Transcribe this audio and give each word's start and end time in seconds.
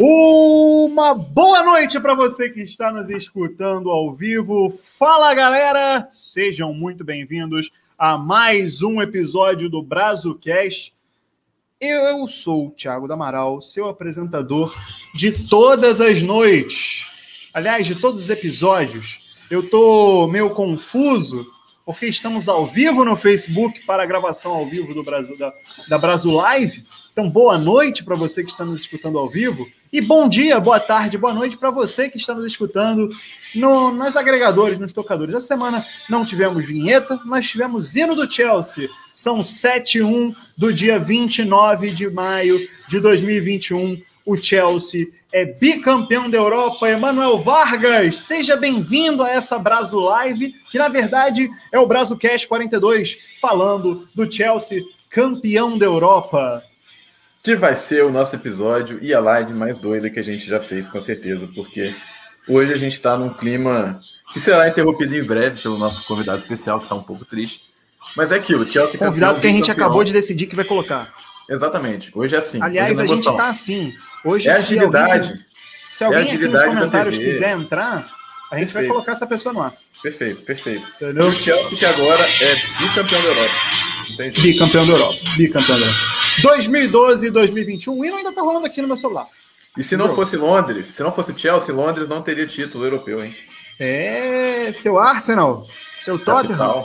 Uma 0.00 1.12
boa 1.12 1.62
noite 1.62 2.00
para 2.00 2.14
você 2.14 2.48
que 2.48 2.62
está 2.62 2.90
nos 2.90 3.10
escutando 3.10 3.90
ao 3.90 4.14
vivo. 4.14 4.70
Fala 4.98 5.34
galera, 5.34 6.08
sejam 6.10 6.72
muito 6.72 7.04
bem-vindos 7.04 7.70
a 7.98 8.16
mais 8.16 8.80
um 8.80 9.02
episódio 9.02 9.68
do 9.68 9.82
BrazoCast. 9.82 10.94
Eu 11.78 12.26
sou 12.26 12.68
o 12.68 12.70
Thiago 12.70 13.06
Damaral, 13.06 13.60
seu 13.60 13.86
apresentador 13.86 14.74
de 15.14 15.30
todas 15.30 16.00
as 16.00 16.22
noites. 16.22 17.06
Aliás, 17.52 17.86
de 17.86 17.94
todos 17.94 18.22
os 18.22 18.30
episódios. 18.30 19.36
Eu 19.50 19.68
tô 19.68 20.26
meio 20.26 20.54
confuso 20.54 21.46
porque 21.84 22.06
estamos 22.06 22.48
ao 22.48 22.64
vivo 22.64 23.04
no 23.04 23.14
Facebook 23.14 23.84
para 23.84 24.04
a 24.04 24.06
gravação 24.06 24.52
ao 24.52 24.66
vivo 24.66 24.94
do 24.94 25.02
Brasil 25.02 25.36
da, 25.36 25.52
da 25.86 25.98
Brasil 25.98 26.30
Live. 26.30 26.86
Então, 27.12 27.28
boa 27.28 27.58
noite 27.58 28.02
para 28.02 28.16
você 28.16 28.42
que 28.42 28.50
está 28.50 28.64
nos 28.64 28.80
escutando 28.80 29.18
ao 29.18 29.28
vivo. 29.28 29.66
E 29.92 30.00
bom 30.00 30.26
dia, 30.26 30.58
boa 30.58 30.80
tarde, 30.80 31.18
boa 31.18 31.34
noite 31.34 31.54
para 31.54 31.70
você 31.70 32.08
que 32.08 32.16
está 32.16 32.34
nos 32.34 32.46
escutando 32.46 33.10
no, 33.54 33.92
nos 33.92 34.16
agregadores, 34.16 34.78
nos 34.78 34.90
tocadores. 34.90 35.34
Essa 35.34 35.48
semana 35.48 35.84
não 36.08 36.24
tivemos 36.24 36.64
vinheta, 36.64 37.20
mas 37.26 37.46
tivemos 37.46 37.94
hino 37.94 38.14
do 38.14 38.30
Chelsea. 38.30 38.88
São 39.12 39.42
7 39.42 39.98
e 39.98 40.02
1 40.02 40.34
do 40.56 40.72
dia 40.72 40.98
29 40.98 41.90
de 41.90 42.08
maio 42.08 42.66
de 42.88 42.98
2021. 43.00 44.00
O 44.24 44.34
Chelsea 44.34 45.08
é 45.30 45.44
bicampeão 45.44 46.30
da 46.30 46.38
Europa. 46.38 46.88
Emanuel 46.88 47.40
Vargas, 47.40 48.16
seja 48.16 48.56
bem-vindo 48.56 49.22
a 49.22 49.28
essa 49.28 49.58
Brazo 49.58 50.00
Live, 50.00 50.54
que 50.70 50.78
na 50.78 50.88
verdade 50.88 51.50
é 51.70 51.78
o 51.78 51.86
Brazo 51.86 52.16
Cash 52.16 52.46
42, 52.46 53.18
falando 53.42 54.08
do 54.14 54.30
Chelsea 54.32 54.82
campeão 55.10 55.76
da 55.76 55.84
Europa. 55.84 56.64
Que 57.42 57.56
vai 57.56 57.74
ser 57.74 58.04
o 58.04 58.10
nosso 58.10 58.36
episódio 58.36 59.00
e 59.02 59.12
a 59.12 59.18
live 59.18 59.52
mais 59.52 59.80
doida 59.80 60.08
que 60.08 60.20
a 60.20 60.22
gente 60.22 60.46
já 60.46 60.60
fez, 60.60 60.86
com 60.86 61.00
certeza, 61.00 61.48
porque 61.52 61.92
hoje 62.48 62.72
a 62.72 62.76
gente 62.76 62.92
está 62.92 63.16
num 63.16 63.30
clima 63.30 63.98
que 64.32 64.38
será 64.38 64.68
interrompido 64.68 65.16
em 65.16 65.24
breve 65.24 65.60
pelo 65.60 65.76
nosso 65.76 66.04
convidado 66.06 66.38
especial, 66.38 66.78
que 66.78 66.84
está 66.84 66.94
um 66.94 67.02
pouco 67.02 67.24
triste. 67.24 67.62
Mas 68.16 68.30
é 68.30 68.36
aquilo, 68.36 68.70
Chelsea 68.70 68.96
Convidado 68.96 69.40
que 69.40 69.46
a 69.48 69.50
gente 69.50 69.66
campeão. 69.66 69.86
acabou 69.86 70.04
de 70.04 70.12
decidir 70.12 70.46
que 70.46 70.54
vai 70.54 70.64
colocar. 70.64 71.12
Exatamente, 71.50 72.12
hoje 72.14 72.36
é 72.36 72.38
assim. 72.38 72.62
Aliás, 72.62 73.00
é 73.00 73.02
a 73.02 73.06
gente 73.06 73.28
está 73.28 73.48
assim. 73.48 73.92
Hoje, 74.24 74.48
é 74.48 74.52
agilidade. 74.52 75.26
Se 75.26 75.32
alguém, 75.32 75.44
se 75.88 76.04
alguém 76.04 76.20
é 76.20 76.34
aqui 76.34 76.46
nos 76.46 76.62
comentários 76.62 77.18
quiser 77.18 77.58
entrar, 77.58 78.08
a 78.52 78.58
gente 78.58 78.66
perfeito. 78.66 78.74
vai 78.74 78.86
colocar 78.88 79.12
essa 79.12 79.26
pessoa 79.26 79.52
no 79.54 79.62
ar. 79.62 79.74
Perfeito, 80.02 80.42
perfeito. 80.42 80.86
Entendeu? 80.96 81.28
O 81.28 81.32
Chelsea 81.32 81.78
que 81.78 81.86
agora 81.86 82.28
é 82.28 82.54
bicampeão 82.78 83.22
da 83.22 83.28
Europa. 83.28 83.54
Bicampeão 84.42 84.86
da 84.86 84.92
Europa. 84.92 85.18
Bicampeão 85.38 85.80
da 85.80 85.86
Europa. 85.86 86.00
2012 86.42 87.26
e 87.26 87.30
2021, 87.30 87.98
o 87.98 88.04
hino 88.04 88.16
ainda 88.16 88.32
tá 88.32 88.42
rolando 88.42 88.66
aqui 88.66 88.82
no 88.82 88.88
meu 88.88 88.96
celular. 88.98 89.26
E 89.76 89.82
se 89.82 89.96
não 89.96 90.14
fosse 90.14 90.36
Londres, 90.36 90.86
se 90.86 91.02
não 91.02 91.10
fosse 91.10 91.32
Chelsea, 91.36 91.74
Londres 91.74 92.08
não 92.08 92.20
teria 92.20 92.46
título 92.46 92.84
europeu, 92.84 93.24
hein? 93.24 93.34
É, 93.78 94.70
seu 94.72 94.98
Arsenal, 94.98 95.62
seu 95.98 96.18
Tottenham. 96.18 96.84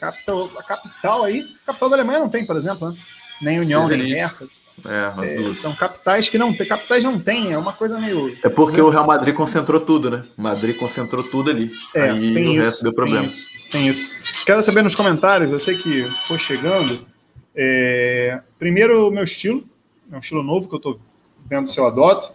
Capital, 0.00 0.50
a 0.56 0.62
capital 0.62 1.24
aí, 1.24 1.46
a 1.62 1.66
capital 1.66 1.90
da 1.90 1.96
Alemanha 1.96 2.18
não 2.20 2.30
tem, 2.30 2.46
por 2.46 2.56
exemplo, 2.56 2.88
né? 2.88 2.96
nem 3.42 3.60
União, 3.60 3.86
nem 3.86 4.14
Merkel. 4.14 4.48
É, 4.84 5.12
as 5.22 5.30
é, 5.30 5.36
duas. 5.36 5.58
São 5.58 5.74
capitais 5.74 6.28
que 6.28 6.38
não 6.38 6.56
tem, 6.56 6.66
capitais 6.66 7.04
não 7.04 7.18
tem, 7.18 7.52
é 7.52 7.58
uma 7.58 7.72
coisa 7.72 7.98
meio. 7.98 8.36
É 8.42 8.48
porque 8.48 8.80
o 8.80 8.88
Real 8.88 9.06
Madrid 9.06 9.34
concentrou 9.34 9.80
tudo, 9.80 10.10
né? 10.10 10.24
O 10.36 10.42
Madrid 10.42 10.76
concentrou 10.76 11.22
tudo 11.22 11.50
ali. 11.50 11.70
É, 11.94 12.10
Aí 12.10 12.34
tem 12.34 12.48
o 12.48 12.52
isso, 12.52 12.62
resto 12.62 12.82
deu 12.82 12.92
problema. 12.92 13.28
Tem 13.28 13.28
isso, 13.28 13.48
tem 13.70 13.88
isso. 13.88 14.02
Quero 14.44 14.62
saber 14.62 14.82
nos 14.82 14.94
comentários, 14.94 15.50
eu 15.50 15.58
sei 15.58 15.76
que 15.76 16.04
foi 16.26 16.38
chegando. 16.38 17.06
É, 17.54 18.40
primeiro, 18.58 19.08
o 19.08 19.10
meu 19.10 19.24
estilo. 19.24 19.64
É 20.10 20.16
um 20.16 20.20
estilo 20.20 20.42
novo 20.42 20.68
que 20.68 20.74
eu 20.74 20.80
tô 20.80 21.00
vendo 21.48 21.70
se 21.70 21.78
eu 21.78 21.86
adoto. 21.86 22.32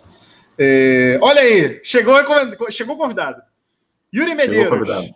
É, 0.57 1.19
olha 1.21 1.41
aí, 1.41 1.81
chegou, 1.83 2.15
chegou 2.71 2.95
o 2.95 2.97
convidado. 2.97 3.41
Yuri 4.13 4.33
Medeiros. 4.33 4.69
Convidado. 4.69 5.07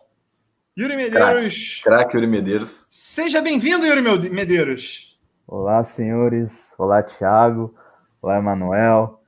Yuri 0.78 0.96
Medeiros. 0.96 1.81
Craque 1.84 2.16
Yuri 2.16 2.28
Medeiros. 2.28 2.86
Seja 2.90 3.42
bem-vindo, 3.42 3.86
Yuri 3.86 4.30
Medeiros. 4.30 5.11
Olá, 5.51 5.84
senhores. 5.84 6.72
Olá, 6.78 7.03
Thiago. 7.03 7.75
Olá, 8.22 8.38
Emanuel. 8.38 9.19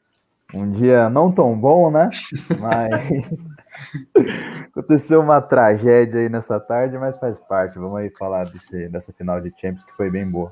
Um 0.53 0.71
dia 0.71 1.09
não 1.09 1.29
tão 1.29 1.53
bom, 1.53 1.91
né? 1.91 2.09
Mas 2.61 3.45
aconteceu 4.71 5.19
uma 5.19 5.41
tragédia 5.41 6.21
aí 6.21 6.29
nessa 6.29 6.61
tarde, 6.61 6.97
mas 6.97 7.17
faz 7.17 7.37
parte. 7.39 7.77
Vamos 7.77 7.97
aí 7.97 8.09
falar 8.11 8.45
desse, 8.45 8.87
dessa 8.87 9.11
final 9.11 9.41
de 9.41 9.51
Champions 9.59 9.83
que 9.83 9.91
foi 9.91 10.09
bem 10.09 10.25
boa. 10.25 10.49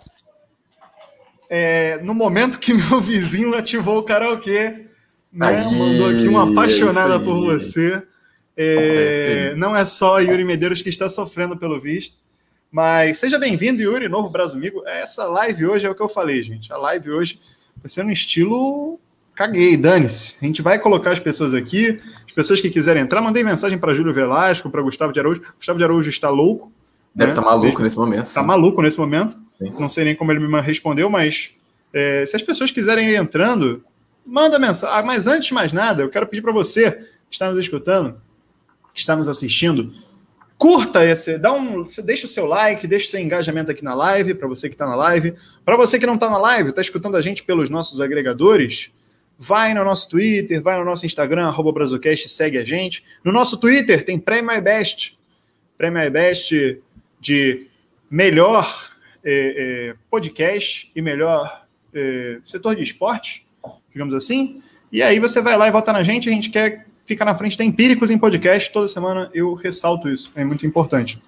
É, 1.49 1.99
no 1.99 2.13
momento 2.13 2.59
que 2.59 2.73
meu 2.75 2.99
vizinho 2.99 3.55
ativou 3.55 3.99
o 3.99 4.03
karaokê, 4.03 4.87
né? 5.31 5.47
Aí, 5.47 5.63
mandou 5.63 6.09
aqui 6.09 6.27
uma 6.27 6.51
apaixonada 6.51 7.17
por 7.17 7.39
você. 7.45 8.03
É, 8.57 9.55
não 9.55 9.73
é 9.73 9.85
só 9.85 10.19
Yuri 10.19 10.43
Medeiros 10.43 10.81
que 10.81 10.89
está 10.89 11.07
sofrendo 11.07 11.55
pelo 11.55 11.79
visto. 11.79 12.20
Mas 12.71 13.19
seja 13.19 13.37
bem-vindo, 13.37 13.81
Yuri, 13.81 14.07
novo 14.07 14.29
Brasumigo. 14.29 14.81
Essa 14.87 15.25
live 15.25 15.65
hoje 15.65 15.85
é 15.85 15.89
o 15.89 15.95
que 15.95 16.01
eu 16.01 16.07
falei, 16.07 16.41
gente. 16.41 16.71
A 16.71 16.77
live 16.77 17.11
hoje 17.11 17.41
vai 17.81 17.89
ser 17.89 18.03
no 18.03 18.11
estilo 18.11 18.99
caguei, 19.41 19.75
dane-se. 19.75 20.35
A 20.41 20.45
gente 20.45 20.61
vai 20.61 20.77
colocar 20.79 21.11
as 21.11 21.19
pessoas 21.19 21.53
aqui, 21.53 21.99
as 22.27 22.33
pessoas 22.33 22.61
que 22.61 22.69
quiserem 22.69 23.01
entrar. 23.01 23.21
Mandei 23.21 23.43
mensagem 23.43 23.77
para 23.77 23.93
Júlio 23.93 24.13
Velasco, 24.13 24.69
para 24.69 24.81
Gustavo 24.81 25.11
de 25.11 25.19
Araújo. 25.19 25.41
Gustavo 25.57 25.77
de 25.77 25.83
Araújo 25.83 26.09
está 26.09 26.29
louco. 26.29 26.71
Deve 27.13 27.31
estar 27.31 27.41
né? 27.41 27.47
tá 27.47 27.53
maluco 27.53 27.81
nesse 27.81 27.97
momento. 27.97 28.25
Está 28.25 28.43
maluco 28.43 28.81
nesse 28.81 28.99
momento. 28.99 29.37
Sim. 29.57 29.73
Não 29.79 29.89
sei 29.89 30.05
nem 30.05 30.15
como 30.15 30.31
ele 30.31 30.39
me 30.39 30.61
respondeu, 30.61 31.09
mas 31.09 31.51
é, 31.93 32.25
se 32.25 32.35
as 32.35 32.41
pessoas 32.41 32.71
quiserem 32.71 33.09
ir 33.09 33.15
entrando, 33.15 33.83
manda 34.25 34.59
mensagem. 34.59 34.95
Ah, 34.95 35.03
mas 35.03 35.27
antes 35.27 35.47
de 35.47 35.53
mais 35.53 35.73
nada, 35.73 36.03
eu 36.03 36.09
quero 36.09 36.27
pedir 36.27 36.41
para 36.41 36.53
você 36.53 36.91
que 36.91 37.35
está 37.35 37.49
nos 37.49 37.57
escutando, 37.57 38.21
que 38.93 38.99
está 38.99 39.15
nos 39.15 39.27
assistindo, 39.27 39.93
curta 40.61 41.03
esse, 41.03 41.39
dá 41.39 41.51
um, 41.51 41.83
deixa 42.05 42.27
o 42.27 42.29
seu 42.29 42.45
like, 42.45 42.85
deixa 42.85 43.07
o 43.07 43.09
seu 43.09 43.19
engajamento 43.19 43.71
aqui 43.71 43.83
na 43.83 43.95
live, 43.95 44.35
para 44.35 44.47
você 44.47 44.69
que 44.69 44.75
está 44.75 44.85
na 44.85 44.93
live. 44.93 45.33
Para 45.65 45.75
você 45.75 45.97
que 45.97 46.05
não 46.05 46.13
está 46.13 46.29
na 46.29 46.37
live, 46.37 46.69
está 46.69 46.81
escutando 46.81 47.17
a 47.17 47.21
gente 47.21 47.41
pelos 47.41 47.71
nossos 47.71 47.99
agregadores, 47.99 48.91
vai 49.39 49.73
no 49.73 49.83
nosso 49.83 50.07
Twitter, 50.07 50.61
vai 50.61 50.77
no 50.77 50.85
nosso 50.85 51.03
Instagram, 51.03 51.47
arroba 51.47 51.83
segue 52.27 52.59
a 52.59 52.63
gente. 52.63 53.03
No 53.23 53.31
nosso 53.31 53.57
Twitter 53.57 54.05
tem 54.05 54.19
Prêmio 54.19 54.55
iBest, 54.55 55.17
Prêmio 55.79 56.05
iBest 56.05 56.79
de 57.19 57.65
melhor 58.07 58.91
é, 59.23 59.33
é, 59.33 59.95
podcast 60.11 60.91
e 60.95 61.01
melhor 61.01 61.65
é, 61.91 62.37
setor 62.45 62.75
de 62.75 62.83
esporte, 62.83 63.47
digamos 63.91 64.13
assim. 64.13 64.61
E 64.91 65.01
aí 65.01 65.19
você 65.19 65.41
vai 65.41 65.57
lá 65.57 65.67
e 65.67 65.71
vota 65.71 65.91
na 65.91 66.03
gente, 66.03 66.29
a 66.29 66.31
gente 66.31 66.51
quer 66.51 66.85
fica 67.11 67.25
na 67.25 67.35
frente 67.35 67.57
da 67.57 67.65
Empíricos 67.65 68.09
em 68.09 68.17
podcast. 68.17 68.71
Toda 68.71 68.87
semana 68.87 69.29
eu 69.33 69.53
ressalto 69.53 70.07
isso, 70.07 70.31
é 70.33 70.45
muito 70.45 70.65
importante. 70.65 71.21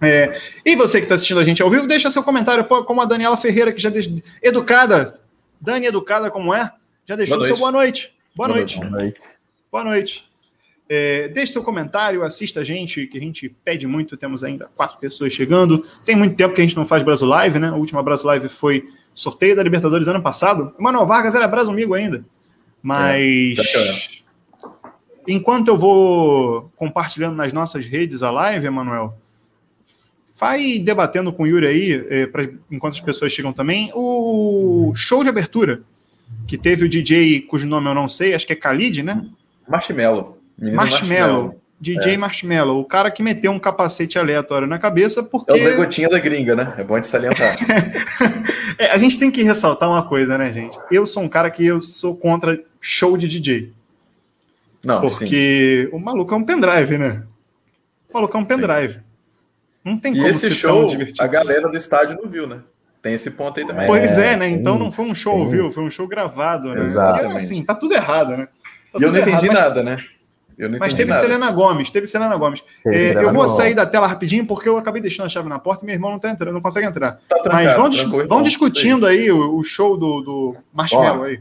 É, 0.00 0.40
e 0.64 0.76
você 0.76 0.98
que 0.98 1.04
está 1.04 1.16
assistindo 1.16 1.40
a 1.40 1.44
gente 1.44 1.60
ao 1.60 1.68
vivo, 1.68 1.86
deixa 1.86 2.08
seu 2.10 2.22
comentário, 2.22 2.64
como 2.64 3.00
a 3.00 3.04
Daniela 3.04 3.36
Ferreira, 3.36 3.72
que 3.72 3.82
já 3.82 3.90
de, 3.90 4.22
educada, 4.40 5.20
Dani 5.60 5.86
educada 5.86 6.30
como 6.30 6.54
é, 6.54 6.72
já 7.06 7.16
deixou 7.16 7.38
boa 7.38 7.46
seu 7.48 7.56
boa 7.56 7.72
noite. 7.72 8.12
Boa, 8.36 8.48
boa 8.48 8.58
noite. 8.58 8.78
Boa 8.78 8.90
noite. 8.90 9.20
Boa 9.72 9.84
noite. 9.84 10.30
É, 10.88 11.28
deixe 11.28 11.52
seu 11.52 11.62
comentário, 11.62 12.22
assista 12.22 12.60
a 12.60 12.64
gente, 12.64 13.06
que 13.08 13.18
a 13.18 13.20
gente 13.20 13.48
pede 13.48 13.88
muito. 13.88 14.16
Temos 14.16 14.44
ainda 14.44 14.70
quatro 14.76 14.96
pessoas 14.98 15.32
chegando. 15.32 15.84
Tem 16.04 16.14
muito 16.14 16.36
tempo 16.36 16.54
que 16.54 16.60
a 16.60 16.64
gente 16.64 16.76
não 16.76 16.86
faz 16.86 17.02
Brasil 17.02 17.26
Live, 17.26 17.58
né? 17.58 17.68
A 17.68 17.74
última 17.74 18.02
Brasil 18.02 18.26
Live 18.26 18.48
foi 18.48 18.88
sorteio 19.12 19.56
da 19.56 19.62
Libertadores 19.62 20.06
ano 20.06 20.22
passado. 20.22 20.72
O 20.78 20.82
Manuel 20.82 21.06
Vargas 21.06 21.34
era 21.34 21.48
Brasil 21.48 21.72
amigo 21.72 21.94
ainda. 21.94 22.24
Mas. 22.80 23.58
É, 23.58 24.19
enquanto 25.26 25.68
eu 25.68 25.78
vou 25.78 26.70
compartilhando 26.76 27.36
nas 27.36 27.52
nossas 27.52 27.86
redes 27.86 28.22
a 28.22 28.30
live, 28.30 28.66
Emanuel, 28.66 29.16
vai 30.38 30.78
debatendo 30.78 31.32
com 31.32 31.42
o 31.42 31.46
Yuri 31.46 31.66
aí, 31.66 32.06
é, 32.08 32.26
pra, 32.26 32.48
enquanto 32.70 32.94
as 32.94 33.00
pessoas 33.00 33.32
chegam 33.32 33.52
também, 33.52 33.90
o 33.94 34.92
show 34.94 35.22
de 35.22 35.28
abertura, 35.28 35.82
que 36.46 36.56
teve 36.56 36.86
o 36.86 36.88
DJ 36.88 37.42
cujo 37.42 37.66
nome 37.66 37.88
eu 37.88 37.94
não 37.94 38.08
sei, 38.08 38.34
acho 38.34 38.46
que 38.46 38.52
é 38.52 38.56
Khalid, 38.56 39.02
né? 39.02 39.26
Marshmello. 39.68 40.38
Marshmello. 40.58 41.60
DJ 41.80 42.14
é. 42.14 42.16
Marshmello, 42.16 42.78
o 42.78 42.84
cara 42.84 43.10
que 43.10 43.22
meteu 43.22 43.50
um 43.50 43.58
capacete 43.58 44.18
aleatório 44.18 44.68
na 44.68 44.78
cabeça 44.78 45.22
porque... 45.22 45.50
É 45.50 45.54
o 45.54 45.58
Zé 45.58 45.74
Gotinha 45.74 46.10
da 46.10 46.18
gringa, 46.18 46.54
né? 46.54 46.74
É 46.76 46.84
bom 46.84 47.00
de 47.00 47.06
salientar. 47.06 47.56
é, 48.78 48.90
a 48.90 48.98
gente 48.98 49.18
tem 49.18 49.30
que 49.30 49.42
ressaltar 49.42 49.88
uma 49.88 50.02
coisa, 50.02 50.36
né, 50.36 50.52
gente? 50.52 50.76
Eu 50.90 51.06
sou 51.06 51.22
um 51.22 51.28
cara 51.28 51.50
que 51.50 51.64
eu 51.64 51.80
sou 51.80 52.14
contra 52.14 52.62
show 52.80 53.16
de 53.16 53.26
DJ. 53.26 53.72
Não, 54.84 55.00
Porque 55.00 55.88
sim. 55.90 55.96
o 55.96 55.98
maluco 55.98 56.32
é 56.32 56.36
um 56.36 56.44
pendrive, 56.44 56.96
né? 56.96 57.22
O 58.08 58.14
maluco 58.14 58.36
é 58.36 58.40
um 58.40 58.44
pendrive. 58.44 58.94
Sim. 58.94 59.00
Não 59.84 59.98
tem 59.98 60.12
como 60.12 60.26
E 60.26 60.30
esse 60.30 60.50
show, 60.50 60.90
a 61.18 61.26
galera 61.26 61.68
do 61.68 61.76
estádio 61.76 62.16
não 62.16 62.28
viu, 62.28 62.46
né? 62.46 62.60
Tem 63.02 63.14
esse 63.14 63.30
ponto 63.30 63.58
aí 63.58 63.66
também. 63.66 63.86
Pois 63.86 64.18
é, 64.18 64.36
né? 64.36 64.48
Então 64.48 64.78
não 64.78 64.90
foi 64.90 65.06
um 65.06 65.14
show, 65.14 65.48
viu? 65.48 65.70
Foi 65.70 65.84
um 65.84 65.90
show 65.90 66.06
gravado, 66.06 66.74
né? 66.74 66.82
Exatamente. 66.82 67.32
E, 67.32 67.36
assim, 67.36 67.64
tá 67.64 67.74
tudo 67.74 67.94
errado, 67.94 68.36
né? 68.36 68.48
e 68.98 69.02
eu 69.02 69.10
não 69.10 69.18
entendi 69.18 69.46
errado, 69.46 69.82
nada, 69.82 69.82
mas... 69.82 69.96
né? 69.96 70.78
mas 70.78 70.92
teve 70.92 71.10
nada. 71.10 71.22
Selena 71.22 71.50
Gomes, 71.50 71.90
teve 71.90 72.06
Selena 72.06 72.36
Gomes. 72.36 72.62
É, 72.86 73.14
eu 73.14 73.32
vou 73.32 73.48
sair 73.48 73.74
da 73.74 73.86
tela 73.86 74.06
rapidinho 74.06 74.46
porque 74.46 74.68
eu 74.68 74.76
acabei 74.76 75.00
deixando 75.00 75.26
a 75.26 75.28
chave 75.30 75.48
na 75.48 75.58
porta 75.58 75.84
e 75.84 75.86
meu 75.86 75.94
irmão 75.94 76.10
não 76.10 76.18
tá 76.18 76.28
entrando, 76.28 76.52
não 76.52 76.60
consegue 76.60 76.86
entrar. 76.86 77.20
Tá 77.26 77.36
trancado, 77.36 77.64
mas 77.64 77.76
vão, 77.76 77.88
dis 77.88 78.28
vão 78.28 78.42
discutindo 78.42 79.06
aí 79.06 79.30
o, 79.30 79.56
o, 79.56 79.62
show 79.62 79.96
do, 79.96 80.20
do 80.20 80.56
Marshmallow 80.72 81.24
aí. 81.24 81.40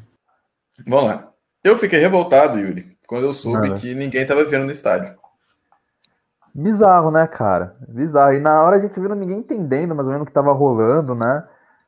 Vamos 0.87 1.09
lá. 1.09 1.29
Eu 1.61 1.77
fiquei 1.77 1.99
revoltado, 1.99 2.57
Yuri, 2.57 2.87
quando 3.09 3.23
eu 3.23 3.33
soube 3.33 3.73
que 3.73 3.95
ninguém 3.95 4.23
tava 4.23 4.45
vendo 4.45 4.65
no 4.65 4.71
estádio. 4.71 5.15
Bizarro, 6.53 7.09
né, 7.09 7.25
cara? 7.25 7.75
Bizarro. 7.87 8.33
E 8.33 8.39
na 8.39 8.61
hora 8.61 8.75
a 8.75 8.79
gente 8.79 8.99
viu 8.99 9.15
ninguém 9.15 9.39
entendendo 9.39 9.95
mais 9.95 10.07
ou 10.07 10.13
menos 10.13 10.25
o 10.25 10.27
que 10.27 10.31
tava 10.31 10.53
rolando, 10.53 11.15
né? 11.15 11.43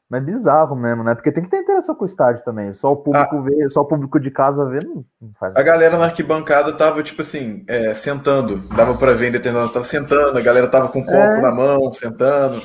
Mas 0.10 0.24
é 0.24 0.26
bizarro 0.26 0.76
mesmo, 0.76 1.04
né? 1.04 1.14
Porque 1.14 1.32
tem 1.32 1.44
que 1.44 1.50
ter 1.50 1.62
interação 1.62 1.94
com 1.94 2.06
o 2.06 2.08
estádio 2.08 2.44
também. 2.44 2.74
Só 2.74 2.92
o 2.92 2.98
público 2.98 3.38
ah, 3.38 3.42
vê, 3.42 3.70
só 3.70 3.82
o 3.82 3.86
público 3.86 4.20
de 4.20 4.32
casa 4.32 4.66
vê, 4.66 4.80
não, 4.84 5.06
faz. 5.40 5.56
A 5.56 5.62
galera 5.62 5.96
na 5.96 6.06
arquibancada 6.06 6.74
tava, 6.74 7.04
tipo 7.04 7.22
assim, 7.22 7.64
é, 7.68 7.94
sentando. 7.94 8.58
Dava 8.76 8.98
para 8.98 9.14
ver 9.14 9.28
em 9.28 9.32
determinado. 9.32 9.72
Tava 9.72 9.86
sentando, 9.86 10.36
a 10.36 10.42
galera 10.42 10.68
tava 10.68 10.90
com 10.90 11.02
um 11.02 11.06
copo 11.06 11.18
é... 11.18 11.40
na 11.40 11.52
mão, 11.52 11.94
sentando. 11.94 12.64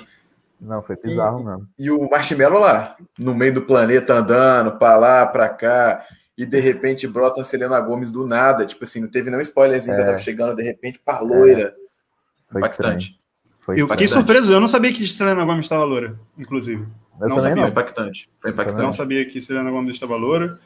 Não, 0.58 0.80
foi 0.80 0.96
bizarro 0.96 1.40
e, 1.40 1.44
mesmo. 1.44 1.68
E 1.78 1.90
o 1.90 2.08
Marshmallow 2.08 2.58
lá, 2.58 2.96
no 3.18 3.34
meio 3.34 3.52
do 3.52 3.62
planeta, 3.62 4.14
andando 4.14 4.78
pra 4.78 4.96
lá, 4.96 5.26
pra 5.26 5.50
cá. 5.50 6.02
E 6.36 6.44
de 6.44 6.60
repente 6.60 7.06
brota 7.06 7.40
a 7.40 7.44
Selena 7.44 7.80
Gomes 7.80 8.10
do 8.10 8.26
nada. 8.26 8.66
Tipo 8.66 8.84
assim, 8.84 9.00
não 9.00 9.08
teve 9.08 9.30
nenhum 9.30 9.42
spoilerzinho 9.42 9.94
é. 9.94 9.98
que 9.98 10.04
tava 10.04 10.18
chegando, 10.18 10.56
de 10.56 10.62
repente, 10.62 11.00
pra 11.04 11.20
loira. 11.20 11.74
É. 11.74 12.52
Foi 12.52 12.60
Impactante. 12.60 13.18
Foi 13.60 13.80
eu 13.80 13.88
fiquei 13.88 14.06
surpreso, 14.06 14.52
eu 14.52 14.60
não 14.60 14.68
sabia 14.68 14.92
que 14.92 15.06
Selena 15.08 15.44
Gomes 15.44 15.64
estava 15.64 15.82
loura, 15.82 16.16
inclusive. 16.38 16.86
Eu 17.20 17.28
não 17.28 17.40
sabia. 17.40 17.62
Não. 17.62 17.68
Impactante. 17.68 18.30
Foi 18.40 18.52
impactante. 18.52 18.80
Não 18.80 18.92
sabia 18.92 19.24
que 19.24 19.40
Selena 19.40 19.70
Gomes 19.70 19.94
estava 19.94 20.14
loura. 20.14 20.60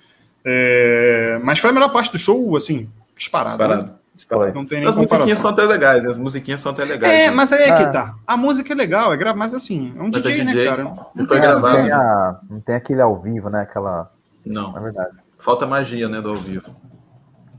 É... 0.45 1.41
Mas 1.43 1.59
foi 1.59 1.71
a 1.71 1.73
melhor 1.73 1.91
parte 1.93 2.13
do 2.13 2.19
show, 2.19 2.55
assim, 2.57 2.91
disparado. 3.17 3.57
Disparado. 3.57 3.87
Né? 3.87 3.95
disparado. 4.15 4.55
Não 4.55 4.67
tem 4.67 4.85
as 4.85 4.95
musiquinhas 4.95 5.39
são 5.39 5.51
até 5.51 5.65
legais, 5.65 6.05
as 6.05 6.17
musiquinhas 6.17 6.61
são 6.61 6.73
até 6.73 6.85
legais. 6.85 7.13
É, 7.13 7.27
né? 7.29 7.31
mas 7.31 7.53
aí 7.53 7.63
é 7.63 7.77
que 7.77 7.93
tá. 7.93 8.15
A 8.27 8.37
música 8.37 8.73
é 8.73 8.77
legal, 8.77 9.13
é 9.13 9.17
gra... 9.17 9.35
mas 9.35 9.55
assim, 9.55 9.95
é 9.97 10.03
um 10.03 10.11
DJ, 10.11 10.41
é 10.41 10.45
DJ, 10.45 10.65
né, 10.65 10.71
cara? 10.71 10.85
Não, 11.15 11.27
foi 11.27 11.41
gravado. 11.41 11.79
Não 11.79 11.85
tem, 11.85 11.93
a... 11.93 12.41
não 12.51 12.61
tem 12.61 12.75
aquele 12.75 13.01
ao 13.01 13.19
vivo, 13.19 13.49
né? 13.49 13.63
Aquela. 13.63 14.13
Não. 14.45 14.77
É 14.77 14.81
verdade. 14.81 15.17
Falta 15.41 15.67
magia, 15.67 16.09
né, 16.09 16.21
do 16.21 16.31
ao 16.31 16.37
vivo. 16.37 16.75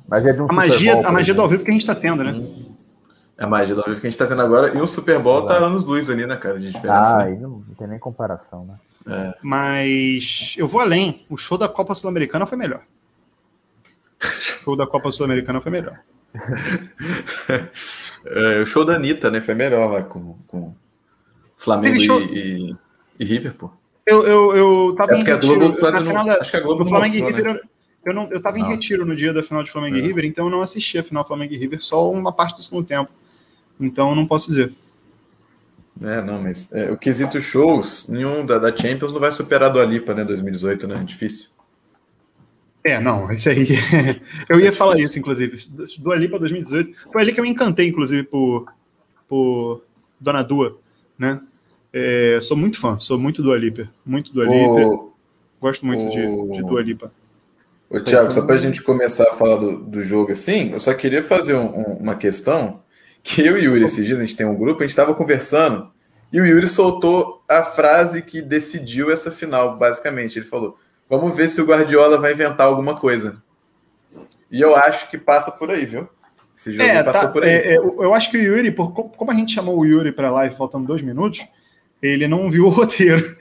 Magia 0.07 0.33
de 0.33 0.41
um 0.41 0.47
a 0.49 0.53
magia, 0.53 0.93
Bowl, 0.93 1.07
a 1.07 1.11
magia 1.11 1.33
do 1.33 1.41
ao 1.41 1.49
vivo 1.49 1.63
que 1.63 1.71
a 1.71 1.73
gente 1.73 1.85
tá 1.85 1.95
tendo, 1.95 2.23
né? 2.23 2.31
Hum. 2.31 2.75
É 3.37 3.43
a 3.43 3.47
magia 3.47 3.73
do 3.73 3.81
ao 3.81 3.87
vivo 3.87 4.01
que 4.01 4.07
a 4.07 4.09
gente 4.09 4.19
tá 4.19 4.27
tendo 4.27 4.41
agora. 4.41 4.75
E 4.75 4.81
o 4.81 4.87
Super 4.87 5.19
Bowl 5.19 5.45
tá 5.45 5.57
anos 5.57 5.83
luz 5.83 6.09
ali, 6.09 6.25
né, 6.25 6.35
cara, 6.35 6.59
de 6.59 6.67
diferença. 6.71 7.17
Ah, 7.17 7.23
aí 7.23 7.37
não, 7.37 7.49
não 7.49 7.75
tem 7.75 7.87
nem 7.87 7.99
comparação, 7.99 8.65
né? 8.65 8.75
É. 9.07 9.33
Mas 9.41 10.53
eu 10.57 10.67
vou 10.67 10.81
além. 10.81 11.25
O 11.29 11.37
show 11.37 11.57
da 11.57 11.67
Copa 11.67 11.95
Sul-Americana 11.95 12.45
foi 12.45 12.57
melhor. 12.57 12.81
O 14.21 14.25
show 14.63 14.75
da 14.75 14.85
Copa 14.85 15.11
Sul-Americana 15.11 15.59
foi 15.59 15.71
melhor. 15.71 15.99
é, 18.25 18.59
o 18.61 18.65
show 18.65 18.85
da 18.85 18.95
Anitta, 18.95 19.31
né? 19.31 19.41
Foi 19.41 19.55
melhor 19.55 19.91
lá 19.91 20.03
com, 20.03 20.35
com 20.47 20.75
Flamengo 21.57 21.97
e, 21.97 22.69
e, 22.69 22.77
e, 23.19 23.25
River, 23.25 23.53
pô. 23.55 23.71
Eu, 24.05 24.25
eu, 24.25 24.55
eu 24.55 24.95
tava 24.95 25.13
é 25.13 25.19
em 25.19 25.23
retiro. 25.23 25.59
Não, 25.59 26.25
da, 26.25 26.37
acho 26.37 26.51
que 26.51 26.57
a 26.57 26.61
Globo 26.61 26.85
Flamengo 26.85 27.15
mostrou, 27.19 27.35
River, 27.35 27.53
né? 27.53 27.59
eu, 28.05 28.13
não, 28.13 28.31
eu 28.31 28.41
tava 28.41 28.59
em 28.59 28.63
retiro 28.63 29.05
no 29.05 29.15
dia 29.15 29.31
da 29.31 29.43
final 29.43 29.63
de 29.63 29.71
Flamengo 29.71 29.97
é. 29.97 29.99
e 29.99 30.01
River, 30.01 30.25
então 30.25 30.45
eu 30.45 30.51
não 30.51 30.61
assisti 30.61 30.97
a 30.97 31.03
final 31.03 31.25
Flamengo 31.25 31.53
e 31.53 31.57
River, 31.57 31.81
só 31.81 32.11
uma 32.11 32.33
parte 32.33 32.55
do 32.55 32.61
segundo 32.61 32.85
tempo. 32.85 33.11
Então 33.79 34.09
eu 34.09 34.15
não 34.15 34.25
posso 34.25 34.47
dizer. 34.47 34.73
É, 36.01 36.21
não, 36.21 36.41
mas 36.41 36.71
é, 36.73 36.91
o 36.91 36.97
quesito 36.97 37.39
shows, 37.39 38.07
nenhum 38.07 38.45
da, 38.45 38.57
da, 38.57 38.75
Champions 38.75 39.11
não 39.11 39.19
vai 39.19 39.31
superar 39.31 39.71
do 39.71 39.79
Alipa, 39.79 40.15
né, 40.15 40.23
2018, 40.23 40.87
né? 40.87 41.03
Difícil. 41.05 41.49
É, 42.83 42.99
não, 42.99 43.31
isso 43.31 43.49
aí. 43.49 43.67
eu 44.49 44.59
ia 44.59 44.69
é 44.69 44.71
falar 44.71 44.99
isso, 44.99 45.19
inclusive. 45.19 45.57
Do 45.99 46.11
Alipa 46.11 46.39
2018. 46.39 47.11
Foi 47.11 47.21
ali 47.21 47.33
que 47.33 47.39
eu 47.39 47.43
me 47.43 47.51
encantei, 47.51 47.87
inclusive, 47.87 48.23
por, 48.23 48.65
por 49.27 49.83
Dona 50.19 50.41
Dua, 50.41 50.79
né? 51.19 51.39
É, 51.93 52.39
sou 52.41 52.55
muito 52.55 52.79
fã, 52.79 52.97
sou 52.99 53.19
muito 53.19 53.41
do 53.43 53.51
Alipa. 53.51 53.89
Muito 54.05 54.33
do 54.33 54.41
Alipa. 54.41 55.11
Gosto 55.59 55.85
muito 55.85 56.05
o... 56.05 56.09
de, 56.09 56.51
de 56.53 56.63
Dua 56.63 56.81
Lipa. 56.81 57.11
Ô, 57.89 57.99
Thiago, 57.99 58.31
só 58.31 58.41
para 58.41 58.55
a 58.55 58.59
gente 58.59 58.81
começar 58.81 59.23
a 59.29 59.35
falar 59.35 59.57
do, 59.57 59.77
do 59.77 60.01
jogo 60.01 60.31
assim, 60.31 60.71
eu 60.71 60.79
só 60.79 60.93
queria 60.93 61.21
fazer 61.21 61.55
um, 61.55 61.77
um, 61.77 61.93
uma 61.97 62.15
questão 62.15 62.81
que 63.21 63.41
eu 63.41 63.57
e 63.57 63.67
o 63.67 63.73
Yuri, 63.73 63.83
esses 63.83 64.05
dias, 64.05 64.17
a 64.17 64.21
gente 64.21 64.35
tem 64.35 64.45
um 64.45 64.55
grupo, 64.55 64.79
a 64.79 64.83
gente 64.83 64.91
estava 64.91 65.13
conversando 65.13 65.91
e 66.31 66.39
o 66.39 66.45
Yuri 66.45 66.67
soltou 66.67 67.43
a 67.47 67.63
frase 67.63 68.21
que 68.21 68.41
decidiu 68.41 69.11
essa 69.11 69.29
final, 69.29 69.77
basicamente. 69.77 70.39
Ele 70.39 70.45
falou: 70.45 70.77
Vamos 71.09 71.35
ver 71.35 71.49
se 71.49 71.61
o 71.61 71.65
Guardiola 71.65 72.17
vai 72.17 72.31
inventar 72.31 72.67
alguma 72.67 72.95
coisa. 72.95 73.43
E 74.49 74.61
eu 74.61 74.75
acho 74.75 75.09
que 75.09 75.17
passa 75.17 75.51
por 75.51 75.69
aí, 75.69 75.85
viu? 75.85 76.07
Esse 76.55 76.71
jogo 76.71 76.89
é, 76.89 77.03
passou 77.03 77.23
tá, 77.23 77.27
por 77.27 77.43
aí. 77.43 77.49
É, 77.49 77.73
é, 77.73 77.77
eu 77.77 78.13
acho 78.13 78.31
que 78.31 78.37
o 78.37 78.41
Yuri, 78.41 78.71
por, 78.71 78.93
como 78.93 79.31
a 79.31 79.33
gente 79.33 79.53
chamou 79.53 79.77
o 79.77 79.85
Yuri 79.85 80.13
para 80.13 80.31
live 80.31 80.55
faltando 80.55 80.87
dois 80.87 81.01
minutos, 81.01 81.45
ele 82.01 82.27
não 82.27 82.49
viu 82.49 82.65
o 82.65 82.69
roteiro. 82.69 83.35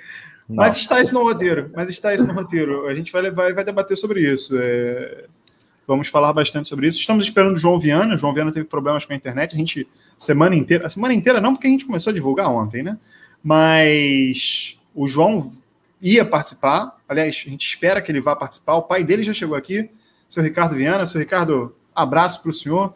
Não. 0.49 0.57
Mas 0.57 0.77
está 0.77 1.01
isso 1.01 1.15
no 1.15 1.23
roteiro. 1.23 1.71
Mas 1.75 1.89
está 1.89 2.13
isso 2.13 2.27
no 2.27 2.33
roteiro. 2.33 2.87
A 2.89 2.95
gente 2.95 3.13
vai, 3.13 3.23
levar, 3.23 3.53
vai 3.55 3.65
debater 3.65 3.97
sobre 3.97 4.21
isso. 4.21 4.59
É... 4.59 5.27
Vamos 5.87 6.09
falar 6.09 6.33
bastante 6.33 6.69
sobre 6.69 6.89
isso. 6.89 6.99
Estamos 6.99 7.25
esperando 7.25 7.55
o 7.55 7.59
João 7.59 7.79
Viana. 7.79 8.15
O 8.15 8.19
João 8.19 8.35
Viana 8.35 8.53
teve 8.53 8.67
problemas 8.67 9.05
com 9.05 9.13
a 9.13 9.17
internet. 9.17 9.55
A 9.55 9.59
gente, 9.59 9.89
semana 10.19 10.57
inteira. 10.57 10.87
A 10.87 10.91
semana 10.91 11.15
inteira 11.15 11.41
não, 11.41 11.55
porque 11.55 11.67
a 11.67 11.71
gente 11.71 11.87
começou 11.87 12.11
a 12.11 12.15
divulgar 12.15 12.51
ontem, 12.51 12.83
né? 12.83 12.99
Mas 13.43 14.77
o 14.95 15.07
João 15.07 15.53
ia 16.03 16.25
participar. 16.25 16.97
Aliás, 17.09 17.45
a 17.47 17.51
gente 17.51 17.67
espera 17.67 18.03
que 18.03 18.11
ele 18.11 18.21
vá 18.21 18.35
participar. 18.35 18.75
O 18.75 18.83
pai 18.83 19.05
dele 19.05 19.23
já 19.23 19.33
chegou 19.33 19.57
aqui, 19.57 19.89
seu 20.29 20.43
Ricardo 20.43 20.75
Viana. 20.75 21.07
Seu 21.07 21.21
Ricardo, 21.21 21.75
abraço 21.95 22.43
para 22.43 22.51
o 22.51 22.53
senhor. 22.53 22.93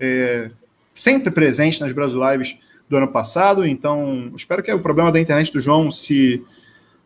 É... 0.00 0.50
sempre 0.92 1.30
presente 1.30 1.80
nas 1.80 1.92
Brasil 1.92 2.20
Lives 2.30 2.56
do 2.88 2.96
ano 2.96 3.08
passado. 3.08 3.66
Então, 3.66 4.32
espero 4.36 4.62
que 4.62 4.72
o 4.72 4.80
problema 4.80 5.10
da 5.10 5.20
internet 5.20 5.52
do 5.52 5.60
João 5.60 5.90
se, 5.90 6.42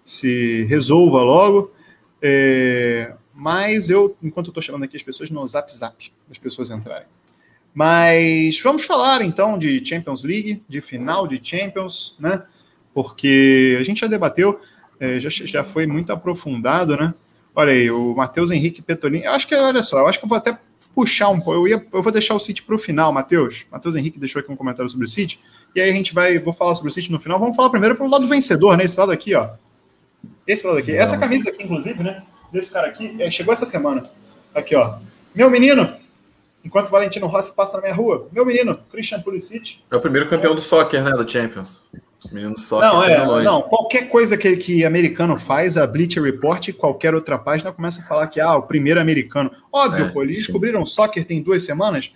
se 0.05 0.65
resolva 0.65 1.23
logo. 1.23 1.73
É, 2.21 3.15
mas 3.35 3.89
eu, 3.89 4.17
enquanto 4.23 4.47
eu 4.47 4.51
estou 4.51 4.63
chamando 4.63 4.85
aqui 4.85 4.97
as 4.97 5.03
pessoas 5.03 5.31
no 5.31 5.47
Zap 5.47 5.73
Zap, 5.73 6.13
as 6.31 6.39
pessoas 6.39 6.71
entrarem. 6.71 7.07
Mas 7.73 8.61
vamos 8.61 8.85
falar 8.85 9.23
então 9.23 9.57
de 9.57 9.85
Champions 9.85 10.25
League, 10.25 10.63
de 10.69 10.81
final 10.81 11.29
de 11.29 11.39
Champions, 11.41 12.17
né? 12.19 12.45
Porque 12.93 13.77
a 13.79 13.85
gente 13.85 14.01
já 14.01 14.09
debateu, 14.09 14.61
é, 14.99 15.21
já, 15.21 15.29
já 15.29 15.63
foi 15.63 15.87
muito 15.87 16.13
aprofundado, 16.13 16.97
né? 16.97 17.15
Olha 17.55 17.73
aí, 17.73 17.91
o 17.91 18.15
Matheus 18.15 18.51
Henrique 18.51 18.83
Petolini. 18.83 19.25
Eu 19.25 19.33
acho 19.33 19.47
que, 19.47 19.55
olha 19.55 19.83
só, 19.83 20.01
eu 20.01 20.07
acho 20.07 20.19
que 20.19 20.25
eu 20.25 20.29
vou 20.29 20.39
até 20.39 20.59
puxar 20.95 21.29
um 21.29 21.41
pouco. 21.41 21.55
Eu, 21.55 21.69
ia, 21.69 21.87
eu 21.93 22.03
vou 22.03 22.13
deixar 22.13 22.35
o 22.35 22.39
City 22.41 22.63
para 22.63 22.75
o 22.75 22.79
final, 22.79 23.13
Matheus. 23.13 23.67
Matheus 23.71 23.95
Henrique 23.95 24.19
deixou 24.19 24.41
aqui 24.41 24.51
um 24.51 24.57
comentário 24.57 24.91
sobre 24.91 25.07
o 25.07 25.09
City. 25.09 25.41
E 25.75 25.81
aí 25.81 25.91
a 25.91 25.93
gente 25.93 26.15
vai, 26.15 26.39
vou 26.39 26.53
falar 26.53 26.75
sobre 26.75 26.91
o 26.91 26.93
City 26.93 27.13
no 27.13 27.21
final. 27.21 27.39
Vamos 27.39 27.57
falar 27.57 27.71
primeiro 27.71 27.97
pelo 27.97 28.11
lado 28.11 28.27
vencedor, 28.27 28.77
né? 28.77 28.85
Esse 28.85 28.99
lado 28.99 29.13
aqui, 29.13 29.35
ó. 29.35 29.51
Esse 30.47 30.67
lado 30.67 30.79
aqui. 30.79 30.93
Não. 30.93 31.01
Essa 31.01 31.19
camisa 31.19 31.51
aqui, 31.51 31.63
inclusive, 31.63 32.03
né? 32.03 32.23
desse 32.53 32.73
cara 32.73 32.89
aqui 32.89 33.15
é, 33.21 33.31
chegou 33.31 33.53
essa 33.53 33.67
semana. 33.67 34.05
Aqui, 34.55 34.75
ó. 34.75 34.99
Meu 35.35 35.51
menino, 35.51 35.95
enquanto 36.65 36.91
Valentino 36.91 37.27
Rossi 37.27 37.55
passa 37.55 37.77
na 37.77 37.83
minha 37.83 37.95
rua, 37.95 38.29
meu 38.33 38.45
menino, 38.45 38.79
Christian 38.91 39.21
Pulisic. 39.21 39.81
É 39.91 39.97
o 39.97 40.01
primeiro 40.01 40.29
campeão 40.29 40.55
do 40.55 40.61
soccer, 40.61 41.03
né, 41.03 41.13
do 41.13 41.31
Champions. 41.31 41.87
menino 42.33 42.55
do 42.55 42.61
soccer. 42.61 42.89
Não, 42.89 43.05
é, 43.05 43.45
não, 43.45 43.63
qualquer 43.63 44.09
coisa 44.09 44.37
que, 44.37 44.57
que 44.57 44.85
americano 44.85 45.39
faz, 45.39 45.77
a 45.77 45.87
Bleacher 45.87 46.23
Report 46.23 46.69
e 46.69 46.73
qualquer 46.73 47.15
outra 47.15 47.39
página 47.39 47.73
começa 47.73 48.01
a 48.01 48.05
falar 48.05 48.27
que, 48.29 48.41
ah, 48.41 48.57
o 48.57 48.63
primeiro 48.63 49.01
americano. 49.01 49.51
Óbvio, 49.73 50.07
é, 50.07 50.09
pô, 50.09 50.23
eles 50.23 50.37
sim. 50.37 50.43
descobriram 50.43 50.85
soccer 50.87 51.25
tem 51.25 51.43
duas 51.43 51.63
semanas. 51.63 52.11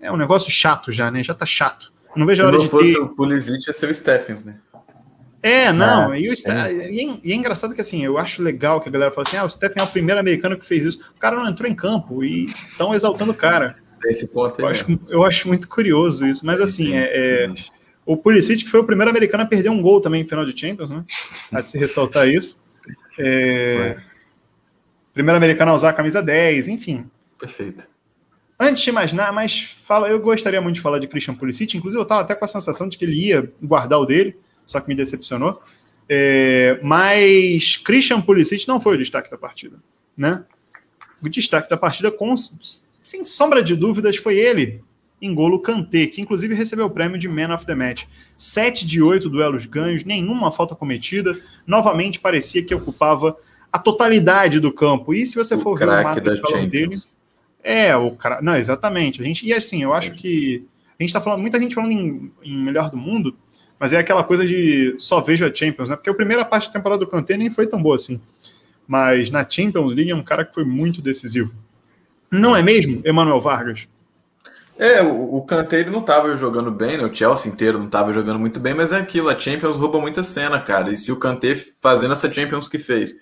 É 0.00 0.10
um 0.10 0.16
negócio 0.16 0.50
chato 0.50 0.90
já, 0.90 1.10
né? 1.10 1.22
Já 1.22 1.34
tá 1.34 1.44
chato. 1.44 1.92
Não 2.16 2.26
vejo 2.26 2.42
a 2.42 2.46
hora 2.46 2.56
Se 2.58 2.64
não 2.64 2.70
fosse 2.70 2.92
ter... 2.92 2.98
o 2.98 3.08
Pulisic, 3.08 3.66
ia 3.66 3.72
ser 3.72 3.90
o 3.90 3.94
Stephens, 3.94 4.44
né? 4.44 4.56
É, 5.40 5.72
não, 5.72 6.12
é, 6.12 6.20
e, 6.20 6.28
o, 6.28 6.32
é. 6.32 6.72
E, 6.72 6.80
é, 6.80 7.18
e, 7.24 7.32
é, 7.32 7.34
engraçado 7.34 7.72
que 7.72 7.80
assim, 7.80 8.04
eu 8.04 8.18
acho 8.18 8.42
legal 8.42 8.80
que 8.80 8.88
a 8.88 8.92
galera 8.92 9.12
fala 9.12 9.26
assim: 9.26 9.36
ah, 9.36 9.44
o 9.44 9.50
Stephen 9.50 9.76
é 9.80 9.84
o 9.84 9.86
primeiro 9.86 10.20
americano 10.20 10.58
que 10.58 10.66
fez 10.66 10.84
isso. 10.84 11.00
O 11.16 11.20
cara 11.20 11.36
não 11.36 11.46
entrou 11.46 11.70
em 11.70 11.74
campo 11.74 12.24
e 12.24 12.46
estão 12.46 12.92
exaltando 12.92 13.30
o 13.30 13.34
cara. 13.34 13.76
Esse 14.04 14.26
ponto 14.26 14.60
eu, 14.60 14.66
acho, 14.66 15.00
eu 15.08 15.24
acho 15.24 15.48
muito 15.48 15.68
curioso 15.68 16.26
isso, 16.26 16.44
mas 16.44 16.60
assim, 16.60 16.94
é, 16.94 17.44
é 17.44 17.54
o 18.04 18.16
Pulisic 18.16 18.64
que 18.64 18.70
foi 18.70 18.80
o 18.80 18.84
primeiro 18.84 19.10
americano 19.10 19.42
a 19.42 19.46
perder 19.46 19.70
um 19.70 19.82
gol 19.82 20.00
também 20.00 20.22
em 20.22 20.26
final 20.26 20.44
de 20.44 20.58
Champions, 20.58 20.90
né? 20.90 21.04
Há 21.52 21.60
de 21.60 21.70
se 21.70 21.78
ressaltar 21.78 22.28
isso. 22.28 22.58
É, 23.18 23.96
primeiro 25.12 25.36
americano 25.36 25.72
a 25.72 25.74
usar 25.74 25.90
a 25.90 25.92
camisa 25.92 26.22
10, 26.22 26.68
enfim. 26.68 27.06
Perfeito. 27.38 27.86
Antes 28.60 28.82
de 28.82 28.90
mais 28.90 29.12
nada, 29.12 29.32
mas 29.32 29.76
fala, 29.84 30.08
eu 30.08 30.18
gostaria 30.20 30.60
muito 30.60 30.76
de 30.76 30.80
falar 30.80 30.98
de 30.98 31.06
Christian 31.06 31.34
Pulisic, 31.34 31.76
inclusive 31.76 32.00
eu 32.00 32.02
estava 32.02 32.22
até 32.22 32.34
com 32.34 32.44
a 32.44 32.48
sensação 32.48 32.88
de 32.88 32.98
que 32.98 33.04
ele 33.04 33.26
ia 33.26 33.52
guardar 33.62 34.00
o 34.00 34.04
dele 34.04 34.36
só 34.68 34.80
que 34.80 34.88
me 34.88 34.94
decepcionou. 34.94 35.60
É, 36.08 36.78
mas 36.82 37.76
Christian 37.78 38.20
Pulisic 38.20 38.68
não 38.68 38.80
foi 38.80 38.94
o 38.94 38.98
destaque 38.98 39.30
da 39.30 39.38
partida, 39.38 39.78
né? 40.16 40.44
O 41.22 41.28
destaque 41.28 41.68
da 41.68 41.76
partida, 41.76 42.10
com, 42.10 42.34
sem 42.36 43.24
sombra 43.24 43.62
de 43.62 43.74
dúvidas, 43.74 44.16
foi 44.16 44.38
ele, 44.38 44.82
Engolo 45.20 45.60
Kanté, 45.60 46.06
que 46.06 46.20
inclusive 46.20 46.54
recebeu 46.54 46.86
o 46.86 46.90
prêmio 46.90 47.18
de 47.18 47.28
Man 47.28 47.52
of 47.52 47.66
the 47.66 47.74
Match. 47.74 48.04
Sete 48.36 48.86
de 48.86 49.02
oito 49.02 49.28
duelos 49.28 49.66
ganhos, 49.66 50.04
nenhuma 50.04 50.52
falta 50.52 50.74
cometida. 50.74 51.36
Novamente 51.66 52.20
parecia 52.20 52.62
que 52.62 52.74
ocupava 52.74 53.36
a 53.72 53.78
totalidade 53.78 54.60
do 54.60 54.72
campo. 54.72 55.12
E 55.12 55.26
se 55.26 55.34
você 55.34 55.56
o 55.56 55.58
for 55.58 55.78
ver 55.78 55.88
o 55.88 56.02
mapa 56.02 56.20
de 56.20 56.66
dele, 56.66 57.02
É, 57.62 57.94
o 57.96 58.12
cara. 58.12 58.40
Não, 58.40 58.56
exatamente. 58.56 59.20
A 59.20 59.24
gente, 59.24 59.46
e 59.46 59.52
assim, 59.52 59.82
eu 59.82 59.92
acho 59.92 60.12
que. 60.12 60.64
A 60.98 61.02
gente 61.02 61.12
tá 61.12 61.20
falando, 61.20 61.40
muita 61.40 61.60
gente 61.60 61.74
falando 61.74 61.92
em, 61.92 62.32
em 62.42 62.58
melhor 62.58 62.90
do 62.90 62.96
mundo, 62.96 63.36
mas 63.78 63.92
é 63.92 63.98
aquela 63.98 64.24
coisa 64.24 64.44
de 64.44 64.96
só 64.98 65.20
vejo 65.20 65.46
a 65.46 65.54
Champions, 65.54 65.88
né? 65.88 65.96
Porque 65.96 66.10
a 66.10 66.14
primeira 66.14 66.44
parte 66.44 66.66
da 66.66 66.72
temporada 66.72 67.04
do 67.04 67.10
Kanté 67.10 67.36
nem 67.36 67.50
foi 67.50 67.66
tão 67.66 67.80
boa 67.80 67.94
assim. 67.94 68.20
Mas 68.86 69.30
na 69.30 69.48
Champions 69.48 69.94
League 69.94 70.10
é 70.10 70.14
um 70.14 70.24
cara 70.24 70.44
que 70.44 70.54
foi 70.54 70.64
muito 70.64 71.00
decisivo. 71.00 71.54
Não 72.30 72.56
é 72.56 72.62
mesmo, 72.62 73.00
Emanuel 73.04 73.40
Vargas? 73.40 73.86
É, 74.78 75.02
o, 75.02 75.42
Kanté 75.42 75.84
não 75.84 76.00
estava 76.00 76.36
jogando 76.36 76.70
bem, 76.70 76.96
né? 76.96 77.04
O 77.04 77.12
Chelsea 77.12 77.50
inteiro 77.50 77.78
não 77.78 77.86
estava 77.86 78.12
jogando 78.12 78.38
muito 78.38 78.60
bem, 78.60 78.74
mas 78.74 78.92
é 78.92 78.96
aquilo, 78.96 79.28
a 79.28 79.38
Champions 79.38 79.76
rouba 79.76 80.00
muita 80.00 80.22
cena, 80.22 80.60
cara. 80.60 80.90
E 80.90 80.96
se 80.96 81.10
o 81.10 81.18
Kanté 81.18 81.56
fazendo 81.80 82.12
essa 82.12 82.32
Champions 82.32 82.68
que 82.68 82.78
fez, 82.78 83.16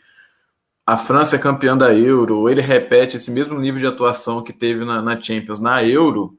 a 0.86 0.96
França 0.96 1.34
é 1.34 1.38
campeã 1.38 1.76
da 1.76 1.92
Euro, 1.92 2.48
ele 2.48 2.60
repete 2.60 3.16
esse 3.16 3.30
mesmo 3.30 3.58
nível 3.58 3.80
de 3.80 3.86
atuação 3.86 4.42
que 4.42 4.52
teve 4.52 4.84
na, 4.84 5.02
na 5.02 5.20
Champions 5.20 5.58
na 5.58 5.82
Euro, 5.82 6.38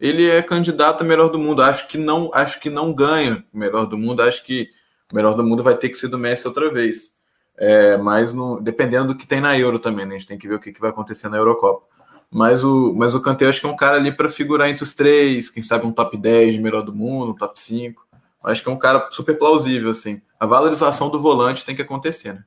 ele 0.00 0.26
é 0.28 0.42
candidato 0.42 1.02
a 1.02 1.04
melhor 1.04 1.28
do 1.28 1.38
mundo. 1.38 1.62
Acho 1.62 1.86
que 1.88 1.98
não, 1.98 2.30
acho 2.32 2.60
que 2.60 2.70
não 2.70 2.94
ganha 2.94 3.44
o 3.52 3.58
melhor 3.58 3.86
do 3.86 3.96
mundo. 3.96 4.22
Acho 4.22 4.44
que 4.44 4.68
o 5.12 5.16
melhor 5.16 5.34
do 5.34 5.44
mundo 5.44 5.62
vai 5.62 5.74
ter 5.76 5.88
que 5.88 5.96
ser 5.96 6.08
do 6.08 6.18
Messi 6.18 6.46
outra 6.46 6.70
vez. 6.70 7.14
É, 7.58 7.96
mas 7.96 8.32
no, 8.32 8.60
dependendo 8.60 9.08
do 9.08 9.16
que 9.16 9.26
tem 9.26 9.40
na 9.40 9.58
Euro 9.58 9.78
também, 9.78 10.04
né? 10.04 10.16
A 10.16 10.18
gente 10.18 10.28
tem 10.28 10.38
que 10.38 10.48
ver 10.48 10.56
o 10.56 10.60
que, 10.60 10.72
que 10.72 10.80
vai 10.80 10.90
acontecer 10.90 11.28
na 11.28 11.38
Eurocopa. 11.38 11.86
Mas 12.30 12.62
o, 12.64 12.92
mas 12.94 13.14
o 13.14 13.20
Kanté 13.20 13.46
acho 13.46 13.60
que 13.60 13.66
é 13.66 13.70
um 13.70 13.76
cara 13.76 13.96
ali 13.96 14.12
para 14.12 14.28
figurar 14.28 14.68
entre 14.68 14.82
os 14.82 14.92
três, 14.92 15.48
quem 15.48 15.62
sabe 15.62 15.86
um 15.86 15.92
top 15.92 16.16
10 16.18 16.56
de 16.56 16.60
melhor 16.60 16.82
do 16.82 16.94
mundo, 16.94 17.32
um 17.32 17.36
top 17.36 17.58
5. 17.58 18.06
Acho 18.44 18.62
que 18.62 18.68
é 18.68 18.72
um 18.72 18.78
cara 18.78 19.08
super 19.10 19.38
plausível, 19.38 19.90
assim. 19.90 20.20
A 20.38 20.46
valorização 20.46 21.08
do 21.08 21.20
volante 21.20 21.64
tem 21.64 21.74
que 21.74 21.82
acontecer, 21.82 22.34
né? 22.34 22.44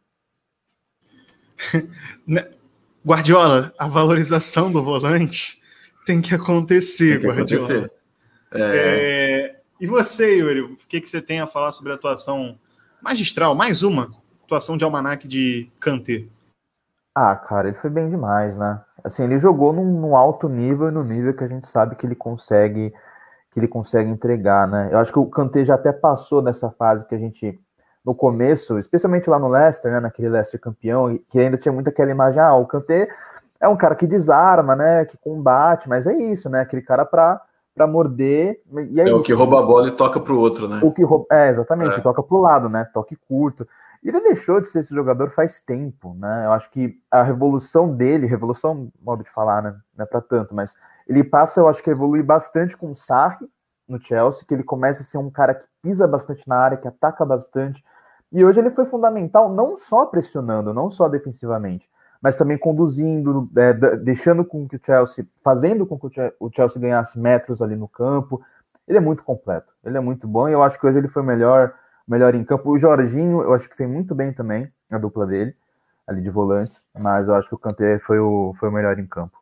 Né? 2.28 2.48
Guardiola, 3.06 3.74
a 3.78 3.88
valorização 3.88 4.72
do 4.72 4.84
volante 4.84 5.60
tem 6.06 6.22
que 6.22 6.36
acontecer, 6.36 7.20
tem 7.20 7.20
que 7.20 7.28
Guardiola. 7.28 7.66
Acontecer. 7.66 7.92
É... 8.52 9.56
É... 9.56 9.60
E 9.80 9.88
você, 9.88 10.38
Yuri, 10.38 10.62
o 10.62 10.76
que, 10.76 11.00
que 11.00 11.08
você 11.08 11.22
tem 11.22 11.40
a 11.40 11.48
falar 11.48 11.72
sobre 11.72 11.92
a 11.92 11.96
atuação 11.96 12.60
magistral, 13.02 13.56
mais 13.56 13.82
uma 13.82 14.12
atuação 14.44 14.76
de 14.76 14.84
almanac 14.84 15.26
de 15.28 15.72
Kanté? 15.80 16.26
Ah, 17.16 17.36
cara, 17.36 17.70
ele 17.70 17.78
foi 17.78 17.90
bem 17.90 18.10
demais, 18.10 18.58
né? 18.58 18.82
Assim, 19.04 19.24
ele 19.24 19.40
jogou 19.40 19.72
num, 19.72 19.86
num, 19.86 20.16
alto 20.16 20.50
nível 20.50 20.90
e 20.90 20.92
no 20.92 21.04
nível 21.04 21.34
que 21.34 21.44
a 21.44 21.48
gente 21.48 21.68
sabe 21.68 21.96
que 21.96 22.06
ele 22.06 22.16
consegue 22.16 22.94
que 23.52 23.60
ele 23.60 23.68
consegue 23.68 24.10
entregar, 24.10 24.68
né? 24.68 24.90
Eu 24.92 25.00
acho 25.00 25.12
que 25.12 25.18
o 25.18 25.26
Kanté 25.26 25.66
já 25.66 25.74
até 25.74 25.92
passou 25.92 26.42
dessa 26.42 26.70
fase 26.70 27.08
que 27.08 27.16
a 27.16 27.18
gente 27.18 27.60
no 28.06 28.16
começo, 28.16 28.80
especialmente 28.80 29.30
lá 29.30 29.38
no 29.38 29.48
Leicester, 29.48 29.92
né, 29.92 30.00
naquele 30.00 30.30
Leicester 30.30 30.60
campeão, 30.60 31.20
que 31.30 31.40
ainda 31.40 31.58
tinha 31.58 31.72
muito 31.72 31.90
aquela 31.90 32.12
imagem, 32.12 32.42
ah, 32.42 32.56
o 32.56 32.66
Kanté 32.66 33.10
é 33.60 33.68
um 33.68 33.76
cara 33.76 33.96
que 33.96 34.08
desarma, 34.08 34.76
né, 34.76 35.06
que 35.06 35.18
combate, 35.18 35.90
mas 35.90 36.08
é 36.08 36.14
isso, 36.14 36.50
né, 36.50 36.62
aquele 36.62 36.82
cara 36.82 37.06
para 37.06 37.42
para 37.76 37.88
morder. 37.88 38.62
E 38.92 39.00
é, 39.00 39.08
é 39.08 39.14
o 39.14 39.22
que 39.22 39.32
rouba 39.32 39.60
a 39.60 39.66
bola 39.66 39.88
e 39.88 39.92
toca 39.92 40.20
para 40.20 40.34
o 40.34 40.38
outro, 40.38 40.68
né? 40.68 40.82
O 40.84 40.92
que 40.92 41.02
rouba, 41.02 41.26
é 41.32 41.50
exatamente, 41.50 41.96
é. 41.96 42.02
toca 42.02 42.22
para 42.22 42.36
o 42.36 42.42
lado, 42.42 42.68
né? 42.68 42.84
Toque 42.94 43.16
curto. 43.16 43.66
E 44.04 44.10
ele 44.10 44.20
deixou 44.20 44.60
de 44.60 44.68
ser 44.68 44.80
esse 44.80 44.94
jogador 44.94 45.30
faz 45.30 45.62
tempo, 45.62 46.14
né? 46.20 46.46
Eu 46.46 46.52
acho 46.52 46.70
que 46.72 47.00
a 47.10 47.24
revolução 47.24 47.96
dele, 47.96 48.28
revolução, 48.28 48.90
modo 49.02 49.24
de 49.24 49.30
falar, 49.30 49.62
né? 49.62 49.76
Não 49.98 50.04
é 50.04 50.06
para 50.06 50.20
tanto, 50.20 50.54
mas 50.54 50.74
ele 51.08 51.24
passa, 51.24 51.62
eu 51.62 51.70
acho 51.70 51.82
que 51.82 51.90
evolui 51.90 52.22
bastante 52.22 52.76
com 52.76 52.92
o 52.92 52.96
Sarri 52.96 53.48
no 53.90 54.00
Chelsea, 54.00 54.46
que 54.48 54.54
ele 54.54 54.64
começa 54.64 55.02
a 55.02 55.06
ser 55.06 55.18
um 55.18 55.30
cara 55.30 55.56
que 55.56 55.66
pisa 55.82 56.08
bastante 56.08 56.48
na 56.48 56.56
área, 56.56 56.78
que 56.78 56.88
ataca 56.88 57.26
bastante. 57.26 57.84
E 58.32 58.46
hoje 58.46 58.60
ele 58.60 58.70
foi 58.70 58.86
fundamental, 58.86 59.52
não 59.52 59.76
só 59.76 60.06
pressionando, 60.06 60.74
não 60.74 60.90
só 60.90 61.10
defensivamente, 61.10 61.90
mas 62.22 62.38
também 62.38 62.58
conduzindo, 62.58 63.50
é, 63.58 63.74
deixando 63.98 64.46
com 64.46 64.68
que 64.68 64.76
o 64.76 64.82
Chelsea, 64.84 65.26
fazendo 65.44 65.86
com 65.86 65.98
que 65.98 66.08
o 66.40 66.52
Chelsea 66.52 66.82
ganhasse 66.82 67.18
metros 67.18 67.62
ali 67.62 67.76
no 67.76 67.88
campo. 67.88 68.42
Ele 68.88 68.98
é 68.98 69.02
muito 69.02 69.24
completo, 69.24 69.72
ele 69.84 69.98
é 69.98 70.00
muito 70.00 70.28
bom 70.28 70.48
e 70.48 70.52
eu 70.52 70.64
acho 70.64 70.80
que 70.80 70.86
hoje 70.86 70.98
ele 70.98 71.08
foi 71.08 71.24
melhor, 71.24 71.74
melhor 72.08 72.36
em 72.36 72.44
campo. 72.44 72.70
O 72.70 72.78
Jorginho, 72.78 73.42
eu 73.42 73.54
acho 73.54 73.70
que 73.70 73.76
fez 73.76 73.90
muito 73.90 74.14
bem 74.14 74.34
também, 74.34 74.72
a 74.90 74.98
dupla 74.98 75.26
dele, 75.26 75.56
ali 76.08 76.22
de 76.22 76.30
volantes, 76.30 76.84
mas 76.98 77.28
eu 77.28 77.36
acho 77.36 77.48
que 77.48 77.56
o 77.56 77.60
Kanté 77.60 78.00
foi 78.00 78.20
o, 78.20 78.54
foi 78.60 78.70
o 78.70 78.72
melhor 78.72 78.98
em 79.00 79.06
campo. 79.06 79.38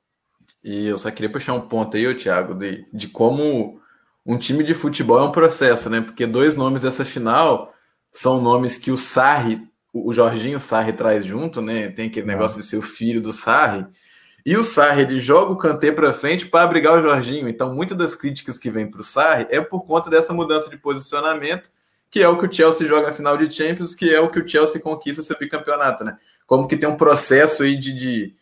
E 0.64 0.88
eu 0.88 0.98
só 0.98 1.10
queria 1.12 1.32
puxar 1.32 1.54
um 1.54 1.62
ponto 1.62 1.96
aí, 1.96 2.14
Thiago, 2.16 2.54
de, 2.54 2.86
de 2.92 3.08
como 3.08 3.80
um 4.28 4.38
time 4.38 4.64
de 4.64 4.74
futebol 4.74 5.20
é 5.20 5.24
um 5.24 5.32
processo, 5.32 5.90
né? 5.90 6.02
Porque 6.02 6.28
dois 6.28 6.56
nomes 6.56 6.84
dessa 6.84 7.04
final 7.04 7.74
são 8.12 8.40
nomes 8.40 8.78
que 8.78 8.92
o 8.92 8.98
Sarri 8.98 9.68
o 10.06 10.14
Jorginho 10.14 10.60
Sarri 10.60 10.94
traz 10.94 11.26
junto, 11.26 11.62
né? 11.62 11.90
Tem 11.90 12.08
aquele 12.08 12.28
negócio 12.28 12.60
de 12.60 12.66
ser 12.66 12.78
o 12.78 12.82
filho 12.82 13.22
do 13.22 13.32
Sarri. 13.32 13.86
E 14.46 14.56
o 14.56 14.64
Sarri 14.64 15.02
ele 15.02 15.20
joga 15.20 15.52
o 15.52 15.58
Kanté 15.58 15.92
para 15.92 16.14
frente 16.14 16.46
para 16.46 16.64
abrigar 16.64 16.98
o 16.98 17.02
Jorginho. 17.02 17.50
Então, 17.50 17.74
muitas 17.74 17.98
das 17.98 18.16
críticas 18.16 18.58
que 18.58 18.70
vêm 18.70 18.90
para 18.90 19.02
o 19.02 19.04
Sarri 19.04 19.48
é 19.50 19.60
por 19.60 19.86
conta 19.86 20.10
dessa 20.10 20.34
mudança 20.34 20.70
de 20.70 20.78
posicionamento, 20.78 21.70
que 22.10 22.22
é 22.22 22.30
o 22.30 22.38
que 22.38 22.46
o 22.46 22.52
Chelsea 22.52 22.88
joga 22.88 23.08
na 23.08 23.14
final 23.14 23.36
de 23.38 23.54
Champions, 23.54 23.94
que 23.94 24.14
é 24.14 24.20
o 24.20 24.30
que 24.30 24.40
o 24.40 24.48
Chelsea 24.48 24.82
conquista 24.82 25.22
seu 25.22 25.38
bicampeonato, 25.38 26.04
né? 26.04 26.18
Como 26.46 26.68
que 26.68 26.78
tem 26.78 26.88
um 26.88 26.96
processo 26.96 27.64
aí 27.64 27.76
de, 27.76 27.94
de, 27.94 28.34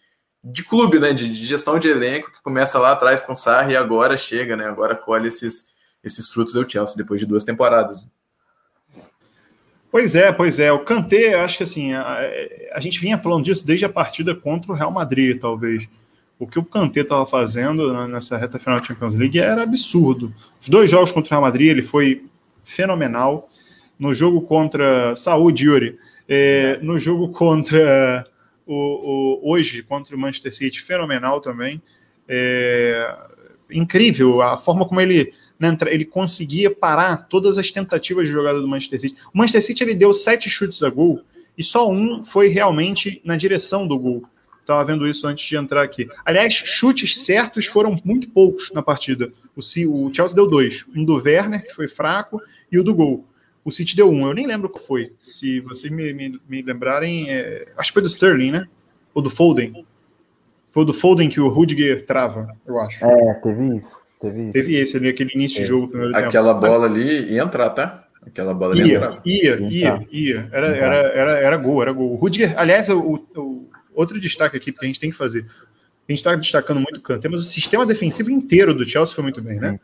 de 0.43 0.63
clube, 0.63 0.99
né? 0.99 1.11
De, 1.11 1.27
de, 1.27 1.45
gestão 1.45 1.79
de 1.79 1.89
elenco 1.89 2.31
que 2.31 2.43
começa 2.43 2.77
lá 2.77 2.91
atrás 2.91 3.23
com 3.23 3.33
o 3.33 3.35
Sarri 3.35 3.73
e 3.73 3.77
agora 3.77 4.15
chega, 4.15 4.55
né? 4.55 4.67
Agora 4.67 4.95
colhe 4.95 5.29
esses, 5.29 5.73
esses 6.05 6.29
frutos 6.29 6.53
do 6.53 6.69
Chelsea 6.69 6.95
depois 6.95 7.19
de 7.19 7.25
duas 7.25 7.43
temporadas. 7.43 8.07
Pois 9.91 10.13
é, 10.13 10.31
pois 10.31 10.59
é. 10.59 10.71
O 10.71 10.79
Kanté, 10.79 11.33
acho 11.35 11.57
que 11.57 11.63
assim, 11.63 11.93
a, 11.93 12.19
a, 12.73 12.79
gente 12.79 12.99
vinha 12.99 13.17
falando 13.17 13.45
disso 13.45 13.65
desde 13.65 13.85
a 13.85 13.89
partida 13.89 14.35
contra 14.35 14.71
o 14.71 14.75
Real 14.75 14.91
Madrid, 14.91 15.39
talvez. 15.39 15.87
O 16.37 16.45
que 16.45 16.59
o 16.59 16.65
Kanté 16.65 16.99
estava 16.99 17.25
fazendo 17.25 18.05
nessa 18.07 18.35
reta 18.35 18.59
final 18.59 18.77
da 18.77 18.85
Champions 18.85 19.15
League 19.15 19.39
era 19.39 19.63
absurdo. 19.63 20.33
Os 20.59 20.67
dois 20.67 20.91
jogos 20.91 21.13
contra 21.13 21.29
o 21.29 21.31
Real 21.31 21.41
Madrid, 21.41 21.69
ele 21.69 21.81
foi 21.81 22.25
fenomenal. 22.63 23.47
No 23.97 24.13
jogo 24.13 24.41
contra. 24.41 25.15
Saúde, 25.15 25.65
Yuri. 25.65 25.97
É, 26.27 26.77
no 26.81 26.99
jogo 26.99 27.29
contra. 27.29 28.27
O, 28.67 28.73
o, 28.73 29.49
hoje, 29.49 29.81
contra 29.81 30.13
o 30.13 30.19
Manchester 30.19 30.53
City, 30.53 30.81
fenomenal 30.81 31.39
também. 31.39 31.81
É, 32.27 33.15
incrível 33.71 34.41
a 34.41 34.57
forma 34.57 34.85
como 34.85 34.99
ele 34.99 35.33
ele 35.87 36.05
conseguia 36.05 36.69
parar 36.69 37.27
todas 37.29 37.57
as 37.57 37.71
tentativas 37.71 38.27
de 38.27 38.33
jogada 38.33 38.59
do 38.59 38.67
Manchester 38.67 38.99
City. 38.99 39.15
O 39.33 39.37
Manchester 39.37 39.63
City 39.63 39.83
ele 39.83 39.95
deu 39.95 40.11
sete 40.11 40.49
chutes 40.49 40.83
a 40.83 40.89
gol 40.89 41.21
e 41.57 41.63
só 41.63 41.89
um 41.89 42.23
foi 42.23 42.47
realmente 42.47 43.21
na 43.23 43.37
direção 43.37 43.87
do 43.87 43.97
gol. 43.97 44.23
Estava 44.61 44.83
vendo 44.83 45.07
isso 45.07 45.27
antes 45.27 45.47
de 45.47 45.55
entrar 45.55 45.83
aqui. 45.83 46.07
Aliás, 46.25 46.53
chutes 46.53 47.23
certos 47.23 47.67
foram 47.67 48.01
muito 48.03 48.27
poucos 48.29 48.71
na 48.73 48.81
partida. 48.81 49.31
O, 49.55 49.61
Chelsea 49.61 50.35
deu 50.35 50.47
dois. 50.47 50.85
Um 50.95 51.05
do 51.05 51.13
Werner, 51.15 51.63
que 51.63 51.73
foi 51.73 51.87
fraco, 51.87 52.41
e 52.71 52.79
o 52.79 52.83
do 52.83 52.93
gol. 52.93 53.25
O 53.63 53.71
City 53.71 53.95
deu 53.95 54.09
um. 54.09 54.27
Eu 54.27 54.33
nem 54.33 54.47
lembro 54.47 54.67
o 54.67 54.71
que 54.71 54.79
foi. 54.79 55.13
Se 55.21 55.59
vocês 55.59 55.91
me, 55.93 56.11
me, 56.13 56.39
me 56.49 56.61
lembrarem, 56.63 57.29
é... 57.29 57.65
acho 57.77 57.91
que 57.91 57.93
foi 57.93 58.01
do 58.01 58.07
Sterling, 58.07 58.51
né? 58.51 58.67
Ou 59.13 59.21
do 59.21 59.29
Foden. 59.29 59.85
Foi 60.71 60.83
do 60.83 60.93
Foden 60.93 61.29
que 61.29 61.39
o 61.39 61.47
Rudiger 61.47 62.03
trava, 62.05 62.57
eu 62.65 62.79
acho. 62.79 63.05
É, 63.05 63.33
teve 63.35 63.77
isso. 63.77 64.04
Teve, 64.19 64.51
Teve 64.51 64.75
esse 64.77 64.97
ali, 64.97 65.09
aquele 65.09 65.31
início 65.33 65.59
é. 65.59 65.61
de 65.61 65.67
jogo. 65.67 65.87
Primeiro 65.87 66.15
Aquela 66.15 66.53
tempo. 66.53 66.67
bola 66.67 66.85
ali 66.85 67.33
ia 67.33 67.43
entrar, 67.43 67.69
tá? 67.71 68.05
Aquela 68.25 68.53
bola 68.53 68.75
ia, 68.75 68.85
ia, 68.85 69.21
ia, 69.23 69.59
ia, 69.69 70.07
ia. 70.11 70.49
Era, 70.51 70.67
era, 70.75 70.95
era, 70.95 71.31
era 71.39 71.57
gol, 71.57 71.81
era 71.81 71.91
gol. 71.91 72.13
O 72.13 72.15
Rudiger, 72.15 72.57
aliás, 72.57 72.89
o, 72.89 73.23
o, 73.35 73.69
outro 73.93 74.19
destaque 74.19 74.57
aqui, 74.57 74.71
porque 74.71 74.85
a 74.85 74.87
gente 74.87 74.99
tem 74.99 75.11
que 75.11 75.15
fazer. 75.15 75.45
A 76.07 76.11
gente 76.11 76.19
está 76.19 76.35
destacando 76.35 76.77
muito 76.77 76.97
o 76.97 77.01
Kanté, 77.01 77.29
mas 77.29 77.41
o 77.41 77.43
sistema 77.43 77.85
defensivo 77.85 78.31
inteiro 78.31 78.73
do 78.73 78.85
Chelsea 78.85 79.13
foi 79.13 79.23
muito 79.23 79.41
bem, 79.41 79.59
né? 79.59 79.79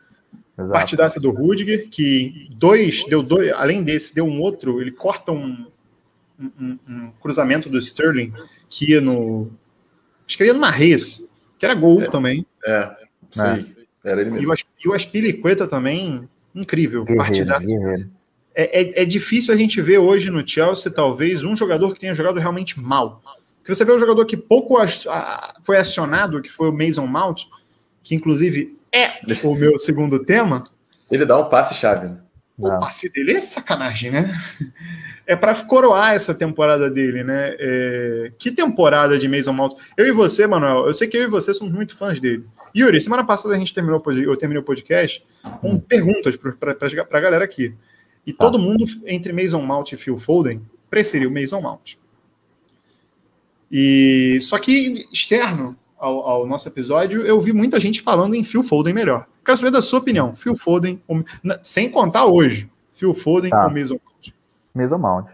Exato. 0.58 0.72
Partidaça 0.72 1.20
do 1.20 1.30
Rudiger, 1.30 1.88
que 1.88 2.48
dois, 2.50 3.04
deu 3.04 3.22
dois, 3.22 3.52
além 3.52 3.82
desse, 3.82 4.14
deu 4.14 4.24
um 4.24 4.40
outro, 4.40 4.80
ele 4.80 4.90
corta 4.90 5.32
um, 5.32 5.66
um, 6.38 6.78
um 6.88 7.10
cruzamento 7.20 7.70
do 7.70 7.78
Sterling 7.78 8.32
que 8.68 8.90
ia 8.90 9.00
no. 9.00 9.50
Acho 10.26 10.36
que 10.36 10.44
ia 10.44 10.52
no 10.52 10.60
Marrez, 10.60 11.24
que 11.58 11.64
era 11.64 11.74
gol 11.74 12.02
é, 12.02 12.10
também. 12.10 12.46
É, 12.64 12.90
sim. 13.30 13.40
É. 13.42 13.81
Era 14.04 14.20
ele 14.20 14.30
mesmo. 14.30 14.54
E 14.84 14.88
o 14.88 14.92
Aspilicueta 14.92 15.66
também, 15.66 16.28
incrível. 16.54 17.04
Partidaço. 17.04 17.68
É, 18.54 18.80
é, 18.80 19.02
é, 19.02 19.04
difícil 19.04 19.54
a 19.54 19.56
gente 19.56 19.80
ver 19.80 19.98
hoje 19.98 20.30
no 20.30 20.46
Chelsea, 20.46 20.92
talvez, 20.92 21.42
um 21.42 21.56
jogador 21.56 21.94
que 21.94 22.00
tenha 22.00 22.12
jogado 22.12 22.38
realmente 22.38 22.78
mal. 22.78 23.22
Porque 23.58 23.74
você 23.74 23.84
vê 23.84 23.92
um 23.92 23.98
jogador 23.98 24.26
que 24.26 24.36
pouco 24.36 24.76
foi 25.62 25.78
acionado, 25.78 26.42
que 26.42 26.50
foi 26.50 26.68
o 26.68 26.72
Mason 26.72 27.06
Mount, 27.06 27.44
que 28.02 28.14
inclusive 28.14 28.76
é 28.92 29.08
o 29.44 29.54
meu 29.54 29.78
segundo 29.78 30.18
tema. 30.18 30.64
Ele 31.10 31.24
dá 31.24 31.38
um 31.38 31.48
passe-chave. 31.48 32.08
Né? 32.08 32.18
O 32.58 32.68
passe 32.78 33.08
dele 33.08 33.32
é 33.32 33.40
sacanagem, 33.40 34.10
né? 34.10 34.34
É 35.26 35.36
para 35.36 35.54
coroar 35.54 36.14
essa 36.14 36.34
temporada 36.34 36.90
dele, 36.90 37.22
né? 37.22 37.54
É... 37.58 38.32
Que 38.38 38.50
temporada 38.50 39.18
de 39.18 39.28
Mason 39.28 39.52
Mount. 39.52 39.74
Eu 39.96 40.06
e 40.06 40.12
você, 40.12 40.46
Manuel, 40.46 40.86
eu 40.86 40.94
sei 40.94 41.08
que 41.08 41.16
eu 41.16 41.22
e 41.22 41.26
você 41.28 41.54
somos 41.54 41.72
muito 41.72 41.96
fãs 41.96 42.18
dele. 42.18 42.44
Yuri, 42.74 43.00
semana 43.00 43.24
passada 43.24 43.54
a 43.54 43.58
gente 43.58 43.74
terminou, 43.74 44.02
eu 44.06 44.36
terminei 44.36 44.60
o 44.60 44.64
podcast 44.64 45.24
com 45.60 45.78
perguntas 45.78 46.36
para 46.36 46.76
a 47.10 47.20
galera 47.20 47.44
aqui. 47.44 47.74
E 48.26 48.32
tá. 48.32 48.44
todo 48.44 48.58
mundo, 48.58 48.84
entre 49.06 49.32
Mason 49.32 49.60
Mount 49.60 49.92
e 49.92 49.96
Phil 49.96 50.18
Foden, 50.18 50.62
preferiu 50.88 51.30
Mason 51.30 51.60
Mount. 51.60 51.94
E 53.70 54.38
só 54.40 54.58
que 54.58 55.06
externo 55.12 55.76
ao, 55.98 56.20
ao, 56.20 56.46
nosso 56.46 56.68
episódio, 56.68 57.22
eu 57.22 57.40
vi 57.40 57.52
muita 57.52 57.80
gente 57.80 58.02
falando 58.02 58.34
em 58.34 58.44
Phil 58.44 58.62
Foden 58.62 58.92
melhor. 58.92 59.26
Quero 59.44 59.56
saber 59.56 59.70
da 59.70 59.80
sua 59.80 59.98
opinião. 59.98 60.34
Phil 60.34 60.56
Foden, 60.56 61.00
sem 61.62 61.90
contar 61.90 62.26
hoje, 62.26 62.70
Phil 62.92 63.14
Foden 63.14 63.50
tá. 63.50 63.64
ou 63.64 63.70
Mason 63.70 63.94
Mount? 63.94 64.11
Mason 64.74 64.98
Mount. 64.98 65.28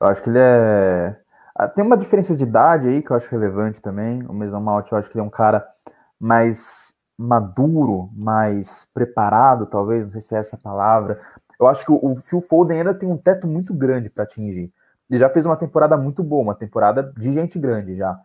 Eu 0.00 0.06
acho 0.08 0.22
que 0.22 0.30
ele 0.30 0.38
é... 0.38 1.16
Ah, 1.54 1.68
tem 1.68 1.84
uma 1.84 1.96
diferença 1.96 2.34
de 2.34 2.42
idade 2.42 2.88
aí 2.88 3.00
que 3.00 3.10
eu 3.10 3.16
acho 3.16 3.30
relevante 3.30 3.80
também. 3.80 4.22
O 4.26 4.32
Mason 4.32 4.60
Mount, 4.60 4.90
eu 4.90 4.98
acho 4.98 5.08
que 5.08 5.16
ele 5.16 5.22
é 5.22 5.26
um 5.26 5.30
cara 5.30 5.66
mais 6.18 6.92
maduro, 7.16 8.10
mais 8.12 8.88
preparado, 8.92 9.66
talvez, 9.66 10.04
não 10.04 10.10
sei 10.10 10.20
se 10.20 10.34
é 10.34 10.38
essa 10.38 10.56
a 10.56 10.58
palavra. 10.58 11.20
Eu 11.58 11.68
acho 11.68 11.84
que 11.84 11.92
o 11.92 12.16
Phil 12.16 12.40
Foden 12.40 12.78
ainda 12.78 12.92
tem 12.92 13.08
um 13.08 13.16
teto 13.16 13.46
muito 13.46 13.72
grande 13.72 14.10
para 14.10 14.24
atingir. 14.24 14.72
Ele 15.08 15.18
já 15.18 15.28
fez 15.28 15.46
uma 15.46 15.56
temporada 15.56 15.96
muito 15.96 16.22
boa, 16.22 16.42
uma 16.42 16.54
temporada 16.54 17.02
de 17.16 17.30
gente 17.30 17.58
grande 17.58 17.96
já. 17.96 18.18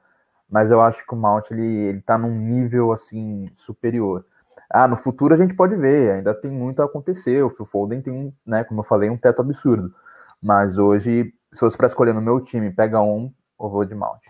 Mas 0.50 0.72
eu 0.72 0.82
acho 0.82 1.06
que 1.06 1.14
o 1.14 1.18
Mount 1.18 1.52
ele, 1.52 1.66
ele 1.66 2.02
tá 2.02 2.18
num 2.18 2.32
nível 2.32 2.92
assim 2.92 3.52
superior. 3.54 4.26
Ah, 4.70 4.88
no 4.88 4.96
futuro 4.96 5.34
a 5.34 5.38
gente 5.38 5.54
pode 5.54 5.76
ver, 5.76 6.14
ainda 6.14 6.34
tem 6.34 6.50
muito 6.50 6.82
a 6.82 6.86
acontecer. 6.86 7.44
O 7.44 7.50
Phil 7.50 7.66
Foden 7.66 8.02
tem, 8.02 8.34
né, 8.46 8.64
como 8.64 8.80
eu 8.80 8.84
falei, 8.84 9.10
um 9.10 9.18
teto 9.18 9.42
absurdo. 9.42 9.94
Mas 10.42 10.78
hoje, 10.78 11.34
se 11.52 11.60
fosse 11.60 11.78
para 11.78 11.88
escolher 11.88 12.14
no 12.14 12.22
meu 12.22 12.40
time, 12.40 12.72
pega 12.72 13.02
um, 13.02 13.32
eu 13.60 13.70
vou 13.70 13.84
de 13.84 13.94
Mount. 13.94 14.22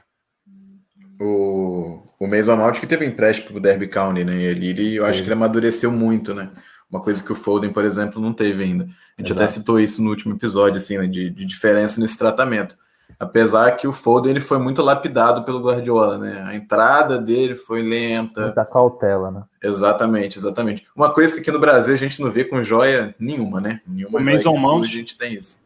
O, 1.21 2.01
o 2.19 2.27
Mason 2.27 2.55
Mount 2.55 2.79
que 2.79 2.87
teve 2.87 3.05
empréstimo 3.05 3.51
pro 3.51 3.59
Derby 3.59 3.87
County, 3.87 4.23
né? 4.23 4.35
Ele, 4.35 4.67
ele, 4.67 4.95
eu 4.95 5.05
acho 5.05 5.21
que 5.21 5.27
ele 5.27 5.33
amadureceu 5.33 5.91
muito, 5.91 6.33
né? 6.33 6.49
Uma 6.89 7.01
coisa 7.01 7.23
que 7.23 7.31
o 7.31 7.35
Foden, 7.35 7.71
por 7.71 7.85
exemplo, 7.85 8.21
não 8.21 8.33
teve 8.33 8.63
ainda. 8.63 8.85
A 8.85 9.21
gente 9.21 9.31
Exato. 9.31 9.43
até 9.43 9.47
citou 9.47 9.79
isso 9.79 10.01
no 10.01 10.09
último 10.09 10.33
episódio, 10.33 10.77
assim, 10.77 10.97
né, 10.97 11.05
de, 11.05 11.29
de, 11.29 11.45
diferença 11.45 12.01
nesse 12.01 12.17
tratamento. 12.17 12.75
Apesar 13.19 13.71
que 13.75 13.87
o 13.87 13.91
Foden 13.93 14.31
ele 14.31 14.41
foi 14.41 14.57
muito 14.57 14.81
lapidado 14.81 15.43
pelo 15.43 15.61
Guardiola, 15.61 16.17
né? 16.17 16.43
A 16.47 16.55
entrada 16.55 17.19
dele 17.19 17.53
foi 17.53 17.81
lenta. 17.81 18.41
Muita 18.41 18.65
cautela, 18.65 19.29
né? 19.29 19.43
Exatamente, 19.61 20.39
exatamente. 20.39 20.87
Uma 20.95 21.13
coisa 21.13 21.35
que 21.35 21.41
aqui 21.41 21.51
no 21.51 21.59
Brasil 21.59 21.93
a 21.93 21.97
gente 21.97 22.21
não 22.21 22.31
vê 22.31 22.43
com 22.43 22.63
joia 22.63 23.13
nenhuma, 23.19 23.59
né? 23.59 23.81
Nenhuma 23.85 24.19
o 24.19 24.23
Mason 24.23 24.55
Mount, 24.55 24.85
a 24.85 24.87
gente 24.87 25.17
tem 25.17 25.33
isso. 25.33 25.61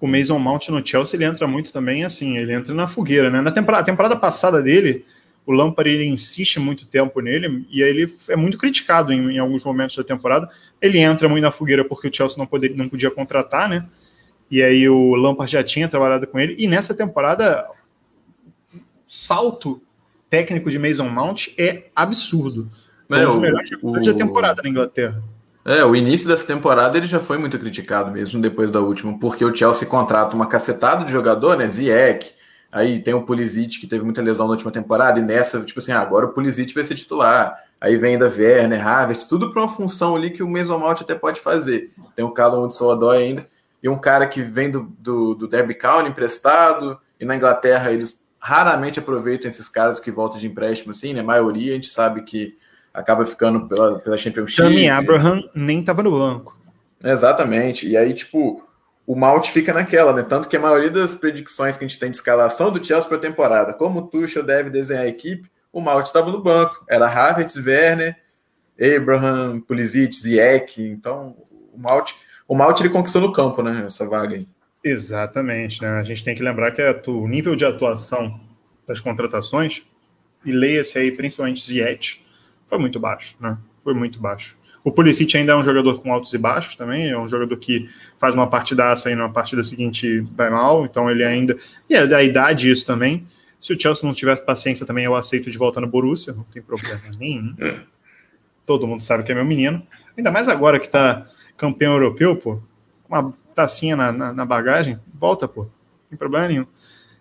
O 0.00 0.06
Mason 0.06 0.38
Mount 0.38 0.68
no 0.68 0.84
Chelsea 0.84 1.16
ele 1.16 1.24
entra 1.24 1.46
muito 1.46 1.72
também 1.72 2.04
assim, 2.04 2.36
ele 2.36 2.52
entra 2.52 2.72
na 2.72 2.86
fogueira, 2.86 3.30
né? 3.30 3.40
Na 3.40 3.50
temporada, 3.50 3.84
temporada 3.84 4.16
passada 4.16 4.62
dele, 4.62 5.04
o 5.44 5.52
Lampard 5.52 5.90
ele 5.90 6.04
insiste 6.04 6.60
muito 6.60 6.86
tempo 6.86 7.20
nele 7.20 7.66
e 7.70 7.82
aí 7.82 7.88
ele 7.88 8.14
é 8.28 8.36
muito 8.36 8.58
criticado 8.58 9.12
em, 9.12 9.32
em, 9.32 9.38
alguns 9.38 9.64
momentos 9.64 9.96
da 9.96 10.04
temporada. 10.04 10.48
Ele 10.80 10.98
entra 10.98 11.28
muito 11.28 11.42
na 11.42 11.50
fogueira 11.50 11.84
porque 11.84 12.08
o 12.08 12.14
Chelsea 12.14 12.38
não, 12.38 12.46
poder, 12.46 12.76
não 12.76 12.88
podia 12.88 13.10
contratar, 13.10 13.68
né? 13.68 13.86
E 14.50 14.62
aí 14.62 14.88
o 14.88 15.14
Lampard 15.14 15.50
já 15.50 15.64
tinha 15.64 15.88
trabalhado 15.88 16.26
com 16.26 16.38
ele. 16.38 16.54
E 16.58 16.66
nessa 16.66 16.94
temporada, 16.94 17.66
salto 19.06 19.80
técnico 20.30 20.70
de 20.70 20.78
Mason 20.78 21.08
Mount 21.08 21.48
é 21.56 21.84
absurdo. 21.96 22.70
É, 23.10 23.26
um 23.26 23.30
dos 23.30 23.36
melhores 23.36 23.70
o, 23.82 23.92
da 23.92 24.14
temporada 24.14 24.62
na 24.62 24.68
Inglaterra. 24.68 25.22
É, 25.68 25.84
o 25.84 25.94
início 25.94 26.26
dessa 26.26 26.46
temporada 26.46 26.96
ele 26.96 27.06
já 27.06 27.20
foi 27.20 27.36
muito 27.36 27.58
criticado 27.58 28.10
mesmo 28.10 28.40
depois 28.40 28.70
da 28.70 28.80
última, 28.80 29.18
porque 29.18 29.44
o 29.44 29.54
Chelsea 29.54 29.86
contrata 29.86 30.34
uma 30.34 30.46
cacetada 30.46 31.04
de 31.04 31.12
jogador, 31.12 31.56
né? 31.56 31.68
Ziyech, 31.68 32.32
Aí 32.70 33.00
tem 33.00 33.14
o 33.14 33.24
Pulisic, 33.24 33.80
que 33.80 33.86
teve 33.86 34.04
muita 34.04 34.20
lesão 34.20 34.46
na 34.46 34.52
última 34.52 34.70
temporada, 34.70 35.18
e 35.18 35.22
nessa, 35.22 35.64
tipo 35.64 35.80
assim, 35.80 35.92
ah, 35.92 36.00
agora 36.00 36.26
o 36.26 36.32
Pulisic 36.32 36.74
vai 36.74 36.84
ser 36.84 36.94
titular. 36.94 37.56
Aí 37.80 37.96
vem 37.96 38.18
da 38.18 38.26
Werner, 38.26 38.86
Havertz, 38.86 39.26
tudo 39.26 39.52
para 39.52 39.62
uma 39.62 39.68
função 39.68 40.14
ali 40.14 40.30
que 40.30 40.42
o 40.42 40.48
Mason 40.48 40.78
Mount 40.78 41.00
até 41.00 41.14
pode 41.14 41.40
fazer. 41.40 41.92
Tem 42.14 42.24
o 42.24 42.30
Callum 42.30 42.64
Hudson-Odoi 42.64 43.16
ainda, 43.16 43.46
e 43.82 43.88
um 43.88 43.96
cara 43.96 44.26
que 44.26 44.42
vem 44.42 44.70
do, 44.70 44.82
do, 44.98 45.34
do 45.34 45.48
Derby 45.48 45.74
County 45.74 46.10
emprestado, 46.10 46.98
e 47.18 47.24
na 47.24 47.36
Inglaterra 47.36 47.90
eles 47.90 48.20
raramente 48.38 48.98
aproveitam 48.98 49.50
esses 49.50 49.68
caras 49.68 49.98
que 49.98 50.10
voltam 50.10 50.38
de 50.38 50.46
empréstimo, 50.46 50.90
assim, 50.90 51.14
né? 51.14 51.20
A 51.20 51.24
maioria 51.24 51.72
a 51.72 51.74
gente 51.76 51.88
sabe 51.88 52.22
que 52.22 52.56
acaba 52.98 53.24
ficando 53.24 53.68
pela, 53.68 53.98
pela 54.00 54.18
Championship. 54.18 54.60
Tammy 54.60 54.88
Abraham 54.88 55.48
nem 55.54 55.80
estava 55.80 56.02
no 56.02 56.10
banco. 56.10 56.58
Exatamente. 57.02 57.88
E 57.88 57.96
aí, 57.96 58.12
tipo, 58.12 58.62
o 59.06 59.14
Malte 59.14 59.52
fica 59.52 59.72
naquela, 59.72 60.12
né? 60.12 60.26
Tanto 60.28 60.48
que 60.48 60.56
a 60.56 60.60
maioria 60.60 60.90
das 60.90 61.14
predicções 61.14 61.76
que 61.76 61.84
a 61.84 61.88
gente 61.88 61.98
tem 61.98 62.10
de 62.10 62.16
escalação 62.16 62.72
do 62.72 62.84
Chelsea 62.84 63.08
para 63.08 63.16
a 63.16 63.20
temporada, 63.20 63.72
como 63.72 64.00
o 64.00 64.06
Tuchel 64.06 64.42
deve 64.42 64.68
desenhar 64.68 65.04
a 65.04 65.08
equipe, 65.08 65.48
o 65.72 65.80
Malte 65.80 66.08
estava 66.08 66.30
no 66.30 66.42
banco. 66.42 66.84
Era 66.88 67.06
Havertz, 67.06 67.54
Werner, 67.56 68.16
Abraham, 68.80 69.60
Pulisic, 69.60 70.16
Ziyech. 70.16 70.82
Então, 70.82 71.36
o 71.72 71.78
Malte, 71.78 72.16
o 72.48 72.54
Malte 72.54 72.82
ele 72.82 72.90
conquistou 72.90 73.22
no 73.22 73.32
campo, 73.32 73.62
né? 73.62 73.84
Essa 73.86 74.04
vaga 74.06 74.34
aí. 74.34 74.48
Exatamente, 74.82 75.80
né? 75.82 75.88
A 75.88 76.02
gente 76.02 76.24
tem 76.24 76.34
que 76.34 76.42
lembrar 76.42 76.72
que 76.72 76.82
o 77.06 77.28
nível 77.28 77.54
de 77.54 77.64
atuação 77.64 78.40
das 78.86 79.00
contratações, 79.00 79.82
e 80.44 80.50
leia-se 80.50 80.98
aí 80.98 81.12
principalmente 81.12 81.64
Ziyech, 81.64 82.24
foi 82.68 82.78
muito 82.78 83.00
baixo, 83.00 83.34
né? 83.40 83.56
Foi 83.82 83.94
muito 83.94 84.20
baixo. 84.20 84.56
O 84.84 84.92
Pulisic 84.92 85.36
ainda 85.36 85.52
é 85.52 85.56
um 85.56 85.62
jogador 85.62 86.00
com 86.00 86.12
altos 86.12 86.32
e 86.32 86.38
baixos 86.38 86.76
também, 86.76 87.10
é 87.10 87.18
um 87.18 87.28
jogador 87.28 87.56
que 87.56 87.88
faz 88.18 88.34
uma 88.34 88.46
partidaça 88.46 89.10
e 89.10 89.14
na 89.14 89.28
partida 89.28 89.62
seguinte 89.62 90.20
vai 90.36 90.50
mal, 90.50 90.84
então 90.84 91.10
ele 91.10 91.24
ainda. 91.24 91.56
E 91.90 91.94
é 91.94 92.06
da 92.06 92.22
idade 92.22 92.70
isso 92.70 92.86
também. 92.86 93.26
Se 93.58 93.72
o 93.72 93.80
Chelsea 93.80 94.06
não 94.06 94.14
tivesse 94.14 94.44
paciência 94.44 94.86
também, 94.86 95.04
eu 95.04 95.16
aceito 95.16 95.50
de 95.50 95.58
volta 95.58 95.80
no 95.80 95.86
Borussia, 95.86 96.32
não 96.32 96.44
tem 96.44 96.62
problema 96.62 97.00
nenhum. 97.18 97.54
Todo 98.64 98.86
mundo 98.86 99.02
sabe 99.02 99.24
que 99.24 99.32
é 99.32 99.34
meu 99.34 99.44
menino. 99.44 99.82
Ainda 100.16 100.30
mais 100.30 100.48
agora 100.48 100.78
que 100.78 100.88
tá 100.88 101.26
campeão 101.56 101.94
europeu, 101.94 102.36
pô, 102.36 102.60
uma 103.08 103.32
tacinha 103.54 103.96
na, 103.96 104.12
na, 104.12 104.32
na 104.32 104.44
bagagem, 104.44 104.98
volta, 105.12 105.48
pô, 105.48 105.62
não 105.62 105.70
tem 106.10 106.18
problema 106.18 106.46
nenhum. 106.46 106.66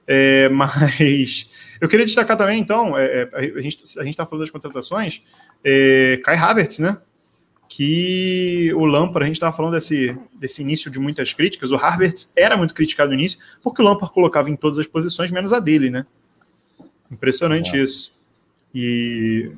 É, 0.08 0.50
mas 0.50 1.52
eu 1.80 1.88
queria 1.88 2.06
destacar 2.06 2.38
também, 2.38 2.60
então, 2.60 2.98
é, 2.98 3.24
é 3.24 3.30
a 3.56 3.62
gente 3.62 3.84
a 4.00 4.04
está 4.04 4.26
falando 4.26 4.44
das 4.44 4.52
contratações, 4.52 5.22
é, 5.64 6.20
Kai 6.24 6.36
Havertz, 6.36 6.80
né? 6.80 6.98
que 7.70 8.74
o 8.76 8.86
Lampard, 8.86 9.24
a 9.24 9.28
gente 9.28 9.36
estava 9.36 9.56
falando 9.56 9.74
desse, 9.74 10.18
desse 10.34 10.62
início 10.62 10.90
de 10.90 11.00
muitas 11.00 11.34
críticas, 11.34 11.72
o 11.72 11.76
Harvard 11.76 12.16
era 12.36 12.56
muito 12.56 12.74
criticado 12.74 13.10
no 13.10 13.16
início, 13.16 13.40
porque 13.62 13.82
o 13.82 13.86
Lampard 13.86 14.14
colocava 14.14 14.50
em 14.50 14.56
todas 14.56 14.80
as 14.80 14.88
posições, 14.88 15.32
menos 15.32 15.52
a 15.54 15.60
dele, 15.60 15.90
né? 15.90 16.06
Impressionante 17.12 17.78
é. 17.78 17.84
isso. 17.84 18.12
E 18.74 19.52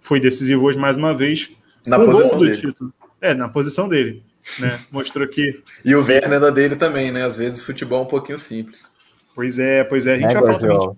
foi 0.00 0.20
decisivo 0.20 0.64
hoje 0.64 0.78
mais 0.78 0.96
uma 0.96 1.14
vez. 1.14 1.50
Na 1.86 1.98
posição 1.98 2.38
dele. 2.38 2.56
Título. 2.56 2.92
É, 3.20 3.34
na 3.34 3.48
posição 3.48 3.88
dele. 3.88 4.22
Né? 4.58 4.78
Mostrou 4.90 5.26
que. 5.26 5.62
e 5.84 5.94
o 5.94 6.02
Werner 6.02 6.34
é 6.34 6.40
da 6.40 6.50
dele 6.50 6.76
também, 6.76 7.10
né? 7.10 7.24
Às 7.24 7.36
vezes 7.36 7.64
futebol 7.64 8.00
é 8.00 8.02
um 8.02 8.08
pouquinho 8.08 8.38
simples. 8.38 8.90
Pois 9.38 9.56
é, 9.56 9.84
pois 9.84 10.04
é. 10.04 10.14
A 10.14 10.18
gente 10.18 10.36
é, 10.36 10.40
vai 10.40 10.42
falar 10.42 10.58
também. 10.58 10.96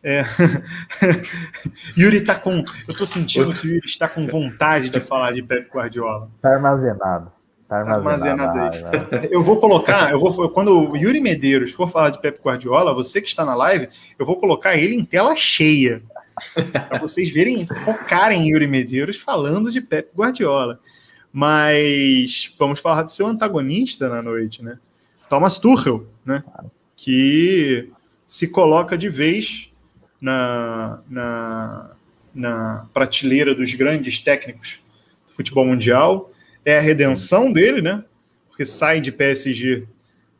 É. 0.00 0.22
Yuri 1.98 2.20
tá 2.20 2.36
com. 2.36 2.64
Eu 2.86 2.96
tô 2.96 3.04
sentindo 3.04 3.48
que 3.48 3.66
o 3.66 3.70
Yuri 3.72 3.86
está 3.86 4.08
com 4.08 4.24
vontade 4.24 4.88
de 4.88 5.00
falar 5.00 5.32
de 5.32 5.42
Pep 5.42 5.68
Guardiola. 5.68 6.30
Tá 6.40 6.50
armazenado. 6.50 7.32
Tá 7.68 7.78
armazenado. 7.78 8.52
Tá 8.52 8.66
armazenado 8.66 9.16
aí. 9.16 9.28
Eu 9.34 9.42
vou 9.42 9.58
colocar, 9.58 10.12
eu 10.12 10.20
vou, 10.20 10.48
quando 10.50 10.92
o 10.92 10.96
Yuri 10.96 11.20
Medeiros 11.20 11.72
for 11.72 11.90
falar 11.90 12.10
de 12.10 12.20
Pep 12.20 12.38
Guardiola, 12.40 12.94
você 12.94 13.20
que 13.20 13.26
está 13.26 13.44
na 13.44 13.56
live, 13.56 13.88
eu 14.16 14.24
vou 14.24 14.36
colocar 14.36 14.76
ele 14.76 14.94
em 14.94 15.04
tela 15.04 15.34
cheia. 15.34 16.00
para 16.88 17.00
vocês 17.00 17.30
verem, 17.30 17.66
focarem 17.66 18.42
em 18.42 18.52
Yuri 18.52 18.68
Medeiros 18.68 19.16
falando 19.16 19.72
de 19.72 19.80
Pep 19.80 20.10
Guardiola. 20.16 20.78
Mas 21.32 22.54
vamos 22.56 22.78
falar 22.78 23.02
do 23.02 23.10
seu 23.10 23.26
antagonista 23.26 24.08
na 24.08 24.22
noite, 24.22 24.62
né? 24.62 24.78
Thomas 25.28 25.58
Tuchel, 25.58 26.06
né? 26.24 26.44
Que 26.96 27.90
se 28.26 28.48
coloca 28.48 28.96
de 28.96 29.08
vez 29.08 29.70
na, 30.20 31.00
na, 31.08 31.90
na 32.34 32.86
prateleira 32.92 33.54
dos 33.54 33.72
grandes 33.74 34.18
técnicos 34.18 34.80
do 35.28 35.34
futebol 35.34 35.66
mundial. 35.66 36.32
É 36.64 36.78
a 36.78 36.80
redenção 36.80 37.52
dele, 37.52 37.80
né? 37.80 38.04
Porque 38.48 38.64
sai 38.64 39.00
de 39.00 39.12
PSG 39.12 39.86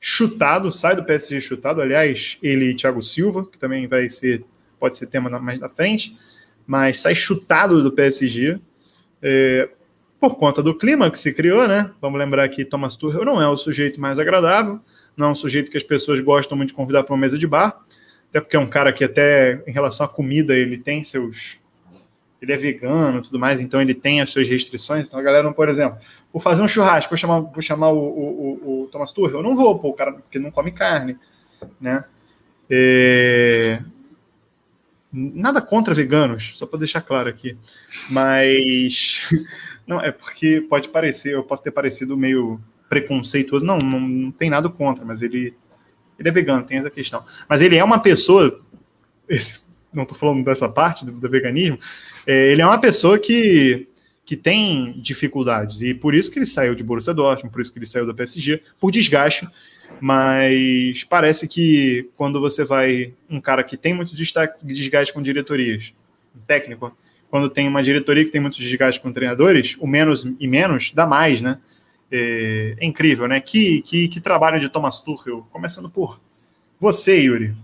chutado, 0.01 0.71
sai 0.71 0.97
do 0.97 1.05
PSG 1.05 1.41
chutado. 1.41 1.81
Aliás, 1.81 2.39
ele 2.43 2.71
e 2.71 2.75
Thiago 2.75 3.03
Silva, 3.03 3.47
que 3.47 3.59
também 3.59 3.87
vai 3.87 4.09
ser, 4.11 4.45
pode 4.79 4.97
ser 4.97 5.07
tema 5.07 5.29
mais 5.41 5.61
na 5.61 5.69
frente, 5.69 6.17
mas 6.67 6.99
sai 6.99 7.15
chutado 7.15 7.83
do 7.83 7.93
PSG. 7.93 8.59
É, 9.23 9.69
por 10.19 10.37
conta 10.37 10.63
do 10.63 10.75
clima 10.75 11.11
que 11.11 11.19
se 11.19 11.33
criou, 11.33 11.69
né? 11.69 11.91
Vamos 12.01 12.19
lembrar 12.19 12.49
que 12.49 12.65
Thomas 12.65 12.97
Tuchel 12.97 13.25
não 13.25 13.41
é 13.41 13.49
o 13.49 13.57
sujeito 13.57 14.01
mais 14.01 14.19
agradável, 14.19 14.81
não 15.17 15.29
é 15.29 15.31
um 15.31 15.35
sujeito 15.35 15.71
que 15.71 15.77
as 15.77 15.83
pessoas 15.83 16.21
gostam 16.21 16.57
muito 16.57 16.69
de 16.69 16.75
convidar 16.75 17.05
para 17.05 17.15
uma 17.15 17.21
mesa 17.21 17.39
de 17.39 17.47
bar 17.47 17.83
até 18.37 18.41
porque 18.41 18.57
é 18.57 18.59
um 18.59 18.67
cara 18.67 18.93
que 18.93 19.05
até 19.05 19.63
em 19.67 19.73
relação 19.73 20.05
à 20.05 20.09
comida 20.09 20.55
ele 20.55 20.79
tem 20.79 21.03
seus 21.03 21.59
ele 22.41 22.53
é 22.53 22.57
vegano 22.57 23.23
tudo 23.23 23.39
mais, 23.39 23.61
então 23.61 23.81
ele 23.81 23.95
tem 23.95 24.21
as 24.21 24.31
suas 24.31 24.47
restrições. 24.47 25.07
Então 25.07 25.19
a 25.19 25.23
galera, 25.23 25.51
por 25.53 25.69
exemplo, 25.69 25.99
vou 26.31 26.41
fazer 26.41 26.61
um 26.61 26.69
churrasco, 26.69 27.11
vou 27.11 27.17
chamar, 27.17 27.41
vou 27.41 27.63
chamar 27.63 27.89
o, 27.89 27.99
o, 27.99 28.83
o 28.83 28.89
Thomas 28.89 29.11
Tuchel, 29.11 29.39
eu 29.39 29.43
não 29.43 29.57
vou, 29.57 29.79
pô, 29.79 29.89
o 29.89 29.95
cara 29.95 30.13
porque 30.13 30.39
não 30.39 30.51
come 30.51 30.71
carne, 30.71 31.17
né? 31.81 32.05
É... 32.69 33.83
Nada 35.11 35.63
contra 35.63 35.95
veganos, 35.95 36.53
só 36.59 36.67
para 36.67 36.81
deixar 36.81 37.01
claro 37.01 37.31
aqui, 37.31 37.57
mas 38.11 39.31
não 39.87 39.99
é 39.99 40.13
porque 40.13 40.61
pode 40.69 40.91
parecer, 40.91 41.33
eu 41.33 41.43
posso 41.43 41.63
ter 41.63 41.71
parecido 41.71 42.19
meio 42.19 42.61
preconceituoso, 42.89 43.65
não, 43.65 43.79
não, 43.79 44.01
não 44.01 44.31
tem 44.31 44.51
nada 44.51 44.69
contra, 44.69 45.05
mas 45.05 45.23
ele 45.23 45.55
ele 46.19 46.29
é 46.29 46.33
vegano, 46.33 46.65
tem 46.65 46.79
essa 46.79 46.91
questão. 46.91 47.25
Mas 47.49 47.61
ele 47.63 47.77
é 47.77 47.85
uma 47.85 47.99
pessoa. 47.99 48.61
não 49.93 50.03
estou 50.03 50.17
falando 50.17 50.45
dessa 50.45 50.69
parte 50.69 51.05
do, 51.05 51.13
do 51.13 51.29
veganismo, 51.29 51.79
é, 52.27 52.53
ele 52.53 52.61
é 52.61 52.67
uma 52.67 52.79
pessoa 52.79 53.19
que, 53.19 53.89
que 54.25 54.37
tem 54.37 54.93
dificuldades, 54.97 55.81
e 55.81 55.95
por 55.95 56.15
isso 56.15 56.31
que 56.31 56.39
ele 56.39 56.47
saiu 56.47 56.75
de 56.75 56.83
Borussia 56.83 57.15
Dortmund, 57.15 57.53
por 57.53 57.61
isso 57.61 57.73
que 57.73 57.79
ele 57.79 57.87
saiu 57.87 58.07
da 58.07 58.13
PSG, 58.13 58.63
por 58.79 58.91
desgaste, 58.91 59.49
mas 60.01 61.05
parece 61.05 61.49
que 61.49 62.11
quando 62.15 62.41
você 62.41 62.65
vai, 62.65 63.15
um 63.31 63.41
cara 63.41 63.65
que 63.65 63.77
tem 63.77 63.95
muito 63.95 64.15
destaque, 64.15 64.65
desgaste 64.67 65.15
com 65.15 65.23
diretorias, 65.23 65.95
um 66.35 66.41
técnico, 66.41 66.95
quando 67.31 67.49
tem 67.49 67.67
uma 67.67 67.83
diretoria 67.83 68.25
que 68.25 68.31
tem 68.31 68.41
muito 68.41 68.59
desgaste 68.59 69.01
com 69.01 69.13
treinadores, 69.13 69.77
o 69.81 69.87
menos 69.87 70.27
e 70.39 70.47
menos 70.47 70.93
dá 70.93 71.07
mais, 71.07 71.41
né? 71.41 71.59
É, 72.11 72.77
é 72.79 72.85
incrível, 72.85 73.27
né? 73.27 73.41
Que, 73.41 73.83
que, 73.83 74.09
que 74.09 74.21
trabalho 74.21 74.61
de 74.61 74.69
Thomas 74.69 75.01
Tuchel, 75.01 75.47
começando 75.51 75.91
por 75.91 76.21
você, 76.81 77.19
Yuri. 77.19 77.57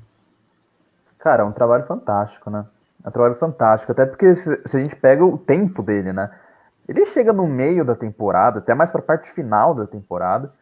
Cara, 1.18 1.42
é 1.42 1.46
um 1.46 1.52
trabalho 1.52 1.84
fantástico, 1.84 2.50
né? 2.50 2.64
É 3.04 3.08
um 3.08 3.12
trabalho 3.12 3.34
fantástico, 3.36 3.92
até 3.92 4.06
porque 4.06 4.34
se, 4.34 4.60
se 4.66 4.76
a 4.76 4.80
gente 4.80 4.96
pega 4.96 5.24
o 5.24 5.38
tempo 5.38 5.82
dele, 5.82 6.12
né? 6.12 6.30
Ele 6.88 7.06
chega 7.06 7.32
no 7.32 7.46
meio 7.46 7.84
da 7.84 7.94
temporada, 7.94 8.58
até 8.58 8.74
mais 8.74 8.90
para 8.90 9.00
a 9.00 9.04
parte 9.04 9.30
final 9.30 9.74
da 9.74 9.86
temporada. 9.86 10.52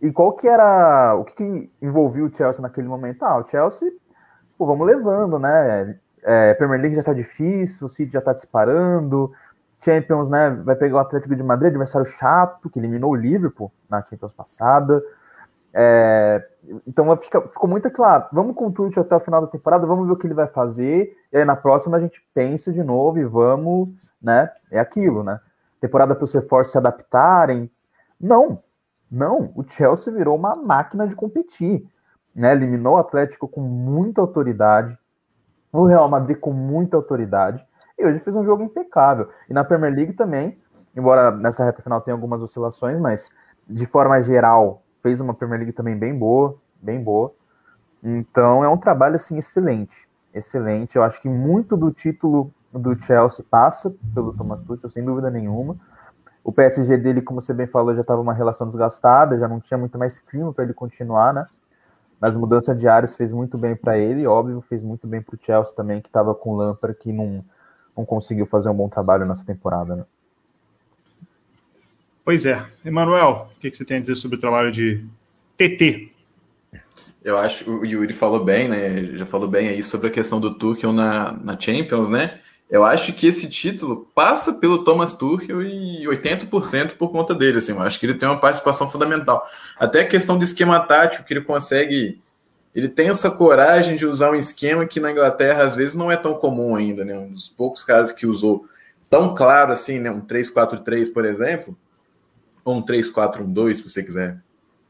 E 0.00 0.10
qual 0.10 0.32
que 0.32 0.48
era. 0.48 1.14
O 1.16 1.24
que, 1.24 1.34
que, 1.34 1.70
envolvia 1.82 2.24
o 2.24 2.34
Chelsea 2.34 2.62
naquele 2.62 2.88
momento? 2.88 3.22
Ah, 3.24 3.38
o 3.38 3.48
Chelsea, 3.48 3.90
pô, 4.56 4.64
vamos 4.66 4.86
levando, 4.86 5.38
né? 5.38 5.98
É, 6.22 6.54
Premier 6.54 6.80
League 6.80 6.96
já 6.96 7.02
tá 7.02 7.12
difícil, 7.12 7.86
o 7.86 7.90
City 7.90 8.12
já 8.12 8.20
tá 8.20 8.32
disparando. 8.32 9.32
Champions, 9.80 10.28
né? 10.28 10.50
Vai 10.50 10.76
pegar 10.76 10.96
o 10.96 10.98
Atlético 10.98 11.34
de 11.34 11.42
Madrid, 11.42 11.70
adversário 11.70 12.06
chato, 12.06 12.68
que 12.68 12.78
eliminou 12.78 13.12
o 13.12 13.16
Liverpool 13.16 13.72
na 13.88 14.04
Champions 14.04 14.32
passada. 14.32 15.02
É, 15.72 16.44
então 16.86 17.16
fica, 17.16 17.40
ficou 17.42 17.68
muito 17.68 17.90
claro. 17.90 18.26
Vamos 18.32 18.56
com 18.56 18.66
o 18.66 18.72
Tuchel 18.72 19.02
até 19.02 19.14
o 19.16 19.20
final 19.20 19.40
da 19.40 19.46
temporada, 19.46 19.86
vamos 19.86 20.06
ver 20.06 20.12
o 20.12 20.16
que 20.16 20.26
ele 20.26 20.34
vai 20.34 20.46
fazer. 20.46 21.16
E 21.32 21.36
aí 21.36 21.44
na 21.44 21.56
próxima 21.56 21.96
a 21.96 22.00
gente 22.00 22.20
pensa 22.34 22.72
de 22.72 22.82
novo 22.82 23.18
e 23.18 23.24
vamos, 23.24 23.88
né? 24.20 24.50
É 24.70 24.80
aquilo, 24.80 25.22
né? 25.22 25.40
Temporada 25.80 26.14
para 26.14 26.24
os 26.24 26.32
reforços 26.32 26.72
se 26.72 26.78
adaptarem. 26.78 27.70
Não, 28.20 28.62
não. 29.10 29.52
O 29.54 29.62
Chelsea 29.62 30.12
virou 30.12 30.36
uma 30.36 30.56
máquina 30.56 31.06
de 31.06 31.14
competir. 31.14 31.86
Né? 32.34 32.52
Eliminou 32.52 32.94
o 32.94 32.98
Atlético 32.98 33.46
com 33.46 33.60
muita 33.60 34.20
autoridade, 34.20 34.98
o 35.72 35.84
Real 35.84 36.08
Madrid 36.08 36.38
com 36.38 36.52
muita 36.52 36.96
autoridade. 36.96 37.64
E 37.98 38.06
hoje 38.06 38.20
fez 38.20 38.34
um 38.36 38.44
jogo 38.44 38.62
impecável. 38.62 39.28
E 39.48 39.52
na 39.52 39.64
Premier 39.64 39.92
League 39.92 40.12
também, 40.12 40.58
embora 40.96 41.30
nessa 41.30 41.64
reta 41.64 41.82
final 41.82 42.00
tenha 42.00 42.14
algumas 42.14 42.40
oscilações, 42.40 43.00
mas 43.00 43.30
de 43.68 43.84
forma 43.86 44.22
geral 44.22 44.82
fez 45.02 45.20
uma 45.20 45.34
Premier 45.34 45.60
League 45.60 45.72
também 45.72 45.96
bem 45.96 46.16
boa, 46.16 46.56
bem 46.80 47.02
boa. 47.02 47.34
Então 48.02 48.62
é 48.62 48.68
um 48.68 48.76
trabalho 48.76 49.16
assim 49.16 49.36
excelente, 49.36 50.08
excelente. 50.32 50.96
Eu 50.96 51.02
acho 51.02 51.20
que 51.20 51.28
muito 51.28 51.76
do 51.76 51.90
título 51.90 52.52
do 52.72 52.96
Chelsea 52.98 53.44
passa 53.50 53.92
pelo 54.14 54.32
Thomas 54.32 54.60
Tuchel, 54.62 54.90
sem 54.90 55.04
dúvida 55.04 55.30
nenhuma. 55.30 55.76
O 56.44 56.52
PSG 56.52 56.96
dele, 56.96 57.20
como 57.20 57.42
você 57.42 57.52
bem 57.52 57.66
falou, 57.66 57.94
já 57.94 58.00
estava 58.00 58.20
uma 58.20 58.32
relação 58.32 58.66
desgastada, 58.66 59.38
já 59.38 59.48
não 59.48 59.60
tinha 59.60 59.76
muito 59.76 59.98
mais 59.98 60.18
clima 60.18 60.52
para 60.52 60.64
ele 60.64 60.72
continuar, 60.72 61.34
né? 61.34 61.46
Mas 62.20 62.34
mudança 62.34 62.74
de 62.74 62.88
áreas 62.88 63.14
fez 63.14 63.32
muito 63.32 63.58
bem 63.58 63.76
para 63.76 63.98
ele, 63.98 64.26
óbvio, 64.26 64.60
fez 64.60 64.82
muito 64.82 65.06
bem 65.06 65.20
para 65.22 65.34
o 65.34 65.38
Chelsea 65.40 65.74
também, 65.74 66.00
que 66.00 66.08
estava 66.08 66.34
com 66.34 66.50
o 66.50 66.56
Lampard, 66.56 66.98
que 66.98 67.12
não, 67.12 67.44
não 67.98 68.04
conseguiu 68.04 68.46
fazer 68.46 68.68
um 68.68 68.74
bom 68.74 68.88
trabalho 68.88 69.26
nessa 69.26 69.44
temporada, 69.44 69.96
né? 69.96 70.04
Pois 72.24 72.46
é. 72.46 72.64
Emanuel, 72.84 73.50
o 73.56 73.60
que, 73.60 73.70
que 73.70 73.76
você 73.76 73.84
tem 73.84 73.96
a 73.96 74.00
dizer 74.00 74.14
sobre 74.14 74.36
o 74.36 74.40
trabalho 74.40 74.70
de 74.70 75.04
TT? 75.56 76.12
Eu 77.24 77.36
acho 77.36 77.68
o 77.68 77.84
Yuri 77.84 78.12
falou 78.14 78.44
bem, 78.44 78.68
né? 78.68 79.16
Já 79.16 79.26
falou 79.26 79.48
bem 79.48 79.68
aí 79.68 79.82
sobre 79.82 80.06
a 80.06 80.10
questão 80.10 80.38
do 80.38 80.54
Tuchel 80.54 80.92
na, 80.92 81.32
na 81.32 81.58
Champions, 81.58 82.08
né? 82.08 82.38
Eu 82.70 82.84
acho 82.84 83.14
que 83.14 83.26
esse 83.26 83.48
título 83.48 84.08
passa 84.14 84.52
pelo 84.52 84.84
Thomas 84.84 85.14
Tuchel 85.14 85.62
e 85.62 86.06
80% 86.06 86.92
por 86.92 87.10
conta 87.10 87.34
dele, 87.34 87.58
assim. 87.58 87.72
Eu 87.72 87.80
acho 87.80 87.98
que 87.98 88.06
ele 88.06 88.14
tem 88.14 88.28
uma 88.28 88.38
participação 88.38 88.90
fundamental. 88.90 89.48
Até 89.76 90.00
a 90.00 90.06
questão 90.06 90.38
do 90.38 90.44
esquema 90.44 90.78
tático, 90.80 91.24
que 91.24 91.32
ele 91.32 91.40
consegue... 91.40 92.20
Ele 92.74 92.88
tem 92.88 93.08
essa 93.08 93.30
coragem 93.30 93.96
de 93.96 94.06
usar 94.06 94.30
um 94.30 94.34
esquema 94.34 94.86
que 94.86 95.00
na 95.00 95.10
Inglaterra, 95.10 95.64
às 95.64 95.74
vezes, 95.74 95.94
não 95.94 96.12
é 96.12 96.16
tão 96.16 96.34
comum 96.34 96.76
ainda, 96.76 97.04
né? 97.04 97.18
Um 97.18 97.32
dos 97.32 97.48
poucos 97.48 97.82
caras 97.82 98.12
que 98.12 98.26
usou 98.26 98.66
tão 99.08 99.34
claro 99.34 99.72
assim, 99.72 99.98
né? 99.98 100.10
Um 100.10 100.20
3-4-3, 100.20 101.12
por 101.12 101.24
exemplo, 101.24 101.76
ou 102.64 102.76
um 102.76 102.84
3-4-1-2, 102.84 103.76
se 103.76 103.88
você 103.88 104.02
quiser 104.02 104.38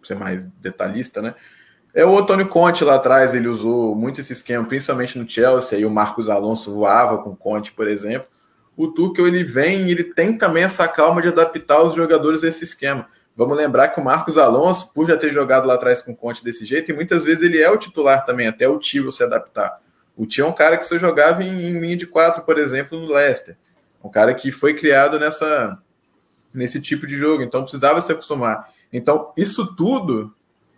ser 0.02 0.16
mais 0.16 0.46
detalhista, 0.60 1.22
né? 1.22 1.34
É 1.94 2.04
o 2.04 2.18
Antônio 2.18 2.48
Conte 2.48 2.84
lá 2.84 2.96
atrás, 2.96 3.34
ele 3.34 3.48
usou 3.48 3.94
muito 3.94 4.20
esse 4.20 4.32
esquema, 4.32 4.64
principalmente 4.64 5.18
no 5.18 5.28
Chelsea, 5.28 5.78
aí 5.78 5.86
o 5.86 5.90
Marcos 5.90 6.28
Alonso 6.28 6.72
voava 6.72 7.18
com 7.18 7.34
Conte, 7.34 7.72
por 7.72 7.88
exemplo. 7.88 8.28
O 8.76 8.88
Tuchel, 8.88 9.26
ele 9.26 9.42
vem, 9.42 9.90
ele 9.90 10.04
tem 10.04 10.36
também 10.36 10.62
essa 10.62 10.86
calma 10.86 11.20
de 11.20 11.28
adaptar 11.28 11.82
os 11.82 11.94
jogadores 11.94 12.44
a 12.44 12.48
esse 12.48 12.62
esquema. 12.62 13.08
Vamos 13.38 13.56
lembrar 13.56 13.86
que 13.86 14.00
o 14.00 14.04
Marcos 14.04 14.36
Alonso, 14.36 14.90
por 14.92 15.06
já 15.06 15.16
ter 15.16 15.30
jogado 15.30 15.64
lá 15.64 15.74
atrás 15.74 16.02
com 16.02 16.12
Conte 16.12 16.42
desse 16.42 16.64
jeito, 16.64 16.90
e 16.90 16.92
muitas 16.92 17.22
vezes 17.22 17.44
ele 17.44 17.62
é 17.62 17.70
o 17.70 17.76
titular 17.76 18.26
também, 18.26 18.48
até 18.48 18.68
o 18.68 18.80
Tio 18.80 19.12
se 19.12 19.22
adaptar. 19.22 19.78
O 20.16 20.26
Tio 20.26 20.44
é 20.44 20.48
um 20.48 20.52
cara 20.52 20.76
que 20.76 20.84
só 20.84 20.98
jogava 20.98 21.44
em, 21.44 21.68
em 21.68 21.78
linha 21.78 21.96
de 21.96 22.04
quatro, 22.04 22.42
por 22.42 22.58
exemplo, 22.58 22.98
no 22.98 23.06
Leicester. 23.06 23.56
Um 24.02 24.08
cara 24.08 24.34
que 24.34 24.50
foi 24.50 24.74
criado 24.74 25.20
nessa, 25.20 25.78
nesse 26.52 26.80
tipo 26.80 27.06
de 27.06 27.16
jogo, 27.16 27.40
então 27.40 27.62
precisava 27.62 28.00
se 28.00 28.10
acostumar. 28.10 28.70
Então, 28.92 29.32
isso 29.36 29.72
tudo 29.76 30.34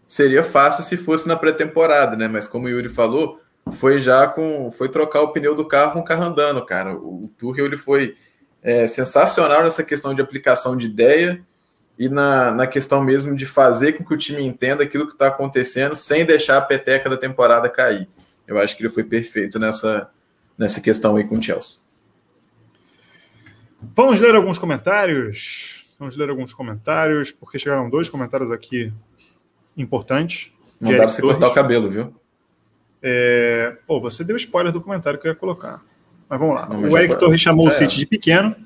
seria 0.07 0.45
fácil 0.45 0.85
se 0.85 0.99
fosse 0.99 1.27
na 1.27 1.37
pré-temporada, 1.37 2.15
né? 2.15 2.29
Mas 2.29 2.47
como 2.47 2.67
o 2.67 2.69
Yuri 2.69 2.91
falou, 2.91 3.41
foi 3.73 4.01
já 4.01 4.27
com. 4.27 4.71
Foi 4.71 4.91
trocar 4.91 5.23
o 5.23 5.33
pneu 5.33 5.55
do 5.55 5.65
carro 5.65 5.95
com 5.95 6.01
o 6.01 6.05
carro 6.05 6.25
andando, 6.25 6.63
cara. 6.67 6.95
O, 6.95 7.25
o 7.25 7.29
Tuchel 7.39 7.65
ele 7.65 7.79
foi 7.79 8.17
é, 8.63 8.87
sensacional 8.87 9.63
nessa 9.63 9.83
questão 9.83 10.13
de 10.13 10.21
aplicação 10.21 10.77
de 10.77 10.85
ideia 10.85 11.43
e 12.01 12.09
na, 12.09 12.51
na 12.51 12.67
questão 12.67 13.05
mesmo 13.05 13.37
de 13.37 13.45
fazer 13.45 13.93
com 13.93 14.03
que 14.03 14.15
o 14.15 14.17
time 14.17 14.43
entenda 14.43 14.83
aquilo 14.83 15.07
que 15.07 15.13
está 15.13 15.27
acontecendo 15.27 15.95
sem 15.95 16.25
deixar 16.25 16.57
a 16.57 16.63
peteca 16.63 17.11
da 17.11 17.17
temporada 17.17 17.69
cair. 17.69 18.09
Eu 18.49 18.59
acho 18.59 18.75
que 18.75 18.83
ele 18.83 18.89
foi 18.89 19.05
perfeito 19.05 19.59
nessa, 19.59 20.09
nessa 20.57 20.81
questão 20.81 21.17
aí 21.17 21.25
com 21.25 21.37
o 21.37 21.43
Chelsea. 21.43 21.79
Vamos 23.95 24.19
ler 24.19 24.35
alguns 24.35 24.57
comentários. 24.57 25.85
Vamos 25.99 26.17
ler 26.17 26.31
alguns 26.31 26.55
comentários, 26.55 27.33
porque 27.33 27.59
chegaram 27.59 27.91
dois 27.91 28.09
comentários 28.09 28.51
aqui 28.51 28.91
importantes. 29.77 30.51
Não 30.81 30.93
dá 30.93 30.97
pra 30.97 31.09
você 31.09 31.21
cortar 31.21 31.49
o 31.49 31.55
cabelo, 31.55 31.91
viu? 31.91 32.15
É... 33.03 33.77
Pô, 33.87 34.01
você 34.01 34.25
deu 34.25 34.39
spoiler 34.39 34.73
do 34.73 34.81
comentário 34.81 35.21
que 35.21 35.29
eu 35.29 35.33
ia 35.33 35.37
colocar. 35.37 35.83
Mas 36.27 36.41
vamos 36.41 36.55
lá. 36.55 36.67
Não, 36.67 36.81
o 36.81 36.97
Eric 36.97 37.19
Torres 37.19 37.43
chamou 37.43 37.69
o 37.69 37.71
City 37.71 37.99
de 37.99 38.07
pequeno 38.07 38.57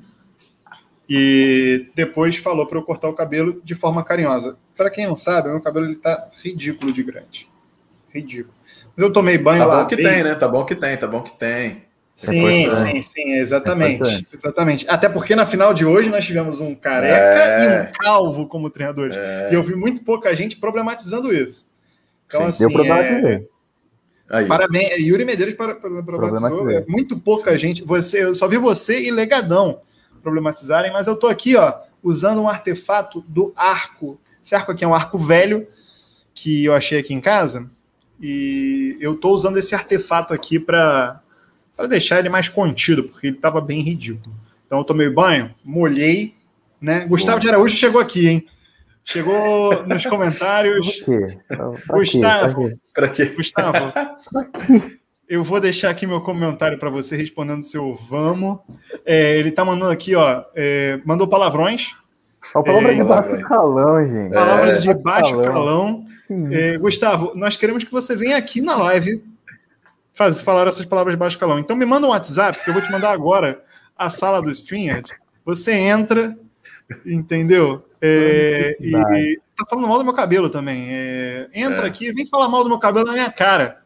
e 1.08 1.86
depois 1.94 2.36
falou 2.36 2.66
para 2.66 2.78
eu 2.78 2.82
cortar 2.82 3.08
o 3.08 3.12
cabelo 3.12 3.60
de 3.62 3.74
forma 3.74 4.02
carinhosa. 4.02 4.56
Para 4.76 4.90
quem 4.90 5.06
não 5.06 5.16
sabe, 5.16 5.48
meu 5.48 5.60
cabelo 5.60 5.86
ele 5.86 5.96
tá 5.96 6.28
ridículo 6.42 6.92
de 6.92 7.02
grande. 7.02 7.48
Ridículo. 8.12 8.54
Mas 8.96 9.02
eu 9.02 9.12
tomei 9.12 9.36
banho 9.36 9.58
tá 9.58 9.66
lá. 9.66 9.74
Tá 9.74 9.82
bom 9.82 9.88
que 9.88 9.96
tem, 9.96 10.24
né? 10.24 10.34
Tá 10.34 10.48
bom 10.48 10.64
que 10.64 10.74
tem, 10.74 10.96
tá 10.96 11.06
bom 11.06 11.20
que 11.20 11.32
tem. 11.38 11.84
Sim, 12.14 12.70
sim, 12.70 13.02
sim, 13.02 13.32
exatamente. 13.32 14.26
Exatamente. 14.32 14.86
Até 14.88 15.08
porque 15.08 15.34
na 15.34 15.46
final 15.46 15.74
de 15.74 15.84
hoje 15.84 16.08
nós 16.08 16.24
tivemos 16.24 16.60
um 16.60 16.74
careca 16.74 17.16
é. 17.16 17.64
e 17.64 17.82
um 17.82 17.92
calvo 17.92 18.46
como 18.46 18.70
treinadores. 18.70 19.16
É. 19.16 19.48
E 19.50 19.54
eu 19.54 19.62
vi 19.62 19.74
muito 19.74 20.04
pouca 20.04 20.34
gente 20.34 20.56
problematizando 20.56 21.34
isso. 21.34 21.68
Então, 22.26 22.42
sim, 22.42 22.46
assim. 22.46 22.64
Eu 22.64 22.70
problematizei. 22.70 23.48
É... 24.30 24.44
Parabéns, 24.46 25.04
Yuri 25.04 25.24
Medeiros 25.24 25.54
para, 25.54 25.74
para, 25.74 26.02
problematizou. 26.02 26.70
É 26.70 26.84
muito 26.86 27.18
pouca 27.18 27.58
gente. 27.58 27.82
Você, 27.82 28.22
eu 28.22 28.34
só 28.34 28.46
vi 28.46 28.58
você 28.58 29.02
e 29.02 29.10
Legadão 29.10 29.80
problematizarem, 30.24 30.92
mas 30.92 31.06
eu 31.06 31.14
tô 31.14 31.28
aqui, 31.28 31.54
ó, 31.54 31.74
usando 32.02 32.40
um 32.40 32.48
artefato 32.48 33.24
do 33.28 33.52
arco. 33.54 34.18
Esse 34.44 34.54
arco 34.54 34.72
aqui 34.72 34.84
é 34.84 34.88
um 34.88 34.94
arco 34.94 35.16
velho 35.16 35.66
que 36.34 36.64
eu 36.64 36.74
achei 36.74 36.98
aqui 36.98 37.14
em 37.14 37.20
casa. 37.20 37.70
E 38.20 38.96
eu 39.00 39.16
tô 39.16 39.30
usando 39.30 39.58
esse 39.58 39.74
artefato 39.74 40.34
aqui 40.34 40.58
para 40.58 41.20
para 41.76 41.88
deixar 41.88 42.20
ele 42.20 42.28
mais 42.28 42.48
contido, 42.48 43.04
porque 43.04 43.26
ele 43.26 43.37
estava 43.37 43.60
bem 43.60 43.80
ridículo. 43.80 44.34
Então 44.64 44.78
eu 44.78 44.84
tomei 44.84 45.10
banho, 45.10 45.52
molhei, 45.64 46.32
né? 46.80 47.04
Gustavo 47.04 47.40
de 47.40 47.48
Araújo 47.48 47.74
chegou 47.74 48.00
aqui, 48.00 48.28
hein? 48.28 48.46
Chegou 49.04 49.84
nos 49.84 50.06
comentários. 50.06 51.02
Gustavo, 51.88 52.78
para 52.94 53.08
quê? 53.08 53.26
Gustavo, 53.26 53.92
eu 55.28 55.42
vou 55.42 55.60
deixar 55.60 55.90
aqui 55.90 56.06
meu 56.06 56.20
comentário 56.20 56.78
para 56.78 56.90
você 56.90 57.16
respondendo 57.16 57.62
seu 57.62 57.94
vamos. 57.94 58.58
É, 59.04 59.37
ele 59.38 59.50
tá 59.50 59.64
mandando 59.64 59.90
aqui, 59.90 60.14
ó, 60.14 60.44
é, 60.54 61.00
mandou 61.04 61.26
palavrões. 61.26 61.94
O 62.54 62.62
palavra 62.62 62.92
é, 62.92 62.96
de 62.96 63.04
baixo 63.04 63.48
calão, 63.48 64.06
gente. 64.06 64.32
Palavras 64.32 64.82
de 64.82 64.94
baixo 64.94 65.37
calão. 65.37 65.52
calão. 65.52 66.06
É, 66.52 66.78
Gustavo, 66.78 67.32
nós 67.34 67.56
queremos 67.56 67.84
que 67.84 67.92
você 67.92 68.14
venha 68.14 68.37
aqui 68.37 68.60
na 68.60 68.76
live 68.76 69.22
faz, 70.14 70.40
falar 70.40 70.66
essas 70.66 70.87
palavras 70.87 71.14
de 71.14 71.18
baixo 71.18 71.38
calão. 71.38 71.58
Então 71.58 71.76
me 71.76 71.84
manda 71.84 72.06
um 72.06 72.10
WhatsApp, 72.10 72.62
que 72.62 72.70
eu 72.70 72.74
vou 72.74 72.82
te 72.82 72.90
mandar 72.90 73.10
agora 73.10 73.62
a 73.96 74.08
sala 74.08 74.40
do 74.40 74.50
StreamYard. 74.50 75.12
Você 75.44 75.72
entra, 75.72 76.37
entendeu? 77.04 77.84
É, 78.00 78.76
e 78.80 79.38
tá 79.56 79.64
falando 79.68 79.88
mal 79.88 79.98
do 79.98 80.04
meu 80.04 80.14
cabelo 80.14 80.48
também. 80.48 80.87
É, 80.90 81.48
entra 81.52 81.82
é. 81.82 81.87
aqui, 81.87 82.12
vem 82.12 82.26
falar 82.26 82.48
mal 82.48 82.62
do 82.62 82.68
meu 82.68 82.78
cabelo 82.78 83.06
na 83.06 83.12
minha 83.12 83.30
cara. 83.30 83.83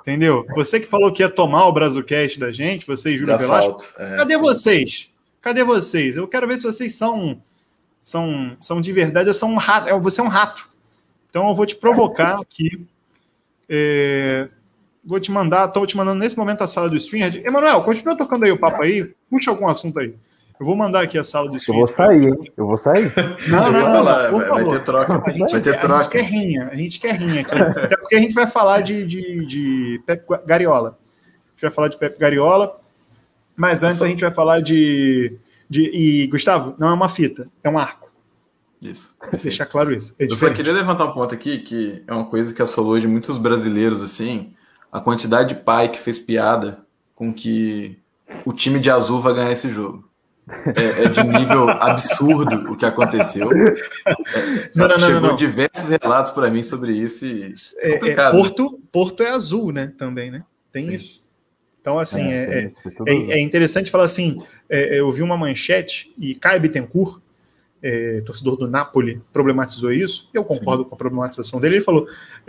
Entendeu? 0.00 0.46
Você 0.54 0.80
que 0.80 0.86
falou 0.86 1.12
que 1.12 1.22
ia 1.22 1.30
tomar 1.30 1.66
o 1.66 1.72
Brazucast 1.72 2.38
da 2.38 2.50
gente, 2.50 2.86
você 2.86 3.12
e 3.12 3.18
Júlio 3.18 3.36
Velasco. 3.36 3.84
É, 3.98 4.16
cadê 4.16 4.34
sim. 4.34 4.40
vocês? 4.40 5.10
Cadê 5.40 5.64
vocês? 5.64 6.16
Eu 6.16 6.28
quero 6.28 6.46
ver 6.46 6.56
se 6.56 6.64
vocês 6.64 6.94
são 6.94 7.40
são, 8.02 8.56
são 8.60 8.80
de 8.80 8.92
verdade 8.92 9.28
ou 9.28 9.32
são 9.32 9.52
um 9.52 9.56
rato. 9.56 9.88
É, 9.88 9.98
você 9.98 10.20
é 10.20 10.24
um 10.24 10.28
rato. 10.28 10.68
Então 11.28 11.48
eu 11.48 11.54
vou 11.54 11.66
te 11.66 11.76
provocar 11.76 12.40
aqui. 12.40 12.86
É, 13.68 14.48
vou 15.04 15.20
te 15.20 15.30
mandar, 15.30 15.68
estou 15.68 15.86
te 15.86 15.96
mandando 15.96 16.18
nesse 16.18 16.36
momento 16.36 16.62
a 16.62 16.66
sala 16.66 16.88
do 16.88 16.96
stream. 16.96 17.30
Emanuel, 17.44 17.84
continua 17.84 18.16
tocando 18.16 18.44
aí 18.44 18.52
o 18.52 18.58
papo 18.58 18.82
aí. 18.82 19.14
Puxa 19.28 19.50
algum 19.50 19.68
assunto 19.68 19.98
aí. 19.98 20.14
Eu 20.60 20.66
vou 20.66 20.76
mandar 20.76 21.02
aqui 21.02 21.16
a 21.16 21.24
sala 21.24 21.50
do 21.50 21.56
stream. 21.56 21.74
Eu 21.74 21.86
vou 21.86 21.94
sair, 21.94 22.28
hein? 22.28 22.52
Eu 22.54 22.66
vou 22.66 22.76
sair. 22.76 23.10
Não, 23.48 23.72
não, 23.72 23.72
não. 23.72 23.80
Falar, 23.80 24.30
vai, 24.30 24.46
vai, 24.46 24.68
ter 24.68 24.84
troca. 24.84 25.22
A 25.24 25.30
gente, 25.30 25.50
vai 25.52 25.60
ter 25.62 25.80
troca. 25.80 25.94
A 25.94 26.02
gente 26.02 26.10
quer 26.12 26.24
rinha. 26.24 26.68
A 26.70 26.76
gente 26.76 27.00
quer 27.00 27.14
rinha 27.14 27.40
aqui. 27.40 27.58
Até 27.58 27.96
porque 27.96 28.14
a 28.14 28.20
gente 28.20 28.34
vai 28.34 28.46
falar 28.46 28.82
de, 28.82 29.06
de, 29.06 29.46
de 29.46 30.02
Pep 30.04 30.22
Gariola. 30.46 30.90
A 30.90 31.50
gente 31.52 31.62
vai 31.62 31.70
falar 31.70 31.88
de 31.88 31.96
Pep 31.96 32.18
Gariola. 32.18 32.78
Mas 33.56 33.82
antes 33.82 33.96
Só... 33.96 34.04
a 34.04 34.08
gente 34.08 34.20
vai 34.20 34.32
falar 34.32 34.60
de, 34.60 35.34
de. 35.68 35.82
E, 35.94 36.26
Gustavo, 36.26 36.74
não 36.78 36.88
é 36.88 36.92
uma 36.92 37.08
fita, 37.08 37.48
é 37.64 37.70
um 37.70 37.78
arco. 37.78 38.12
Isso. 38.82 39.16
Deixar 39.42 39.64
claro 39.64 39.94
isso. 39.94 40.14
É 40.18 40.24
eu 40.24 40.36
só 40.36 40.50
queria 40.50 40.74
levantar 40.74 41.06
um 41.06 41.12
ponto 41.12 41.34
aqui 41.34 41.58
que 41.58 42.02
é 42.06 42.12
uma 42.12 42.26
coisa 42.26 42.54
que 42.54 42.60
assolou 42.60 42.98
de 42.98 43.08
muitos 43.08 43.38
brasileiros, 43.38 44.02
assim, 44.02 44.52
a 44.92 45.00
quantidade 45.00 45.54
de 45.54 45.60
pai 45.62 45.88
que 45.88 45.98
fez 45.98 46.18
piada 46.18 46.84
com 47.14 47.32
que 47.32 47.98
o 48.44 48.52
time 48.52 48.78
de 48.78 48.90
azul 48.90 49.22
vai 49.22 49.34
ganhar 49.34 49.52
esse 49.52 49.70
jogo. 49.70 50.09
É, 50.76 51.04
é 51.04 51.08
de 51.08 51.22
nível 51.22 51.68
absurdo 51.68 52.72
o 52.72 52.76
que 52.76 52.84
aconteceu. 52.84 53.50
É, 54.32 54.70
não, 54.74 54.88
não, 54.88 54.98
chegou 54.98 55.20
não, 55.20 55.36
diversos 55.36 55.88
relatos 55.88 56.32
para 56.32 56.50
mim 56.50 56.62
sobre 56.62 56.92
isso. 56.92 57.26
E 57.26 57.52
é, 57.78 57.90
é, 57.90 58.10
é 58.10 58.30
Porto, 58.30 58.80
Porto 58.90 59.22
é 59.22 59.30
azul, 59.30 59.72
né? 59.72 59.92
Também, 59.98 60.30
né? 60.30 60.42
Tem 60.72 60.82
Sim. 60.82 60.94
isso. 60.94 61.22
Então, 61.80 61.98
assim, 61.98 62.22
é, 62.32 62.70
é, 63.06 63.12
é, 63.12 63.40
interessante 63.40 63.90
falar 63.90 64.04
assim: 64.04 64.42
eu 64.68 65.10
vi 65.10 65.22
uma 65.22 65.36
manchete 65.36 66.12
e 66.18 66.34
Caio 66.34 66.60
Bittencourt, 66.60 67.20
torcedor 68.24 68.56
do 68.56 68.68
Napoli, 68.68 69.20
problematizou 69.32 69.92
isso. 69.92 70.28
Eu 70.32 70.44
concordo 70.44 70.84
Sim. 70.84 70.88
com 70.88 70.94
a 70.94 70.98
problematização 70.98 71.60
dele. 71.60 71.76
Ele 71.76 71.84
falou: 71.84 72.06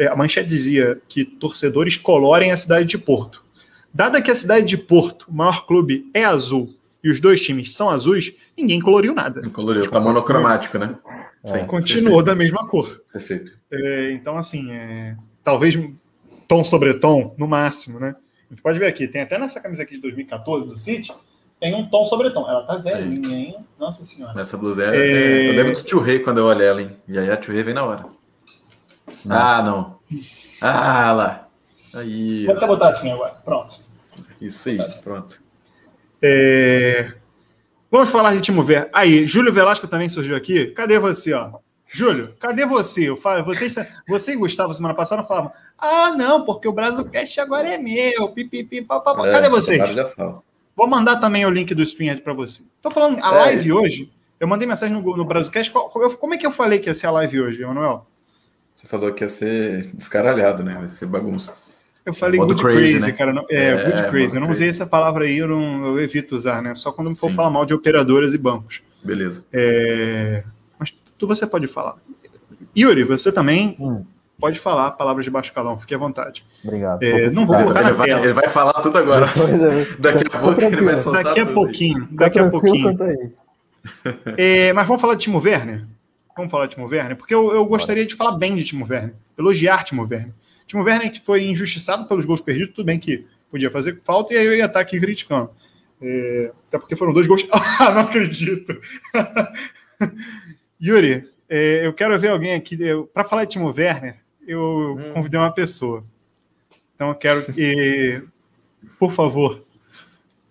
a 0.09 0.15
manchete 0.15 0.47
dizia 0.47 0.99
que 1.07 1.25
torcedores 1.25 1.97
colorem 1.97 2.51
a 2.51 2.57
cidade 2.57 2.87
de 2.87 2.97
Porto. 2.97 3.43
Dada 3.93 4.21
que 4.21 4.31
a 4.31 4.35
cidade 4.35 4.65
de 4.65 4.77
Porto, 4.77 5.27
o 5.29 5.33
maior 5.33 5.65
clube, 5.65 6.09
é 6.13 6.23
azul 6.23 6.75
e 7.03 7.09
os 7.09 7.19
dois 7.19 7.41
times 7.41 7.73
são 7.73 7.89
azuis, 7.89 8.33
ninguém 8.57 8.79
coloriu 8.79 9.13
nada. 9.13 9.41
Não 9.41 9.51
coloriu, 9.51 9.89
tá 9.89 9.99
monocromático, 9.99 10.77
né? 10.77 10.95
Sim, 11.43 11.65
continuou 11.65 12.17
perfeito. 12.17 12.25
da 12.25 12.35
mesma 12.35 12.67
cor. 12.67 13.01
Perfeito. 13.11 13.51
É, 13.71 14.11
então, 14.11 14.37
assim, 14.37 14.71
é, 14.71 15.15
talvez 15.43 15.79
tom 16.47 16.63
sobre 16.63 16.93
tom, 16.95 17.33
no 17.37 17.47
máximo, 17.47 17.99
né? 17.99 18.13
A 18.49 18.53
gente 18.53 18.61
pode 18.61 18.77
ver 18.77 18.87
aqui, 18.87 19.07
tem 19.07 19.21
até 19.21 19.39
nessa 19.39 19.59
camisa 19.59 19.81
aqui 19.81 19.95
de 19.95 20.01
2014 20.01 20.67
do 20.67 20.77
City, 20.77 21.11
tem 21.59 21.73
um 21.73 21.87
tom 21.89 22.05
sobre 22.05 22.29
tom. 22.31 22.47
Ela 22.49 22.63
tá 22.63 22.75
velhinha, 22.75 23.37
hein? 23.37 23.55
Nossa 23.79 24.03
senhora. 24.03 24.33
Nessa 24.33 24.57
blusa 24.57 24.83
é, 24.83 24.97
é... 24.97 25.49
Eu 25.49 25.53
lembro 25.53 25.73
do 25.73 25.83
Tio 25.83 25.99
Rei 25.99 26.19
quando 26.19 26.39
eu 26.39 26.45
olhei 26.45 26.67
ela, 26.67 26.81
hein? 26.81 26.97
E 27.07 27.17
aí 27.17 27.29
a 27.29 27.37
Tio 27.37 27.53
Rei 27.53 27.63
vem 27.63 27.73
na 27.73 27.83
hora. 27.83 28.05
Não. 29.23 29.35
Ah, 29.35 29.61
não. 29.61 29.99
Ah, 30.59 31.11
lá. 31.13 31.47
Aí. 31.93 32.45
Vou 32.45 32.55
até 32.55 32.67
botar 32.67 32.89
assim 32.89 33.11
agora. 33.11 33.33
Pronto. 33.45 33.79
Isso 34.39 34.69
aí, 34.69 34.79
pronto. 35.03 35.39
É... 36.21 37.13
Vamos 37.89 38.09
falar 38.09 38.33
de 38.33 38.41
Timo 38.41 38.63
Ver. 38.63 38.89
Aí, 38.93 39.25
Júlio 39.25 39.51
Velasco 39.51 39.87
também 39.87 40.07
surgiu 40.07 40.35
aqui. 40.35 40.67
Cadê 40.67 40.97
você, 40.97 41.33
ó? 41.33 41.59
Júlio, 41.93 42.33
cadê 42.39 42.65
você? 42.65 43.09
Eu 43.09 43.17
falo, 43.17 43.43
vocês, 43.43 43.75
você 44.07 44.31
e 44.31 44.35
Gustavo, 44.37 44.73
semana 44.73 44.93
passada, 44.93 45.23
falavam: 45.23 45.51
Ah, 45.77 46.11
não, 46.11 46.45
porque 46.45 46.67
o 46.67 46.71
Brasilcast 46.71 47.37
agora 47.41 47.67
é 47.67 47.77
meu. 47.77 48.29
Pipipi, 48.29 48.81
papapá. 48.81 49.27
É, 49.27 49.31
Cadê 49.31 49.49
vocês? 49.49 49.81
Vou 50.73 50.87
mandar 50.87 51.17
também 51.17 51.45
o 51.45 51.49
link 51.49 51.75
do 51.75 51.83
stream 51.83 52.17
para 52.19 52.33
você. 52.33 52.63
Tô 52.81 52.89
falando, 52.89 53.21
a 53.21 53.27
é. 53.27 53.37
live 53.39 53.73
hoje, 53.73 54.11
eu 54.39 54.47
mandei 54.47 54.65
mensagem 54.65 54.95
no, 54.95 55.17
no 55.17 55.25
Brasilcast. 55.25 55.69
Como 55.71 56.33
é 56.33 56.37
que 56.37 56.45
eu 56.45 56.51
falei 56.51 56.79
que 56.79 56.89
ia 56.89 56.93
ser 56.93 57.07
a 57.07 57.11
live 57.11 57.41
hoje, 57.41 57.61
Emanuel? 57.61 58.07
Você 58.73 58.87
falou 58.87 59.13
que 59.13 59.25
ia 59.25 59.29
ser 59.29 59.91
descaralhado, 59.93 60.63
né? 60.63 60.75
Vai 60.79 60.87
ser 60.87 61.07
bagunça. 61.07 61.53
Eu 62.05 62.13
falei 62.13 62.39
good 62.39 62.61
crazy, 62.61 62.93
crazy 62.93 62.99
né? 62.99 63.11
cara. 63.11 63.33
Não, 63.33 63.45
é, 63.49 63.69
é, 63.69 63.85
good 63.85 64.09
crazy. 64.09 64.35
Eu 64.35 64.41
não 64.41 64.49
usei 64.49 64.69
essa 64.69 64.85
palavra 64.85 65.25
aí, 65.25 65.37
eu, 65.37 65.47
não, 65.47 65.85
eu 65.85 65.99
evito 65.99 66.35
usar, 66.35 66.61
né? 66.61 66.73
Só 66.73 66.91
quando 66.91 67.13
for 67.15 67.29
Sim. 67.29 67.35
falar 67.35 67.49
mal 67.49 67.65
de 67.65 67.73
operadoras 67.73 68.33
e 68.33 68.37
bancos. 68.37 68.81
Beleza. 69.03 69.45
É, 69.53 70.43
mas 70.79 70.93
tu 71.17 71.27
você 71.27 71.45
pode 71.45 71.67
falar. 71.67 71.97
Yuri, 72.75 73.03
você 73.03 73.31
também 73.31 73.75
hum. 73.79 74.03
pode 74.39 74.59
falar 74.59 74.91
palavras 74.91 75.25
de 75.25 75.31
baixo 75.31 75.53
calão, 75.53 75.77
fique 75.77 75.93
à 75.93 75.97
vontade. 75.97 76.43
Obrigado. 76.63 77.03
É, 77.03 77.29
não 77.29 77.45
vou 77.45 77.55
colocar 77.55 77.81
ele, 77.81 77.91
vai, 77.91 78.11
ele 78.11 78.33
vai 78.33 78.47
falar 78.47 78.73
tudo 78.73 78.97
agora. 78.97 79.27
daqui 79.99 80.25
a 80.27 80.39
pouco 80.39 80.61
ele 80.61 80.81
vai 80.81 80.97
soltar 80.97 81.23
Daqui 81.23 81.39
a 81.39 81.45
tudo. 81.45 81.53
pouquinho, 81.53 82.07
daqui 82.11 82.39
a 82.39 82.49
pouquinho. 82.49 82.97
É, 84.37 84.73
mas 84.73 84.87
vamos 84.87 85.01
falar 85.01 85.15
de 85.15 85.21
Timo 85.21 85.39
Werner? 85.39 85.85
Vamos 86.35 86.51
falar 86.51 86.65
de 86.65 86.75
Timo 86.75 86.87
Werner? 86.87 87.17
Porque 87.17 87.33
eu, 87.33 87.51
eu 87.51 87.65
gostaria 87.65 88.05
de 88.05 88.15
falar 88.15 88.33
bem 88.33 88.55
de 88.55 88.63
Timo 88.63 88.87
Werner, 88.89 89.13
elogiar 89.37 89.83
Timo 89.83 90.03
Werner. 90.03 90.33
Timo 90.71 90.83
Werner 90.83 91.11
que 91.11 91.19
foi 91.19 91.43
injustiçado 91.43 92.07
pelos 92.07 92.23
gols 92.23 92.39
perdidos, 92.39 92.69
tudo 92.73 92.85
bem 92.85 92.97
que 92.97 93.27
podia 93.49 93.69
fazer 93.69 93.99
falta 94.05 94.33
e 94.33 94.37
aí 94.37 94.45
eu 94.45 94.55
ia 94.55 94.67
estar 94.67 94.79
aqui 94.79 94.97
criticando. 94.97 95.49
É, 96.01 96.53
até 96.69 96.79
porque 96.79 96.95
foram 96.95 97.11
dois 97.11 97.27
gols. 97.27 97.45
Ah, 97.51 97.91
não 97.91 98.01
acredito! 98.01 98.79
Yuri, 100.81 101.27
é, 101.49 101.85
eu 101.85 101.91
quero 101.91 102.17
ver 102.17 102.29
alguém 102.29 102.53
aqui. 102.53 102.77
Para 103.13 103.25
falar 103.25 103.43
de 103.43 103.51
Timo 103.51 103.73
Werner, 103.75 104.15
eu 104.47 104.95
hum. 104.97 105.13
convidei 105.13 105.37
uma 105.37 105.51
pessoa. 105.51 106.05
Então 106.95 107.09
eu 107.09 107.15
quero 107.15 107.51
que, 107.51 108.23
por 108.97 109.11
favor, 109.11 109.61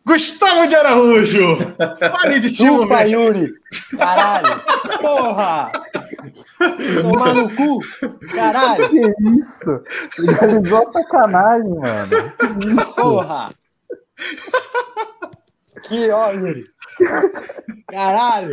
Gustavo 0.05 0.67
de 0.67 0.75
Araújo! 0.75 1.57
Fale 1.99 2.41
de 2.41 2.53
Timo 2.53 2.83
Chupa, 2.83 3.05
Yuri! 3.05 3.55
Caralho! 3.97 4.61
Porra! 5.01 5.73
Tomar 7.03 7.35
no 7.35 7.57
cu! 7.57 7.81
Caralho! 8.35 8.89
Que 8.89 9.31
isso? 9.39 9.83
Legalizou 10.19 10.83
a 10.83 10.87
sacanagem, 10.87 11.71
mano. 11.71 12.11
Que 12.61 12.83
isso? 12.83 12.95
Porra! 12.95 13.55
Que 15.83 16.11
ó, 16.11 16.31
Yuri! 16.33 16.65
Caralho! 17.89 18.51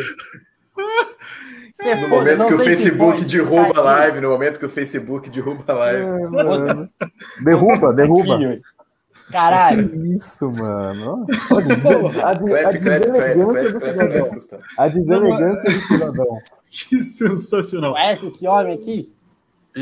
Você 1.74 1.96
no 1.96 2.08
momento 2.08 2.48
que 2.48 2.54
o 2.54 2.60
Facebook 2.60 3.26
derruba 3.26 3.80
a 3.80 3.82
live, 3.82 4.22
no 4.22 4.30
momento 4.30 4.60
que 4.60 4.66
o 4.66 4.70
Facebook 4.70 5.30
derruba 5.30 5.64
a 5.68 5.74
live. 5.74 6.04
É, 6.04 7.44
derruba, 7.44 7.94
derruba. 7.94 8.40
Caralho. 9.32 9.90
Que 9.90 10.14
isso, 10.14 10.50
mano. 10.52 11.26
a, 12.24 12.34
deselegância 12.34 13.72
do 13.74 13.82
cidadão. 13.82 14.30
A 14.78 14.88
deselegância 14.88 15.72
do 15.72 15.80
cidadão. 15.80 16.42
Que 16.90 17.04
sensacional. 17.04 17.94
Conhece 17.94 18.26
esse 18.28 18.48
homem 18.48 18.74
aqui? 18.74 19.14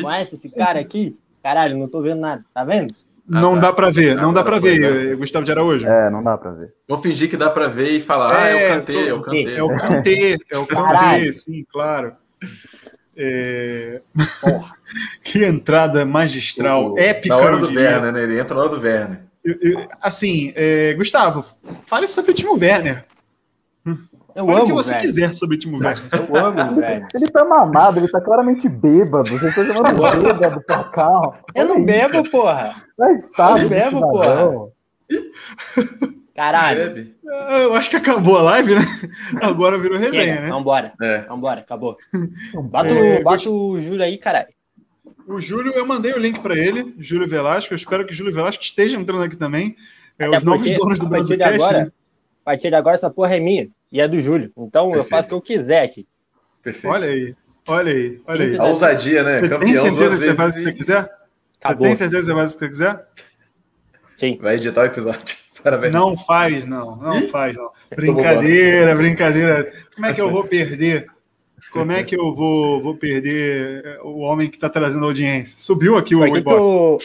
Conhece 0.02 0.36
esse 0.36 0.50
cara 0.50 0.80
aqui? 0.80 1.18
Caralho, 1.42 1.78
não 1.78 1.88
tô 1.88 2.02
vendo 2.02 2.22
nada. 2.22 2.46
Tá 2.54 2.64
vendo? 2.64 2.94
Ah, 3.32 3.42
não 3.42 3.56
tá. 3.56 3.62
dá 3.62 3.74
para 3.74 3.90
ver, 3.90 4.16
não, 4.16 4.32
dá 4.32 4.44
para 4.44 4.60
ver, 4.60 5.08
foi, 5.08 5.16
Gustavo 5.16 5.46
de 5.46 5.52
Araújo. 5.52 5.88
É, 5.88 6.12
não 6.12 6.24
dá 6.24 6.38
para 6.38 6.52
ver. 6.52 6.74
Vou 6.88 6.98
fingir 6.98 7.28
que 7.28 7.36
dá 7.36 7.50
para 7.50 7.68
ver 7.68 7.90
e 7.90 8.00
falar, 8.00 8.32
é, 8.32 8.38
ah, 8.38 8.52
eu 8.52 8.70
cantei, 8.70 9.12
eu 9.12 9.22
cantei. 9.22 9.56
É 9.56 9.64
o 9.64 9.68
cantei, 9.68 10.38
é 10.52 10.58
o 10.58 10.68
cantei, 10.68 11.34
sim, 11.34 11.66
claro. 11.72 12.16
É... 13.18 14.02
que 15.24 15.44
entrada 15.44 16.06
magistral, 16.06 16.94
o, 16.94 17.00
épica. 17.00 17.36
Na 17.36 17.42
hora 17.42 17.58
do 17.58 17.68
Werner, 17.68 18.12
né? 18.12 18.24
Ele 18.24 18.40
entra 18.40 18.56
na 18.56 18.62
hora 18.62 18.70
do 18.70 18.80
Werner 18.80 19.26
assim, 20.02 20.52
é, 20.56 20.94
Gustavo, 20.96 21.46
fale 21.86 22.08
sobre 22.08 22.32
o 22.32 22.34
Timo 22.34 22.58
Werner. 22.58 23.06
Eu 24.36 24.46
Fale 24.48 24.58
amo, 24.58 24.66
o 24.66 24.68
que 24.68 24.74
você 24.74 24.92
velho. 24.92 25.02
quiser 25.02 25.34
sobre 25.34 25.56
o 25.56 25.60
Timo 25.60 25.78
Werner. 25.78 25.98
Eu 26.12 26.36
amo, 26.36 26.76
velho. 26.76 27.08
Ele 27.16 27.28
tá 27.28 27.46
mamado, 27.46 28.00
ele 28.00 28.10
tá 28.10 28.20
claramente 28.20 28.68
bêbado. 28.68 29.30
Você 29.30 29.50
tá 29.50 29.66
chamando 29.66 29.96
bêbado 30.22 30.62
pra 30.62 30.84
cá. 30.84 31.40
Eu 31.56 31.66
não 31.66 31.84
bebo, 31.84 32.30
porra. 32.30 32.84
Mas 32.98 33.30
tá, 33.30 33.58
eu 33.58 33.70
bebo, 33.70 34.02
porra. 34.02 34.68
Caralho. 36.36 37.14
Eu 37.24 37.74
acho 37.76 37.90
que 37.90 37.96
acabou 37.96 38.38
a 38.38 38.42
live, 38.42 38.76
né? 38.76 38.82
Agora 39.42 39.80
virou 39.80 39.98
resenha, 39.98 40.24
Chega, 40.24 40.42
né? 40.42 40.50
Vambora. 40.50 40.94
É. 41.02 41.20
Vambora, 41.20 41.62
acabou. 41.62 41.98
Bota, 42.54 42.90
é, 42.90 43.24
bota 43.24 43.50
o 43.50 43.80
Júlio 43.80 44.04
aí, 44.04 44.18
caralho. 44.18 44.50
O 45.28 45.40
Júlio, 45.40 45.72
eu 45.72 45.88
mandei 45.88 46.14
o 46.14 46.20
link 46.20 46.42
para 46.42 46.58
ele, 46.58 46.94
Júlio 47.00 47.28
Velasco. 47.28 47.74
Eu 47.74 47.78
espero 47.78 48.06
que 48.06 48.12
o 48.12 48.16
Júlio 48.16 48.34
Velasco 48.34 48.62
esteja 48.62 48.98
entrando 48.98 49.24
aqui 49.24 49.38
também. 49.38 49.78
É, 50.20 50.30
os 50.30 50.44
novos 50.44 50.70
donos 50.72 51.00
do 51.00 51.08
Brasil 51.08 51.38
agora, 51.42 51.86
né? 51.86 51.92
A 52.42 52.46
partir 52.46 52.70
de 52.70 52.76
agora, 52.76 52.96
essa 52.96 53.10
porra 53.10 53.36
é 53.38 53.40
minha 53.40 53.70
e 53.96 54.02
é 54.02 54.10
do 54.10 54.22
Júlio. 54.22 54.52
Então 54.58 54.92
Perfeito. 54.92 55.06
eu 55.06 55.10
faço 55.10 55.26
o 55.28 55.30
que 55.30 55.54
eu 55.54 55.58
quiser 55.58 55.82
aqui. 55.82 56.06
Perfeito. 56.62 56.94
Olha 56.94 57.08
aí, 57.08 57.34
olha 57.66 57.94
aí, 57.94 58.22
olha 58.28 58.46
aí. 58.46 58.58
A 58.58 58.66
ousadia, 58.66 59.24
né? 59.24 59.40
Você 59.40 59.48
Campeão 59.48 59.60
tem 59.60 59.76
certeza 59.76 60.18
que 60.18 60.24
você 60.26 60.36
faz 60.36 60.52
o 60.52 60.56
que 60.56 60.64
você 60.64 60.74
quiser? 60.74 61.12
Acabou. 61.62 61.78
Você 61.78 61.88
tem 61.88 61.96
certeza 61.96 62.22
que 62.22 62.26
você 62.26 62.34
faz 62.34 62.52
o 62.52 62.54
que 62.54 62.60
você 62.60 62.70
quiser? 62.70 63.08
Sim. 64.18 64.38
Vai 64.42 64.56
editar 64.56 64.82
o 64.82 64.86
episódio. 64.86 65.38
Parabéns. 65.64 65.94
Não 65.94 66.18
faz, 66.18 66.66
não. 66.66 66.98
Não 66.98 67.30
faz, 67.30 67.56
não. 67.56 67.72
Brincadeira, 67.96 68.94
brincadeira. 68.96 69.74
Como 69.96 70.08
é 70.08 70.14
que 70.14 70.20
eu 70.20 70.30
vou 70.30 70.44
perder 70.44 71.08
Como 71.76 71.92
é 71.92 72.04
que 72.06 72.16
eu 72.16 72.34
vou, 72.34 72.82
vou 72.82 72.96
perder 72.96 73.84
é, 73.86 74.00
o 74.02 74.20
homem 74.20 74.50
que 74.50 74.56
está 74.56 74.70
trazendo 74.70 75.04
audiência? 75.04 75.56
Subiu 75.58 75.98
aqui 75.98 76.16
o 76.16 76.20
Por 76.20 76.32
que 76.32 76.42
que 76.42 76.50
o... 76.50 76.98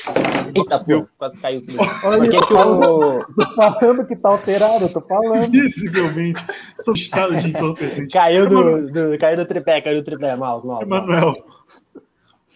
Eita, 0.54 0.76
Subiu. 0.78 1.00
pô, 1.02 1.08
quase 1.18 1.38
caiu 1.38 1.66
tudo. 1.66 1.78
Olha, 2.04 2.18
Por 2.18 2.28
que 2.28 2.36
eu 2.36 2.46
que 2.46 2.54
o... 2.54 3.24
tô 3.34 3.54
falando 3.56 4.06
que 4.06 4.14
tá 4.14 4.28
alterado, 4.28 4.84
eu 4.84 4.92
tô 4.92 5.00
falando. 5.00 5.50
Visivelmente. 5.50 6.44
Sou 6.84 6.94
estado 6.94 7.36
de 7.36 7.48
entorpecente. 7.48 8.12
Caiu 8.12 8.48
do, 8.48 8.92
do, 8.92 9.18
caiu 9.18 9.36
do 9.38 9.44
tripé, 9.44 9.80
caiu 9.80 9.96
do 9.96 10.04
tripé, 10.04 10.36
mal, 10.36 10.64
mal. 10.64 10.86
mal. 10.86 11.02
Emanuel, 11.02 11.34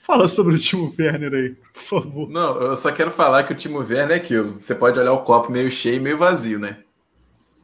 fala 0.06 0.28
sobre 0.28 0.54
o 0.54 0.58
Timo 0.58 0.94
Werner 0.96 1.34
aí, 1.34 1.56
por 1.72 1.82
favor. 1.82 2.30
Não, 2.30 2.60
eu 2.60 2.76
só 2.76 2.92
quero 2.92 3.10
falar 3.10 3.42
que 3.42 3.52
o 3.52 3.56
Timo 3.56 3.80
Werner 3.80 4.12
é 4.12 4.14
aquilo. 4.14 4.60
Você 4.60 4.72
pode 4.72 5.00
olhar 5.00 5.12
o 5.12 5.22
copo 5.22 5.50
meio 5.50 5.68
cheio 5.68 5.96
e 5.96 6.00
meio 6.00 6.16
vazio, 6.16 6.60
né? 6.60 6.76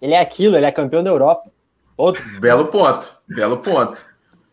Ele 0.03 0.15
é 0.15 0.21
aquilo, 0.21 0.57
ele 0.57 0.67
é 0.67 0.73
campeão 0.73 1.05
da 1.05 1.11
Europa. 1.11 1.49
Outro. 1.97 2.23
Belo 2.41 2.67
ponto, 2.67 3.15
belo 3.29 3.59
ponto. 3.59 4.10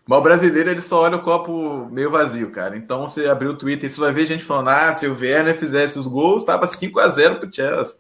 Mas 0.08 0.20
o 0.20 0.22
brasileiro 0.22 0.70
ele 0.70 0.82
só 0.82 1.02
olha 1.02 1.18
o 1.18 1.22
copo 1.22 1.88
meio 1.92 2.10
vazio, 2.10 2.50
cara. 2.50 2.78
Então 2.78 3.08
você 3.10 3.28
abrir 3.28 3.48
o 3.48 3.58
Twitter, 3.58 3.90
você 3.90 4.00
vai 4.00 4.12
ver 4.14 4.26
gente 4.26 4.44
falando: 4.44 4.70
ah, 4.70 4.94
se 4.94 5.06
o 5.06 5.14
Werner 5.20 5.56
fizesse 5.58 6.00
os 6.00 6.08
gols, 6.08 6.46
tava 6.46 6.66
5 6.66 7.00
a 7.00 7.08
0 7.10 7.40
pro 7.40 7.54
Chelsea. 7.54 7.98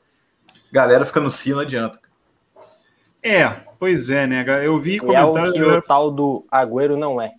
Galera 0.71 1.05
fica 1.05 1.19
no 1.19 1.29
si, 1.29 1.51
não 1.51 1.59
adianta. 1.59 1.99
É, 3.21 3.49
pois 3.77 4.09
é, 4.09 4.25
né? 4.25 4.45
Eu 4.65 4.79
vi 4.79 4.99
E 5.03 5.13
é 5.13 5.23
o 5.23 5.33
comentários. 5.33 5.77
o 5.77 5.81
tal 5.81 6.09
do 6.11 6.45
Agüero 6.49 6.95
não 6.95 7.21
é. 7.21 7.33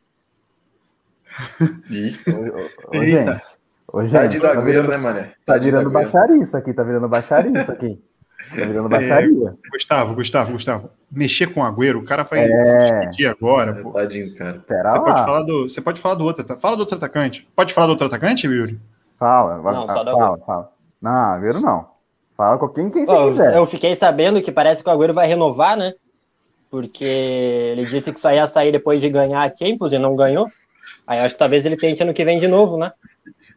Ih, 1.88 2.18
Ô, 2.26 2.32
ô, 2.34 2.98
ô, 2.98 3.02
Eita. 3.02 3.32
gente, 3.34 3.46
ô, 3.86 4.04
gente, 4.04 4.40
tá 4.40 4.50
Agüero, 4.52 4.64
virando, 4.64 4.88
né, 4.88 4.96
mané? 4.98 5.34
tá 5.46 5.56
do 5.56 5.64
virando 5.64 5.90
baixaria 5.90 6.42
isso 6.42 6.56
aqui, 6.56 6.74
tá 6.74 6.82
virando 6.82 7.08
baixaria 7.08 7.62
isso 7.62 7.72
aqui. 7.72 8.02
Tá 8.50 8.54
virando 8.54 8.88
baixaria. 8.90 9.54
Gustavo, 9.72 10.14
Gustavo, 10.14 10.52
Gustavo. 10.52 10.90
Mexer 11.10 11.52
com 11.52 11.60
o 11.60 11.64
Agüero, 11.64 11.98
o 11.98 12.04
cara 12.04 12.22
vai 12.22 12.40
É. 12.40 12.64
se 12.64 12.74
despedir 12.78 13.26
agora, 13.28 13.74
pô. 13.74 13.90
Tadinho, 13.92 14.34
cara. 14.36 14.62
Pera 14.66 14.90
Você 14.90 14.98
lá. 14.98 15.04
pode, 15.04 15.24
falar 15.24 15.42
do, 15.42 15.68
você 15.68 15.80
pode 15.80 16.00
falar 16.00 16.14
do 16.14 16.24
outro. 16.24 16.42
ata- 16.42 16.56
Fala 16.60 16.76
do 16.76 16.80
outro 16.80 16.96
atacante. 16.96 17.48
Pode 17.56 17.72
falar 17.74 17.86
do 17.86 17.90
outro 17.90 18.06
atacante, 18.06 18.46
Yuri? 18.46 18.78
Fala, 19.18 19.56
Não, 19.56 19.86
dá 19.86 19.94
fala, 19.94 20.38
fala. 20.46 20.70
Não, 21.02 21.10
Agüero 21.12 21.60
não. 21.60 21.88
Fala 22.36 22.56
com 22.58 22.68
quem, 22.68 22.88
quem 22.90 23.04
você 23.04 23.12
Pô, 23.12 23.28
quiser. 23.30 23.56
eu 23.56 23.66
fiquei 23.66 23.96
sabendo 23.96 24.40
que 24.40 24.52
parece 24.52 24.82
que 24.82 24.88
o 24.88 24.92
Agüero 24.92 25.12
vai 25.12 25.26
renovar, 25.26 25.76
né? 25.76 25.92
Porque 26.70 27.04
ele 27.04 27.86
disse 27.86 28.12
que 28.12 28.20
só 28.20 28.30
ia 28.32 28.46
sair 28.46 28.70
depois 28.70 29.00
de 29.00 29.08
ganhar 29.08 29.40
a 29.42 29.54
Champions 29.56 29.92
e 29.92 29.98
não 29.98 30.14
ganhou. 30.14 30.46
Aí 31.06 31.18
acho 31.20 31.34
que 31.34 31.38
talvez 31.38 31.64
ele 31.66 31.76
tente 31.76 32.02
ano 32.02 32.12
que 32.14 32.24
vem 32.24 32.38
de 32.38 32.46
novo, 32.46 32.76
né? 32.76 32.92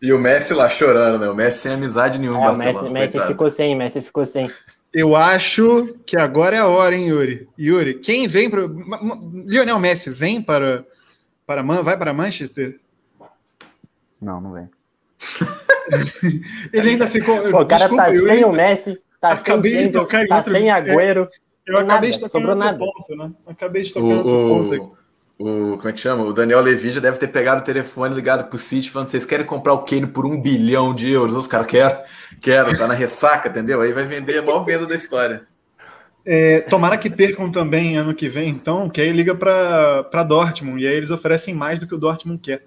E 0.01 0.11
o 0.11 0.17
Messi 0.19 0.53
lá 0.53 0.67
chorando, 0.69 1.19
né? 1.19 1.29
O 1.29 1.35
Messi 1.35 1.59
sem 1.59 1.73
amizade 1.73 2.17
nenhuma. 2.19 2.45
É, 2.45 2.49
o 2.49 2.57
Messi, 2.57 2.89
Messi 2.89 3.19
ficou 3.21 3.49
sem, 3.49 3.75
Messi 3.75 4.01
ficou 4.01 4.25
sem. 4.25 4.49
Eu 4.93 5.15
acho 5.15 5.95
que 6.05 6.17
agora 6.17 6.55
é 6.55 6.59
a 6.59 6.67
hora, 6.67 6.95
hein, 6.95 7.07
Yuri? 7.09 7.47
Yuri, 7.57 7.99
quem 7.99 8.27
vem 8.27 8.49
para. 8.49 8.63
Lionel 9.45 9.79
Messi 9.79 10.09
vem 10.09 10.41
para. 10.41 10.83
para 11.45 11.61
Man, 11.63 11.83
vai 11.83 11.97
para 11.97 12.13
Manchester? 12.13 12.79
Não, 14.21 14.41
não 14.41 14.53
vem. 14.53 14.69
Ele 16.73 16.89
ainda 16.91 17.07
ficou. 17.07 17.39
Pô, 17.51 17.61
o 17.61 17.65
cara 17.65 17.81
desculpa, 17.87 18.03
tá 18.05 18.11
sem 18.11 18.43
o 18.43 18.51
Messi, 18.51 19.01
tá 19.19 19.31
Acabei 19.33 19.71
de 19.71 19.77
sem 19.77 19.85
Champions, 19.87 20.03
tocar 20.03 20.27
tá 20.27 20.37
outro- 20.37 20.53
sem 20.53 20.69
Agüero. 20.71 21.29
Eu 21.65 21.77
acabei 21.77 22.09
nada, 22.09 22.11
de 22.11 22.19
tocar 22.19 22.37
outro 22.39 22.55
nada. 22.55 22.77
ponto, 22.79 23.15
né? 23.15 23.31
Acabei 23.45 23.81
de 23.83 23.93
tocar 23.93 24.05
em 24.07 24.13
outro 24.17 24.31
ponto 24.49 24.73
aqui. 24.73 25.00
O, 25.41 25.75
como 25.75 25.89
é 25.89 25.91
que 25.91 25.99
chama? 25.99 26.23
O 26.23 26.33
Daniel 26.33 26.61
Levy 26.61 26.91
já 26.91 27.01
deve 27.01 27.17
ter 27.17 27.27
pegado 27.27 27.61
o 27.61 27.63
telefone 27.63 28.13
ligado 28.13 28.47
pro 28.47 28.59
City 28.59 28.91
falando: 28.91 29.07
vocês 29.07 29.25
querem 29.25 29.43
comprar 29.45 29.73
o 29.73 29.79
Kane 29.79 30.05
por 30.05 30.23
um 30.23 30.39
bilhão 30.39 30.93
de 30.93 31.09
euros? 31.09 31.35
Os 31.35 31.47
caras, 31.47 31.65
quero, 31.65 31.99
quero, 32.39 32.77
tá 32.77 32.87
na 32.87 32.93
ressaca, 32.93 33.49
entendeu? 33.49 33.81
Aí 33.81 33.91
vai 33.91 34.05
vender 34.05 34.37
a 34.37 34.43
maior 34.43 34.63
venda 34.63 34.85
da 34.85 34.95
história. 34.95 35.47
É, 36.23 36.61
tomara 36.61 36.95
que 36.95 37.09
percam 37.09 37.51
também 37.51 37.97
ano 37.97 38.13
que 38.13 38.29
vem, 38.29 38.49
então, 38.49 38.87
que 38.87 39.01
aí 39.01 39.11
liga 39.11 39.33
para 39.33 40.23
Dortmund, 40.23 40.83
e 40.83 40.87
aí 40.87 40.95
eles 40.95 41.09
oferecem 41.09 41.55
mais 41.55 41.79
do 41.79 41.87
que 41.87 41.95
o 41.95 41.97
Dortmund 41.97 42.39
quer. 42.39 42.63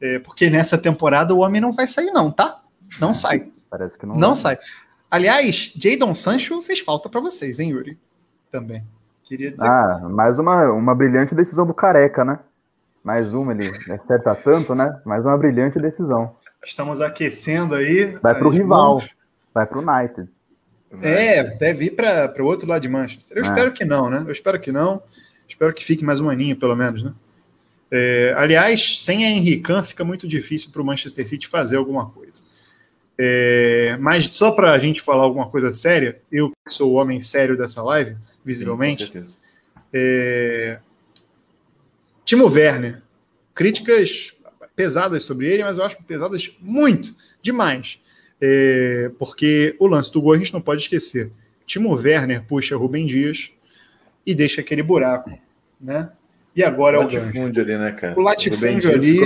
É, 0.00 0.18
porque 0.18 0.50
nessa 0.50 0.76
temporada 0.76 1.32
o 1.32 1.38
homem 1.38 1.60
não 1.60 1.72
vai 1.72 1.86
sair, 1.86 2.10
não, 2.10 2.32
tá? 2.32 2.60
Não 3.00 3.14
sai. 3.14 3.46
Parece 3.70 3.96
que 3.96 4.04
não. 4.04 4.16
Não 4.16 4.34
vai. 4.34 4.56
sai. 4.56 4.58
Aliás, 5.08 5.72
Jadon 5.76 6.14
Sancho 6.14 6.60
fez 6.62 6.80
falta 6.80 7.08
para 7.08 7.20
vocês, 7.20 7.60
hein, 7.60 7.70
Yuri? 7.70 7.96
Também. 8.50 8.82
Queria 9.28 9.50
dizer. 9.50 9.66
Ah, 9.66 10.00
mais 10.08 10.38
uma, 10.38 10.70
uma 10.72 10.94
brilhante 10.94 11.34
decisão 11.34 11.66
do 11.66 11.74
Careca, 11.74 12.24
né? 12.24 12.38
Mais 13.04 13.32
uma, 13.32 13.52
ele 13.52 13.70
acerta 13.92 14.34
tanto, 14.34 14.74
né? 14.74 15.00
Mais 15.04 15.26
uma 15.26 15.36
brilhante 15.36 15.78
decisão. 15.78 16.34
Estamos 16.64 17.00
aquecendo 17.00 17.74
aí. 17.74 18.16
Vai 18.22 18.34
pro 18.34 18.48
as 18.48 18.54
rival. 18.54 18.68
mãos. 18.94 19.14
Vai 19.54 19.66
pro 19.66 19.80
United. 19.80 20.30
É, 21.02 21.44
deve 21.56 21.86
ir 21.86 21.90
para 21.90 22.34
o 22.40 22.44
outro 22.46 22.66
lado 22.66 22.80
de 22.82 22.88
Manchester. 22.88 23.36
Eu 23.36 23.44
É. 23.44 23.48
espero 23.48 23.72
que 23.72 23.84
não, 23.84 24.08
né? 24.08 24.24
Eu 24.26 24.32
espero 24.32 24.58
que 24.58 24.72
não. 24.72 25.02
Espero 25.46 25.72
que 25.74 25.84
fique 25.84 26.04
mais 26.04 26.20
um 26.20 26.28
aninho, 26.30 26.56
pelo 26.56 26.74
menos, 26.74 27.02
né? 27.02 27.12
É, 27.90 28.34
aliás, 28.36 28.98
sem 28.98 29.24
a 29.26 29.30
Henrican 29.30 29.82
fica 29.82 30.04
muito 30.04 30.26
difícil 30.26 30.70
para 30.70 30.82
o 30.82 30.84
Manchester 30.84 31.26
City 31.26 31.46
fazer 31.48 31.76
alguma 31.76 32.08
coisa. 32.10 32.42
É, 33.20 33.96
mas 33.98 34.26
só 34.26 34.52
para 34.52 34.72
a 34.72 34.78
gente 34.78 35.02
falar 35.02 35.24
alguma 35.24 35.50
coisa 35.50 35.74
séria, 35.74 36.20
eu 36.30 36.50
que 36.50 36.72
sou 36.72 36.92
o 36.92 36.94
homem 36.94 37.20
sério 37.20 37.56
dessa 37.56 37.82
live, 37.82 38.16
visivelmente, 38.44 39.04
Sim, 39.04 39.06
com 39.06 39.12
certeza. 39.12 39.36
é... 39.92 40.78
Timo 42.24 42.46
Werner. 42.46 43.02
Críticas 43.54 44.34
pesadas 44.76 45.24
sobre 45.24 45.52
ele, 45.52 45.64
mas 45.64 45.78
eu 45.78 45.84
acho 45.84 46.00
pesadas 46.04 46.52
muito, 46.60 47.14
demais. 47.42 47.98
É, 48.40 49.10
Porque 49.18 49.74
o 49.78 49.86
lance 49.86 50.12
do 50.12 50.20
gol 50.20 50.34
a 50.34 50.38
gente 50.38 50.52
não 50.52 50.60
pode 50.60 50.82
esquecer. 50.82 51.32
Timo 51.66 51.92
Werner 51.94 52.44
puxa 52.44 52.76
Rubem 52.76 53.06
Dias 53.06 53.50
e 54.24 54.34
deixa 54.34 54.60
aquele 54.60 54.82
buraco, 54.82 55.36
né? 55.80 56.10
E 56.54 56.62
agora 56.62 56.98
é 56.98 57.00
o 57.00 57.04
gancho. 57.04 57.16
latifúndio 57.18 57.62
ali, 57.62 57.78
né, 57.78 57.92
cara? 57.92 58.18
O 58.18 58.22
latifúndio 58.22 58.90
ali. 58.92 59.20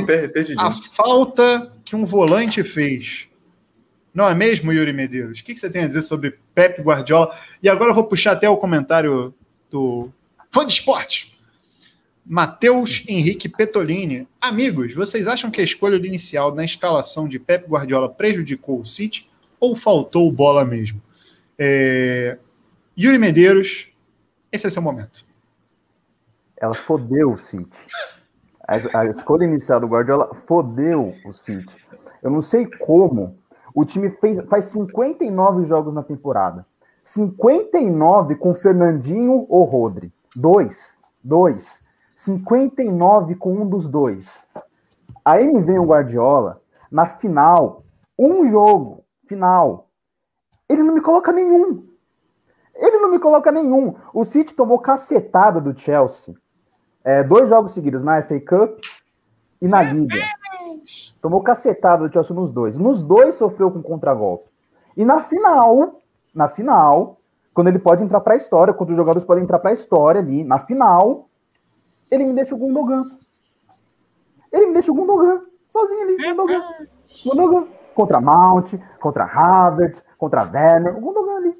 A 0.58 0.70
falta 0.70 1.72
que 1.84 1.96
um 1.96 2.04
volante 2.04 2.62
fez. 2.62 3.28
Não 4.14 4.28
é 4.28 4.34
mesmo, 4.34 4.72
Yuri 4.72 4.92
Medeiros? 4.92 5.40
O 5.40 5.44
que 5.44 5.56
você 5.56 5.70
tem 5.70 5.84
a 5.84 5.88
dizer 5.88 6.02
sobre 6.02 6.38
Pep 6.54 6.82
Guardiola? 6.82 7.34
E 7.62 7.68
agora 7.68 7.90
eu 7.90 7.94
vou 7.94 8.04
puxar 8.04 8.32
até 8.32 8.48
o 8.48 8.56
comentário 8.56 9.34
do 9.70 10.10
fã 10.50 10.66
de 10.66 10.72
esporte. 10.72 11.32
Matheus 12.24 13.04
Henrique 13.08 13.48
Petolini. 13.48 14.28
Amigos, 14.40 14.94
vocês 14.94 15.26
acham 15.26 15.50
que 15.50 15.60
a 15.60 15.64
escolha 15.64 15.96
inicial 15.96 16.54
na 16.54 16.64
escalação 16.64 17.26
de 17.26 17.38
Pep 17.38 17.68
Guardiola 17.68 18.08
prejudicou 18.08 18.80
o 18.80 18.86
City 18.86 19.28
ou 19.58 19.74
faltou 19.74 20.30
bola 20.30 20.64
mesmo? 20.64 21.00
É, 21.58 22.38
Yuri 22.98 23.18
Medeiros, 23.18 23.88
esse 24.52 24.66
é 24.66 24.70
seu 24.70 24.82
momento. 24.82 25.24
Ela 26.60 26.74
fodeu 26.74 27.32
o 27.32 27.36
City. 27.36 27.66
A, 28.68 29.00
a 29.00 29.06
escolha 29.06 29.44
inicial 29.44 29.80
do 29.80 29.88
Guardiola 29.88 30.34
fodeu 30.46 31.14
o 31.24 31.32
City. 31.32 31.74
Eu 32.22 32.30
não 32.30 32.40
sei 32.40 32.66
como. 32.66 33.36
O 33.74 33.84
time 33.84 34.10
fez, 34.10 34.38
faz 34.48 34.66
59 34.66 35.66
jogos 35.66 35.94
na 35.94 36.02
temporada. 36.02 36.66
59 37.02 38.36
com 38.36 38.54
Fernandinho 38.54 39.46
ou 39.48 39.64
Rodri. 39.64 40.12
Dois. 40.34 40.96
Dois. 41.22 41.82
59 42.16 43.34
com 43.34 43.54
um 43.54 43.68
dos 43.68 43.88
dois. 43.88 44.46
Aí 45.24 45.50
me 45.50 45.62
vem 45.62 45.78
o 45.78 45.86
Guardiola 45.86 46.60
na 46.90 47.06
final. 47.06 47.84
Um 48.18 48.48
jogo. 48.50 49.04
Final. 49.26 49.88
Ele 50.68 50.82
não 50.82 50.94
me 50.94 51.00
coloca 51.00 51.32
nenhum. 51.32 51.86
Ele 52.74 52.98
não 52.98 53.10
me 53.10 53.18
coloca 53.18 53.52
nenhum. 53.52 53.94
O 54.12 54.24
City 54.24 54.54
tomou 54.54 54.78
cacetada 54.78 55.60
do 55.60 55.78
Chelsea. 55.78 56.34
É, 57.04 57.22
dois 57.22 57.48
jogos 57.48 57.72
seguidos 57.72 58.02
na 58.02 58.22
FA 58.22 58.40
Cup 58.40 58.80
e 59.60 59.68
na 59.68 59.82
Liga. 59.82 60.16
Tomou 61.22 61.40
cacetada 61.40 62.06
do 62.06 62.12
Chelsea 62.12 62.34
nos 62.34 62.50
dois. 62.50 62.76
Nos 62.76 63.00
dois 63.00 63.36
sofreu 63.36 63.70
com 63.70 63.80
contragolpe. 63.80 64.50
E 64.96 65.04
na 65.04 65.20
final, 65.20 66.00
na 66.34 66.48
final, 66.48 67.20
quando 67.54 67.68
ele 67.68 67.78
pode 67.78 68.02
entrar 68.02 68.20
para 68.20 68.34
a 68.34 68.36
história, 68.36 68.74
quando 68.74 68.90
os 68.90 68.96
jogadores 68.96 69.24
podem 69.24 69.44
entrar 69.44 69.60
para 69.60 69.70
a 69.70 69.72
história 69.72 70.20
ali, 70.20 70.42
na 70.42 70.58
final, 70.58 71.28
ele 72.10 72.24
me 72.24 72.32
deixa 72.34 72.56
o 72.56 72.58
Gundogan. 72.58 73.04
Ele 74.52 74.66
me 74.66 74.72
deixa 74.72 74.90
o 74.90 74.94
Gundogan, 74.94 75.42
sozinho 75.70 76.02
ali, 76.02 76.16
Gundogan. 76.16 76.62
Gundogan. 77.24 77.66
Contra 77.94 78.20
Mount, 78.20 78.74
contra 78.98 79.24
Havertz, 79.24 80.04
contra 80.18 80.42
Werner, 80.42 80.96
o 80.96 81.00
Gundogan 81.00 81.36
ali. 81.36 81.54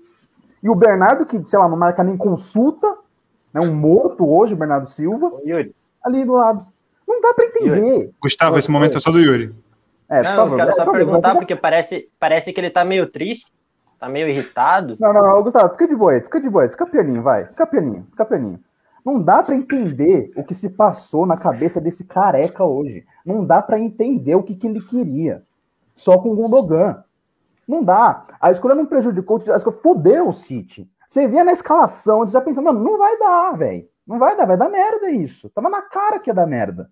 E 0.61 0.69
o 0.69 0.75
Bernardo, 0.75 1.25
que, 1.25 1.41
sei 1.47 1.59
lá, 1.59 1.69
não 1.69 1.77
marca 1.77 2.03
nem 2.03 2.17
consulta, 2.17 2.97
né, 3.55 3.61
um 3.61 3.75
morto 3.75 4.29
hoje, 4.29 4.55
o 4.55 4.57
Bernardo 4.57 4.89
Silva, 4.89 5.33
ali 6.03 6.25
do 6.25 6.33
lado. 6.33 6.72
Não 7.13 7.21
dá 7.21 7.35
para 7.35 7.45
entender. 7.45 8.11
Gustavo, 8.21 8.55
Oi, 8.55 8.59
esse 8.59 8.71
momento 8.71 8.97
é 8.97 9.01
só 9.01 9.11
do 9.11 9.21
Yuri. 9.21 9.55
É, 10.09 10.23
não, 10.23 10.31
eu 10.31 10.37
favor, 10.37 10.57
quero 10.57 10.77
só 10.77 10.91
perguntar, 10.91 11.35
porque 11.35 11.57
parece, 11.57 12.09
parece 12.19 12.53
que 12.53 12.61
ele 12.61 12.71
tá 12.71 12.85
meio 12.85 13.07
triste, 13.07 13.47
tá 13.99 14.09
meio 14.09 14.29
irritado. 14.29 14.97
Não, 14.99 15.13
não, 15.13 15.23
não, 15.23 15.43
Gustavo, 15.43 15.71
fica 15.71 15.89
de 15.89 15.95
boa 15.95 16.21
fica 16.21 16.41
de 16.41 16.51
boa 16.51 16.69
fica 16.69 16.87
pianinho, 16.87 17.23
vai, 17.23 17.47
fica 17.47 17.67
pianinho, 17.67 18.07
fica 18.11 18.25
pianinho. 18.25 18.61
Não 19.05 19.21
dá 19.21 19.43
pra 19.43 19.55
entender 19.55 20.31
o 20.37 20.45
que 20.45 20.55
se 20.55 20.71
passou 20.71 21.27
na 21.27 21.37
cabeça 21.37 21.81
desse 21.81 22.05
careca 22.05 22.65
hoje. 22.65 23.05
Não 23.27 23.45
dá 23.45 23.61
pra 23.61 23.79
entender 23.79 24.35
o 24.37 24.43
que, 24.43 24.55
que 24.55 24.67
ele 24.67 24.81
queria. 24.81 25.43
Só 25.95 26.19
com 26.19 26.31
o 26.31 26.37
Gundogan. 26.37 27.03
Não 27.67 27.83
dá. 27.83 28.25
A 28.41 28.51
escolha 28.51 28.77
não 28.77 28.87
prejudicou, 28.87 29.43
a 29.49 29.57
escolha 29.57 29.77
fodeu 29.79 30.29
o 30.29 30.33
City. 30.33 30.89
Você 31.09 31.27
via 31.27 31.43
na 31.43 31.53
escalação, 31.53 32.21
você 32.21 32.33
já 32.33 32.41
pensa, 32.41 32.63
mano, 32.63 32.83
não 32.83 32.97
vai 32.97 33.19
dar, 33.19 33.57
velho. 33.57 33.89
Não 34.07 34.19
vai 34.19 34.37
dar, 34.37 34.47
vai 34.47 34.57
dar 34.57 34.69
merda 34.69 35.11
isso. 35.11 35.51
Tava 35.51 35.69
na 35.69 35.83
cara 35.83 36.19
que 36.19 36.31
ia 36.31 36.35
dar 36.35 36.47
merda. 36.47 36.89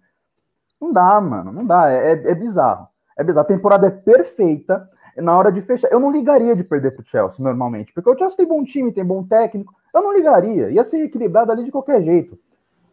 Não 0.80 0.92
dá, 0.92 1.20
mano, 1.20 1.52
não 1.52 1.64
dá. 1.64 1.90
É, 1.90 2.12
é 2.12 2.34
bizarro. 2.34 2.88
É 3.16 3.22
bizarro. 3.22 3.44
A 3.44 3.48
temporada 3.48 3.86
é 3.86 3.90
perfeita. 3.90 4.88
Na 5.16 5.36
hora 5.36 5.52
de 5.52 5.60
fechar, 5.60 5.88
eu 5.90 6.00
não 6.00 6.10
ligaria 6.10 6.56
de 6.56 6.64
perder 6.64 6.94
pro 6.94 7.04
Chelsea 7.04 7.44
normalmente, 7.44 7.92
porque 7.92 8.08
o 8.08 8.16
Chelsea 8.16 8.38
tem 8.38 8.46
bom 8.46 8.64
time, 8.64 8.92
tem 8.92 9.04
bom 9.04 9.22
técnico. 9.22 9.74
Eu 9.92 10.02
não 10.02 10.12
ligaria. 10.12 10.70
Ia 10.70 10.84
ser 10.84 11.02
equilibrado 11.02 11.52
ali 11.52 11.64
de 11.64 11.72
qualquer 11.72 12.02
jeito. 12.02 12.38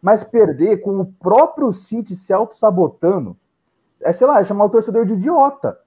Mas 0.02 0.24
perder 0.24 0.78
com 0.78 1.00
o 1.00 1.06
próprio 1.06 1.72
City 1.72 2.14
se 2.14 2.32
auto-sabotando, 2.32 3.36
é, 4.00 4.12
sei 4.12 4.26
lá, 4.26 4.40
é 4.40 4.44
chamar 4.44 4.66
o 4.66 4.70
torcedor 4.70 5.06
de 5.06 5.14
idiota. 5.14 5.78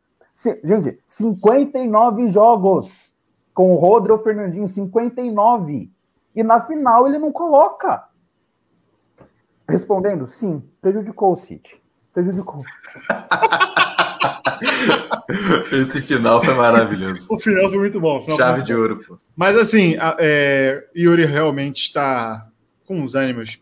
gente, 0.63 0.99
59 1.05 2.29
jogos 2.29 3.13
com 3.53 3.73
o 3.73 3.77
Rodrigo 3.77 4.17
Fernandinho, 4.19 4.67
59. 4.67 5.91
E 6.35 6.43
na 6.43 6.61
final 6.61 7.07
ele 7.07 7.19
não 7.19 7.31
coloca. 7.31 8.05
Respondendo, 9.67 10.27
sim, 10.27 10.61
prejudicou 10.81 11.33
o 11.33 11.37
City. 11.37 11.80
Prejudicou. 12.13 12.63
Esse 15.71 16.01
final 16.01 16.43
foi 16.43 16.53
maravilhoso. 16.53 17.27
o 17.29 17.39
final 17.39 17.69
foi 17.69 17.77
muito 17.79 17.99
bom. 17.99 18.23
Chave 18.35 18.63
de 18.63 18.73
ouro, 18.73 19.03
pô. 19.07 19.17
Mas 19.35 19.57
assim, 19.57 19.95
é, 20.19 20.85
Yuri 20.95 21.25
realmente 21.25 21.83
está 21.83 22.47
com 22.85 23.03
os 23.03 23.15
ânimos 23.15 23.59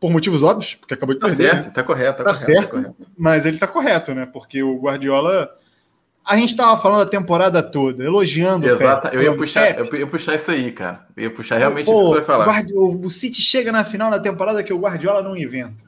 por 0.00 0.10
motivos 0.10 0.42
óbvios, 0.42 0.76
porque 0.76 0.94
acabou 0.94 1.14
de 1.14 1.20
tá 1.20 1.26
perder. 1.26 1.50
Certo, 1.50 1.72
tá 1.72 1.82
correto, 1.82 2.18
tá, 2.18 2.24
tá 2.24 2.30
correto, 2.30 2.44
certo, 2.44 2.76
tá 2.76 2.82
correto. 2.82 3.10
Mas 3.16 3.46
ele 3.46 3.58
tá 3.58 3.66
correto, 3.66 4.14
né? 4.14 4.26
Porque 4.26 4.62
o 4.62 4.78
Guardiola. 4.78 5.50
A 6.24 6.36
gente 6.36 6.54
tava 6.54 6.80
falando 6.82 7.02
a 7.02 7.06
temporada 7.06 7.62
toda, 7.62 8.04
elogiando 8.04 8.68
Exato, 8.68 9.08
eu 9.14 9.22
ia 9.22 9.34
puxar, 9.34 9.78
eu 9.78 9.98
ia 9.98 10.06
puxar 10.06 10.34
isso 10.34 10.50
aí, 10.50 10.70
cara. 10.70 11.06
Eu 11.16 11.22
ia 11.22 11.30
puxar 11.30 11.56
realmente 11.56 11.86
Pô, 11.86 11.92
isso 11.92 12.00
que 12.00 12.08
você 12.08 12.16
vai 12.16 12.24
falar. 12.26 12.44
Guardiola, 12.44 12.96
o 13.06 13.08
City 13.08 13.40
chega 13.40 13.72
na 13.72 13.82
final 13.82 14.10
da 14.10 14.20
temporada 14.20 14.62
que 14.62 14.70
o 14.70 14.78
Guardiola 14.78 15.22
não 15.22 15.34
inventa. 15.34 15.87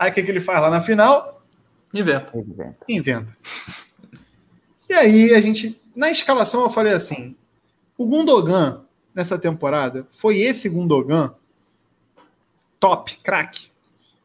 Aí 0.00 0.10
o 0.10 0.14
que, 0.14 0.22
que 0.22 0.30
ele 0.30 0.40
faz 0.40 0.62
lá 0.62 0.70
na 0.70 0.80
final? 0.80 1.42
Inventa. 1.92 2.32
Inventa. 2.88 3.36
E 4.88 4.94
aí 4.94 5.34
a 5.34 5.42
gente, 5.42 5.78
na 5.94 6.10
escalação 6.10 6.62
eu 6.62 6.70
falei 6.70 6.94
assim, 6.94 7.36
o 7.98 8.06
Gundogan 8.06 8.80
nessa 9.14 9.38
temporada 9.38 10.08
foi 10.10 10.38
esse 10.40 10.70
Gundogan 10.70 11.34
top, 12.80 13.18
craque, 13.22 13.68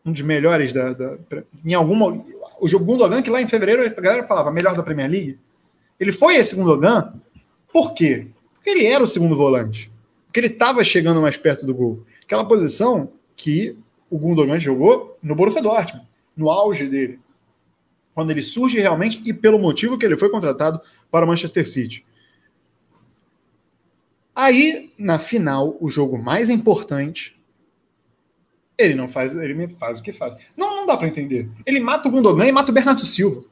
um 0.05 0.13
dos 0.13 0.21
melhores 0.21 0.71
da, 0.71 0.93
da, 0.93 1.17
em 1.65 1.73
alguma 1.73 2.23
o 2.61 2.67
jogo 2.69 2.86
Gundogan 2.86 3.21
que 3.21 3.30
lá 3.30 3.41
em 3.41 3.47
fevereiro 3.49 3.86
a 3.86 4.01
galera 4.01 4.26
falava 4.26 4.49
melhor 4.51 4.78
da 4.78 4.84
Premier 4.84 5.11
League. 5.11 5.38
Ele 5.99 6.13
foi 6.13 6.38
esse 6.38 6.55
Gundogan, 6.55 7.13
por 7.73 7.93
quê? 7.93 8.28
Porque 8.53 8.69
ele 8.69 8.86
era 8.86 9.03
o 9.03 9.07
segundo 9.07 9.36
volante. 9.36 9.91
Porque 10.28 10.39
ele 10.39 10.47
estava 10.47 10.82
chegando 10.86 11.21
mais 11.21 11.36
perto 11.36 11.65
do 11.65 11.76
gol. 11.76 12.05
Aquela 12.23 12.45
posição 12.45 13.11
que 13.36 13.78
o 14.10 14.18
Gundogan 14.18 14.60
jogou 14.60 15.18
no 15.22 15.36
Borussia 15.36 15.62
Dortmund, 15.62 16.08
no 16.36 16.49
auge 16.49 16.88
dele. 16.88 17.20
Quando 18.14 18.32
ele 18.32 18.41
surge 18.41 18.80
realmente 18.80 19.22
e 19.26 19.34
pelo 19.34 19.60
motivo 19.60 19.97
que 19.97 20.06
ele 20.06 20.18
foi 20.18 20.30
contratado 20.30 20.80
para 21.12 21.26
o 21.26 21.28
Manchester 21.28 21.68
City. 21.68 22.06
Aí, 24.34 24.93
na 24.97 25.18
final, 25.18 25.78
o 25.80 25.89
jogo 25.89 26.18
mais 26.18 26.49
importante, 26.49 27.39
ele 28.78 28.93
não 28.93 29.08
faz, 29.08 29.36
ele 29.36 29.68
faz 29.76 29.99
o 29.99 30.03
que 30.03 30.12
faz. 30.12 30.36
Não, 30.58 30.76
não 30.76 30.86
dá 30.86 30.97
para 30.97 31.08
entender. 31.08 31.49
Ele 31.66 31.80
mata 31.80 32.08
o 32.08 32.12
Gundogan 32.12 32.45
e 32.45 32.51
mata 32.51 32.72
o 32.72 32.74
Bernardo 32.74 33.06
Silva. 33.06 33.43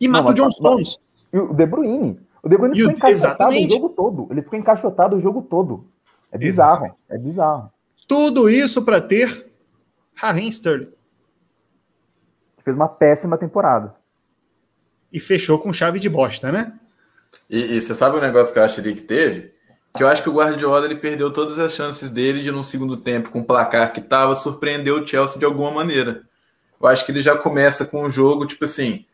E 0.00 0.08
mata 0.08 0.24
não, 0.24 0.30
o 0.30 0.34
John 0.34 0.50
Stones. 0.50 0.98
E 1.32 1.38
o 1.38 1.52
De 1.52 1.66
Bruyne. 1.66 2.18
O 2.42 2.48
De 2.48 2.56
Bruyne 2.56 2.76
ficou 2.76 2.92
encaixotado 2.92 3.52
exatamente. 3.52 3.66
o 3.66 3.70
jogo 3.70 3.88
todo. 3.90 4.28
Ele 4.30 4.42
ficou 4.42 4.58
encaixotado 4.58 5.16
o 5.16 5.20
jogo 5.20 5.42
todo. 5.42 5.86
É 6.32 6.38
bizarro. 6.38 6.94
É 7.08 7.18
bizarro. 7.18 7.70
Tudo 8.06 8.48
isso 8.48 8.82
para 8.82 9.00
ter 9.00 9.46
Raheem 10.14 10.48
Sterling. 10.48 10.92
Fez 12.64 12.76
uma 12.76 12.88
péssima 12.88 13.36
temporada. 13.36 13.94
E 15.12 15.20
fechou 15.20 15.58
com 15.58 15.72
chave 15.72 15.98
de 15.98 16.08
bosta, 16.08 16.50
né? 16.50 16.78
E, 17.48 17.76
e 17.76 17.80
você 17.80 17.94
sabe 17.94 18.16
o 18.16 18.20
negócio 18.20 18.52
que 18.52 18.58
eu 18.58 18.64
acho 18.64 18.80
ali 18.80 18.94
que 18.94 19.02
teve? 19.02 19.56
que 19.96 20.02
eu 20.02 20.08
acho 20.08 20.22
que 20.22 20.28
o 20.28 20.34
Guardiola 20.34 20.84
ele 20.84 20.96
perdeu 20.96 21.32
todas 21.32 21.58
as 21.58 21.72
chances 21.72 22.10
dele 22.10 22.42
de, 22.42 22.52
no 22.52 22.62
segundo 22.62 22.96
tempo, 22.96 23.30
com 23.30 23.40
o 23.40 23.44
placar 23.44 23.92
que 23.92 24.00
estava, 24.00 24.36
surpreender 24.36 24.92
o 24.92 25.06
Chelsea 25.06 25.38
de 25.38 25.44
alguma 25.44 25.70
maneira. 25.70 26.22
Eu 26.80 26.86
acho 26.86 27.04
que 27.04 27.10
ele 27.10 27.22
já 27.22 27.36
começa 27.36 27.84
com 27.84 28.02
o 28.02 28.10
jogo, 28.10 28.46
tipo 28.46 28.64
assim, 28.64 29.06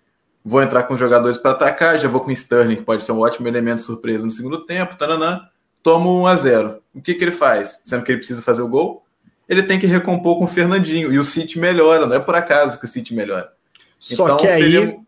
vou 0.45 0.61
entrar 0.61 0.82
com 0.82 0.97
jogadores 0.97 1.38
para 1.38 1.53
atacar, 1.53 1.97
já 1.99 2.09
vou 2.09 2.20
com 2.20 2.30
o 2.30 2.32
Sterling, 2.32 2.76
que 2.76 2.82
pode 2.82 3.05
ser 3.05 3.12
um 3.12 3.20
ótimo 3.20 3.47
elemento 3.47 3.80
surpresa 3.80 4.26
no 4.26 4.32
segundo 4.32 4.66
tempo, 4.66 4.97
tananã, 4.97 5.49
tomo 5.82 6.20
1 6.22 6.26
a 6.26 6.36
0 6.36 6.82
O 6.95 7.01
que, 7.01 7.14
que 7.14 7.24
ele 7.24 7.32
faz? 7.32 7.80
Sendo 7.84 8.05
que 8.05 8.12
ele 8.12 8.18
precisa 8.18 8.43
fazer 8.43 8.62
o 8.62 8.68
gol, 8.68 9.05
ele 9.49 9.62
tem 9.62 9.78
que 9.78 9.86
recompor 9.86 10.38
com 10.38 10.45
o 10.45 10.49
Fernandinho, 10.49 11.12
e 11.12 11.18
o 11.18 11.24
City 11.24 11.59
melhora, 11.59 12.07
não 12.07 12.16
é 12.16 12.20
por 12.20 12.34
acaso 12.34 12.78
que 12.78 12.84
o 12.84 12.88
City 12.88 13.14
melhora. 13.14 13.51
Só 13.99 14.24
então, 14.24 14.36
que 14.36 14.47
aí... 14.47 14.99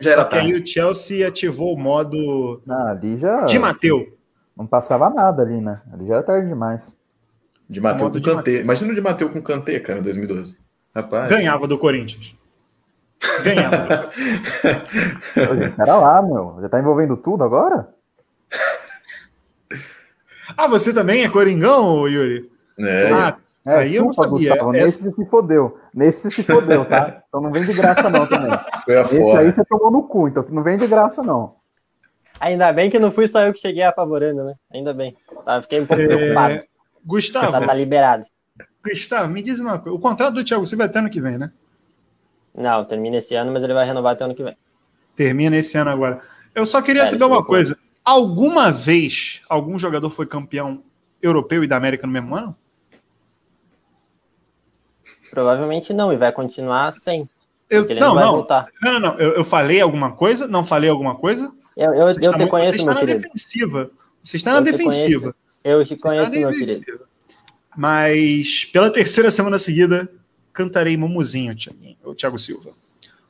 Já 0.00 0.12
era 0.12 0.22
Só 0.22 0.28
que 0.28 0.36
aí 0.36 0.54
o 0.54 0.64
Chelsea 0.64 1.26
ativou 1.26 1.74
o 1.74 1.78
modo 1.78 2.62
não, 2.64 2.86
ali 2.86 3.18
já... 3.18 3.42
de 3.42 3.58
Mateu. 3.58 4.16
Não 4.56 4.66
passava 4.66 5.10
nada 5.10 5.42
ali, 5.42 5.60
né? 5.60 5.80
Ali 5.92 6.06
já 6.06 6.14
era 6.14 6.22
tarde 6.22 6.48
demais. 6.48 6.82
De 7.68 7.80
Mateu 7.80 8.10
com 8.10 8.22
Kanté. 8.22 8.60
Imagina 8.60 8.92
o 8.92 8.94
de 8.94 9.00
Mateu 9.00 9.28
com 9.28 9.42
Kanté, 9.42 9.78
cara, 9.80 9.98
em 9.98 10.02
2012. 10.02 10.56
Rapaz. 10.94 11.28
Ganhava 11.28 11.66
do 11.66 11.78
Corinthians. 11.78 12.34
Ganhava. 13.42 14.10
Pera 15.76 15.96
lá, 15.96 16.22
meu. 16.22 16.58
Já 16.60 16.68
tá 16.68 16.78
envolvendo 16.78 17.16
tudo 17.16 17.44
agora? 17.44 17.88
Ah, 20.58 20.66
você 20.66 20.92
também 20.92 21.22
é 21.22 21.28
Coringão, 21.28 22.08
Yuri? 22.08 22.50
É. 22.80 23.12
Ah, 23.12 23.36
é, 23.64 23.74
aí 23.76 23.94
eu 23.94 24.06
não 24.06 24.12
sabia. 24.12 24.50
Gustavo, 24.50 24.74
Essa... 24.74 24.84
Nesse 24.84 25.02
você 25.04 25.10
se 25.12 25.26
fodeu. 25.26 25.78
Nesse 25.94 26.22
você 26.22 26.30
se 26.32 26.42
fodeu, 26.42 26.84
tá? 26.84 27.22
Então 27.28 27.40
não 27.40 27.52
vem 27.52 27.64
de 27.64 27.72
graça, 27.72 28.10
não, 28.10 28.26
também. 28.26 28.50
Foi 28.84 28.96
a 28.96 29.02
Esse 29.02 29.36
aí 29.36 29.52
você 29.52 29.64
tomou 29.64 29.88
no 29.88 30.02
cu, 30.02 30.26
então 30.26 30.44
não 30.50 30.64
vem 30.64 30.76
de 30.76 30.88
graça, 30.88 31.22
não. 31.22 31.54
Ainda 32.40 32.72
bem 32.72 32.90
que 32.90 32.98
não 32.98 33.12
fui 33.12 33.28
só 33.28 33.42
eu 33.42 33.52
que 33.52 33.60
cheguei 33.60 33.84
apavorando, 33.84 34.42
né? 34.42 34.54
Ainda 34.74 34.92
bem. 34.92 35.16
Tá, 35.44 35.62
fiquei 35.62 35.80
um 35.80 35.86
pouco 35.86 36.02
é... 36.02 36.06
preocupado. 36.08 36.64
Gustavo. 37.06 37.52
Tá, 37.52 37.60
tá, 37.60 37.74
liberado. 37.74 38.24
Gustavo, 38.84 39.32
me 39.32 39.42
diz 39.42 39.60
uma 39.60 39.78
coisa. 39.78 39.96
O 39.96 40.00
contrato 40.00 40.34
do 40.34 40.44
Thiago 40.44 40.66
Silva 40.66 40.84
é 40.84 40.86
até 40.86 40.98
ano 40.98 41.08
que 41.08 41.20
vem, 41.20 41.38
né? 41.38 41.52
Não, 42.52 42.84
termina 42.84 43.18
esse 43.18 43.36
ano, 43.36 43.52
mas 43.52 43.62
ele 43.62 43.74
vai 43.74 43.86
renovar 43.86 44.14
até 44.14 44.24
ano 44.24 44.34
que 44.34 44.42
vem. 44.42 44.56
Termina 45.14 45.56
esse 45.56 45.78
ano 45.78 45.90
agora. 45.90 46.20
Eu 46.52 46.66
só 46.66 46.82
queria 46.82 47.02
é, 47.02 47.06
saber 47.06 47.24
uma 47.24 47.44
coisa. 47.44 47.78
Alguma 48.08 48.72
vez 48.72 49.42
algum 49.50 49.78
jogador 49.78 50.08
foi 50.08 50.24
campeão 50.24 50.82
europeu 51.20 51.62
e 51.62 51.66
da 51.66 51.76
América 51.76 52.06
no 52.06 52.12
mesmo 52.14 52.34
ano? 52.34 52.56
Provavelmente 55.30 55.92
não, 55.92 56.10
e 56.10 56.16
vai 56.16 56.32
continuar 56.32 56.90
sem. 56.94 57.28
Eu, 57.68 57.86
não, 57.86 58.14
não, 58.14 58.46
não, 58.48 58.66
não, 58.80 59.00
não, 59.00 59.18
eu, 59.18 59.34
eu 59.34 59.44
falei 59.44 59.78
alguma 59.82 60.12
coisa? 60.12 60.48
Não 60.48 60.64
falei 60.64 60.88
alguma 60.88 61.16
coisa? 61.16 61.52
Eu, 61.76 61.92
eu, 61.92 62.08
eu 62.08 62.14
te 62.14 62.46
conheço, 62.46 62.72
você 62.72 62.78
está 62.78 62.94
na 62.94 63.00
querido. 63.00 63.20
defensiva. 63.20 63.90
Você 64.22 64.36
está 64.38 64.52
na 64.54 64.60
defensiva. 64.62 65.36
Eu 65.62 65.84
te 65.84 65.96
conheço, 65.98 66.32
meu 66.32 66.50
querido. 66.50 67.00
Mas 67.76 68.64
pela 68.64 68.90
terceira 68.90 69.30
semana 69.30 69.58
seguida, 69.58 70.10
cantarei 70.50 70.96
Mumuzinho, 70.96 71.54
Thiago 72.16 72.38
Silva. 72.38 72.70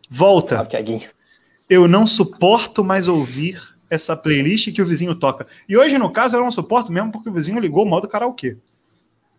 Volta. 0.08 0.60
Ah, 0.60 1.04
eu 1.68 1.88
não 1.88 2.06
suporto 2.06 2.84
mais 2.84 3.08
ouvir 3.08 3.76
essa 3.90 4.16
playlist 4.16 4.72
que 4.72 4.82
o 4.82 4.86
vizinho 4.86 5.14
toca. 5.14 5.46
E 5.68 5.76
hoje, 5.76 5.98
no 5.98 6.10
caso, 6.10 6.36
eu 6.36 6.40
não 6.40 6.50
suporto 6.50 6.92
mesmo 6.92 7.12
porque 7.12 7.28
o 7.28 7.32
vizinho 7.32 7.58
ligou 7.58 7.84
o 7.84 7.88
modo 7.88 8.08
karaokê. 8.08 8.56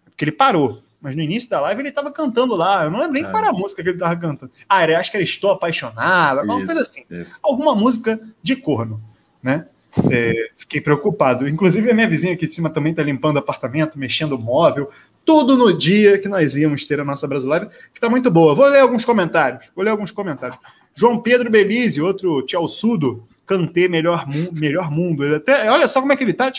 Porque 0.06 0.26
ele 0.26 0.32
parou. 0.32 0.82
Mas 1.02 1.16
no 1.16 1.22
início 1.22 1.50
da 1.50 1.62
live 1.62 1.82
ele 1.82 1.90
estava 1.90 2.12
cantando 2.12 2.56
lá. 2.56 2.84
Eu 2.84 2.92
não 2.92 3.00
lembro 3.00 3.14
nem 3.14 3.24
é. 3.24 3.28
qual 3.30 3.42
era 3.42 3.52
a 3.52 3.54
música 3.54 3.82
que 3.82 3.90
ele 3.90 3.96
estava 3.96 4.16
cantando. 4.18 4.52
Ah, 4.68 4.86
eu 4.86 4.98
acho 4.98 5.10
que 5.10 5.18
era 5.18 5.24
Estou 5.24 5.52
Apaixonado, 5.52 6.40
alguma 6.40 6.58
isso, 6.58 6.66
coisa 6.66 6.82
assim. 6.82 7.06
Isso. 7.10 7.40
Alguma 7.42 7.74
música 7.74 8.20
de 8.44 8.56
corno, 8.56 9.02
né? 9.42 9.68
É, 10.12 10.50
fiquei 10.58 10.82
preocupado. 10.82 11.48
Inclusive, 11.48 11.90
a 11.90 11.94
minha 11.94 12.08
vizinha 12.08 12.34
aqui 12.34 12.46
de 12.46 12.54
cima 12.54 12.70
também 12.70 12.92
está 12.92 13.02
limpando 13.02 13.38
o 13.38 13.40
apartamento, 13.40 13.98
mexendo 13.98 14.34
o 14.34 14.40
móvel. 14.40 14.90
Tudo 15.24 15.56
no 15.56 15.76
dia 15.76 16.18
que 16.20 16.28
nós 16.28 16.58
íamos 16.58 16.86
ter 16.86 17.00
a 17.00 17.06
nossa 17.06 17.28
brasileira, 17.28 17.68
que 17.68 17.98
está 17.98 18.10
muito 18.10 18.30
boa. 18.30 18.54
Vou 18.54 18.68
ler 18.68 18.80
alguns 18.80 19.06
comentários. 19.06 19.70
Vou 19.76 19.84
ler 19.86 19.92
alguns 19.92 20.12
comentários. 20.12 20.60
João 20.94 21.22
Pedro 21.22 21.50
Belize, 21.50 22.02
outro 22.02 22.46
Sudo, 22.68 23.26
cantei 23.50 23.90
melhor, 23.90 24.28
mu 24.28 24.52
melhor 24.54 24.92
mundo. 24.92 25.26
Ele 25.26 25.38
até, 25.38 25.72
olha 25.72 25.88
só 25.88 26.00
como 26.00 26.14
é 26.14 26.16
que 26.16 26.24
ele 26.24 26.34
tá. 26.34 26.52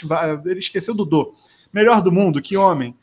Ele 0.44 0.58
esqueceu 0.58 0.92
do 0.92 1.04
do. 1.04 1.32
Melhor 1.72 2.02
do 2.02 2.10
mundo, 2.10 2.42
que 2.42 2.56
homem. 2.56 2.96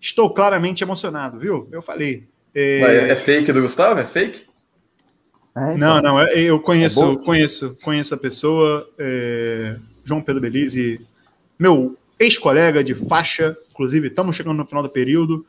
Estou 0.00 0.32
claramente 0.32 0.82
emocionado, 0.82 1.38
viu? 1.38 1.68
Eu 1.70 1.82
falei. 1.82 2.26
É, 2.54 3.10
é 3.10 3.14
fake 3.14 3.52
do 3.52 3.60
Gustavo? 3.60 4.00
É 4.00 4.06
fake? 4.06 4.46
É, 5.54 5.74
então. 5.74 5.76
Não, 5.76 6.00
não, 6.00 6.20
é, 6.20 6.40
eu 6.40 6.58
conheço, 6.60 7.12
é 7.12 7.24
conheço, 7.24 7.76
conheço 7.84 8.14
a 8.14 8.16
pessoa, 8.16 8.88
é, 8.98 9.76
João 10.02 10.22
Pedro 10.22 10.40
Belize, 10.40 11.04
meu 11.58 11.98
ex-colega 12.18 12.82
de 12.82 12.94
faixa, 12.94 13.56
inclusive 13.70 14.08
estamos 14.08 14.34
chegando 14.34 14.56
no 14.56 14.66
final 14.66 14.82
do 14.82 14.88
período. 14.88 15.44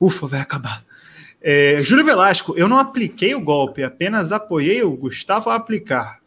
Ufa, 0.00 0.28
vai 0.28 0.40
acabar. 0.40 0.84
É, 1.40 1.80
Júlio 1.80 2.04
Velasco, 2.04 2.54
eu 2.56 2.68
não 2.68 2.78
apliquei 2.78 3.34
o 3.34 3.40
golpe, 3.40 3.82
apenas 3.82 4.30
apoiei 4.30 4.82
o 4.84 4.92
Gustavo 4.92 5.50
a 5.50 5.56
aplicar. 5.56 6.21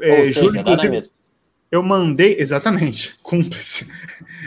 É, 0.00 0.30
Júlio, 0.30 0.52
tá 0.54 0.60
inclusive, 0.60 1.10
Eu 1.70 1.82
mandei, 1.82 2.36
exatamente, 2.38 3.14
cúmplice. 3.22 3.90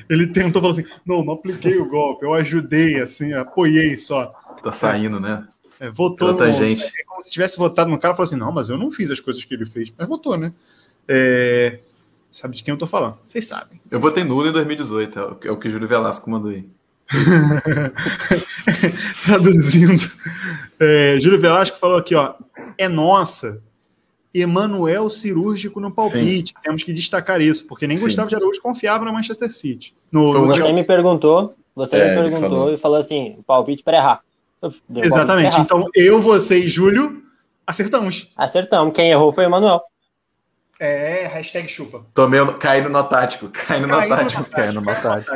Ele 0.09 0.27
tentou 0.27 0.61
falar 0.61 0.73
assim: 0.73 0.85
não, 1.05 1.23
não 1.23 1.33
apliquei 1.33 1.77
o 1.77 1.85
golpe, 1.87 2.25
eu 2.25 2.33
ajudei, 2.33 2.99
assim, 3.01 3.33
apoiei 3.33 3.95
só. 3.97 4.27
Tá 4.63 4.71
saindo, 4.71 5.19
né? 5.19 5.47
É, 5.79 5.89
votou 5.89 6.29
Tanta 6.33 6.47
no, 6.47 6.53
gente. 6.53 6.83
É 6.83 7.03
como 7.05 7.21
se 7.21 7.31
tivesse 7.31 7.57
votado 7.57 7.89
no 7.89 7.97
cara 7.97 8.13
e 8.13 8.17
falou 8.17 8.27
assim: 8.27 8.35
não, 8.35 8.51
mas 8.51 8.69
eu 8.69 8.77
não 8.77 8.91
fiz 8.91 9.09
as 9.09 9.19
coisas 9.19 9.43
que 9.45 9.53
ele 9.53 9.65
fez. 9.65 9.91
Mas 9.97 10.07
votou, 10.07 10.37
né? 10.37 10.53
É, 11.07 11.79
sabe 12.29 12.55
de 12.55 12.63
quem 12.63 12.71
eu 12.73 12.77
tô 12.77 12.85
falando? 12.85 13.17
Vocês 13.25 13.47
sabem. 13.47 13.79
Eu 13.91 13.99
votei 13.99 14.23
nulo 14.23 14.47
em 14.47 14.51
2018, 14.51 15.19
é 15.19 15.23
o 15.23 15.35
que- 15.35 15.47
é 15.47 15.51
o 15.51 15.57
que 15.57 15.67
o 15.67 15.71
Júlio 15.71 15.87
Velasco 15.87 16.29
mandou 16.29 16.51
aí. 16.51 16.65
Traduzindo. 19.25 20.11
É, 20.79 21.17
Júlio 21.19 21.39
Velasco 21.39 21.77
falou 21.79 21.97
aqui, 21.97 22.13
ó. 22.15 22.35
É 22.77 22.87
nossa. 22.87 23.61
Emanuel 24.41 25.09
cirúrgico 25.09 25.79
no 25.79 25.91
palpite. 25.91 26.53
Temos 26.63 26.83
que 26.83 26.91
destacar 26.93 27.41
isso, 27.41 27.65
porque 27.67 27.85
nem 27.87 27.97
Sim. 27.97 28.05
Gustavo 28.05 28.29
de 28.29 28.35
Araújo 28.35 28.61
confiava 28.61 29.05
no 29.05 29.13
Manchester 29.13 29.51
City. 29.51 29.93
No, 30.11 30.33
no 30.33 30.47
Você 30.47 30.59
Chelsea. 30.61 30.73
me 30.75 30.83
perguntou, 30.85 31.55
você 31.75 31.95
É, 31.97 32.09
me 32.09 32.21
perguntou 32.21 32.49
falou. 32.49 32.73
e 32.73 32.77
falou 32.77 32.97
assim, 32.99 33.35
o 33.39 33.43
palpite 33.43 33.83
para 33.83 33.97
errar. 33.97 34.21
Exatamente. 34.95 35.53
errar. 35.53 35.61
Então, 35.63 35.85
eu, 35.95 36.21
você 36.21 36.59
e 36.59 36.67
Júlio 36.67 37.23
acertamos. 37.65 38.29
Acertamos. 38.35 38.93
Quem 38.93 39.09
errou 39.11 39.31
foi 39.31 39.45
o 39.45 39.47
Emanuel. 39.47 39.81
É, 40.81 41.27
hashtag 41.27 41.67
chupa. 41.67 42.05
Tomei, 42.15 42.39
o- 42.39 42.53
caí 42.53 42.81
no 42.81 43.03
tático, 43.03 43.49
caí 43.49 43.81
no 43.81 43.89
Caiu 43.89 44.09
tático. 44.09 44.41
no 44.43 44.49
caiu 44.49 44.73
no 44.73 44.81
tático, 44.85 45.35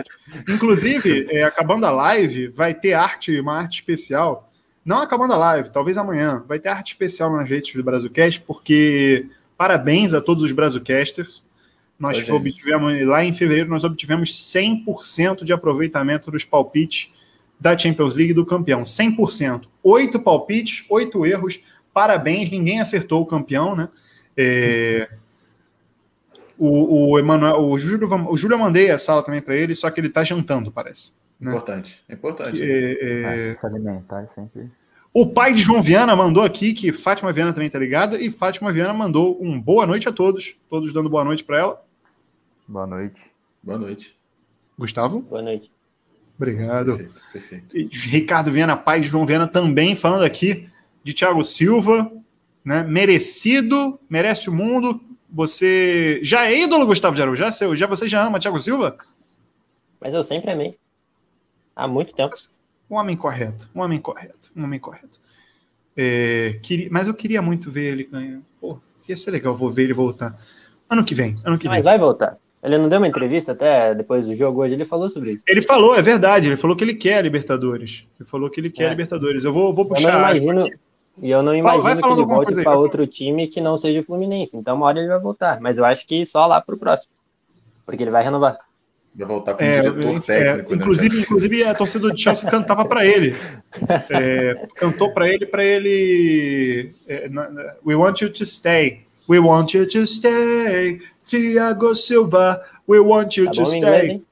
Inclusive, 0.49 1.27
é, 1.29 1.43
acabando 1.43 1.85
a 1.85 1.91
live, 1.91 2.47
vai 2.47 2.73
ter 2.73 2.93
arte, 2.93 3.37
uma 3.39 3.57
arte 3.57 3.79
especial. 3.79 4.49
Não 4.85 4.97
acabando 4.97 5.33
a 5.33 5.37
live, 5.37 5.69
talvez 5.69 5.97
amanhã. 5.97 6.43
Vai 6.47 6.59
ter 6.59 6.69
arte 6.69 6.93
especial 6.93 7.31
nas 7.31 7.49
redes 7.49 7.73
do 7.73 7.83
Brazucast, 7.83 8.41
porque 8.41 9.27
parabéns 9.57 10.13
a 10.13 10.21
todos 10.21 10.43
os 10.43 10.51
Brazucasters. 10.51 11.45
Nós 11.97 12.27
obtivemos, 12.29 13.05
lá 13.05 13.23
em 13.23 13.33
fevereiro, 13.33 13.69
nós 13.69 13.83
obtivemos 13.83 14.31
100% 14.31 15.43
de 15.43 15.53
aproveitamento 15.53 16.29
dos 16.29 16.43
palpites 16.43 17.11
da 17.59 17.77
Champions 17.77 18.13
League 18.13 18.33
do 18.33 18.45
campeão. 18.45 18.83
100%. 18.83 19.67
Oito 19.81 20.19
palpites, 20.19 20.83
oito 20.89 21.25
erros. 21.25 21.61
Parabéns, 21.93 22.51
ninguém 22.51 22.81
acertou 22.81 23.21
o 23.21 23.25
campeão, 23.25 23.75
né? 23.75 23.87
É, 24.35 25.09
o, 26.57 27.11
o 27.11 27.19
Emanuel, 27.19 27.61
o 27.61 27.77
Júlio, 27.77 28.09
o 28.29 28.35
Júlio 28.35 28.55
eu 28.55 28.59
mandei 28.59 28.91
a 28.91 28.97
sala 28.97 29.23
também 29.23 29.41
para 29.41 29.55
ele, 29.55 29.75
só 29.75 29.89
que 29.89 29.99
ele 29.99 30.09
tá 30.09 30.23
jantando, 30.23 30.71
parece. 30.71 31.13
Né? 31.43 31.51
Importante, 31.51 32.03
é 32.07 32.13
importante. 32.13 32.61
É, 32.61 33.49
é, 33.49 33.53
se 33.53 33.65
alimentar 33.65 34.23
é 34.23 34.27
sempre. 34.27 34.71
o 35.13 35.27
pai 35.27 35.53
de 35.53 35.61
João 35.61 35.81
Viana 35.81 36.15
mandou 36.15 36.43
aqui 36.43 36.73
que 36.73 36.91
Fátima 36.91 37.31
Viana 37.31 37.53
também 37.53 37.69
tá 37.69 37.77
ligada 37.79 38.19
e 38.19 38.29
Fátima 38.31 38.71
Viana 38.71 38.93
mandou 38.93 39.37
um 39.41 39.59
boa 39.59 39.85
noite 39.85 40.07
a 40.07 40.11
todos, 40.11 40.55
todos 40.69 40.93
dando 40.93 41.09
boa 41.09 41.23
noite 41.23 41.43
para 41.43 41.59
ela. 41.59 41.85
Boa 42.67 42.87
noite. 42.87 43.21
Boa 43.61 43.77
noite. 43.77 44.15
Gustavo, 44.77 45.21
Boa 45.21 45.41
noite. 45.41 45.71
obrigado. 46.35 46.97
Perfeito, 46.97 47.21
perfeito. 47.31 47.77
E 47.77 47.89
Ricardo 48.09 48.51
Viana, 48.51 48.75
pai 48.75 49.01
de 49.01 49.07
João 49.07 49.25
Viana, 49.25 49.47
também 49.47 49.95
falando 49.95 50.23
aqui 50.23 50.67
de 51.03 51.13
Thiago 51.13 51.43
Silva, 51.43 52.11
né? 52.63 52.83
Merecido, 52.83 53.99
merece 54.09 54.49
o 54.49 54.53
mundo. 54.53 55.01
Você 55.29 56.19
já 56.23 56.45
é 56.45 56.61
ídolo, 56.61 56.85
Gustavo 56.85 57.15
de 57.15 57.21
Araújo? 57.21 57.39
Já, 57.39 57.51
seu, 57.51 57.75
já 57.75 57.87
você 57.87 58.07
já 58.07 58.25
ama 58.25 58.39
Thiago 58.39 58.59
Silva? 58.59 58.97
Mas 59.99 60.13
eu 60.13 60.23
sempre 60.23 60.51
amei. 60.51 60.77
Há 61.75 61.87
muito 61.87 62.13
tempo. 62.13 62.33
Um 62.89 62.95
homem 62.95 63.15
correto, 63.15 63.69
um 63.73 63.81
homem 63.81 63.99
correto, 63.99 64.51
um 64.55 64.63
homem 64.63 64.79
correto. 64.79 65.19
É, 65.95 66.59
queria- 66.61 66.89
mas 66.91 67.07
eu 67.07 67.13
queria 67.13 67.41
muito 67.41 67.71
ver 67.71 67.91
ele 67.93 68.03
ganhar. 68.03 68.39
Pô, 68.59 68.79
ia 69.07 69.15
ser 69.15 69.31
legal, 69.31 69.55
vou 69.55 69.71
ver 69.71 69.83
ele 69.83 69.93
voltar. 69.93 70.37
Ano 70.89 71.03
que 71.03 71.15
vem, 71.15 71.37
ano 71.43 71.57
que 71.57 71.67
vem. 71.67 71.75
Mas 71.77 71.83
vai 71.83 71.97
voltar. 71.97 72.37
Ele 72.61 72.77
não 72.77 72.87
deu 72.87 72.97
uma 72.99 73.07
entrevista 73.07 73.51
até 73.51 73.93
depois 73.93 74.25
do 74.25 74.33
jogo 74.35 74.61
hoje, 74.61 74.73
ele 74.73 74.85
falou 74.85 75.09
sobre 75.09 75.33
isso. 75.33 75.43
Ele 75.47 75.61
falou, 75.61 75.95
é 75.95 76.01
verdade, 76.01 76.47
ele 76.47 76.55
falou 76.57 76.75
que 76.77 76.83
ele 76.83 76.93
quer 76.95 77.17
a 77.17 77.21
Libertadores. 77.21 78.05
Ele 78.19 78.27
falou 78.29 78.49
que 78.49 78.59
ele 78.59 78.69
quer 78.69 78.85
a 78.85 78.87
É. 78.87 78.89
Libertadores. 78.91 79.43
Eu 79.43 79.51
vou, 79.51 79.73
vou 79.73 79.83
Eu 79.85 79.89
não 79.89 79.95
puxar. 79.95 80.17
imagino, 80.17 80.69
e 81.21 81.29
eu 81.29 81.43
não 81.43 81.53
imagino 81.53 81.83
vai 81.83 81.95
que 81.95 82.01
falando 82.01 82.19
ele 82.19 82.27
volte 82.27 82.53
para 82.53 82.63
vai 82.63 82.75
outro 82.75 83.05
time 83.05 83.47
que 83.47 83.59
não 83.59 83.77
seja 83.77 83.99
o 83.99 84.03
Fluminense. 84.03 84.55
Então 84.55 84.77
uma 84.77 84.85
hora 84.85 84.99
ele 84.99 85.09
vai 85.09 85.19
voltar. 85.19 85.59
Mas 85.59 85.77
eu 85.77 85.83
acho 85.85 86.07
que 86.07 86.25
só 86.25 86.45
lá 86.45 86.61
pro 86.61 86.77
próximo. 86.77 87.11
Porque 87.85 88.01
ele 88.01 88.11
vai 88.11 88.23
renovar. 88.23 88.57
Vai 89.15 89.27
voltar 89.27 89.53
como 89.53 89.69
É, 89.69 89.81
diretor 89.81 90.15
é, 90.15 90.19
técnico, 90.21 90.69
né? 90.71 90.75
inclusive, 90.81 91.19
inclusive 91.21 91.63
a 91.63 91.75
torcida 91.75 92.09
do 92.09 92.17
Chelsea 92.17 92.49
cantava 92.49 92.83
para 92.85 93.05
ele. 93.05 93.35
É, 94.09 94.67
cantou 94.75 95.13
para 95.13 95.29
ele, 95.29 95.45
para 95.45 95.63
ele. 95.63 96.93
é, 97.07 97.29
na- 97.29 97.49
na- 97.49 97.75
We 97.85 97.95
want 97.95 98.21
you 98.21 98.29
to 98.31 98.43
stay. 98.45 99.01
We 99.29 99.37
want 99.39 99.73
you 99.75 99.87
to 99.87 100.05
stay. 100.07 100.99
Thiago 101.25 101.95
Silva. 101.95 102.63
We 102.87 102.99
want 102.99 103.37
you 103.37 103.45
Tá 103.45 103.51
to 103.51 103.63
bom 103.63 103.73
inglês, 103.75 103.95
stay. 103.97 104.09
hein? 104.11 104.25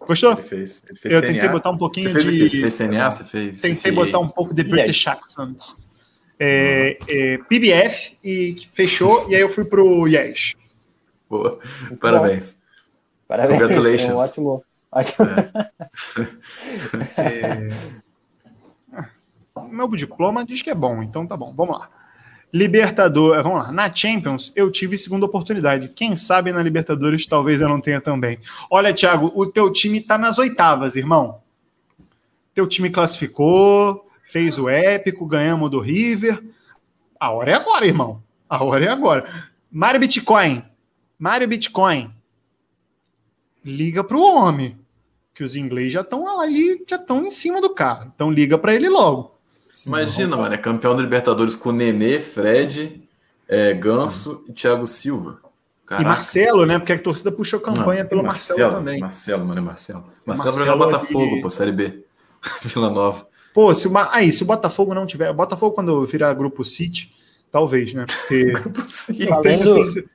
Gostou? 0.00 0.32
Ele 0.32 0.42
fez. 0.42 0.82
Ele 0.88 0.98
fez 0.98 1.14
Eu 1.14 1.20
CNA. 1.20 1.32
tentei 1.34 1.48
botar 1.50 1.70
um 1.70 1.78
pouquinho 1.78 2.10
Você 2.12 2.22
fez 2.22 2.26
de. 2.26 2.48
Você 2.48 2.60
fez 2.60 2.74
CNA? 2.74 3.10
Você 3.10 3.24
fez. 3.24 3.60
Tentei 3.60 3.92
CCA? 3.92 4.04
botar 4.04 4.18
um 4.20 4.28
pouco 4.28 4.54
de 4.54 4.62
British 4.64 5.06
accent. 5.06 5.58
É, 6.38 6.98
é, 7.08 7.38
PBF 7.48 8.16
e 8.22 8.56
fechou, 8.72 9.26
e 9.30 9.34
aí 9.34 9.40
eu 9.40 9.48
fui 9.48 9.64
pro 9.64 10.06
Yes. 10.06 10.54
Boa. 11.28 11.58
Parabéns. 12.00 12.58
Parabéns. 13.28 13.58
Congratulations. 13.58 14.10
É 14.10 14.14
um 14.14 14.18
ótimo. 14.18 14.64
ótimo. 14.92 15.26
Meu 19.70 19.88
diploma 19.88 20.44
diz 20.44 20.62
que 20.62 20.70
é 20.70 20.74
bom, 20.74 21.02
então 21.02 21.26
tá 21.26 21.36
bom. 21.36 21.52
Vamos 21.54 21.78
lá. 21.78 21.88
Libertadores, 22.52 23.42
vamos 23.42 23.58
lá. 23.58 23.72
Na 23.72 23.92
Champions, 23.92 24.52
eu 24.54 24.70
tive 24.70 24.96
segunda 24.96 25.26
oportunidade. 25.26 25.88
Quem 25.88 26.14
sabe 26.14 26.52
na 26.52 26.62
Libertadores 26.62 27.26
talvez 27.26 27.60
eu 27.60 27.68
não 27.68 27.80
tenha 27.80 28.00
também. 28.00 28.38
Olha, 28.70 28.94
Thiago, 28.94 29.32
o 29.34 29.46
teu 29.46 29.70
time 29.72 30.00
tá 30.00 30.16
nas 30.16 30.38
oitavas, 30.38 30.96
irmão. 30.96 31.40
Teu 32.54 32.66
time 32.66 32.88
classificou, 32.88 34.08
fez 34.22 34.58
o 34.58 34.68
épico, 34.68 35.26
ganhamos 35.26 35.70
do 35.70 35.80
River. 35.80 36.42
A 37.18 37.30
hora 37.30 37.50
é 37.50 37.54
agora, 37.54 37.86
irmão. 37.86 38.22
A 38.48 38.62
hora 38.62 38.84
é 38.84 38.88
agora. 38.88 39.28
Mário 39.70 40.00
Bitcoin. 40.00 40.64
Mário 41.18 41.48
Bitcoin. 41.48 42.10
Liga 43.66 44.04
pro 44.04 44.20
homem. 44.20 44.78
Que 45.34 45.44
os 45.44 45.54
ingleses 45.56 45.92
já 45.92 46.00
estão 46.00 46.40
ali, 46.40 46.82
já 46.88 46.96
estão 46.96 47.26
em 47.26 47.30
cima 47.30 47.60
do 47.60 47.70
cara. 47.74 48.10
Então 48.14 48.30
liga 48.30 48.56
para 48.56 48.74
ele 48.74 48.88
logo. 48.88 49.34
Imagina, 49.86 50.36
mano, 50.36 50.54
é 50.54 50.56
campeão 50.56 50.96
da 50.96 51.02
Libertadores 51.02 51.54
com 51.54 51.70
Nenê, 51.72 52.18
Fred, 52.20 53.02
é, 53.46 53.74
Ganso 53.74 54.42
e 54.48 54.52
Thiago 54.52 54.86
Silva. 54.86 55.38
E 55.84 55.86
Caraca. 55.88 56.08
Marcelo, 56.08 56.64
né? 56.64 56.78
Porque 56.78 56.92
a 56.94 56.98
torcida 56.98 57.30
puxou 57.30 57.60
campanha 57.60 58.02
Não, 58.02 58.08
pelo 58.08 58.24
Marcelo, 58.24 58.76
também. 58.76 58.98
Marcelo, 59.00 59.44
mano, 59.44 59.60
é 59.60 59.62
Marcelo. 59.62 60.04
Marcelo, 60.24 60.48
Marcelo 60.56 60.66
jogar 60.66 60.76
Botafogo, 60.86 61.32
ali- 61.34 61.42
pô, 61.42 61.50
Série 61.50 61.72
B. 61.72 62.04
Vila 62.62 62.88
Nova. 62.90 63.28
Pô, 63.52 63.74
se 63.74 63.86
o, 63.86 63.92
aí, 64.10 64.32
se 64.32 64.42
o 64.42 64.46
Botafogo 64.46 64.94
não 64.94 65.06
tiver. 65.06 65.30
O 65.30 65.34
Botafogo, 65.34 65.74
quando 65.74 66.06
virar 66.06 66.32
grupo 66.34 66.64
City, 66.64 67.12
talvez, 67.52 67.92
né? 67.92 68.06
Porque. 68.06 68.52
Falando- 69.28 70.08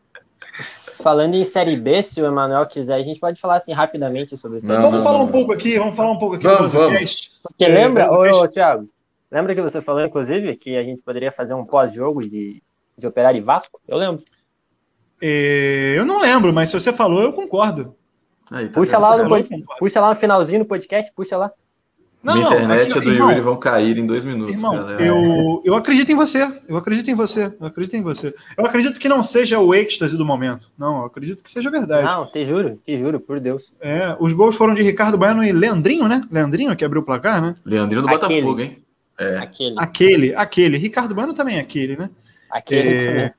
Falando 1.02 1.36
em 1.36 1.44
Série 1.44 1.76
B, 1.76 2.02
se 2.04 2.22
o 2.22 2.26
Emanuel 2.26 2.66
quiser, 2.66 2.96
a 2.96 3.02
gente 3.02 3.20
pode 3.20 3.40
falar 3.40 3.56
assim 3.56 3.72
rapidamente 3.72 4.38
sobre 4.38 4.60
isso. 4.60 4.68
Vamos 4.68 4.92
não, 4.92 5.04
falar 5.04 5.18
não, 5.20 5.26
um 5.26 5.32
pouco 5.32 5.52
aqui, 5.52 5.78
vamos 5.78 5.96
falar 5.96 6.12
um 6.12 6.18
pouco 6.18 6.36
aqui 6.36 6.44
Vamos, 6.44 6.72
do 6.72 6.78
podcast. 6.78 7.32
Porque 7.44 7.66
É, 7.66 7.68
lembra, 7.68 8.12
o 8.12 8.16
ô, 8.16 8.44
ô, 8.44 8.48
Thiago, 8.48 8.90
lembra 9.32 9.56
que 9.56 9.62
você 9.62 9.82
falou, 9.82 10.04
inclusive, 10.04 10.56
que 10.56 10.78
a 10.78 10.84
gente 10.84 11.02
poderia 11.02 11.32
fazer 11.32 11.54
um 11.54 11.66
pós-jogo 11.66 12.22
de, 12.22 12.62
de 12.98 13.08
Operário 13.08 13.40
e 13.40 13.42
Vasco? 13.42 13.80
Eu 13.88 13.98
lembro. 13.98 14.24
É, 15.22 15.94
eu 15.96 16.06
não 16.06 16.20
lembro, 16.20 16.52
mas 16.52 16.70
se 16.70 16.80
você 16.80 16.92
falou, 16.92 17.22
eu 17.22 17.34
concordo. 17.34 17.96
Aí, 18.50 18.68
tá 18.68 18.74
Puxa 18.74 18.98
lá, 18.98 19.18
no, 19.18 19.30
puxa 19.80 20.02
lá 20.02 20.10
no 20.10 20.16
finalzinho 20.16 20.60
do 20.60 20.66
podcast, 20.66 21.12
puxa 21.16 21.38
lá. 21.38 21.52
Não, 22.24 22.36
Minha 22.36 22.46
não, 22.46 22.54
internet 22.56 22.90
aqui, 22.92 22.98
e 22.98 23.02
a 23.02 23.04
do 23.04 23.12
irmão, 23.14 23.30
Yuri 23.30 23.42
vão 23.42 23.58
cair 23.58 23.98
em 23.98 24.06
dois 24.06 24.24
minutos, 24.24 24.54
Irmão, 24.54 24.76
galera. 24.76 25.04
eu, 25.04 25.62
eu 25.66 25.74
acredito 25.74 26.12
em 26.12 26.16
você. 26.16 26.52
Eu 26.68 26.78
acredito 26.78 27.10
em 27.10 27.16
você. 27.16 27.52
Eu 27.60 27.66
acredito 27.66 27.96
em 27.96 28.02
você. 28.04 28.36
Eu 28.56 28.66
acredito 28.66 29.00
que 29.00 29.10
não 29.10 29.24
seja 29.24 29.60
o 29.60 29.74
êxtase 29.74 30.16
do 30.16 30.24
momento. 30.24 30.70
Não, 30.78 31.00
eu 31.00 31.06
acredito 31.06 31.44
que 31.44 31.50
seja 31.50 31.72
verdade. 31.72 32.06
Não, 32.06 32.32
te 32.32 32.46
juro, 32.46 32.80
te 32.86 32.96
juro, 33.00 33.20
por 33.20 33.40
Deus. 33.40 33.74
É, 33.82 34.16
os 34.20 34.34
gols 34.34 34.56
foram 34.56 34.76
de 34.76 34.84
Ricardo 34.84 35.18
Bueno 35.18 35.44
e 35.44 35.52
Leandrinho, 35.52 36.08
né? 36.08 36.22
Leandrinho 36.32 36.76
que 36.76 36.86
abriu 36.86 37.02
o 37.02 37.06
placar, 37.06 37.42
né? 37.42 37.56
Leandrinho 37.66 38.04
do 38.04 38.10
Aquele. 38.10 38.42
Botafogo, 38.42 38.62
hein? 38.62 38.78
É. 39.20 39.38
Aquele, 39.38 39.76
Aquele, 39.80 40.36
aquele. 40.36 40.78
Ricardo 40.78 41.16
Bueno 41.16 41.34
também 41.34 41.58
é 41.58 41.60
aquele, 41.62 41.96
né? 41.98 42.10
aquele 42.52 42.90
É, 42.90 43.06
também. 43.06 43.32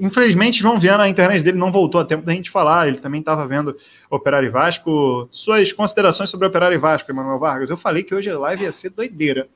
Infelizmente, 0.00 0.60
João 0.60 0.78
Viana, 0.78 1.04
a 1.04 1.08
internet 1.08 1.42
dele 1.42 1.58
não 1.58 1.72
voltou 1.72 2.00
a 2.00 2.04
tempo 2.04 2.24
da 2.24 2.32
gente 2.32 2.50
falar. 2.50 2.86
Ele 2.86 2.98
também 2.98 3.20
estava 3.20 3.46
vendo 3.46 3.76
Operário 4.08 4.46
e 4.46 4.50
Vasco. 4.50 5.28
Suas 5.30 5.72
considerações 5.72 6.30
sobre 6.30 6.46
Operário 6.46 6.76
e 6.76 6.78
Vasco, 6.78 7.10
Emanuel 7.10 7.38
Vargas. 7.38 7.68
Eu 7.68 7.76
falei 7.76 8.02
que 8.04 8.14
hoje 8.14 8.30
a 8.30 8.38
live 8.38 8.62
ia 8.64 8.72
ser 8.72 8.90
doideira. 8.90 9.48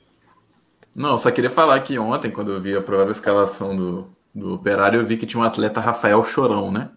Não, 0.94 1.10
eu 1.12 1.18
só 1.18 1.30
queria 1.30 1.50
falar 1.50 1.78
que 1.80 1.98
ontem, 1.98 2.30
quando 2.30 2.50
eu 2.50 2.60
vi 2.60 2.76
a 2.76 2.82
provável 2.82 3.12
escalação 3.12 3.76
do, 3.76 4.08
do 4.34 4.54
Operário, 4.54 5.00
eu 5.00 5.06
vi 5.06 5.16
que 5.16 5.26
tinha 5.26 5.40
um 5.40 5.46
atleta 5.46 5.80
Rafael 5.80 6.22
Chorão, 6.24 6.72
né? 6.72 6.88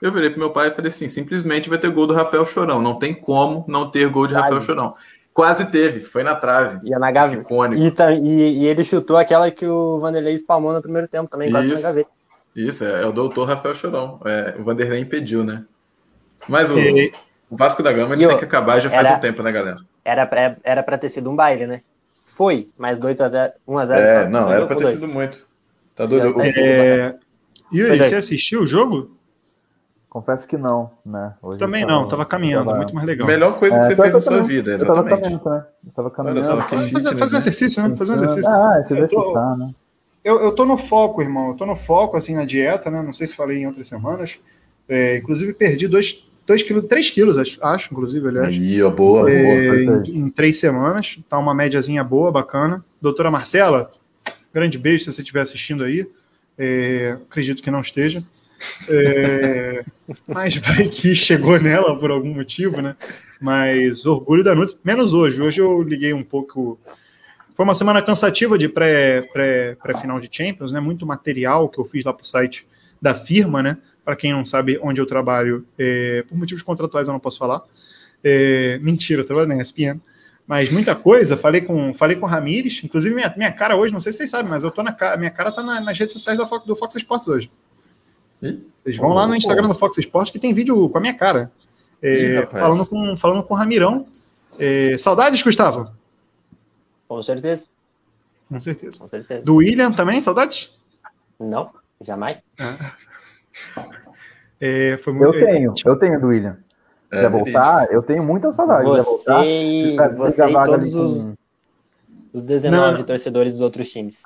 Eu 0.00 0.10
virei 0.12 0.30
pro 0.30 0.38
meu 0.38 0.50
pai 0.50 0.68
e 0.68 0.72
falei 0.72 0.90
assim: 0.90 1.08
simplesmente 1.08 1.68
vai 1.68 1.78
ter 1.78 1.90
gol 1.90 2.06
do 2.06 2.14
Rafael 2.14 2.46
Chorão. 2.46 2.80
Não 2.80 2.98
tem 2.98 3.14
como 3.14 3.64
não 3.68 3.90
ter 3.90 4.08
gol 4.08 4.26
de 4.26 4.32
Quase. 4.34 4.44
Rafael 4.44 4.60
Chorão. 4.62 4.94
Quase 5.34 5.66
teve, 5.66 6.00
foi 6.00 6.22
na 6.22 6.34
trave. 6.34 6.80
Ia 6.88 6.98
na 6.98 7.10
Esse 7.10 7.14
gaveta. 7.14 7.44
E, 7.76 7.92
e- 8.22 8.58
e 8.60 8.66
ele 8.66 8.82
chutou 8.82 9.18
aquela 9.18 9.50
que 9.50 9.66
o 9.66 10.00
Vanderlei 10.00 10.34
espalmou 10.34 10.72
no 10.72 10.80
primeiro 10.80 11.06
tempo 11.06 11.28
também, 11.28 11.50
quase 11.50 11.68
na 11.68 11.80
gaveta. 11.82 12.15
Isso, 12.56 12.84
é, 12.84 13.02
é 13.02 13.06
o 13.06 13.12
doutor 13.12 13.44
Rafael 13.46 13.74
Chorão. 13.74 14.18
É, 14.24 14.54
o 14.58 14.64
Vanderlei 14.64 15.00
impediu, 15.00 15.44
né? 15.44 15.64
Mas 16.48 16.70
o, 16.70 16.78
E- 16.78 17.12
o 17.50 17.56
Vasco 17.56 17.82
da 17.82 17.92
Gama 17.92 18.14
ele 18.14 18.24
E 18.24 18.26
tem 18.26 18.36
o- 18.36 18.38
que 18.38 18.44
acabar 18.46 18.80
já 18.80 18.88
faz 18.90 19.06
era- 19.06 19.16
um 19.16 19.20
tempo, 19.20 19.42
né, 19.42 19.52
galera? 19.52 19.78
Era 20.04 20.26
pra, 20.26 20.56
era 20.64 20.82
pra 20.82 20.96
ter 20.96 21.08
sido 21.10 21.30
um 21.30 21.36
baile, 21.36 21.66
né? 21.66 21.82
Foi, 22.24 22.68
mas 22.78 22.98
2x0, 22.98 23.52
1x0. 23.68 23.92
É, 23.98 24.28
não, 24.28 24.50
era 24.52 24.66
pra 24.66 24.74
ter 24.76 24.86
sido 24.88 25.06
muito. 25.06 25.44
Tá 25.94 26.06
doido? 26.06 26.40
É, 26.42 26.48
É, 26.48 27.14
Yuri, 27.72 27.98
é. 27.98 28.02
você 28.02 28.14
assistiu 28.16 28.62
o 28.62 28.66
jogo? 28.66 29.16
Confesso 30.08 30.46
que 30.48 30.56
não, 30.56 30.90
né? 31.04 31.34
Hoje 31.42 31.58
Também 31.58 31.82
eu 31.82 31.88
não, 31.88 32.08
tava 32.08 32.24
caminhando, 32.24 32.66
tava- 32.66 32.76
muito 32.78 32.94
mais 32.94 33.06
A 33.06 33.10
legal. 33.10 33.26
melhor 33.26 33.58
coisa 33.58 33.74
que 33.78 33.80
É, 33.80 33.88
você 33.88 33.94
pior 33.96 34.04
fez 34.10 34.24
que 34.24 34.30
na 34.30 34.36
sua 34.38 34.46
vida, 34.46 34.70
Eu 34.72 34.78
tava 34.78 34.92
exatamente. 34.92 35.22
caminhando, 35.22 35.50
né? 35.50 35.66
Eu 35.86 35.92
tava 35.92 36.08
Olha 36.08 36.16
caminhando. 36.16 36.44
só, 36.44 36.56
que 36.56 36.62
Fazer, 36.70 36.82
fitness, 36.84 37.04
fazer 37.18 37.20
um 37.20 37.32
né? 37.32 37.38
exercício, 37.38 37.82
né? 37.88 37.96
Fazer 37.96 38.12
um 38.12 38.14
exercício. 38.16 38.50
Ah, 38.50 38.76
Eu 38.82 38.88
tô- 38.88 38.94
exercitar, 38.94 39.56
né? 39.58 39.74
Eu, 40.26 40.40
eu 40.40 40.50
tô 40.50 40.64
no 40.66 40.76
foco, 40.76 41.22
irmão. 41.22 41.50
Eu 41.50 41.54
tô 41.54 41.64
no 41.64 41.76
foco, 41.76 42.16
assim, 42.16 42.34
na 42.34 42.44
dieta, 42.44 42.90
né? 42.90 43.00
Não 43.00 43.12
sei 43.12 43.28
se 43.28 43.36
falei 43.36 43.58
em 43.58 43.66
outras 43.68 43.86
semanas. 43.86 44.40
É, 44.88 45.18
inclusive, 45.18 45.52
perdi 45.54 45.86
2 45.86 46.24
quilos, 46.64 46.84
3 46.86 47.10
quilos, 47.10 47.38
acho, 47.38 47.64
acho, 47.64 47.88
inclusive, 47.92 48.26
aliás. 48.26 48.48
Aí, 48.48 48.82
ó, 48.82 48.90
boa, 48.90 49.30
É, 49.30 49.84
boa. 49.84 50.02
em, 50.04 50.18
em 50.18 50.28
três 50.28 50.58
semanas. 50.58 51.16
Tá 51.28 51.38
uma 51.38 51.54
médiazinha 51.54 52.02
boa, 52.02 52.32
bacana. 52.32 52.84
Doutora 53.00 53.30
Marcela, 53.30 53.92
grande 54.52 54.76
beijo 54.76 55.04
se 55.04 55.12
você 55.12 55.22
estiver 55.22 55.42
assistindo 55.42 55.84
aí. 55.84 56.04
É, 56.58 57.18
acredito 57.28 57.62
que 57.62 57.70
não 57.70 57.80
esteja. 57.80 58.24
É, 58.88 59.84
mas 60.26 60.56
vai 60.56 60.88
que 60.88 61.14
chegou 61.14 61.60
nela 61.60 61.96
por 61.96 62.10
algum 62.10 62.34
motivo, 62.34 62.82
né? 62.82 62.96
Mas 63.40 64.04
orgulho 64.04 64.42
da 64.42 64.56
Nutri. 64.56 64.76
Menos 64.82 65.14
hoje. 65.14 65.40
Hoje 65.40 65.60
eu 65.60 65.82
liguei 65.82 66.12
um 66.12 66.24
pouco. 66.24 66.80
Foi 67.56 67.64
uma 67.64 67.74
semana 67.74 68.02
cansativa 68.02 68.58
de 68.58 68.68
pré, 68.68 69.22
pré, 69.32 69.74
pré-final 69.82 70.20
de 70.20 70.28
Champions, 70.30 70.72
né? 70.72 70.78
Muito 70.80 71.06
material 71.06 71.68
que 71.68 71.78
eu 71.78 71.84
fiz 71.84 72.04
lá 72.04 72.12
pro 72.12 72.26
site 72.26 72.66
da 73.00 73.14
firma, 73.14 73.62
né? 73.62 73.78
Para 74.04 74.14
quem 74.14 74.32
não 74.32 74.44
sabe 74.44 74.78
onde 74.82 75.00
eu 75.00 75.06
trabalho, 75.06 75.66
é, 75.78 76.22
por 76.28 76.36
motivos 76.36 76.62
contratuais 76.62 77.08
eu 77.08 77.12
não 77.12 77.18
posso 77.20 77.38
falar. 77.38 77.62
É, 78.22 78.78
mentira, 78.82 79.22
eu 79.22 79.26
trabalho 79.26 79.48
na 79.48 79.56
ESPN. 79.60 79.98
Mas 80.46 80.70
muita 80.70 80.94
coisa, 80.94 81.36
falei 81.36 81.60
com 81.62 81.92
falei 81.92 82.16
com 82.16 82.24
o 82.24 82.28
Ramires, 82.28 82.80
inclusive 82.84 83.12
minha, 83.14 83.32
minha 83.36 83.50
cara 83.50 83.74
hoje, 83.74 83.92
não 83.92 83.98
sei 83.98 84.12
se 84.12 84.18
vocês 84.18 84.30
sabem, 84.30 84.48
mas 84.48 84.62
eu 84.62 84.70
tô 84.70 84.80
na 84.82 84.92
cara, 84.92 85.16
minha 85.16 85.30
cara 85.30 85.50
tá 85.50 85.60
na- 85.60 85.80
nas 85.80 85.98
redes 85.98 86.12
sociais 86.12 86.38
da 86.38 86.46
Fox, 86.46 86.64
do 86.64 86.76
Fox 86.76 86.94
Sports 86.94 87.26
hoje. 87.26 87.50
Ih. 88.42 88.60
Vocês 88.76 88.96
vão 88.96 89.12
lá 89.12 89.26
no 89.26 89.34
Instagram 89.34 89.66
do 89.66 89.74
Fox 89.74 89.98
Sports 89.98 90.30
que 90.30 90.38
tem 90.38 90.54
vídeo 90.54 90.88
com 90.88 90.98
a 90.98 91.00
minha 91.00 91.14
cara. 91.14 91.50
É, 92.00 92.42
Ih, 92.42 92.46
falando, 92.46 92.86
com, 92.86 93.16
falando 93.16 93.42
com 93.42 93.54
o 93.54 93.56
Ramirão. 93.56 94.06
É, 94.58 94.96
saudades, 94.98 95.42
Gustavo? 95.42 95.90
Com 97.08 97.22
certeza, 97.22 97.64
Com 98.48 98.58
certeza. 98.60 98.98
com 98.98 99.08
certeza. 99.08 99.42
Do 99.42 99.56
William 99.56 99.92
também, 99.92 100.20
saudades? 100.20 100.76
Não, 101.38 101.70
jamais. 102.00 102.42
É, 104.60 104.98
foi 105.02 105.12
Eu 105.12 105.18
muito, 105.18 105.32
tenho, 105.38 105.74
eu 105.84 105.96
tenho 105.98 106.20
do 106.20 106.28
William. 106.28 106.56
É, 107.12 107.20
Quer 107.20 107.30
voltar? 107.30 107.86
Eu 107.92 108.02
tenho 108.02 108.22
muita 108.24 108.50
saudade. 108.52 108.90
Quer 108.90 109.02
voltar? 109.02 109.42
Você 109.42 109.92
e, 109.92 109.96
você 110.16 110.52
todos 110.64 110.94
os, 110.94 111.22
com- 111.22 111.34
os 112.32 112.42
19 112.42 112.98
Não. 112.98 113.04
torcedores 113.04 113.52
dos 113.52 113.60
outros 113.60 113.90
times. 113.90 114.22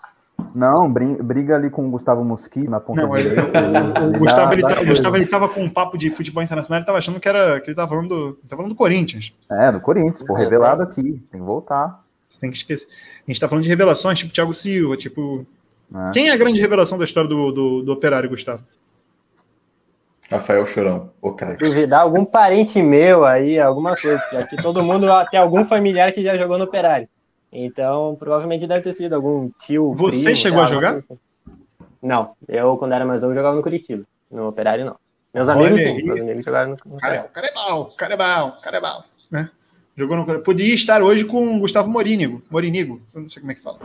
Não, 0.54 0.90
briga 0.90 1.54
ali 1.56 1.68
com 1.68 1.86
o 1.86 1.90
Gustavo 1.90 2.24
Mosquito 2.24 2.70
na 2.70 2.80
ponta 2.80 3.02
Não, 3.02 3.14
ele- 3.14 3.28
o, 3.38 4.16
o 4.16 4.18
Gustavo, 4.18 4.52
ele, 4.54 4.62
tá-. 4.62 4.82
Gustavo 4.84 5.16
ele 5.16 5.26
tava 5.26 5.48
com 5.48 5.60
um 5.62 5.68
papo 5.68 5.98
de 5.98 6.10
futebol 6.10 6.42
internacional, 6.42 6.78
ele 6.78 6.86
tava 6.86 6.98
achando 6.98 7.20
que, 7.20 7.28
era, 7.28 7.60
que 7.60 7.68
ele 7.68 7.76
tava 7.76 7.88
falando 7.88 8.08
do, 8.08 8.32
tava 8.48 8.56
falando 8.62 8.72
do 8.72 8.76
Corinthians. 8.76 9.34
É, 9.50 9.70
no 9.70 9.80
Corinthians, 9.80 10.22
pô, 10.22 10.32
revelado 10.34 10.82
aqui. 10.82 11.02
Tem 11.30 11.40
que 11.40 11.46
voltar. 11.46 12.02
Tem 12.40 12.50
que 12.50 12.56
esquecer. 12.56 12.88
A 13.26 13.30
gente 13.30 13.40
tá 13.40 13.48
falando 13.48 13.64
de 13.64 13.68
revelações, 13.68 14.18
tipo 14.18 14.32
Thiago 14.32 14.52
Silva, 14.52 14.96
tipo. 14.96 15.46
né? 15.90 16.10
Quem 16.12 16.28
é 16.28 16.32
a 16.32 16.36
grande 16.36 16.60
revelação 16.60 16.98
da 16.98 17.04
história 17.04 17.28
do, 17.28 17.52
do, 17.52 17.82
do 17.82 17.92
operário, 17.92 18.30
Gustavo? 18.30 18.64
Rafael 20.30 20.64
Chorão, 20.64 21.10
o 21.20 21.32
cara. 21.32 21.56
Duvidar 21.56 22.02
algum 22.02 22.24
parente 22.24 22.80
meu 22.80 23.24
aí, 23.24 23.58
alguma 23.58 23.96
coisa. 23.96 24.22
Aqui 24.38 24.56
todo 24.56 24.82
mundo 24.82 25.06
tem 25.30 25.40
algum 25.40 25.64
familiar 25.64 26.12
que 26.12 26.22
já 26.22 26.36
jogou 26.36 26.56
no 26.56 26.64
Operário. 26.64 27.08
Então, 27.52 28.14
provavelmente 28.16 28.66
deve 28.66 28.82
ter 28.82 28.92
sido 28.92 29.14
algum 29.14 29.50
tio. 29.58 29.92
Você 29.94 30.22
primo, 30.22 30.36
chegou 30.36 30.60
a 30.62 30.66
jogar? 30.66 30.96
assim. 30.96 31.18
Não, 32.00 32.32
eu, 32.48 32.76
quando 32.76 32.92
era 32.92 33.04
mais 33.04 33.22
novo, 33.22 33.34
jogava 33.34 33.56
no 33.56 33.62
Curitiba. 33.62 34.04
No 34.30 34.46
Operário, 34.48 34.84
não. 34.84 34.96
Meus 35.34 35.48
Olha 35.48 35.66
amigos, 35.66 35.80
aí. 35.80 35.96
sim. 35.96 36.02
Meus 36.04 36.20
amigos 36.20 36.44
jogaram 36.44 36.70
no, 36.70 36.76
no 36.92 36.96
Cara, 36.98 37.26
o 37.28 37.28
cara 37.28 37.46
é 37.48 37.52
bom, 37.52 37.80
o 37.80 37.96
cara 37.96 38.14
é 38.14 38.16
bom, 38.16 38.48
o 38.48 38.60
cara 38.60 38.76
é 38.76 38.80
bom. 38.80 39.02
Né? 39.30 39.50
Jogou 39.96 40.16
no... 40.16 40.40
Podia 40.40 40.74
estar 40.74 41.02
hoje 41.02 41.24
com 41.24 41.56
o 41.56 41.60
Gustavo 41.60 41.90
Morínigo. 41.90 42.42
Morinigo, 42.50 43.00
eu 43.14 43.22
não 43.22 43.28
sei 43.28 43.40
como 43.40 43.52
é 43.52 43.54
que 43.54 43.62
fala. 43.62 43.78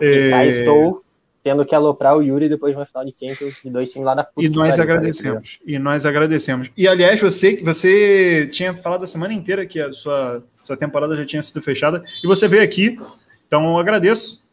E 0.00 0.30
cá 0.30 0.44
É, 0.44 0.48
estou 0.48 1.04
tendo 1.42 1.64
que 1.64 1.74
aloprar 1.74 2.16
o 2.16 2.22
Yuri 2.22 2.48
depois 2.48 2.72
de 2.72 2.78
uma 2.78 2.86
final 2.86 3.04
de 3.04 3.12
Champions 3.12 3.60
de 3.62 3.70
dois 3.70 3.90
times 3.90 4.06
lá 4.06 4.14
da 4.14 4.24
puta 4.24 4.46
E 4.46 4.48
nós 4.48 4.70
pariu, 4.70 4.82
agradecemos. 4.82 5.58
E 5.66 5.78
nós 5.78 6.06
agradecemos. 6.06 6.70
E 6.76 6.86
aliás, 6.86 7.20
você 7.20 7.60
você 7.62 8.48
tinha 8.52 8.74
falado 8.74 9.04
a 9.04 9.06
semana 9.06 9.32
inteira 9.32 9.66
que 9.66 9.80
a 9.80 9.92
sua, 9.92 10.44
sua 10.62 10.76
temporada 10.76 11.16
já 11.16 11.26
tinha 11.26 11.42
sido 11.42 11.60
fechada 11.60 12.04
e 12.22 12.26
você 12.26 12.46
veio 12.46 12.62
aqui. 12.62 12.98
Então 13.46 13.64
eu 13.64 13.78
agradeço. 13.78 14.46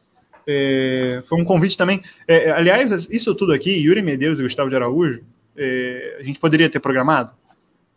É, 0.47 1.21
foi 1.29 1.39
um 1.39 1.45
convite 1.45 1.77
também. 1.77 2.01
É, 2.27 2.49
aliás, 2.51 2.91
isso 3.11 3.35
tudo 3.35 3.53
aqui, 3.53 3.71
Yuri 3.71 4.01
Medeiros 4.01 4.39
e 4.39 4.43
Gustavo 4.43 4.69
de 4.69 4.75
Araújo, 4.75 5.21
é, 5.55 6.17
a 6.19 6.23
gente 6.23 6.39
poderia 6.39 6.69
ter 6.69 6.79
programado? 6.79 7.31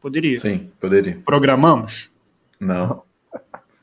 Poderia. 0.02 0.38
Sim, 0.38 0.70
poderia. 0.78 1.18
Programamos? 1.24 2.11
Não. 2.62 3.02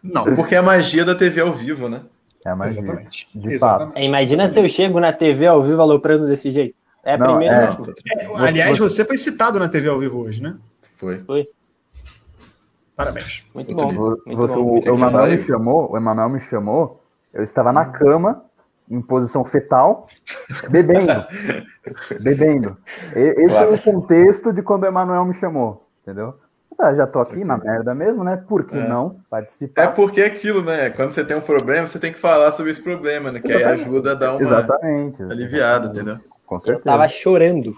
Não. 0.01 0.23
Porque 0.35 0.55
é 0.55 0.57
a 0.57 0.63
magia 0.63 1.03
da 1.03 1.13
TV 1.13 1.41
ao 1.41 1.53
vivo, 1.53 1.89
né? 1.89 2.01
É 2.45 2.49
a 2.49 2.55
magia. 2.55 2.79
Exatamente. 2.81 3.29
De 3.35 3.53
Exatamente. 3.53 3.97
É, 3.97 4.05
Imagina 4.05 4.47
se 4.47 4.59
eu 4.59 4.69
chego 4.69 4.99
na 4.99 5.11
TV 5.11 5.45
ao 5.47 5.61
vivo 5.61 5.81
aloprando 5.81 6.25
desse 6.25 6.49
jeito. 6.51 6.75
É 7.03 7.13
a 7.13 7.17
Não, 7.17 7.27
primeira 7.37 7.55
é. 7.55 7.65
É, 7.65 8.47
aliás, 8.47 8.77
Você- 8.77 8.95
você 8.95 9.05
foi 9.05 9.17
citado 9.17 9.59
na 9.59 9.67
TV 9.67 9.89
ao 9.89 9.99
vivo 9.99 10.19
hoje, 10.19 10.41
né? 10.41 10.55
Foi. 10.95 11.21
Parabéns. 12.95 13.43
Muito 13.53 13.73
Muito 13.73 13.93
bom. 13.93 13.93
Muito 14.25 14.35
Você, 14.37 14.55
bom. 14.55 14.61
o, 14.61 14.65
O 14.73 14.77
o 14.77 14.81
você 14.81 14.89
Emanuel 14.89 15.27
me 15.31 15.41
chamou, 15.41 15.91
o 15.91 15.97
Emanuel 15.97 16.29
me 16.29 16.39
chamou, 16.39 17.03
eu 17.33 17.43
estava 17.43 17.71
na 17.71 17.85
cama, 17.85 18.43
em 18.89 19.01
posição 19.01 19.45
fetal, 19.45 20.07
bebendo. 20.69 21.07
bebendo. 22.19 22.77
E- 23.15 23.43
esse 23.43 23.55
é 23.55 23.67
o 23.69 23.81
contexto 23.81 24.51
de 24.51 24.61
quando 24.61 24.83
o 24.83 24.87
Emanuel 24.87 25.23
me 25.25 25.33
chamou, 25.33 25.87
entendeu? 26.03 26.35
Ah, 26.81 26.93
já 26.95 27.05
tô 27.05 27.19
aqui 27.19 27.43
na 27.43 27.57
merda 27.57 27.93
mesmo, 27.93 28.23
né? 28.23 28.37
Por 28.37 28.63
que 28.63 28.77
É. 28.77 28.87
não 28.87 29.17
É 29.19 29.29
participar? 29.29 29.87
porque 29.89 30.21
é 30.21 30.27
aquilo, 30.27 30.61
né? 30.63 30.89
Quando 30.89 31.11
você 31.11 31.25
tem 31.25 31.35
um 31.35 31.41
problema, 31.41 31.85
você 31.85 31.99
tem 31.99 32.13
que 32.13 32.19
falar 32.19 32.51
sobre 32.53 32.71
esse 32.71 32.81
problema, 32.81 33.31
né? 33.31 33.41
Que 33.41 33.51
aí 33.51 33.63
ajuda 33.63 34.11
a 34.13 34.15
dar 34.15 34.35
uma 34.35 34.41
Exatamente. 34.41 35.21
aliviada, 35.23 35.85
exatamente. 35.87 35.89
entendeu? 36.15 36.17
Com 36.45 36.55
Eu 36.55 36.59
certeza. 36.61 36.85
tava 36.85 37.07
chorando. 37.09 37.73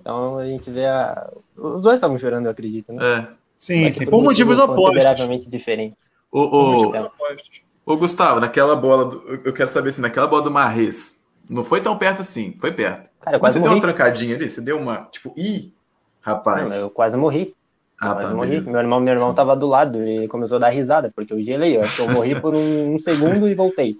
Então 0.00 0.36
a 0.38 0.44
gente 0.46 0.70
vê 0.70 0.84
a. 0.86 1.30
Os 1.56 1.80
dois 1.80 1.94
estavam 1.94 2.18
chorando, 2.18 2.44
eu 2.44 2.50
acredito, 2.50 2.92
né? 2.92 3.02
É. 3.02 3.28
Sim, 3.58 3.82
Mas 3.84 3.96
sim. 3.96 4.04
Por 4.04 4.22
motivos 4.22 4.58
opostos. 4.58 4.84
Consideravelmente 4.88 5.48
diferentes. 5.48 5.96
Motivos 6.30 7.06
opostos. 7.06 7.50
ô, 7.86 7.96
Gustavo, 7.96 8.40
naquela 8.40 8.76
bola, 8.76 9.06
do- 9.06 9.40
eu 9.42 9.52
quero 9.54 9.70
saber 9.70 9.88
assim, 9.88 10.02
naquela 10.02 10.26
bola 10.26 10.42
do 10.42 10.50
Marres, 10.50 11.18
não 11.48 11.64
foi 11.64 11.80
tão 11.80 11.96
perto 11.96 12.20
assim, 12.20 12.54
foi 12.60 12.72
perto. 12.72 13.08
Cara, 13.22 13.38
eu 13.38 13.40
Mas 13.40 13.40
quase 13.40 13.54
você 13.54 13.60
deu 13.60 13.68
morri. 13.70 13.80
uma 13.80 13.80
trancadinha 13.82 14.36
ali? 14.36 14.50
Você 14.50 14.60
deu 14.60 14.76
uma, 14.78 15.08
tipo, 15.10 15.32
ih, 15.34 15.72
rapaz. 16.20 16.68
Não, 16.68 16.76
eu 16.76 16.90
quase 16.90 17.16
morri. 17.16 17.54
Ah, 18.00 18.14
tá, 18.14 18.28
morri. 18.30 18.60
Meu 18.60 18.80
irmão, 18.80 19.00
meu 19.00 19.12
irmão 19.14 19.32
tava 19.34 19.54
do 19.56 19.66
lado 19.66 20.02
e 20.06 20.28
começou 20.28 20.56
a 20.56 20.60
dar 20.60 20.68
risada, 20.70 21.12
porque 21.14 21.32
eu 21.32 21.42
gelei. 21.42 21.76
Eu 21.76 21.80
acho 21.82 21.96
que 21.96 22.02
eu 22.02 22.12
morri 22.14 22.38
por 22.40 22.54
um, 22.54 22.94
um 22.94 22.98
segundo 22.98 23.48
e 23.48 23.54
voltei. 23.54 23.96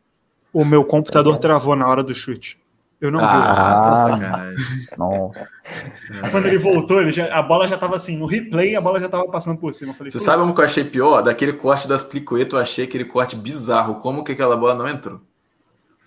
O 0.53 0.65
meu 0.65 0.85
computador 0.85 1.39
travou 1.39 1.75
na 1.75 1.89
hora 1.89 2.03
do 2.03 2.15
chute. 2.15 2.59
Eu 3.01 3.11
não 3.11 3.19
vi. 3.19 3.25
Ah, 3.27 4.19
tá 4.19 4.53
Ah. 4.99 6.29
Quando 6.31 6.47
ele 6.47 6.59
voltou, 6.59 7.01
ele 7.01 7.11
já- 7.11 7.35
a 7.37 7.43
bola 7.43 7.67
já 7.69 7.77
tava 7.77 7.97
assim, 7.97 8.17
no 8.17 8.27
replay, 8.27 8.77
a 8.77 8.81
bola 8.81 9.01
já 9.01 9.09
tava 9.09 9.27
passando 9.29 9.59
por 9.59 9.75
cima. 9.75 9.91
Eu 9.93 9.95
falei, 9.97 10.11
Você 10.11 10.19
"Putz, 10.19 10.25
sabe 10.25 10.41
como 10.43 10.55
que 10.55 10.61
eu 10.61 10.65
achei 10.65 10.85
pior? 10.85 11.23
Daquele 11.23 11.53
corte 11.53 11.89
das 11.89 12.03
plicoetas, 12.03 12.53
eu 12.55 12.59
achei 12.61 12.85
aquele 12.85 13.05
corte 13.05 13.37
bizarro. 13.37 13.97
Como 13.97 14.23
que 14.25 14.33
aquela 14.33 14.57
bola 14.57 14.75
não 14.75 14.89
entrou? 14.89 15.21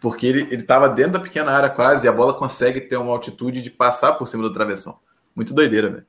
Porque 0.02 0.26
ele, 0.28 0.48
ele 0.52 0.64
tava 0.64 0.88
dentro 0.90 1.14
da 1.14 1.20
pequena 1.20 1.52
área 1.52 1.70
quase 1.70 2.06
e 2.06 2.10
a 2.10 2.12
bola 2.12 2.34
consegue 2.34 2.82
ter 2.82 2.98
uma 2.98 3.12
altitude 3.12 3.62
de 3.62 3.70
passar 3.70 4.14
por 4.14 4.28
cima 4.28 4.44
do 4.44 4.54
travessão. 4.54 4.98
Muito 5.36 5.54
doideira, 5.54 5.90
velho. 5.90 6.06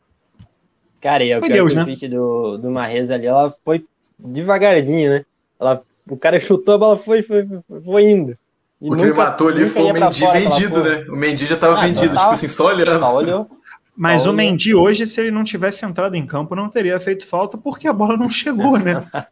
Cara, 1.00 1.24
e 1.24 1.34
o 1.36 1.40
Foi 1.40 1.48
pior 1.48 1.56
Deus, 1.68 1.72
que 1.74 1.78
o 1.78 1.84
né? 1.86 1.92
chute 1.92 2.08
do, 2.08 2.58
do 2.58 2.70
Marrez 2.70 3.10
ali, 3.10 3.26
ela 3.26 3.50
foi 3.64 3.84
devagarzinho, 4.18 5.10
né? 5.10 5.24
Ela, 5.60 5.82
o 6.08 6.16
cara 6.16 6.40
chutou, 6.40 6.74
a 6.74 6.78
bola 6.78 6.96
foi, 6.96 7.22
foi, 7.22 7.46
foi, 7.46 7.80
foi 7.82 8.02
indo. 8.10 8.34
E 8.80 8.90
O 8.90 8.96
que 8.96 9.04
me 9.04 9.12
matou 9.12 9.48
ali 9.48 9.60
nunca 9.62 9.72
foi 9.74 9.82
o 9.82 9.92
Mendy 9.92 10.26
vendido, 10.26 10.84
né? 10.84 11.04
O 11.08 11.16
Mendy 11.16 11.46
já 11.46 11.56
tava 11.56 11.78
Ah, 11.78 11.86
vendido, 11.86 12.16
tipo 12.16 12.30
assim, 12.30 12.48
só 12.48 12.66
olhando. 12.66 13.00
Só 13.00 13.14
olhou. 13.14 13.50
Mas 13.96 14.26
o. 14.26 14.32
Mendy 14.32 14.74
hoje, 14.74 15.04
se 15.06 15.20
ele 15.20 15.32
não 15.32 15.42
tivesse 15.42 15.84
entrado 15.84 16.14
em 16.14 16.24
campo, 16.24 16.54
não 16.54 16.68
teria 16.68 17.00
feito 17.00 17.26
falta 17.26 17.58
porque 17.58 17.88
a 17.88 17.92
bola 17.92 18.16
não 18.16 18.30
chegou, 18.30 18.78
né? 18.78 19.04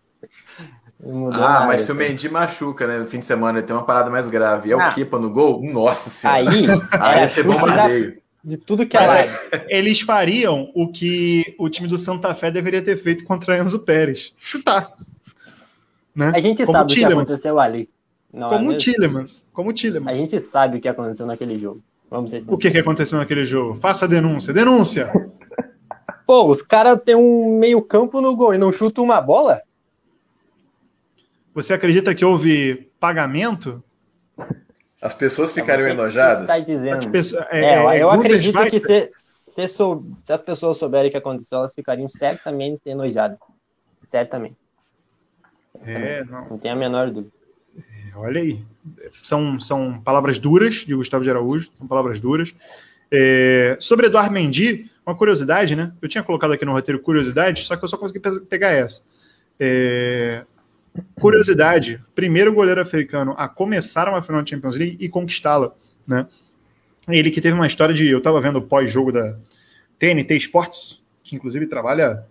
Ah, 1.34 1.64
mas 1.66 1.82
se 1.82 1.92
o 1.92 1.94
assim. 1.94 2.04
Mendy 2.04 2.28
machuca, 2.28 2.86
né? 2.86 2.98
No 2.98 3.06
fim 3.06 3.20
de 3.20 3.26
semana 3.26 3.58
ele 3.58 3.66
tem 3.66 3.76
uma 3.76 3.84
parada 3.84 4.10
mais 4.10 4.26
grave. 4.28 4.72
É 4.72 4.76
o 4.76 4.80
Ah. 4.80 4.88
Kepa 4.90 5.18
no 5.18 5.30
gol? 5.30 5.62
Nossa 5.62 6.08
senhora. 6.10 6.50
Aí, 6.50 6.66
Aí 6.98 7.20
ia 7.20 7.28
ser 7.28 7.42
chute 7.44 7.54
da- 7.54 7.60
bombardeio. 7.66 8.16
De 8.46 8.56
tudo 8.56 8.86
que 8.86 8.96
é 8.96 9.00
lado. 9.00 9.28
Eles 9.66 10.00
fariam 10.00 10.70
o 10.72 10.86
que 10.86 11.56
o 11.58 11.68
time 11.68 11.88
do 11.88 11.98
Santa 11.98 12.32
Fé 12.32 12.48
deveria 12.48 12.80
ter 12.80 12.96
feito 12.96 13.24
contra 13.24 13.58
Enzo 13.58 13.80
Pérez. 13.80 14.32
Chutar. 14.38 14.92
Né? 16.14 16.30
A 16.32 16.38
gente 16.38 16.64
Como 16.64 16.78
sabe 16.78 16.84
o 16.84 16.94
que 16.94 17.00
Tillemans. 17.00 17.28
aconteceu 17.28 17.58
ali. 17.58 17.90
Não 18.32 18.46
é 18.46 18.50
Como 18.50 18.64
o 18.64 18.68
mesmo? 18.68 18.80
Tillemans. 18.80 19.44
Como 19.52 19.68
o 19.70 19.72
A 19.72 19.74
Tillemans. 19.74 20.16
gente 20.16 20.40
sabe 20.40 20.78
o 20.78 20.80
que 20.80 20.86
aconteceu 20.86 21.26
naquele 21.26 21.58
jogo. 21.58 21.82
Vamos 22.08 22.30
ser 22.30 22.44
O 22.46 22.56
que, 22.56 22.70
que 22.70 22.78
aconteceu 22.78 23.18
naquele 23.18 23.44
jogo? 23.44 23.74
Faça 23.74 24.04
a 24.04 24.08
denúncia. 24.08 24.54
Denúncia! 24.54 25.12
Pô, 26.24 26.46
os 26.48 26.62
caras 26.62 27.00
têm 27.04 27.16
um 27.16 27.58
meio 27.58 27.82
campo 27.82 28.20
no 28.20 28.36
gol 28.36 28.54
e 28.54 28.58
não 28.58 28.72
chutam 28.72 29.02
uma 29.02 29.20
bola? 29.20 29.60
Você 31.52 31.74
acredita 31.74 32.14
que 32.14 32.24
houve 32.24 32.90
pagamento? 33.00 33.82
As 35.00 35.14
pessoas 35.14 35.50
É 35.50 35.60
você 35.60 35.62
que 35.62 35.90
enojadas. 35.90 36.42
Está 36.42 36.54
As 36.54 36.66
dizendo. 36.66 37.10
pessoas- 37.10 37.46
É, 37.50 37.60
é, 37.60 38.02
eu 38.02 38.08
Gunter 38.10 38.26
acredito 38.26 38.66
que 38.66 38.80
se, 38.80 39.10
se, 39.16 39.68
sou- 39.68 40.04
se 40.24 40.32
as 40.32 40.40
pessoas 40.42 40.76
souberem 40.78 41.08
o 41.08 41.10
que 41.10 41.16
aconteceu, 41.16 41.58
elas 41.58 41.74
ficariam 41.74 42.08
certamente 42.08 42.80
enojadas. 42.86 43.38
Certamente. 44.06 44.56
É, 45.84 46.24
não. 46.24 46.48
Não 46.50 46.58
tem 46.58 46.70
a 46.70 46.76
menor 46.76 47.10
dúvida. 47.10 47.32
Olha 48.14 48.40
aí. 48.40 48.64
São, 49.22 49.60
são 49.60 50.00
palavras 50.00 50.38
duras 50.38 50.76
de 50.76 50.94
Gustavo 50.94 51.22
de 51.22 51.28
Araújo, 51.30 51.68
são 51.76 51.86
palavras 51.86 52.18
duras. 52.18 52.54
É, 53.12 53.76
sobre 53.78 54.06
Eduardo 54.06 54.32
Mendy, 54.32 54.90
uma 55.06 55.14
curiosidade, 55.14 55.76
né? 55.76 55.92
Eu 56.00 56.08
tinha 56.08 56.24
colocado 56.24 56.52
aqui 56.54 56.64
no 56.64 56.72
roteiro 56.72 57.00
curiosidade, 57.00 57.62
só 57.64 57.76
que 57.76 57.84
eu 57.84 57.88
só 57.88 57.96
consegui 57.98 58.18
pe- 58.20 58.40
pegar 58.40 58.70
essa. 58.70 59.02
É, 59.60 60.44
curiosidade: 61.20 62.02
primeiro 62.14 62.52
goleiro 62.52 62.80
africano 62.80 63.34
a 63.36 63.48
começar 63.48 64.08
uma 64.08 64.22
final 64.22 64.42
de 64.42 64.50
Champions 64.50 64.76
League 64.76 64.96
e 65.00 65.08
conquistá-la, 65.08 65.74
né? 66.06 66.26
Ele 67.08 67.30
que 67.30 67.40
teve 67.40 67.54
uma 67.54 67.66
história 67.66 67.94
de. 67.94 68.08
Eu 68.08 68.18
estava 68.18 68.40
vendo 68.40 68.58
o 68.58 68.62
pós-jogo 68.62 69.12
da 69.12 69.36
TNT 69.98 70.36
Sports, 70.36 71.02
que 71.22 71.36
inclusive 71.36 71.66
trabalha 71.66 72.24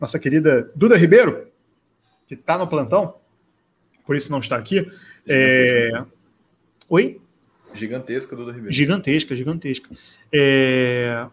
nossa 0.00 0.18
querida 0.18 0.70
Duda 0.74 0.96
Ribeiro, 0.96 1.46
que 2.26 2.34
está 2.34 2.58
no 2.58 2.66
plantão, 2.66 3.14
por 4.04 4.16
isso 4.16 4.30
não 4.30 4.40
está 4.40 4.56
aqui. 4.56 4.90
É... 5.26 5.90
Oi? 6.88 7.20
Gigantesca 7.74 8.34
do 8.34 8.44
Ribeiro. 8.46 8.72
Gigantesca, 8.72 9.34
gigantesca. 9.34 9.90
É, 10.32 11.26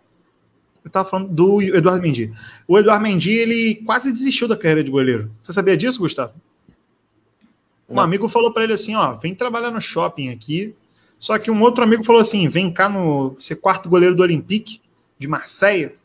Eu 0.83 0.87
estava 0.87 1.09
falando 1.09 1.29
do 1.29 1.61
Eduardo 1.61 2.01
Mendy. 2.01 2.33
O 2.67 2.77
Eduardo 2.77 3.03
Mendy, 3.03 3.31
ele 3.31 3.75
quase 3.85 4.11
desistiu 4.11 4.47
da 4.47 4.57
carreira 4.57 4.83
de 4.83 4.91
goleiro. 4.91 5.31
Você 5.41 5.53
sabia 5.53 5.77
disso, 5.77 5.99
Gustavo? 5.99 6.33
Um 7.89 7.95
Não. 7.95 8.03
amigo 8.03 8.27
falou 8.27 8.53
para 8.53 8.63
ele 8.63 8.73
assim, 8.73 8.95
ó, 8.95 9.13
vem 9.13 9.35
trabalhar 9.35 9.71
no 9.71 9.81
shopping 9.81 10.29
aqui. 10.29 10.75
Só 11.19 11.37
que 11.37 11.49
um 11.49 11.61
outro 11.61 11.83
amigo 11.83 12.03
falou 12.03 12.21
assim, 12.21 12.47
vem 12.47 12.71
cá 12.71 12.89
no 12.89 13.35
ser 13.39 13.55
quarto 13.55 13.87
goleiro 13.87 14.15
do 14.15 14.23
Olympique 14.23 14.81
de 15.17 15.27
Marseille. 15.27 15.95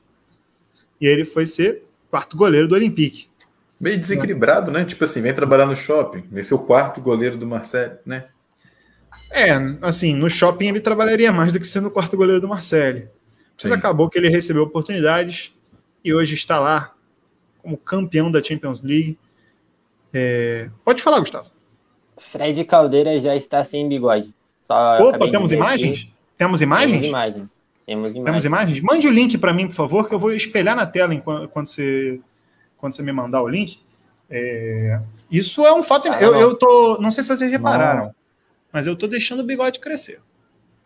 E 1.01 1.07
ele 1.07 1.25
foi 1.25 1.47
ser 1.47 1.83
quarto 2.11 2.37
goleiro 2.37 2.69
do 2.69 2.75
Olympique. 2.75 3.29
Meio 3.81 3.99
desequilibrado, 3.99 4.71
né? 4.71 4.85
Tipo 4.85 5.05
assim, 5.05 5.21
vem 5.21 5.33
trabalhar 5.33 5.67
no 5.67 5.77
shopping, 5.77 6.25
vem 6.31 6.43
ser 6.43 6.55
o 6.55 6.59
quarto 6.59 7.01
goleiro 7.01 7.37
do 7.37 7.47
Marcelo, 7.47 7.99
né? 8.05 8.27
É, 9.31 9.53
assim, 9.83 10.15
no 10.15 10.29
shopping 10.29 10.69
ele 10.69 10.81
trabalharia 10.81 11.33
mais 11.33 11.53
do 11.53 11.61
que 11.61 11.67
sendo 11.67 11.89
o 11.89 11.91
quarto 11.91 12.17
goleiro 12.17 12.41
do 12.41 12.49
Marseille. 12.49 13.09
Mas 13.63 13.73
Sim. 13.73 13.79
acabou 13.79 14.09
que 14.09 14.19
ele 14.19 14.29
recebeu 14.29 14.63
oportunidades 14.63 15.53
e 16.05 16.15
hoje 16.15 16.35
está 16.35 16.59
lá 16.59 16.95
como 17.61 17.77
campeão 17.77 18.31
da 18.31 18.43
Champions 18.43 18.83
League. 18.83 19.19
É, 20.13 20.71
Pode 20.85 21.03
falar, 21.03 21.21
Gustavo. 21.21 21.51
Fred 22.19 22.65
Caldeira 22.65 23.19
já 23.21 23.35
está 23.35 23.63
sem 23.65 23.89
bigode. 23.89 24.35
Só 24.65 25.09
Opa, 25.09 25.31
temos 25.31 25.53
imagens? 25.53 25.99
aqui. 26.01 26.13
Temos 26.37 26.61
Temos 26.61 26.61
imagens? 26.61 27.05
imagens. 27.05 27.61
Temos 27.87 28.09
imagens. 28.11 28.25
Temos 28.25 28.45
imagens? 28.45 28.81
Mande 28.81 29.09
o 29.09 29.11
link 29.11 29.39
para 29.39 29.53
mim, 29.53 29.67
por 29.67 29.75
favor, 29.75 30.09
que 30.09 30.15
eu 30.15 30.19
vou 30.19 30.33
espelhar 30.33 30.77
na 30.77 30.87
tela 30.87 31.15
enquanto, 31.15 31.49
quando, 31.49 31.67
você, 31.67 32.21
quando 32.77 32.95
você 32.95 33.03
me 33.03 33.13
mandar 33.13 33.43
o 33.43 33.49
link. 33.49 33.81
É, 34.31 35.01
Isso 35.31 35.67
é 35.67 35.73
um 35.75 35.83
fato. 35.83 36.09
Ah, 36.09 36.21
eu, 36.21 36.33
não. 36.33 36.41
eu 36.41 36.55
tô. 36.55 36.99
Não 37.01 37.11
sei 37.11 37.23
se 37.23 37.35
vocês 37.35 37.51
repararam, 37.51 38.05
Não. 38.05 38.11
mas 38.71 38.87
eu 38.87 38.95
tô 38.95 39.07
deixando 39.07 39.41
o 39.41 39.45
bigode 39.45 39.79
crescer. 39.81 40.21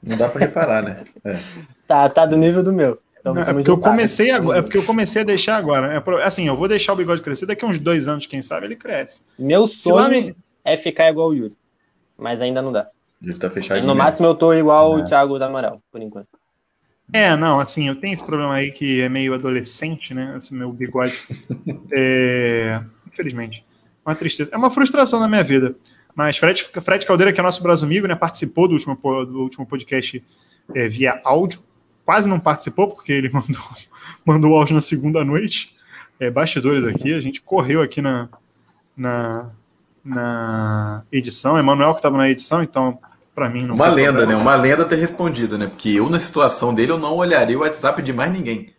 Não 0.02 0.16
dá 0.16 0.28
pra 0.28 0.40
reparar, 0.40 0.82
né? 0.82 1.04
É. 1.24 1.38
Tá, 1.86 2.08
tá 2.08 2.24
do 2.24 2.36
nível 2.36 2.62
do 2.62 2.72
meu. 2.72 2.98
Então, 3.20 3.34
Não, 3.34 3.42
é 3.42 3.52
porque 3.52 3.70
eu 3.70 3.78
comecei 3.78 4.30
agora, 4.30 4.58
é 4.58 4.62
porque 4.62 4.78
eu 4.78 4.84
comecei 4.84 5.22
a 5.22 5.24
deixar 5.24 5.56
agora. 5.56 5.94
É 5.94 6.24
assim, 6.24 6.46
eu 6.48 6.56
vou 6.56 6.66
deixar 6.66 6.92
o 6.92 6.96
bigode 6.96 7.22
crescer 7.22 7.46
daqui 7.46 7.64
a 7.64 7.68
uns 7.68 7.78
dois 7.78 8.08
anos, 8.08 8.26
quem 8.26 8.42
sabe 8.42 8.66
ele 8.66 8.74
cresce. 8.76 9.22
Meu 9.38 9.68
Se 9.68 9.90
lá 9.92 10.06
sonho 10.06 10.34
é 10.64 10.76
ficar 10.76 11.08
igual 11.08 11.28
o 11.28 11.34
Yuri. 11.34 11.56
Mas 12.16 12.40
ainda 12.40 12.62
não 12.62 12.72
dá. 12.72 12.88
Ele 13.22 13.38
tá 13.38 13.48
fechadinho. 13.50 13.86
no 13.86 13.94
mesmo. 13.94 14.04
máximo 14.04 14.26
eu 14.26 14.34
tô 14.34 14.52
igual 14.52 14.98
É. 14.98 15.02
o 15.02 15.04
Thiago 15.04 15.38
da 15.38 15.46
Amaral, 15.46 15.80
por 15.90 16.00
enquanto. 16.00 16.28
É, 17.12 17.36
não, 17.36 17.60
assim, 17.60 17.88
eu 17.88 17.96
tenho 17.96 18.14
esse 18.14 18.24
problema 18.24 18.54
aí 18.54 18.70
que 18.72 19.00
é 19.00 19.08
meio 19.08 19.34
adolescente, 19.34 20.14
né? 20.14 20.34
Esse 20.36 20.54
meu 20.54 20.72
bigode. 20.72 21.18
É, 21.92 22.80
Infelizmente. 23.06 23.64
Uma 24.04 24.14
tristeza. 24.14 24.50
É 24.52 24.56
uma 24.56 24.70
frustração 24.70 25.20
na 25.20 25.28
minha 25.28 25.44
vida. 25.44 25.76
Mas 26.14 26.36
Fred, 26.36 26.68
Fred 26.82 27.06
Caldeira, 27.06 27.32
que 27.32 27.40
é 27.40 27.42
nosso 27.42 27.62
braço 27.62 27.84
amigo, 27.84 28.06
né? 28.06 28.14
Participou 28.14 28.66
do 28.66 28.74
último, 28.74 28.94
do 29.26 29.42
último 29.42 29.66
podcast 29.66 30.22
é, 30.74 30.88
via 30.88 31.20
áudio. 31.24 31.60
Quase 32.04 32.28
não 32.28 32.40
participou, 32.40 32.88
porque 32.88 33.12
ele 33.12 33.28
mandou, 33.32 33.62
mandou 34.24 34.50
o 34.52 34.56
áudio 34.56 34.74
na 34.74 34.80
segunda 34.80 35.24
noite. 35.24 35.76
É, 36.18 36.30
bastidores 36.30 36.84
aqui, 36.84 37.12
a 37.12 37.20
gente 37.20 37.40
correu 37.40 37.82
aqui 37.82 38.00
na, 38.00 38.28
na, 38.96 39.50
na 40.04 41.02
edição. 41.12 41.58
Emanuel 41.58 41.92
que 41.94 41.98
estava 42.00 42.16
na 42.16 42.28
edição, 42.28 42.62
então, 42.62 42.98
para 43.34 43.48
mim, 43.48 43.64
não 43.66 43.74
Uma 43.74 43.86
foi 43.86 43.94
lenda, 43.96 44.12
né? 44.12 44.18
problema. 44.18 44.42
Uma 44.42 44.56
lenda 44.56 44.84
ter 44.84 44.96
respondido, 44.96 45.56
né? 45.56 45.66
Porque 45.66 45.90
eu, 45.90 46.08
na 46.10 46.18
situação 46.18 46.74
dele, 46.74 46.92
eu 46.92 46.98
não 46.98 47.16
olharia 47.16 47.56
o 47.56 47.62
WhatsApp 47.62 48.02
de 48.02 48.12
mais 48.12 48.32
ninguém. 48.32 48.70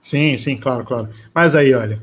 Sim, 0.00 0.36
sim, 0.36 0.56
claro, 0.56 0.84
claro. 0.84 1.08
Mas 1.34 1.54
aí, 1.54 1.72
olha. 1.74 1.96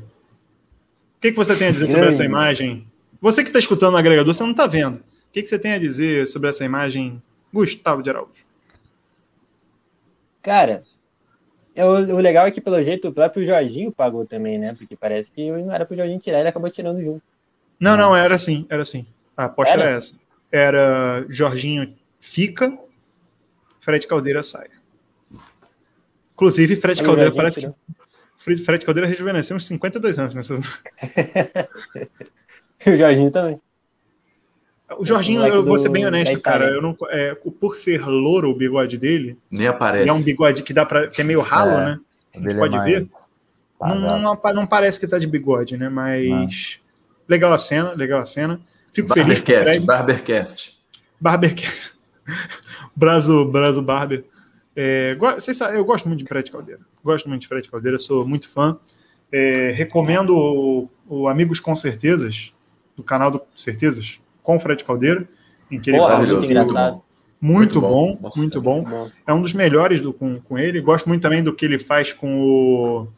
O 1.16 1.20
que, 1.20 1.30
que 1.32 1.36
você 1.36 1.54
tem 1.54 1.68
a 1.68 1.72
dizer 1.72 1.88
sobre 1.90 2.08
essa 2.08 2.24
imagem? 2.24 2.86
Você 3.20 3.42
que 3.42 3.50
está 3.50 3.58
escutando 3.58 3.92
no 3.92 3.98
agregador, 3.98 4.32
você 4.34 4.42
não 4.42 4.52
está 4.52 4.66
vendo. 4.66 4.96
O 4.96 5.32
que, 5.32 5.42
que 5.42 5.48
você 5.48 5.58
tem 5.58 5.72
a 5.72 5.78
dizer 5.78 6.26
sobre 6.26 6.48
essa 6.48 6.64
imagem, 6.64 7.22
Gustavo 7.52 8.02
de 8.02 8.08
Araújo? 8.08 8.42
Cara, 10.42 10.82
eu- 11.74 12.16
o 12.16 12.20
legal 12.20 12.46
é 12.46 12.50
que, 12.50 12.60
pelo 12.60 12.82
jeito, 12.82 13.08
o 13.08 13.12
próprio 13.12 13.44
Jorginho 13.44 13.92
pagou 13.92 14.24
também, 14.26 14.58
né? 14.58 14.74
Porque 14.74 14.96
parece 14.96 15.30
que 15.30 15.50
não 15.50 15.72
era 15.72 15.84
pro 15.84 15.94
Jorginho 15.96 16.18
tirar, 16.18 16.40
ele 16.40 16.48
acabou 16.48 16.70
tirando 16.70 17.02
junto. 17.02 17.22
Não, 17.80 17.96
não, 17.96 18.14
era 18.14 18.34
assim, 18.34 18.66
era 18.68 18.82
assim. 18.82 19.06
A 19.36 19.46
aposta 19.46 19.72
Era? 19.72 19.82
era 19.84 19.96
essa. 19.96 20.14
Era 20.52 21.24
Jorginho 21.28 21.94
fica, 22.20 22.76
Fred 23.80 24.06
Caldeira 24.06 24.42
sai. 24.42 24.68
Inclusive, 26.34 26.76
Fred 26.76 27.02
Caldeira 27.02 27.32
parece 27.32 27.60
que. 27.60 27.70
Fred, 28.38 28.62
Fred 28.62 28.84
Caldeira 28.84 29.08
rejuvenesceu 29.08 29.56
uns 29.56 29.66
52 29.66 30.18
anos 30.18 30.34
nessa. 30.34 30.54
E 32.84 32.90
o 32.92 32.96
Jorginho 32.96 33.30
também. 33.30 33.60
O 34.98 35.04
Jorginho, 35.04 35.46
eu 35.46 35.64
vou 35.64 35.78
ser 35.78 35.88
bem 35.88 36.04
honesto, 36.04 36.40
cara. 36.40 36.66
Eu 36.66 36.82
não, 36.82 36.96
é, 37.10 37.34
por 37.34 37.76
ser 37.76 38.04
louro 38.04 38.50
o 38.50 38.54
bigode 38.54 38.98
dele, 38.98 39.38
Nem 39.50 39.68
aparece. 39.68 40.06
e 40.06 40.08
é 40.08 40.12
um 40.12 40.22
bigode 40.22 40.62
que 40.62 40.72
dá 40.74 40.84
para 40.84 41.06
que 41.08 41.20
é 41.20 41.24
meio 41.24 41.40
ralo, 41.40 41.70
É. 41.70 41.84
né? 41.84 42.00
A 42.34 42.36
gente 42.38 42.46
dele 42.48 42.58
pode 42.58 42.74
é 42.74 42.78
mais 42.78 42.90
ver. 42.90 43.08
Não, 43.80 44.18
não, 44.18 44.40
não 44.54 44.66
parece 44.66 44.98
que 44.98 45.06
tá 45.06 45.18
de 45.18 45.26
bigode, 45.26 45.76
né? 45.76 45.88
Mas 45.88 46.80
legal 47.30 47.52
a 47.52 47.58
cena, 47.58 47.92
legal 47.92 48.20
a 48.20 48.26
cena. 48.26 48.60
Fico 48.92 49.14
feliz 49.14 49.38
Barbercast, 49.38 49.64
Fred. 49.64 49.86
Barbercast. 49.86 50.78
Barbercast. 51.20 51.94
Brazo, 52.94 53.44
Brazo 53.44 53.80
Barber. 53.80 54.24
É, 54.74 55.14
vocês 55.14 55.56
sabem, 55.56 55.76
eu 55.76 55.84
gosto 55.84 56.08
muito 56.08 56.18
de 56.18 56.26
Fred 56.26 56.50
Caldeira. 56.50 56.80
Gosto 57.04 57.28
muito 57.28 57.42
de 57.42 57.48
Fred 57.48 57.68
Caldeira, 57.70 57.98
sou 57.98 58.26
muito 58.26 58.48
fã. 58.48 58.76
É, 59.30 59.70
recomendo 59.70 60.36
o, 60.36 60.90
o 61.08 61.28
Amigos 61.28 61.60
com 61.60 61.74
Certezas, 61.76 62.52
do 62.96 63.04
canal 63.04 63.30
do 63.30 63.40
Certezas, 63.54 64.20
com 64.42 64.56
o 64.56 64.60
Fred 64.60 64.82
Caldeira, 64.82 65.28
em 65.70 65.80
que 65.80 65.90
ele 65.90 65.98
Porra, 65.98 66.16
fala 66.16 66.26
muito 66.26 66.44
engraçado. 66.46 67.02
Muito, 67.40 67.80
Muito 67.80 67.80
bom. 67.80 68.12
bom, 68.14 68.18
Nossa, 68.22 68.38
muito 68.38 68.58
é 68.58 68.60
bom. 68.60 68.82
Bom. 68.82 69.10
É 69.26 69.32
um 69.32 69.40
dos 69.40 69.54
melhores 69.54 70.00
do, 70.00 70.12
com, 70.12 70.40
com 70.40 70.58
ele. 70.58 70.80
Gosto 70.80 71.08
muito 71.08 71.22
também 71.22 71.42
do 71.42 71.54
que 71.54 71.64
ele 71.64 71.78
faz 71.78 72.12
com 72.12 72.42
o 72.42 73.08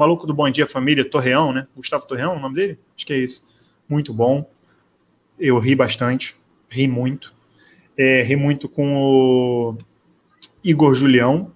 maluco 0.00 0.26
do 0.26 0.34
Bom 0.34 0.48
Dia 0.50 0.66
Família, 0.66 1.04
Torreão, 1.08 1.52
né? 1.52 1.66
Gustavo 1.76 2.06
Torreão, 2.06 2.36
o 2.36 2.40
nome 2.40 2.54
dele? 2.54 2.78
Acho 2.96 3.06
que 3.06 3.12
é 3.12 3.18
isso. 3.18 3.44
Muito 3.88 4.12
bom. 4.14 4.50
Eu 5.38 5.58
ri 5.58 5.74
bastante. 5.74 6.34
Ri 6.68 6.88
muito. 6.88 7.32
É, 7.96 8.22
ri 8.22 8.34
muito 8.36 8.68
com 8.68 8.96
o 8.96 9.76
Igor 10.64 10.94
Julião. 10.94 11.52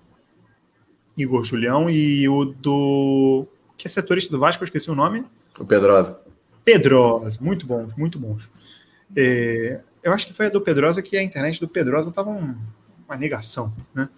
Igor 1.16 1.44
Julião 1.44 1.88
e 1.88 2.28
o 2.28 2.44
do. 2.44 3.46
Que 3.76 3.86
é 3.86 3.90
setorista 3.90 4.30
do 4.30 4.38
Vasco, 4.38 4.62
eu 4.62 4.66
esqueci 4.66 4.90
o 4.90 4.94
nome. 4.94 5.24
O 5.58 5.64
Pedrosa. 5.64 6.20
Pedrosa, 6.64 7.38
muito 7.42 7.66
bons, 7.66 7.94
muito 7.94 8.18
bons. 8.18 8.50
É, 9.16 9.82
eu 10.02 10.12
acho 10.12 10.26
que 10.26 10.32
foi 10.32 10.46
a 10.46 10.50
do 10.50 10.60
Pedrosa 10.60 11.02
que 11.02 11.16
a 11.16 11.22
internet 11.22 11.60
do 11.60 11.68
Pedrosa 11.68 12.10
tava 12.10 12.30
um- 12.30 12.56
uma 13.06 13.16
negação, 13.16 13.72
né? 13.94 14.08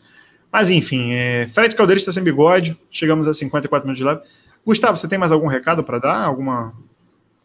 Mas 0.57 0.71
enfim, 0.71 1.13
é, 1.13 1.47
Fred 1.49 1.77
Caldeira 1.77 2.01
está 2.01 2.11
sem 2.11 2.23
bigode, 2.23 2.81
chegamos 2.91 3.29
a 3.29 3.35
54 3.35 3.87
minutos 3.87 3.99
de 3.99 4.05
live. 4.05 4.23
Gustavo, 4.65 4.97
você 4.97 5.07
tem 5.07 5.19
mais 5.19 5.31
algum 5.31 5.49
recado 5.49 5.85
para 5.85 5.99
dar? 5.99 6.25
Alguma 6.25 6.73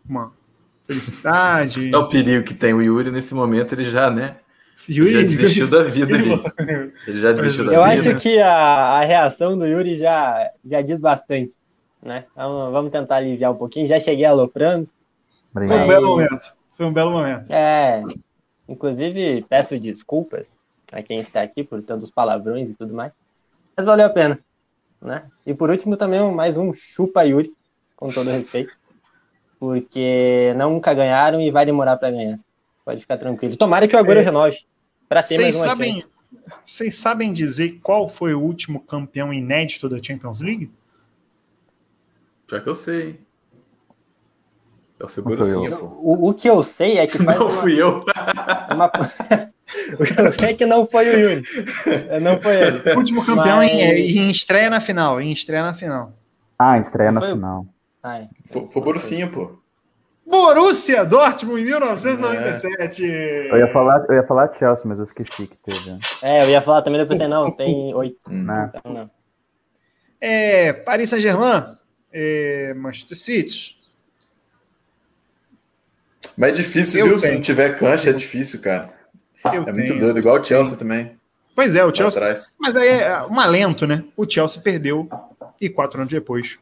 uma 0.08 0.32
felicidade? 0.88 1.94
É 1.94 1.98
o 1.98 2.08
perigo 2.08 2.46
que 2.46 2.54
tem 2.54 2.74
o 2.74 2.82
Yuri 2.82 3.12
nesse 3.12 3.36
momento, 3.36 3.74
ele 3.74 3.84
já, 3.84 4.10
né? 4.10 4.38
Yuri, 4.90 5.12
já 5.12 5.22
desistiu 5.24 5.68
da 5.68 5.84
vida 5.84 6.16
Ele 6.16 6.32
ali. 6.32 6.44
Ele 7.06 7.20
já 7.20 7.34
desistiu 7.34 7.66
da 7.66 7.74
Eu 7.74 7.84
vida. 7.84 7.96
acho 8.00 8.14
né? 8.14 8.16
que 8.18 8.40
a, 8.40 8.54
a 8.54 9.02
reação 9.02 9.58
do 9.58 9.68
Yuri 9.68 9.98
já, 9.98 10.50
já 10.64 10.82
diz 10.82 10.98
bastante, 10.98 11.54
né? 12.02 12.24
Então, 12.32 12.72
vamos 12.72 12.94
tentar 12.94 13.18
aliviar 13.18 13.52
um 13.52 13.58
pouquinho. 13.58 13.88
Já 13.88 14.00
cheguei 14.00 14.24
aloprando. 14.24 14.88
Foi 15.52 15.64
um 15.64 15.66
Obrigado. 15.66 15.88
belo 15.90 16.08
momento. 16.08 16.56
Foi 16.78 16.86
um 16.86 16.94
belo 16.94 17.12
momento. 17.12 17.52
É, 17.52 18.04
inclusive, 18.70 19.46
peço 19.50 19.78
desculpas 19.78 20.54
a 20.92 21.02
quem 21.02 21.20
está 21.20 21.42
aqui 21.42 21.64
por 21.64 21.82
tantos 21.82 22.12
palavrões 22.12 22.70
e 22.70 22.74
tudo 22.74 22.94
mais. 22.94 23.14
Mas 23.76 23.86
valeu 23.86 24.06
a 24.06 24.10
pena. 24.10 24.40
Né? 25.02 25.24
E 25.46 25.54
por 25.54 25.70
último, 25.70 25.96
também 25.98 26.20
mais 26.32 26.58
um 26.58 26.74
chupa 26.74 27.24
Yuri, 27.24 27.54
com 27.96 28.10
todo 28.10 28.30
respeito. 28.30 28.76
Porque 29.60 30.54
nunca 30.58 30.94
ganharam 30.94 31.40
e 31.40 31.50
vai 31.52 31.66
demorar 31.66 31.98
para 31.98 32.12
ganhar. 32.12 32.40
Pode 32.84 33.02
ficar 33.02 33.18
tranquilo. 33.18 33.56
Tomara 33.56 33.88
que 33.88 33.96
o 33.96 34.00
Agüero 34.00 34.20
é, 34.20 34.24
renove 34.24 34.66
para 35.08 35.24
ter 35.24 35.40
mais 35.40 35.56
uma 35.56 35.66
sabem, 35.66 35.94
chance. 35.96 36.08
Vocês 36.66 36.96
sabem 36.96 37.32
dizer 37.32 37.80
qual 37.82 38.10
foi 38.10 38.34
o 38.34 38.42
último 38.42 38.80
campeão 38.80 39.34
inédito 39.34 39.88
da 39.88 40.02
Champions 40.02 40.42
League? 40.42 40.72
Já 42.50 42.60
que 42.60 42.68
eu 42.68 42.76
sei. 42.76 43.20
É 45.00 45.04
o 45.04 45.08
seguro 45.08 45.44
sim. 45.44 45.68
O, 45.70 46.30
o, 46.30 46.34
que 46.34 46.50
eu 46.50 46.62
sei 46.64 46.98
é 46.98 47.08
que 47.08 47.18
faz 47.24 47.40
Não 47.40 47.48
uma, 47.48 47.62
fui 47.62 47.82
eu. 47.82 48.04
Uma, 48.74 48.92
o 50.00 50.32
que 50.38 50.46
é 50.46 50.54
que 50.54 50.66
não 50.66 50.88
foi 50.88 51.10
o 51.10 51.20
Yuri. 51.20 51.44
Não 52.22 52.42
foi 52.42 52.56
ele. 52.56 52.94
O 52.94 52.98
último 52.98 53.26
campeão 53.26 53.58
Mas... 53.58 53.72
em, 53.72 54.18
em, 54.20 54.30
estreia 54.30 54.70
na 54.70 54.80
final. 54.80 55.22
Em 55.22 55.32
estreia 55.32 55.64
na 55.64 55.74
final. 55.74 56.14
Ah, 56.58 56.78
estreia 56.78 57.12
na 57.12 57.22
final. 57.22 57.66
É. 58.04 58.28
Foi, 58.46 58.68
foi 58.72 58.82
Borussia, 58.82 59.28
pô. 59.28 59.60
Borussia 60.26 61.04
Dortmund 61.04 61.62
em 61.62 61.66
1997. 61.66 63.06
É. 63.06 63.52
Eu 63.52 63.58
ia 63.58 63.68
falar, 63.68 64.06
eu 64.08 64.16
ia 64.16 64.24
falar 64.24 64.54
Chelsea, 64.54 64.86
mas 64.86 64.98
eu 64.98 65.04
esqueci 65.04 65.48
que 65.48 65.58
teve. 65.58 66.00
É, 66.22 66.44
eu 66.44 66.50
ia 66.50 66.62
falar 66.62 66.82
também, 66.82 67.00
depois 67.00 67.20
pensei, 67.20 67.34
não, 67.34 67.52
tem 67.52 67.94
oito. 67.94 68.18
Não. 68.30 68.66
Então, 68.66 68.94
não. 68.94 69.12
É, 70.20 70.72
Paris 70.72 71.10
Saint-Germain, 71.10 71.76
é, 72.14 72.76
Manchester 72.76 73.18
City, 73.18 73.82
mas 76.38 76.50
é 76.50 76.54
difícil, 76.54 77.00
eu 77.02 77.08
viu? 77.08 77.20
Tenho. 77.20 77.32
Se 77.32 77.36
não 77.38 77.42
tiver 77.42 77.78
cancha, 77.78 78.10
é 78.10 78.14
difícil, 78.14 78.62
cara. 78.62 78.94
Eu 79.46 79.64
é 79.64 79.72
muito 79.72 79.98
doido, 79.98 80.20
igual 80.20 80.40
o 80.40 80.44
Chelsea 80.44 80.78
também. 80.78 81.18
Pois 81.56 81.76
é, 81.76 81.84
o 81.84 81.94
Chelsea. 81.94 82.22
Mas 82.60 82.76
aí 82.76 82.88
é 82.88 83.22
um 83.24 83.40
alento, 83.40 83.86
né? 83.86 84.04
O 84.16 84.30
Chelsea 84.30 84.62
perdeu 84.62 85.10
e 85.60 85.70
quatro 85.70 86.00
anos 86.00 86.12
depois. 86.12 86.58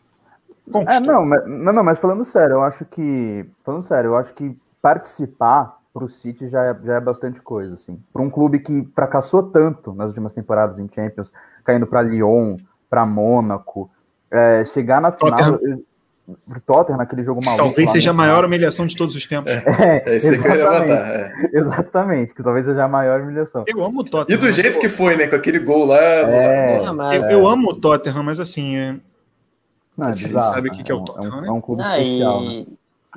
Conquistou. 0.72 0.96
É, 0.96 1.00
não, 1.00 1.26
mas, 1.26 1.48
não, 1.48 1.84
mas 1.84 2.00
falando 2.00 2.24
sério, 2.26 2.56
eu 2.56 2.64
acho 2.64 2.86
que. 2.86 3.46
Falando 3.64 3.84
sério, 3.84 4.10
eu 4.10 4.18
acho 4.18 4.34
que 4.34 4.56
participar 4.82 5.80
para 5.94 6.04
o 6.04 6.10
City 6.10 6.48
já 6.48 6.64
é, 6.66 6.78
já 6.84 6.96
é 6.96 7.00
bastante 7.00 7.42
coisa, 7.42 7.74
assim. 7.74 8.02
Para 8.14 8.22
um 8.22 8.30
clube 8.30 8.60
que 8.60 8.86
fracassou 8.96 9.44
tanto 9.44 9.94
nas 9.94 10.10
últimas 10.10 10.34
temporadas 10.34 10.80
em 10.80 10.90
Champions, 10.94 11.32
caindo 11.64 11.88
para 11.88 12.02
Lyon, 12.02 12.58
para 12.90 13.06
Mônaco, 13.06 13.90
é, 14.32 14.64
chegar 14.66 15.02
na 15.02 15.12
final 15.12 15.60
pro 16.48 16.62
Tottenham 16.62 16.98
naquele 16.98 17.24
jogo 17.24 17.44
maluco. 17.44 17.64
Talvez 17.64 17.92
seja 17.92 18.12
a 18.12 18.14
maior 18.14 18.46
humilhação 18.46 18.86
de 18.86 18.96
todos 18.96 19.16
os 19.16 19.26
tempos. 19.26 19.52
É, 19.52 19.64
é, 20.06 20.14
é 20.14 20.16
isso 20.18 20.32
que 20.32 20.48
eu 20.48 20.56
ia 20.56 20.70
levantar. 20.70 21.16
É. 21.16 21.32
Exatamente, 21.54 22.34
que 22.34 22.44
talvez 22.44 22.66
seja 22.66 22.84
a 22.84 22.88
maior 22.88 23.22
humilhação. 23.22 23.64
Eu 23.68 23.84
amo 23.84 24.02
o 24.02 24.04
Tottenham. 24.04 24.38
E 24.38 24.42
do 24.42 24.52
jeito 24.52 24.80
que 24.80 24.90
foi, 24.90 25.16
né? 25.16 25.28
Com 25.28 25.36
aquele 25.36 25.60
gol 25.60 25.86
lá. 25.86 25.98
É, 25.98 26.80
lá 26.92 27.16
eu, 27.16 27.24
eu, 27.30 27.48
amo 27.48 27.72
o 27.72 27.76
Tottenham, 27.76 28.24
mas 28.24 28.40
assim. 28.40 28.76
É... 28.76 28.96
Não, 29.98 30.08
a 30.08 30.16
gente 30.16 30.34
sabe 30.34 30.70
o 30.70 30.72
que, 30.72 30.84
que 30.84 30.92
é 30.92 30.96
o 30.96 31.04
Tottenham, 31.04 31.34
é 31.34 31.38
um, 31.38 31.42
né? 31.42 31.48
É 31.48 31.52
um 31.52 31.62
clube 31.62 31.82
ah, 31.84 32.00
especial. 32.00 32.44
E... 32.44 32.60
Né? 32.60 32.66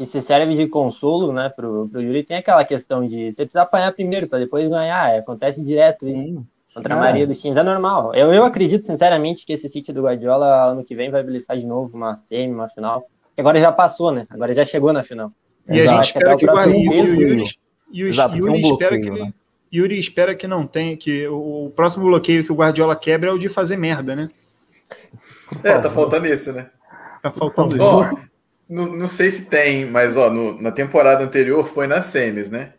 E 0.00 0.06
se 0.06 0.22
serve 0.22 0.54
de 0.54 0.66
consolo, 0.68 1.32
né, 1.34 1.50
pro, 1.50 1.86
pro 1.86 2.00
Yuri, 2.00 2.22
tem 2.22 2.38
aquela 2.38 2.64
questão 2.64 3.06
de 3.06 3.30
você 3.30 3.44
precisa 3.44 3.62
apanhar 3.62 3.92
primeiro 3.92 4.26
para 4.26 4.38
depois 4.38 4.66
ganhar. 4.68 5.14
É, 5.14 5.18
acontece 5.18 5.62
direto 5.62 6.08
isso. 6.08 6.24
Sim. 6.24 6.46
Contra 6.74 6.94
a 6.94 6.98
maioria 6.98 7.26
dos 7.26 7.40
times. 7.40 7.56
É 7.56 7.62
normal. 7.62 8.14
Eu, 8.14 8.32
eu 8.32 8.44
acredito, 8.44 8.86
sinceramente, 8.86 9.44
que 9.44 9.52
esse 9.52 9.68
City 9.68 9.92
do 9.92 10.02
Guardiola 10.02 10.70
ano 10.70 10.84
que 10.84 10.94
vem 10.94 11.10
vai 11.10 11.22
beliscar 11.22 11.56
de 11.58 11.66
novo 11.66 11.96
uma 11.96 12.16
semi, 12.26 12.52
uma 12.52 12.68
final 12.68 13.06
agora 13.42 13.60
já 13.60 13.72
passou, 13.72 14.12
né? 14.12 14.26
Agora 14.30 14.54
já 14.54 14.64
chegou 14.64 14.92
na 14.92 15.02
final. 15.02 15.30
E 15.68 15.78
Exato. 15.78 15.90
a 15.90 16.02
gente 16.02 16.06
espera 16.06 16.36
que, 16.36 16.46
o 16.46 16.58
Yuri, 16.58 17.46
Yuri, 17.92 18.38
Yuri, 18.38 18.62
espera 18.62 19.00
que 19.00 19.10
né? 19.10 19.32
Yuri 19.72 19.98
espera 19.98 20.34
que 20.34 20.46
não 20.46 20.66
tenha, 20.66 20.96
que 20.96 21.26
o, 21.28 21.66
o, 21.66 21.70
próximo 21.70 22.04
bloqueio 22.04 22.44
que 22.44 22.52
o 22.52 22.54
Guardiola 22.54 22.96
quebra 22.96 23.30
é 23.30 23.32
o 23.32 23.38
de 23.38 23.48
fazer 23.48 23.76
merda, 23.76 24.16
né? 24.16 24.28
É, 25.62 25.78
tá 25.78 25.90
faltando 25.90 26.26
isso, 26.26 26.52
né? 26.52 26.68
Tá 27.22 27.30
faltando 27.30 27.76
isso. 27.76 28.18
Não, 28.68 28.86
não 28.86 29.06
sei 29.06 29.30
se 29.30 29.44
tem, 29.46 29.86
mas 29.86 30.16
ó, 30.16 30.30
no, 30.30 30.60
na 30.60 30.70
temporada 30.70 31.22
anterior 31.22 31.66
foi 31.66 31.86
nas 31.86 32.06
semis, 32.06 32.50
né? 32.50 32.72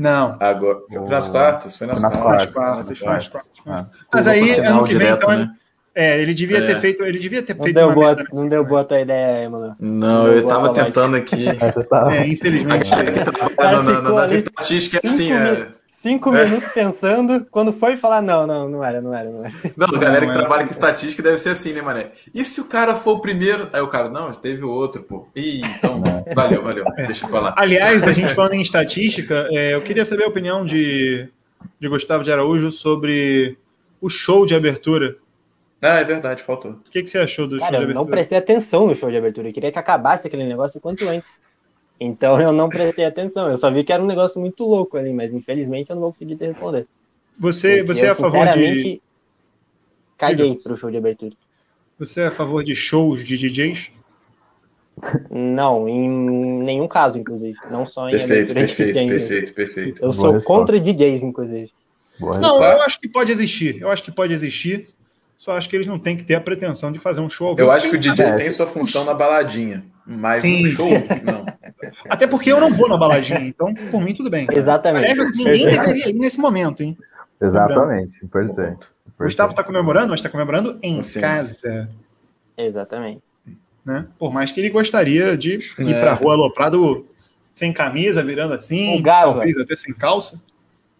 Não. 0.00 0.34
Agora, 0.40 0.78
foi 0.90 1.08
nas 1.08 1.28
quartas? 1.28 1.76
Foi 1.76 1.86
nas, 1.86 2.00
nas 2.00 2.16
quartas. 2.16 2.54
quartas, 2.54 2.98
quartas, 2.98 3.28
quartas. 3.28 3.50
Ah. 3.66 3.84
Mas 4.10 4.26
aí, 4.26 4.58
ano 4.58 4.84
que 4.84 4.96
vem, 4.96 4.98
direto, 4.98 5.22
então, 5.24 5.38
né? 5.38 5.50
É, 5.94 6.22
ele 6.22 6.32
devia 6.32 6.56
é. 6.56 6.66
ter 6.66 6.80
feito. 6.80 7.04
Ele 7.04 7.18
devia 7.18 7.42
ter 7.42 7.54
não 7.54 7.64
feito. 7.64 7.76
Deu 7.76 7.92
boa, 7.92 8.16
não 8.32 8.48
deu 8.48 8.64
boa 8.64 8.80
a 8.80 8.84
tua 8.84 9.00
ideia, 9.00 9.50
mano. 9.50 9.76
Não, 9.78 10.24
não 10.24 10.26
eu 10.28 10.46
tava 10.46 10.72
tentando 10.72 11.16
aqui. 11.16 11.48
é, 12.12 12.26
infelizmente. 12.26 12.90
A 13.58 13.82
na, 13.82 14.00
na, 14.00 14.00
nas 14.00 14.32
estatísticas, 14.32 15.12
assim. 15.12 15.32
É... 15.32 15.68
Cinco 16.02 16.34
é. 16.34 16.44
minutos 16.44 16.72
pensando, 16.72 17.46
quando 17.50 17.74
foi 17.74 17.94
falar, 17.94 18.22
não, 18.22 18.46
não, 18.46 18.68
não 18.68 18.82
era, 18.82 19.02
não 19.02 19.14
era, 19.14 19.28
não 19.28 19.44
era. 19.44 19.54
Não, 19.76 19.86
a 19.86 19.98
galera 19.98 20.26
que 20.26 20.32
trabalha 20.32 20.64
com 20.64 20.70
estatística 20.70 21.22
deve 21.22 21.36
ser 21.36 21.50
assim, 21.50 21.74
né, 21.74 21.82
mané? 21.82 22.12
E 22.34 22.42
se 22.42 22.58
o 22.58 22.64
cara 22.64 22.94
for 22.94 23.18
o 23.18 23.20
primeiro? 23.20 23.68
Aí 23.70 23.82
o 23.82 23.88
cara, 23.88 24.08
não, 24.08 24.32
teve 24.32 24.64
o 24.64 24.70
outro, 24.70 25.02
pô. 25.02 25.28
Ih, 25.36 25.60
então, 25.60 26.02
valeu, 26.34 26.62
valeu, 26.62 26.84
é. 26.96 27.06
deixa 27.06 27.26
eu 27.26 27.30
falar. 27.30 27.52
Aliás, 27.56 28.02
a 28.02 28.12
gente 28.12 28.32
falando 28.34 28.54
em 28.54 28.62
estatística, 28.62 29.46
é, 29.50 29.74
eu 29.74 29.82
queria 29.82 30.06
saber 30.06 30.24
a 30.24 30.28
opinião 30.28 30.64
de, 30.64 31.28
de 31.78 31.88
Gustavo 31.88 32.24
de 32.24 32.32
Araújo 32.32 32.70
sobre 32.70 33.58
o 34.00 34.08
show 34.08 34.46
de 34.46 34.54
abertura 34.54 35.18
ah, 35.82 35.98
é 35.98 36.04
verdade, 36.04 36.42
faltou. 36.42 36.72
O 36.72 36.90
que, 36.90 37.02
que 37.02 37.08
você 37.08 37.16
achou 37.18 37.48
do 37.48 37.58
Cara, 37.58 37.70
show 37.70 37.78
de 37.78 37.84
abertura? 37.84 37.98
Eu 37.98 38.04
não 38.04 38.10
prestei 38.10 38.36
atenção 38.36 38.86
no 38.86 38.94
show 38.94 39.10
de 39.10 39.16
abertura. 39.16 39.48
Eu 39.48 39.52
queria 39.52 39.72
que 39.72 39.78
acabasse 39.78 40.26
aquele 40.26 40.44
negócio 40.44 40.78
quanto 40.78 41.08
antes. 41.08 41.26
Então 42.00 42.40
eu 42.40 42.50
não 42.50 42.70
prestei 42.70 43.04
atenção. 43.04 43.50
Eu 43.50 43.58
só 43.58 43.70
vi 43.70 43.84
que 43.84 43.92
era 43.92 44.02
um 44.02 44.06
negócio 44.06 44.40
muito 44.40 44.64
louco 44.64 44.96
ali, 44.96 45.12
mas 45.12 45.34
infelizmente 45.34 45.90
eu 45.90 45.96
não 45.96 46.02
vou 46.02 46.12
conseguir 46.12 46.36
te 46.36 46.46
responder. 46.46 46.86
Você, 47.38 47.82
você 47.82 48.06
é 48.06 48.10
a 48.10 48.14
favor 48.14 48.46
de. 48.48 49.00
Caguei 50.16 50.54
pro 50.56 50.76
show 50.76 50.90
de 50.90 50.96
abertura. 50.96 51.34
Você 51.98 52.22
é 52.22 52.26
a 52.26 52.30
favor 52.30 52.64
de 52.64 52.74
shows 52.74 53.22
de 53.22 53.36
DJs? 53.36 53.92
Não, 55.30 55.88
em 55.88 56.08
nenhum 56.62 56.88
caso, 56.88 57.18
inclusive. 57.18 57.58
Não 57.70 57.86
só 57.86 58.08
em 58.08 58.12
perfeito, 58.12 58.50
abertura 58.52 58.60
perfeito, 58.60 58.92
de 58.92 58.98
DJ. 58.98 59.08
Perfeito, 59.08 59.54
perfeito. 59.54 60.04
Eu 60.04 60.12
sou 60.12 60.42
contra 60.42 60.78
DJs, 60.80 61.22
inclusive. 61.22 61.70
Não, 62.18 62.62
eu 62.62 62.82
acho 62.82 63.00
que 63.00 63.08
pode 63.08 63.32
existir. 63.32 63.80
Eu 63.80 63.90
acho 63.90 64.02
que 64.02 64.12
pode 64.12 64.32
existir. 64.32 64.88
Só 65.36 65.56
acho 65.56 65.70
que 65.70 65.76
eles 65.76 65.86
não 65.86 65.98
têm 65.98 66.16
que 66.16 66.24
ter 66.24 66.34
a 66.34 66.40
pretensão 66.40 66.92
de 66.92 66.98
fazer 66.98 67.22
um 67.22 67.30
show 67.30 67.48
ao 67.48 67.56
vivo. 67.56 67.66
Eu 67.66 67.72
acho 67.72 67.88
que 67.88 67.96
o 67.96 67.98
DJ 67.98 68.32
tem 68.36 68.50
sua 68.50 68.66
função 68.66 69.06
na 69.06 69.14
baladinha, 69.14 69.82
mas 70.06 70.40
sim, 70.40 70.62
um 70.62 70.66
show, 70.66 70.90
não. 71.24 71.46
Até 72.08 72.26
porque 72.26 72.52
eu 72.52 72.60
não 72.60 72.72
vou 72.72 72.88
na 72.88 72.96
baladinha, 72.96 73.40
então 73.40 73.72
por 73.90 74.00
mim 74.00 74.14
tudo 74.14 74.30
bem. 74.30 74.46
Exatamente. 74.50 75.10
Aliás, 75.10 75.36
ninguém 75.36 75.64
deveria 75.66 76.08
ir 76.08 76.12
nesse 76.12 76.38
momento, 76.38 76.82
hein? 76.82 76.96
Exatamente, 77.40 78.22
importante. 78.24 78.86
O 79.18 79.24
Gustavo 79.24 79.50
está 79.50 79.62
comemorando, 79.62 80.08
mas 80.08 80.20
está 80.20 80.28
comemorando 80.28 80.78
em 80.82 81.02
sim, 81.02 81.20
casa. 81.20 81.88
Exatamente. 82.56 83.22
Né? 83.84 84.06
Por 84.18 84.32
mais 84.32 84.52
que 84.52 84.60
ele 84.60 84.70
gostaria 84.70 85.36
de 85.36 85.56
ir 85.56 85.92
é. 85.94 86.00
para 86.00 86.12
a 86.12 86.14
rua 86.14 86.34
aloprado 86.34 87.06
sem 87.52 87.72
camisa, 87.72 88.22
virando 88.22 88.54
assim, 88.54 88.98
o 88.98 89.02
Gava. 89.02 89.32
talvez 89.32 89.56
até 89.58 89.74
sem 89.76 89.94
calça 89.94 90.40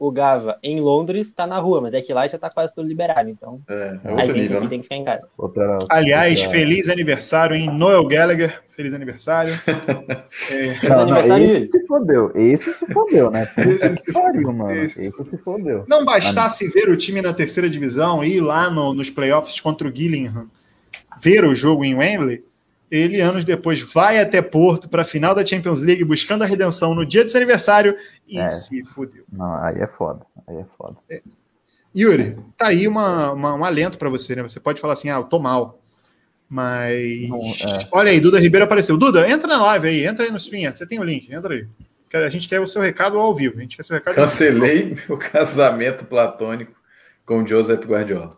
o 0.00 0.10
Gava 0.10 0.58
em 0.62 0.80
Londres 0.80 1.26
está 1.26 1.46
na 1.46 1.58
rua, 1.58 1.82
mas 1.82 1.92
é 1.92 2.00
que 2.00 2.14
lá 2.14 2.26
já 2.26 2.36
está 2.36 2.48
quase 2.48 2.74
tudo 2.74 2.88
liberado, 2.88 3.28
então 3.28 3.60
é, 3.68 3.98
é 4.02 4.14
a 4.14 4.24
gente 4.24 4.40
nível, 4.40 4.62
né? 4.62 4.68
tem 4.68 4.78
que 4.78 4.84
ficar 4.84 4.96
em 4.96 5.04
casa. 5.04 5.28
Outra, 5.36 5.78
Aliás, 5.90 6.38
outra... 6.38 6.52
feliz 6.52 6.88
aniversário 6.88 7.54
em 7.54 7.70
Noel 7.70 8.06
Gallagher, 8.06 8.62
feliz 8.74 8.94
aniversário. 8.94 9.52
é... 10.50 10.88
não, 10.88 11.04
não, 11.04 11.38
esse 11.38 11.66
se 11.66 11.86
fodeu, 11.86 12.32
esse 12.34 12.72
se 12.72 12.86
fodeu, 12.86 13.30
né? 13.30 13.46
Esse 13.60 13.96
se 13.96 14.12
pariu, 14.12 14.52
mano. 14.52 14.74
Esse... 14.74 15.06
esse 15.06 15.24
se 15.24 15.36
fodeu. 15.36 15.84
Não 15.86 16.02
bastasse 16.02 16.66
ver 16.68 16.88
o 16.88 16.96
time 16.96 17.20
na 17.20 17.34
terceira 17.34 17.68
divisão 17.68 18.24
e 18.24 18.36
ir 18.36 18.40
lá 18.40 18.70
no, 18.70 18.94
nos 18.94 19.10
playoffs 19.10 19.60
contra 19.60 19.86
o 19.86 19.94
Gillingham, 19.94 20.46
ver 21.20 21.44
o 21.44 21.54
jogo 21.54 21.84
em 21.84 21.94
Wembley, 21.94 22.42
ele, 22.90 23.20
anos 23.20 23.44
depois, 23.44 23.80
vai 23.80 24.20
até 24.20 24.42
Porto 24.42 24.88
para 24.88 25.02
a 25.02 25.04
final 25.04 25.34
da 25.34 25.46
Champions 25.46 25.80
League, 25.80 26.02
buscando 26.02 26.42
a 26.42 26.46
redenção 26.46 26.94
no 26.94 27.06
dia 27.06 27.24
de 27.24 27.30
seu 27.30 27.38
aniversário 27.38 27.96
e 28.26 28.38
é. 28.38 28.48
se 28.50 28.82
fudeu. 28.84 29.24
Não, 29.32 29.54
aí 29.62 29.78
é 29.78 29.86
foda. 29.86 30.26
Aí 30.48 30.56
é 30.56 30.64
foda. 30.76 30.96
É. 31.08 31.20
Yuri, 31.96 32.36
tá 32.56 32.68
aí 32.68 32.88
uma, 32.88 33.32
uma 33.32 33.54
um 33.54 33.64
alento 33.64 33.96
para 33.96 34.08
você, 34.08 34.34
né? 34.34 34.42
Você 34.42 34.58
pode 34.58 34.80
falar 34.80 34.94
assim, 34.94 35.08
ah, 35.08 35.16
eu 35.16 35.24
tô 35.24 35.38
mal. 35.38 35.80
Mas. 36.48 37.28
Não, 37.28 37.38
é. 37.38 37.88
Olha 37.92 38.10
aí, 38.10 38.20
Duda 38.20 38.40
Ribeiro 38.40 38.64
apareceu. 38.64 38.96
Duda, 38.96 39.28
entra 39.28 39.46
na 39.46 39.62
live 39.62 39.88
aí, 39.88 40.04
entra 40.04 40.24
aí 40.24 40.30
no 40.32 40.36
stream. 40.36 40.72
Você 40.72 40.84
tem 40.84 40.98
o 40.98 41.04
link, 41.04 41.32
entra 41.32 41.54
aí. 41.54 41.66
A 42.12 42.28
gente 42.28 42.48
quer 42.48 42.60
o 42.60 42.66
seu 42.66 42.82
recado 42.82 43.18
ao 43.18 43.32
vivo. 43.32 43.58
A 43.58 43.60
gente 43.60 43.76
quer 43.76 43.84
seu 43.84 43.94
recado 43.94 44.16
Cancelei 44.16 44.96
meu 45.08 45.16
casamento 45.16 46.04
platônico 46.04 46.72
com 47.24 47.46
Joseph 47.46 47.84
Guardiola. 47.84 48.30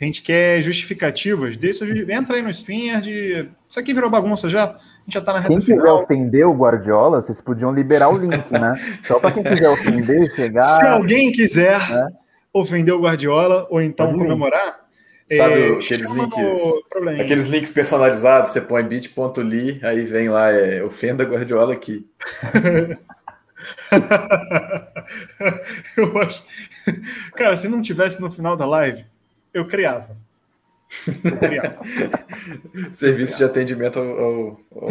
A 0.00 0.04
gente 0.04 0.22
quer 0.22 0.62
justificativas. 0.62 1.56
Desse, 1.58 1.84
entra 2.10 2.36
aí 2.36 2.42
no 2.42 2.50
Spinner 2.50 3.00
de. 3.00 3.48
Isso 3.68 3.78
aqui 3.78 3.92
virou 3.92 4.08
bagunça 4.08 4.48
já. 4.48 4.64
A 4.64 4.78
gente 5.04 5.14
já 5.14 5.20
tá 5.20 5.34
na 5.34 5.40
reta 5.40 5.52
Quem 5.52 5.60
quiser 5.60 5.90
ofender 5.90 6.46
o 6.46 6.54
Guardiola, 6.54 7.20
vocês 7.20 7.40
podiam 7.40 7.72
liberar 7.72 8.08
o 8.08 8.16
link, 8.16 8.48
né? 8.50 9.00
Só 9.04 9.18
para 9.18 9.32
quem 9.32 9.42
quiser 9.42 9.68
ofender, 9.68 10.34
chegar. 10.34 10.62
Se 10.62 10.86
alguém 10.86 11.30
quiser 11.30 11.78
né? 11.90 12.08
ofender 12.52 12.94
o 12.94 13.00
Guardiola 13.00 13.66
ou 13.68 13.82
então 13.82 14.06
Pode 14.06 14.18
comemorar. 14.18 14.80
Sabe 15.36 15.54
é, 15.54 15.72
aqueles 15.74 16.10
links, 16.10 17.20
aqueles 17.20 17.46
links 17.46 17.70
personalizados, 17.70 18.50
você 18.50 18.60
põe 18.60 18.82
bit.ly, 18.82 19.78
aí 19.84 20.04
vem 20.04 20.28
lá, 20.28 20.50
é, 20.50 20.82
ofenda 20.82 21.22
Guardiola 21.22 21.72
aqui. 21.72 22.04
eu 25.96 26.18
acho. 26.18 26.42
Cara, 27.36 27.56
se 27.56 27.68
não 27.68 27.80
tivesse 27.80 28.20
no 28.20 28.28
final 28.28 28.56
da 28.56 28.66
live, 28.66 29.04
eu 29.52 29.66
criava. 29.66 30.16
Eu 31.24 31.36
criava. 31.36 31.78
Serviço 32.92 33.36
de 33.36 33.44
atendimento 33.44 33.98
ao, 33.98 34.18
ao, 34.18 34.60
ao 34.72 34.90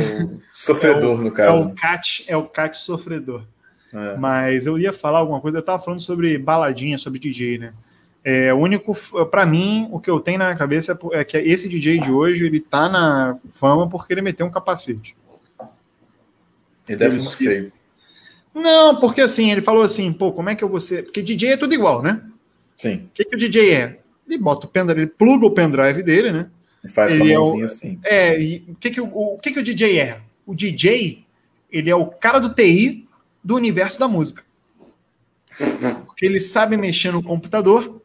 sofredor, 0.54 1.12
é 1.12 1.14
o, 1.14 1.18
no 1.18 1.32
caso. 1.32 1.64
É 1.64 1.66
o 1.66 1.76
CAT, 1.76 2.26
é 2.28 2.38
o 2.38 2.48
CAT 2.48 2.78
sofredor. 2.78 3.44
É. 3.94 4.16
Mas 4.18 4.66
eu 4.66 4.78
ia 4.78 4.94
falar 4.94 5.20
alguma 5.20 5.42
coisa, 5.42 5.58
eu 5.58 5.64
tava 5.64 5.82
falando 5.84 6.00
sobre 6.00 6.38
baladinha, 6.38 6.98
sobre 6.98 7.20
DJ, 7.20 7.58
né? 7.58 7.74
É, 8.24 8.54
o 8.54 8.58
único, 8.58 8.96
para 9.32 9.46
mim, 9.46 9.88
o 9.92 10.00
que 10.00 10.10
eu 10.10 10.20
tenho 10.20 10.40
na 10.40 10.56
cabeça 10.56 10.98
é, 11.14 11.20
é 11.20 11.24
que 11.24 11.38
esse 11.38 11.70
DJ 11.70 12.00
de 12.00 12.12
hoje, 12.12 12.46
ele 12.46 12.60
tá 12.60 12.90
na 12.90 13.38
fama 13.50 13.90
porque 13.90 14.14
ele 14.14 14.22
meteu 14.22 14.46
um 14.46 14.52
capacete. 14.52 15.16
Ele 16.88 16.98
deve 16.98 17.20
ser 17.20 17.38
feio. 17.38 17.72
Não, 18.54 19.00
porque 19.00 19.22
assim, 19.22 19.52
ele 19.52 19.62
falou 19.62 19.84
assim, 19.84 20.12
pô, 20.12 20.34
como 20.34 20.50
é 20.50 20.56
que 20.56 20.64
eu 20.64 20.70
vou 20.70 20.80
ser... 20.80 21.04
Porque 21.04 21.22
DJ 21.22 21.54
é 21.54 21.58
tudo 21.58 21.74
igual, 21.74 22.02
né? 22.02 22.22
Sim. 22.76 23.08
O 23.10 23.10
que, 23.14 23.26
que 23.26 23.36
o 23.36 23.40
DJ 23.40 23.74
é? 23.74 24.00
Ele 24.30 24.38
bota 24.38 24.68
o 24.68 24.70
pendrive, 24.70 25.02
ele 25.02 25.10
pluga 25.10 25.48
o 25.48 25.52
pendrive 25.52 26.04
dele, 26.04 26.32
né? 26.32 26.50
E 26.84 26.88
faz 26.88 27.12
ele 27.12 27.34
é 27.34 27.40
o, 27.40 27.64
assim. 27.64 28.00
É, 28.04 28.40
e 28.40 28.64
o 28.68 28.76
que 28.76 28.92
que 28.92 29.02
o, 29.02 29.08
o 29.08 29.38
que 29.38 29.52
que 29.52 29.60
o 29.60 29.64
DJ 29.64 30.00
é? 30.00 30.22
O 30.46 30.54
DJ, 30.54 31.26
ele 31.72 31.90
é 31.90 31.96
o 31.96 32.06
cara 32.06 32.40
do 32.40 32.54
TI 32.54 33.08
do 33.44 33.56
universo 33.56 34.00
da 34.00 34.08
música. 34.08 34.44
Porque 36.06 36.26
ele 36.26 36.40
sabe 36.40 36.78
mexer 36.78 37.12
no 37.12 37.24
computador, 37.24 38.02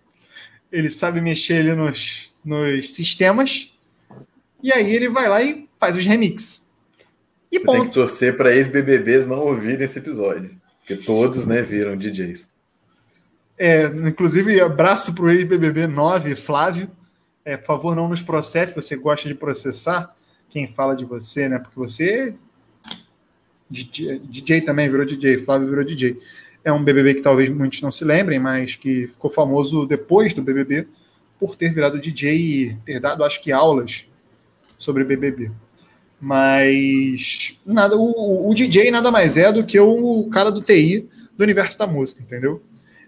ele 0.72 0.88
sabe 0.88 1.20
mexer 1.20 1.58
ali 1.58 1.74
nos, 1.74 2.32
nos 2.44 2.94
sistemas, 2.94 3.70
e 4.62 4.72
aí 4.72 4.94
ele 4.94 5.10
vai 5.10 5.28
lá 5.28 5.42
e 5.42 5.68
faz 5.78 5.96
os 5.96 6.04
remixes. 6.04 6.64
E 7.52 7.58
Você 7.58 7.66
ponto. 7.66 7.80
tem 7.80 7.88
que 7.88 7.94
torcer 7.94 8.36
para 8.36 8.54
ex-BBBs 8.54 9.26
não 9.26 9.40
ouvirem 9.40 9.84
esse 9.84 9.98
episódio, 9.98 10.50
porque 10.80 10.96
todos 10.96 11.46
né, 11.46 11.60
viram 11.60 11.96
DJs. 11.96 12.50
É, 13.56 13.86
inclusive, 13.86 14.60
abraço 14.60 15.14
para 15.14 15.24
o 15.24 15.30
ex-BBB 15.30 15.86
9, 15.86 16.34
Flávio. 16.34 16.90
É, 17.44 17.56
por 17.56 17.66
favor, 17.66 17.94
não 17.94 18.08
nos 18.08 18.22
processe, 18.22 18.74
você 18.74 18.96
gosta 18.96 19.28
de 19.28 19.34
processar 19.34 20.14
quem 20.48 20.66
fala 20.66 20.94
de 20.96 21.04
você, 21.04 21.48
né? 21.48 21.58
Porque 21.58 21.78
você 21.78 22.34
DJ, 23.70 24.20
DJ 24.20 24.60
também 24.62 24.88
virou 24.88 25.04
DJ, 25.04 25.38
Flávio 25.38 25.68
virou 25.68 25.84
DJ. 25.84 26.18
É 26.64 26.72
um 26.72 26.82
BBB 26.82 27.14
que 27.14 27.22
talvez 27.22 27.50
muitos 27.50 27.82
não 27.82 27.90
se 27.90 28.04
lembrem, 28.04 28.38
mas 28.38 28.76
que 28.76 29.08
ficou 29.08 29.30
famoso 29.30 29.84
depois 29.86 30.32
do 30.32 30.42
BBB 30.42 30.88
por 31.38 31.56
ter 31.56 31.74
virado 31.74 32.00
DJ 32.00 32.36
e 32.36 32.76
ter 32.84 33.00
dado, 33.00 33.24
acho 33.24 33.42
que, 33.42 33.52
aulas 33.52 34.06
sobre 34.78 35.04
BBB. 35.04 35.50
Mas 36.20 37.58
nada, 37.66 37.96
o, 37.96 38.48
o 38.48 38.54
DJ 38.54 38.90
nada 38.90 39.10
mais 39.10 39.36
é 39.36 39.52
do 39.52 39.64
que 39.64 39.78
o 39.78 40.28
cara 40.30 40.50
do 40.50 40.62
TI 40.62 41.08
do 41.36 41.42
universo 41.42 41.78
da 41.78 41.86
música, 41.86 42.22
entendeu? 42.22 42.62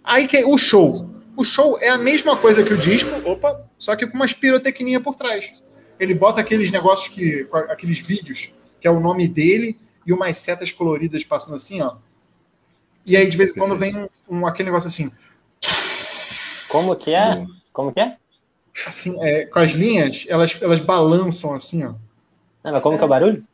Aí 0.07 0.28
que 0.28 0.44
o 0.44 0.57
show. 0.57 1.11
O 1.36 1.42
show 1.42 1.76
é 1.80 1.88
a 1.88 1.98
mesma 1.98 2.36
coisa 2.36 2.62
que 2.62 2.72
o 2.72 2.78
disco, 2.78 3.11
opa, 3.28 3.68
só 3.76 3.96
que 3.96 4.07
com 4.07 4.16
uma 4.16 4.26
pirotecnia 4.28 5.00
por 5.00 5.16
trás. 5.16 5.52
Ele 5.98 6.14
bota 6.14 6.40
aqueles 6.40 6.70
negócios 6.70 7.12
que. 7.12 7.48
aqueles 7.68 7.98
vídeos, 7.98 8.54
que 8.80 8.86
é 8.86 8.90
o 8.90 9.00
nome 9.00 9.26
dele, 9.26 9.76
e 10.07 10.12
umas 10.12 10.38
setas 10.38 10.70
coloridas 10.70 11.24
passando 11.24 11.57
assim, 11.57 11.82
ó. 11.82 11.96
E 13.04 13.16
aí, 13.16 13.28
de 13.28 13.36
vez 13.36 13.50
em 13.50 13.54
quando, 13.54 13.76
vem 13.76 13.96
um, 13.96 14.09
um, 14.30 14.46
aquele 14.46 14.68
negócio 14.68 14.86
assim. 14.86 15.11
Como 16.68 16.94
que 16.94 17.12
é? 17.12 17.44
Como 17.72 17.92
que 17.92 18.00
é? 18.00 18.16
Assim, 18.86 19.16
é, 19.20 19.46
com 19.46 19.59
as 19.59 19.72
linhas, 19.72 20.24
elas, 20.28 20.57
elas 20.61 20.80
balançam 20.80 21.54
assim, 21.54 21.84
ó. 21.84 21.94
Não, 22.62 22.72
mas 22.72 22.82
como 22.82 22.94
é. 22.94 22.98
que 22.98 23.04
é 23.04 23.07
o 23.07 23.11
barulho? 23.11 23.44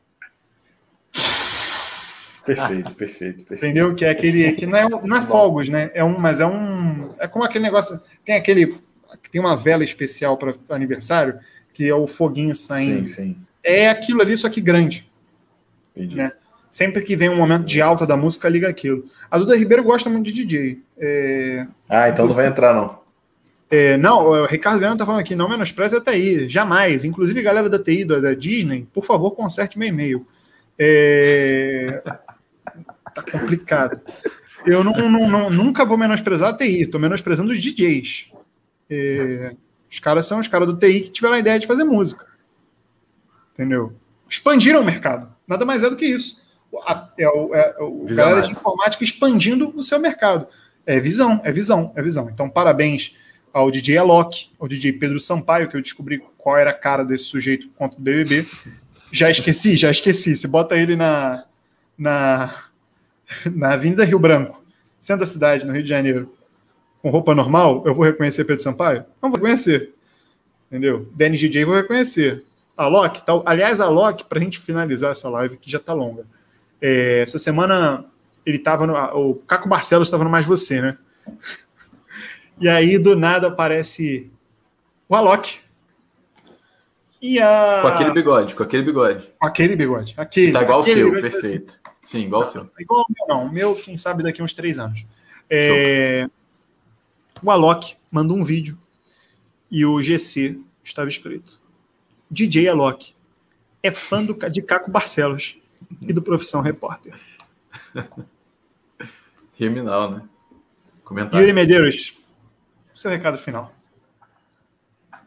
Perfeito, 2.45 2.95
perfeito, 2.95 3.45
perfeito. 3.45 3.65
Entendeu? 3.65 3.95
Que 3.95 4.05
é 4.05 4.11
aquele. 4.11 4.53
Que 4.53 4.67
não 4.67 4.77
é, 4.77 4.89
não 4.89 5.17
é 5.17 5.23
fogos, 5.23 5.69
né? 5.69 5.91
É 5.95 6.03
um, 6.03 6.19
mas 6.19 6.41
é 6.41 6.47
um. 6.47 7.11
É 7.19 7.29
como 7.29 7.45
aquele 7.45 7.65
negócio. 7.65 8.01
Tem 8.25 8.35
aquele. 8.35 8.79
Tem 9.31 9.41
uma 9.41 9.57
vela 9.57 9.85
especial 9.85 10.37
para 10.37 10.55
aniversário, 10.71 11.39
que 11.73 11.89
é 11.89 11.95
o 11.95 12.07
foguinho 12.07 12.55
saindo. 12.57 13.07
Sim, 13.07 13.15
sim. 13.15 13.37
É 13.63 13.89
aquilo 13.89 14.21
ali, 14.21 14.37
só 14.37 14.49
que 14.49 14.61
grande. 14.61 15.11
Entendi. 15.95 16.17
Né? 16.17 16.33
Sempre 16.71 17.03
que 17.03 17.15
vem 17.15 17.29
um 17.29 17.37
momento 17.37 17.65
de 17.65 17.83
alta 17.83 18.07
da 18.07 18.17
música, 18.17 18.49
liga 18.49 18.69
aquilo. 18.69 19.05
A 19.31 19.39
Duda 19.39 19.57
Ribeiro 19.57 19.85
gosta 19.85 20.09
muito 20.09 20.33
de 20.33 20.45
DJ. 20.45 20.83
É... 20.99 21.67
Ah, 21.89 22.09
então 22.09 22.27
não 22.27 22.35
vai 22.35 22.47
entrar, 22.47 22.75
não. 22.75 23.03
É, 23.71 23.97
não, 23.97 24.27
o 24.27 24.47
Ricardo 24.47 24.81
Leandro 24.81 24.99
tá 24.99 25.07
falando 25.07 25.21
aqui, 25.21 25.35
não 25.35 25.49
menospreze 25.49 25.97
a 25.97 26.01
TI, 26.01 26.49
jamais. 26.49 27.05
Inclusive, 27.05 27.41
galera 27.43 27.69
da 27.69 27.79
TI, 27.79 28.05
da, 28.05 28.21
da 28.21 28.35
Disney, 28.35 28.87
por 28.93 29.05
favor, 29.05 29.31
conserte 29.33 29.79
meu 29.79 29.89
e-mail. 29.89 30.27
É... 30.79 32.03
tá 33.15 33.23
complicado. 33.23 34.01
Eu 34.67 34.85
não, 34.85 34.93
não, 34.93 35.29
não, 35.29 35.51
nunca 35.51 35.85
vou 35.85 35.99
menosprezar 35.99 36.51
a 36.51 36.57
TI, 36.57 36.87
tô 36.87 36.99
menosprezando 36.99 37.53
os 37.53 37.61
DJs. 37.61 38.31
É... 38.91 39.55
Os 39.91 39.99
caras 39.99 40.27
são 40.27 40.39
os 40.39 40.49
caras 40.49 40.67
do 40.69 40.77
TI 40.77 41.01
que 41.01 41.11
tiveram 41.11 41.35
a 41.35 41.41
ideia 41.41 41.59
de 41.59 41.67
fazer 41.67 41.85
música. 41.85 42.27
Entendeu? 43.55 43.95
Expandiram 44.29 44.81
o 44.81 44.85
mercado. 44.85 45.35
Nada 45.47 45.65
mais 45.65 45.83
é 45.83 45.91
do 45.91 45.97
que 45.97 46.07
isso 46.07 46.43
é 47.19 47.29
o, 47.29 47.55
é 47.55 47.77
o 47.81 48.07
galera 48.09 48.43
de 48.43 48.53
informática 48.53 49.05
expandindo 49.05 49.73
o 49.77 49.83
seu 49.83 49.99
mercado. 49.99 50.47
É 50.87 50.99
visão, 50.99 51.41
é 51.45 51.53
visão, 51.53 51.93
é 51.95 52.03
visão. 52.03 52.31
Então, 52.31 52.49
parabéns 52.49 53.15
ao 53.53 53.71
DJ 53.71 53.99
Alok, 53.99 54.51
ao 54.59 54.67
DJ 54.67 54.95
Pedro 54.95 55.21
Sampaio, 55.21 55.69
que 55.69 55.77
eu 55.77 55.83
descobri 55.83 56.23
qual 56.39 56.57
era 56.57 56.71
a 56.71 56.75
cara 56.75 57.05
desse 57.05 57.25
sujeito 57.25 57.69
contra 57.77 57.99
o 57.99 58.03
BBB. 58.03 58.47
Já 59.13 59.31
esqueci, 59.31 59.77
já 59.77 59.91
esqueci. 59.91 60.35
Você 60.35 60.49
bota 60.49 60.77
ele 60.77 60.97
na, 60.97 61.45
na, 61.97 62.65
na 63.51 63.75
Avenida 63.75 64.05
Rio 64.05 64.19
Branco, 64.19 64.63
centro 64.99 65.21
da 65.21 65.27
cidade, 65.27 65.67
no 65.67 65.73
Rio 65.73 65.83
de 65.83 65.89
Janeiro, 65.89 66.33
com 67.01 67.11
roupa 67.11 67.35
normal, 67.35 67.83
eu 67.85 67.95
vou 67.95 68.05
reconhecer 68.05 68.45
Pedro 68.45 68.63
Sampaio? 68.63 69.05
Não 69.21 69.29
vou 69.31 69.37
reconhecer. 69.37 69.93
Entendeu? 70.71 71.07
DJ 71.15 71.65
vou 71.65 71.75
reconhecer. 71.75 72.45
Alok, 72.77 73.25
tal. 73.27 73.43
Aliás, 73.45 73.81
Alok, 73.81 74.25
para 74.25 74.39
a 74.39 74.43
gente 74.43 74.59
finalizar 74.59 75.11
essa 75.11 75.29
live, 75.29 75.57
que 75.57 75.71
já 75.71 75.79
está 75.79 75.93
longa. 75.93 76.25
É, 76.81 77.21
essa 77.21 77.39
semana 77.39 78.07
ele 78.47 78.59
tava 78.59 78.87
no. 78.87 78.95
O 79.15 79.35
Caco 79.35 79.69
Barcelos 79.69 80.09
estava 80.09 80.25
no 80.25 80.31
Mais 80.31 80.47
Você, 80.47 80.81
né? 80.81 80.97
E 82.61 82.69
aí, 82.69 82.97
do 82.97 83.17
nada, 83.17 83.49
aparece 83.49 84.31
o 85.09 85.17
Alok. 85.17 85.59
E 87.21 87.41
a... 87.41 87.79
Com 87.81 87.89
aquele 87.89 88.13
bigode, 88.13 88.55
com 88.55 88.63
aquele 88.63 88.83
bigode. 88.85 89.33
Com 89.41 89.47
aquele 89.47 89.75
bigode. 89.75 90.15
Aquele, 90.17 90.53
tá 90.53 90.63
igual 90.63 90.81
o 90.81 90.83
seu, 90.85 91.11
perfeito. 91.11 91.81
Assim. 91.85 91.92
Sim, 92.03 92.25
igual 92.25 92.43
o 92.43 92.45
seu. 92.45 92.69
Igual 92.79 93.07
o 93.09 93.13
meu, 93.13 93.27
não. 93.29 93.47
O 93.47 93.53
meu, 93.53 93.75
quem 93.77 93.97
sabe, 93.97 94.23
daqui 94.23 94.43
a 94.43 94.45
uns 94.45 94.53
três 94.53 94.79
anos. 94.79 95.07
É... 95.49 96.29
O 97.43 97.51
Alok 97.51 97.97
mandou 98.11 98.37
um 98.37 98.45
vídeo 98.45 98.77
e 99.71 99.87
o 99.87 100.03
GC 100.03 100.61
estava 100.85 101.09
escrito: 101.09 101.61
DJ 102.31 102.69
Alok 102.69 103.15
é 103.83 103.91
fã 103.91 104.25
do, 104.25 104.35
de 104.51 104.63
Caco 104.63 104.91
Barcelos 104.91 105.57
e 106.01 106.13
do 106.13 106.23
Profissão 106.23 106.61
Repórter. 106.61 107.15
Criminal, 109.57 110.11
né? 110.11 110.23
Comentário. 111.05 111.43
Yuri 111.43 111.53
Medeiros, 111.53 112.19
seu 112.95 113.11
recado 113.11 113.39
final. 113.39 113.73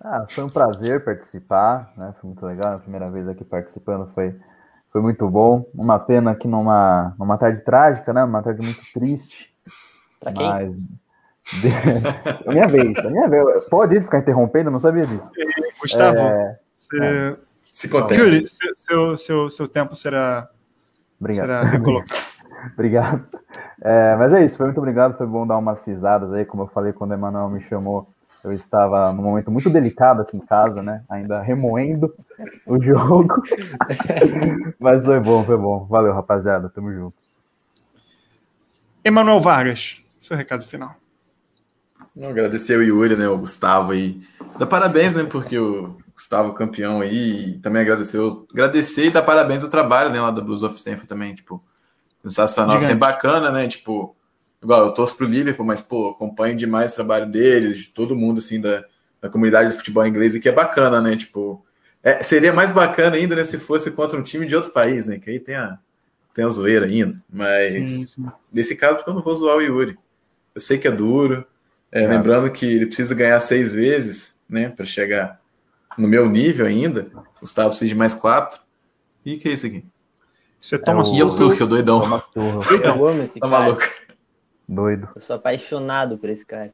Ah, 0.01 0.25
foi 0.29 0.43
um 0.43 0.49
prazer 0.49 1.03
participar, 1.03 1.91
né? 1.97 2.13
Foi 2.19 2.27
muito 2.29 2.45
legal. 2.45 2.75
A 2.75 2.79
primeira 2.79 3.09
vez 3.09 3.27
aqui 3.27 3.43
participando 3.43 4.05
foi, 4.13 4.35
foi 4.95 5.01
muito 5.01 5.29
bom. 5.29 5.69
Uma 5.73 5.99
pena 5.99 6.33
que 6.33 6.47
numa, 6.47 7.13
numa 7.19 7.37
tarde 7.37 7.59
trágica, 7.59 8.13
né? 8.13 8.23
Uma 8.23 8.41
tarde 8.41 8.61
muito 8.61 8.81
triste. 8.93 9.53
Pra 10.21 10.31
quem? 10.31 10.47
Mas. 10.47 10.77
a 12.47 12.49
minha 12.53 12.65
vez, 12.65 12.97
a 12.99 13.09
minha 13.09 13.27
vez. 13.27 13.65
Pode 13.69 14.01
ficar 14.01 14.19
interrompendo, 14.19 14.69
eu 14.69 14.71
não 14.71 14.79
sabia 14.79 15.05
disso. 15.05 15.29
Gustavo, 15.81 16.17
é... 16.17 16.59
você 16.77 17.03
é. 17.03 17.35
Se 17.69 17.89
contente. 17.89 18.21
Yuri, 18.21 18.45
seu, 18.47 19.17
seu, 19.17 19.49
seu 19.49 19.67
tempo 19.67 19.93
será, 19.97 20.49
obrigado. 21.19 21.45
será 21.45 21.63
recolocado. 21.67 22.21
obrigado. 22.73 23.27
É, 23.81 24.15
mas 24.15 24.31
é 24.31 24.45
isso, 24.45 24.55
foi 24.55 24.67
muito 24.67 24.77
obrigado. 24.77 25.17
Foi 25.17 25.27
bom 25.27 25.45
dar 25.45 25.57
umas 25.57 25.85
risadas 25.85 26.31
aí. 26.31 26.45
Como 26.45 26.63
eu 26.63 26.67
falei 26.67 26.93
quando 26.93 27.11
o 27.11 27.15
Emanuel 27.15 27.49
me 27.49 27.59
chamou, 27.59 28.07
eu 28.45 28.53
estava 28.53 29.11
num 29.11 29.23
momento 29.23 29.49
muito 29.49 29.69
delicado 29.69 30.21
aqui 30.21 30.37
em 30.37 30.39
casa, 30.39 30.83
né? 30.83 31.03
Ainda 31.09 31.41
remoendo 31.41 32.13
o 32.65 32.79
jogo. 32.81 33.41
mas 34.79 35.03
foi 35.03 35.19
bom, 35.19 35.43
foi 35.43 35.57
bom. 35.57 35.85
Valeu, 35.85 36.13
rapaziada. 36.13 36.69
Tamo 36.69 36.93
junto. 36.93 37.15
Emanuel 39.03 39.39
Vargas, 39.39 39.99
seu 40.19 40.37
recado 40.37 40.63
final. 40.63 40.95
Agradecer 42.23 42.77
o 42.77 42.83
Yuri, 42.83 43.15
né? 43.15 43.27
O 43.27 43.37
Gustavo 43.37 43.91
aí. 43.91 44.21
Dá 44.59 44.67
parabéns, 44.67 45.15
né? 45.15 45.23
Porque 45.23 45.57
o 45.57 45.97
Gustavo 46.13 46.53
campeão 46.53 47.01
aí, 47.01 47.59
também 47.59 47.81
agradeceu, 47.81 48.47
agradecer 48.51 49.07
e 49.07 49.11
dar 49.11 49.23
parabéns 49.23 49.63
ao 49.63 49.69
trabalho, 49.69 50.09
né, 50.09 50.21
lá 50.21 50.31
da 50.31 50.39
Blues 50.39 50.63
of 50.63 50.75
Stanford 50.75 51.07
também, 51.07 51.35
tipo, 51.35 51.61
sensacional, 52.23 52.77
assim, 52.77 52.95
bacana, 52.95 53.51
né, 53.51 53.67
tipo, 53.67 54.15
igual 54.65 54.85
eu 54.85 54.93
torço 54.93 55.15
pro 55.15 55.27
Liverpool, 55.27 55.65
mas, 55.65 55.79
pô, 55.79 56.09
acompanho 56.09 56.57
demais 56.57 56.91
o 56.91 56.95
trabalho 56.95 57.27
deles, 57.27 57.77
de 57.77 57.89
todo 57.89 58.15
mundo, 58.15 58.39
assim, 58.39 58.59
da, 58.59 58.83
da 59.21 59.29
comunidade 59.29 59.69
do 59.69 59.77
futebol 59.77 60.05
inglês, 60.05 60.35
e 60.35 60.39
que 60.39 60.49
é 60.49 60.51
bacana, 60.51 60.99
né, 60.99 61.15
tipo, 61.15 61.63
é, 62.03 62.21
seria 62.21 62.51
mais 62.51 62.71
bacana 62.71 63.15
ainda, 63.15 63.35
né, 63.35 63.45
se 63.45 63.57
fosse 63.57 63.91
contra 63.91 64.19
um 64.19 64.23
time 64.23 64.45
de 64.45 64.55
outro 64.55 64.71
país, 64.71 65.07
né, 65.07 65.19
que 65.19 65.29
aí 65.29 65.39
tem 65.39 65.55
a 65.55 65.79
tem 66.33 66.43
a 66.43 66.49
zoeira 66.49 66.85
ainda, 66.85 67.15
mas 67.31 67.71
sim, 67.71 68.07
sim. 68.07 68.25
nesse 68.51 68.75
caso 68.75 69.01
eu 69.07 69.13
não 69.13 69.21
vou 69.21 69.33
zoar 69.33 69.55
o 69.55 69.61
Yuri. 69.61 69.97
Eu 70.53 70.59
sei 70.59 70.77
que 70.77 70.85
é 70.85 70.91
duro, 70.91 71.45
é, 71.89 72.03
é. 72.03 72.07
lembrando 72.09 72.51
que 72.51 72.65
ele 72.65 72.87
precisa 72.87 73.15
ganhar 73.15 73.39
seis 73.39 73.71
vezes, 73.71 74.35
né, 74.49 74.67
para 74.67 74.85
chegar 74.85 75.39
no 75.97 76.09
meu 76.09 76.29
nível 76.29 76.65
ainda. 76.65 77.07
Gustavo 77.39 77.69
precisa 77.69 77.87
de 77.87 77.95
mais 77.95 78.13
quatro. 78.13 78.59
E 79.25 79.37
que 79.37 79.47
é 79.47 79.53
isso 79.53 79.65
aqui? 79.65 79.85
Você 80.59 80.77
toma 80.77 81.03
é 81.03 81.05
o... 81.05 81.15
E 81.15 81.19
eu 81.19 81.67
doidão. 81.67 82.01
Toma 82.01 82.23
Eu 82.83 83.07
amo 83.07 83.23
esse 83.23 83.39
tá 83.39 83.47
cara. 83.47 83.61
maluco. 83.61 83.83
Doido. 84.67 85.09
Eu 85.15 85.21
sou 85.21 85.35
apaixonado 85.35 86.17
por 86.17 86.29
esse 86.29 86.45
cara. 86.45 86.73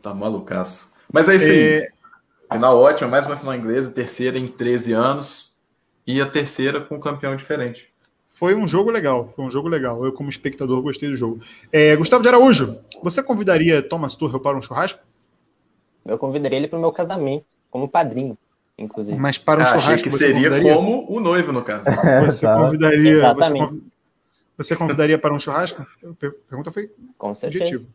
Tá 0.00 0.14
malucaço. 0.14 0.94
Mas 1.12 1.28
é 1.28 1.36
isso 1.36 1.50
aí. 1.50 1.82
É... 1.82 1.88
Final 2.52 2.78
ótimo, 2.78 3.10
mais 3.10 3.24
uma 3.24 3.36
final 3.36 3.54
inglesa, 3.54 3.90
terceira 3.90 4.38
em 4.38 4.46
13 4.46 4.92
anos. 4.92 5.52
E 6.06 6.20
a 6.20 6.26
terceira 6.26 6.80
com 6.80 6.96
um 6.96 7.00
campeão 7.00 7.34
diferente. 7.36 7.92
Foi 8.34 8.56
um 8.56 8.66
jogo 8.66 8.90
legal, 8.90 9.32
foi 9.36 9.44
um 9.44 9.50
jogo 9.50 9.68
legal. 9.68 10.04
Eu, 10.04 10.12
como 10.12 10.28
espectador, 10.28 10.82
gostei 10.82 11.08
do 11.08 11.14
jogo. 11.14 11.40
É, 11.70 11.94
Gustavo 11.94 12.22
de 12.22 12.28
Araújo, 12.28 12.76
você 13.00 13.22
convidaria 13.22 13.80
Thomas 13.82 14.16
Tuchel 14.16 14.40
para 14.40 14.56
um 14.56 14.62
churrasco? 14.62 14.98
Eu 16.04 16.18
convidaria 16.18 16.58
ele 16.58 16.66
para 16.66 16.76
o 16.76 16.80
meu 16.80 16.90
casamento, 16.90 17.44
como 17.70 17.86
padrinho, 17.86 18.36
inclusive. 18.76 19.16
Mas 19.16 19.38
para 19.38 19.60
um 19.60 19.62
ah, 19.62 19.66
churrasco. 19.66 19.92
Achei 19.92 20.02
que 20.02 20.10
seria 20.10 20.60
como 20.60 21.06
o 21.08 21.20
noivo, 21.20 21.52
no 21.52 21.62
caso. 21.62 21.84
Você 22.26 22.44
convidaria. 22.52 23.12
Exatamente. 23.18 23.74
Você, 23.74 23.80
você 24.56 24.76
convidaria 24.76 25.18
para 25.18 25.32
um 25.34 25.38
churrasco? 25.38 25.82
A 25.82 26.14
pergunta 26.48 26.70
foi 26.70 26.90
Com 27.18 27.34
certeza. 27.34 27.64
objetiva. 27.64 27.86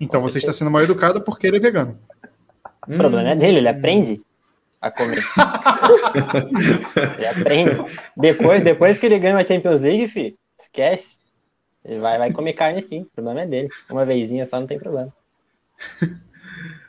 Então 0.00 0.20
Com 0.20 0.28
você 0.28 0.34
certeza. 0.34 0.50
está 0.50 0.58
sendo 0.58 0.70
mal 0.70 0.82
educado 0.82 1.20
porque 1.20 1.46
ele 1.46 1.56
é 1.56 1.60
vegano. 1.60 1.98
O 2.86 2.96
problema 2.96 3.30
é 3.30 3.36
dele, 3.36 3.58
ele 3.58 3.68
aprende 3.68 4.20
a 4.80 4.90
comer. 4.90 5.18
ele 7.16 7.26
aprende. 7.26 7.72
Depois, 8.16 8.62
depois 8.62 8.98
que 8.98 9.06
ele 9.06 9.18
ganha 9.18 9.36
a 9.36 9.46
Champions 9.46 9.80
League, 9.80 10.08
fi, 10.08 10.36
esquece. 10.58 11.18
Ele 11.84 12.00
vai, 12.00 12.18
vai 12.18 12.32
comer 12.32 12.52
carne 12.52 12.80
sim, 12.82 13.02
o 13.02 13.06
problema 13.06 13.42
é 13.42 13.46
dele. 13.46 13.68
Uma 13.88 14.04
vezinha 14.04 14.46
só 14.46 14.60
não 14.60 14.66
tem 14.66 14.78
problema. 14.78 15.12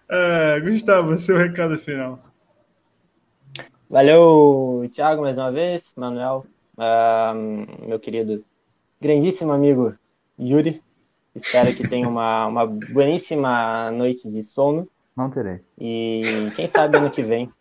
É, 0.10 0.62
Gustavo, 0.62 1.18
seu 1.18 1.36
recado 1.36 1.78
final. 1.78 2.24
Valeu, 3.90 4.90
Thiago, 4.94 5.22
mais 5.22 5.38
uma 5.38 5.52
vez, 5.52 5.94
Manuel, 5.98 6.46
uh, 6.78 7.86
meu 7.86 8.00
querido, 8.00 8.42
grandíssimo 9.00 9.52
amigo 9.52 9.96
Yuri. 10.40 10.82
Espero 11.36 11.74
que 11.76 11.88
tenha 11.88 12.08
uma, 12.08 12.48
uma 12.48 12.66
bueníssima 12.66 13.92
noite 13.92 14.30
de 14.30 14.44
sono. 14.44 14.88
Não 15.16 15.30
terei. 15.30 15.60
E 15.80 16.22
quem 16.56 16.68
sabe 16.68 16.98
ano 16.98 17.12
que 17.12 17.22
vem. 17.22 17.52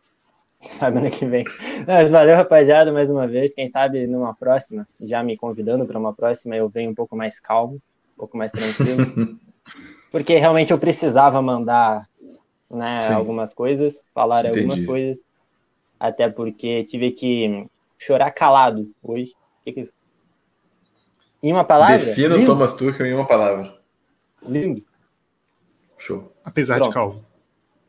Quem 0.61 0.71
sabe 0.71 0.99
ano 0.99 1.11
que 1.11 1.27
vem. 1.27 1.45
Mas 1.87 2.11
valeu, 2.11 2.37
rapaziada, 2.37 2.91
mais 2.91 3.11
uma 3.11 3.27
vez. 3.27 3.55
Quem 3.55 3.69
sabe 3.69 4.07
numa 4.07 4.35
próxima, 4.35 4.89
já 5.01 5.23
me 5.23 5.37
convidando 5.37 5.85
para 5.87 5.99
uma 5.99 6.15
próxima, 6.15 6.57
eu 6.57 6.69
venho 6.69 6.91
um 6.91 6.95
pouco 6.95 7.15
mais 7.15 7.39
calmo, 7.39 7.75
um 7.75 8.19
pouco 8.19 8.37
mais 8.37 8.51
tranquilo. 8.51 9.39
porque 10.11 10.37
realmente 10.39 10.73
eu 10.73 10.79
precisava 10.79 11.43
mandar 11.43 12.09
né, 12.71 13.01
algumas 13.13 13.53
coisas, 13.53 14.03
falar 14.15 14.47
Entendi. 14.47 14.61
algumas 14.61 14.85
coisas. 14.85 15.19
Até 16.01 16.29
porque 16.29 16.85
tive 16.85 17.11
que 17.11 17.67
chorar 17.99 18.31
calado 18.31 18.91
hoje. 19.03 19.35
Em 21.47 21.53
uma 21.53 21.63
palavra? 21.63 21.97
Defina 21.97 22.37
o 22.37 22.45
Thomas 22.45 22.75
Tuchel 22.75 23.07
em 23.07 23.15
uma 23.15 23.25
palavra. 23.25 23.73
Lindo. 24.43 24.83
Show. 25.97 26.33
Apesar 26.45 26.75
Pronto. 26.75 26.89
de 26.89 26.95
calvo. 26.95 27.25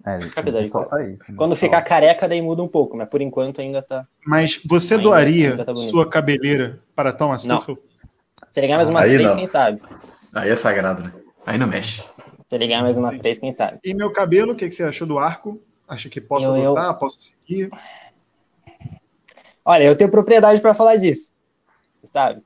É, 0.06 0.20
Apesar 0.36 0.62
de 0.62 0.70
calvo. 0.70 1.00
Isso, 1.00 1.32
né? 1.32 1.36
Quando 1.36 1.56
ficar 1.56 1.82
careca, 1.82 2.28
daí 2.30 2.40
muda 2.40 2.62
um 2.62 2.68
pouco, 2.68 2.96
mas 2.96 3.10
por 3.10 3.20
enquanto 3.20 3.60
ainda 3.60 3.82
tá. 3.82 4.08
Mas 4.24 4.62
você 4.64 4.94
ainda, 4.94 5.04
doaria 5.04 5.52
ainda 5.52 5.66
tá 5.66 5.76
sua 5.76 6.08
cabeleira 6.08 6.80
para 6.96 7.12
Thomas 7.12 7.46
não. 7.46 7.58
Tuchel? 7.58 7.80
Se 8.52 8.62
ligar 8.62 8.76
mais 8.76 8.90
umas 8.90 9.06
Aí 9.06 9.14
três, 9.16 9.28
não. 9.28 9.38
quem 9.38 9.48
sabe? 9.48 9.82
Aí 10.36 10.50
é 10.52 10.56
sagrado, 10.56 11.02
né? 11.02 11.12
Aí 11.44 11.58
não 11.58 11.66
mexe. 11.66 12.04
Se 12.48 12.58
ligar 12.60 12.84
mais 12.84 12.96
umas 12.96 13.18
três, 13.18 13.40
quem 13.40 13.52
sabe? 13.52 13.80
E 13.84 13.92
meu 13.96 14.12
cabelo, 14.12 14.54
o 14.54 14.56
que, 14.56 14.70
que 14.70 14.76
você 14.76 14.84
achou 14.84 15.08
do 15.08 15.18
arco? 15.18 15.60
Acha 15.88 16.10
que 16.10 16.22
posso 16.22 16.46
eu, 16.46 16.54
adotar? 16.54 16.92
Eu... 16.92 17.00
Posso 17.00 17.18
seguir? 17.20 17.72
Olha, 19.66 19.84
eu 19.84 19.96
tenho 19.96 20.12
propriedade 20.12 20.62
para 20.62 20.76
falar 20.76 20.98
disso, 20.98 21.34
sabe? 22.14 22.44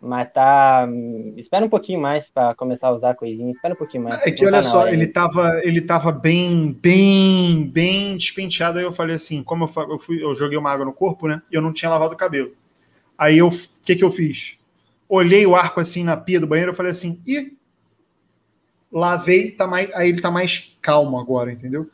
Mas 0.00 0.32
tá. 0.32 0.88
Espera 1.36 1.64
um 1.64 1.68
pouquinho 1.68 2.00
mais 2.00 2.30
para 2.30 2.54
começar 2.54 2.88
a 2.88 2.92
usar 2.92 3.10
a 3.10 3.14
coisinha. 3.14 3.50
Espera 3.50 3.74
um 3.74 3.76
pouquinho 3.76 4.04
mais. 4.04 4.22
É 4.26 4.30
que 4.30 4.46
olha 4.46 4.62
tá 4.62 4.62
só, 4.62 4.88
ele 4.88 5.06
tava, 5.06 5.60
ele 5.62 5.80
tava 5.82 6.10
bem, 6.10 6.72
bem, 6.72 7.66
bem 7.66 8.16
despenteado. 8.16 8.78
Aí 8.78 8.84
eu 8.84 8.92
falei 8.92 9.16
assim: 9.16 9.42
como 9.42 9.64
eu, 9.64 9.82
eu, 9.90 9.98
fui, 9.98 10.24
eu 10.24 10.34
joguei 10.34 10.56
uma 10.56 10.70
água 10.70 10.86
no 10.86 10.92
corpo, 10.92 11.28
né? 11.28 11.42
E 11.52 11.54
eu 11.54 11.60
não 11.60 11.72
tinha 11.72 11.90
lavado 11.90 12.14
o 12.14 12.16
cabelo. 12.16 12.52
Aí 13.18 13.36
eu, 13.36 13.48
o 13.48 13.52
que 13.84 13.94
que 13.94 14.04
eu 14.04 14.10
fiz? 14.10 14.56
Olhei 15.06 15.46
o 15.46 15.54
arco 15.54 15.80
assim 15.80 16.02
na 16.02 16.16
pia 16.16 16.40
do 16.40 16.46
banheiro. 16.46 16.70
Eu 16.70 16.76
falei 16.76 16.92
assim: 16.92 17.20
ih, 17.26 17.52
lavei, 18.90 19.50
tá 19.50 19.66
mais, 19.66 19.92
aí 19.92 20.08
ele 20.08 20.22
tá 20.22 20.30
mais 20.30 20.74
calmo 20.80 21.20
agora, 21.20 21.52
entendeu? 21.52 21.90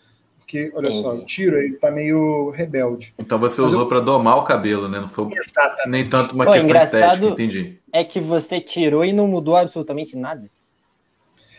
Porque, 0.46 0.70
olha 0.76 0.92
só, 0.92 1.12
o 1.16 1.24
tiro 1.24 1.58
ele 1.58 1.74
tá 1.74 1.90
meio 1.90 2.50
rebelde. 2.50 3.12
Então 3.18 3.36
você 3.36 3.60
Mas 3.60 3.70
usou 3.70 3.82
eu... 3.82 3.88
para 3.88 3.98
domar 3.98 4.36
o 4.36 4.44
cabelo, 4.44 4.88
né? 4.88 5.00
Não 5.00 5.08
foi 5.08 5.28
Exatamente. 5.36 5.88
nem 5.88 6.08
tanto 6.08 6.36
uma 6.36 6.44
Pô, 6.44 6.52
questão 6.52 6.76
estética, 6.76 7.26
entendi. 7.26 7.80
É 7.92 8.04
que 8.04 8.20
você 8.20 8.60
tirou 8.60 9.04
e 9.04 9.12
não 9.12 9.26
mudou 9.26 9.56
absolutamente 9.56 10.16
nada. 10.16 10.48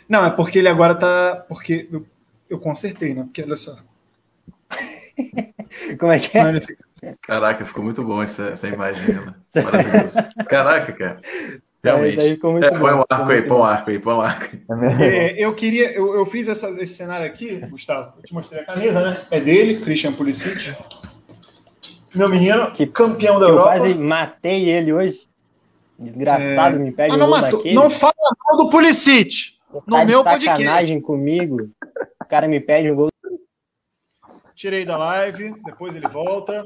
Não, 0.08 0.26
é 0.26 0.30
porque 0.30 0.60
ele 0.60 0.70
agora 0.70 0.96
tá. 0.96 1.46
Porque 1.50 1.90
eu, 1.92 2.06
eu 2.50 2.58
consertei, 2.60 3.14
né? 3.14 3.24
Porque 3.24 3.42
olha 3.44 3.58
só. 3.58 3.78
Como 6.00 6.14
é 6.14 6.20
que 6.20 6.38
é? 6.38 6.42
Assim. 6.42 6.76
Caraca, 7.22 7.66
ficou 7.66 7.84
muito 7.84 8.02
bom 8.06 8.24
essa, 8.24 8.46
essa 8.46 8.70
imagem, 8.70 9.16
né? 9.16 9.36
Maravilhoso. 9.64 10.18
Caraca, 10.48 10.94
cara. 10.94 11.20
Realmente. 11.88 12.20
É, 12.66 12.80
põe 12.80 12.94
um 12.94 13.04
arco 13.10 13.32
aí, 13.32 13.42
põe 13.42 13.58
um 13.58 13.64
arco 13.64 13.90
aí, 13.90 14.00
põe 14.00 14.14
um 14.14 14.22
arco 14.22 14.56
aí. 14.56 15.04
É, 15.04 15.46
eu 15.46 15.54
queria, 15.56 15.92
eu, 15.92 16.14
eu 16.14 16.26
fiz 16.26 16.48
essa, 16.48 16.70
esse 16.82 16.96
cenário 16.96 17.26
aqui, 17.26 17.56
Gustavo. 17.68 18.14
Eu 18.18 18.24
te 18.24 18.34
mostrei 18.34 18.62
a 18.62 18.66
camisa, 18.66 19.02
né? 19.02 19.18
É 19.32 19.40
dele, 19.40 19.82
Christian 19.82 20.14
Pulisic. 20.14 20.76
Meu 22.14 22.30
menino, 22.30 22.72
que 22.72 22.86
campeão 22.86 23.40
da 23.40 23.46
que 23.46 23.52
Europa. 23.52 23.76
Eu 23.76 23.80
quase 23.80 23.96
matei 23.96 24.70
ele 24.70 24.94
hoje. 24.94 25.28
Desgraçado, 25.98 26.76
é... 26.76 26.80
me 26.80 26.92
pede 26.92 27.14
ah, 27.14 27.18
não, 27.18 27.28
um 27.28 27.30
gol 27.30 27.42
daquele. 27.42 27.76
Não 27.76 27.90
fala 27.90 28.14
mal 28.46 28.58
do 28.58 28.70
Pulisic. 28.70 29.58
no 29.74 29.82
tá 29.82 30.06
meu 30.06 30.24
podcast. 30.24 30.64
sacanagem 30.64 31.02
comigo. 31.02 31.70
O 32.22 32.26
cara 32.26 32.48
me 32.48 32.60
pede 32.60 32.92
um 32.92 32.96
gol. 32.96 33.10
Tirei 34.56 34.86
da 34.86 34.98
live, 34.98 35.54
depois 35.64 35.96
ele 35.96 36.08
volta 36.08 36.64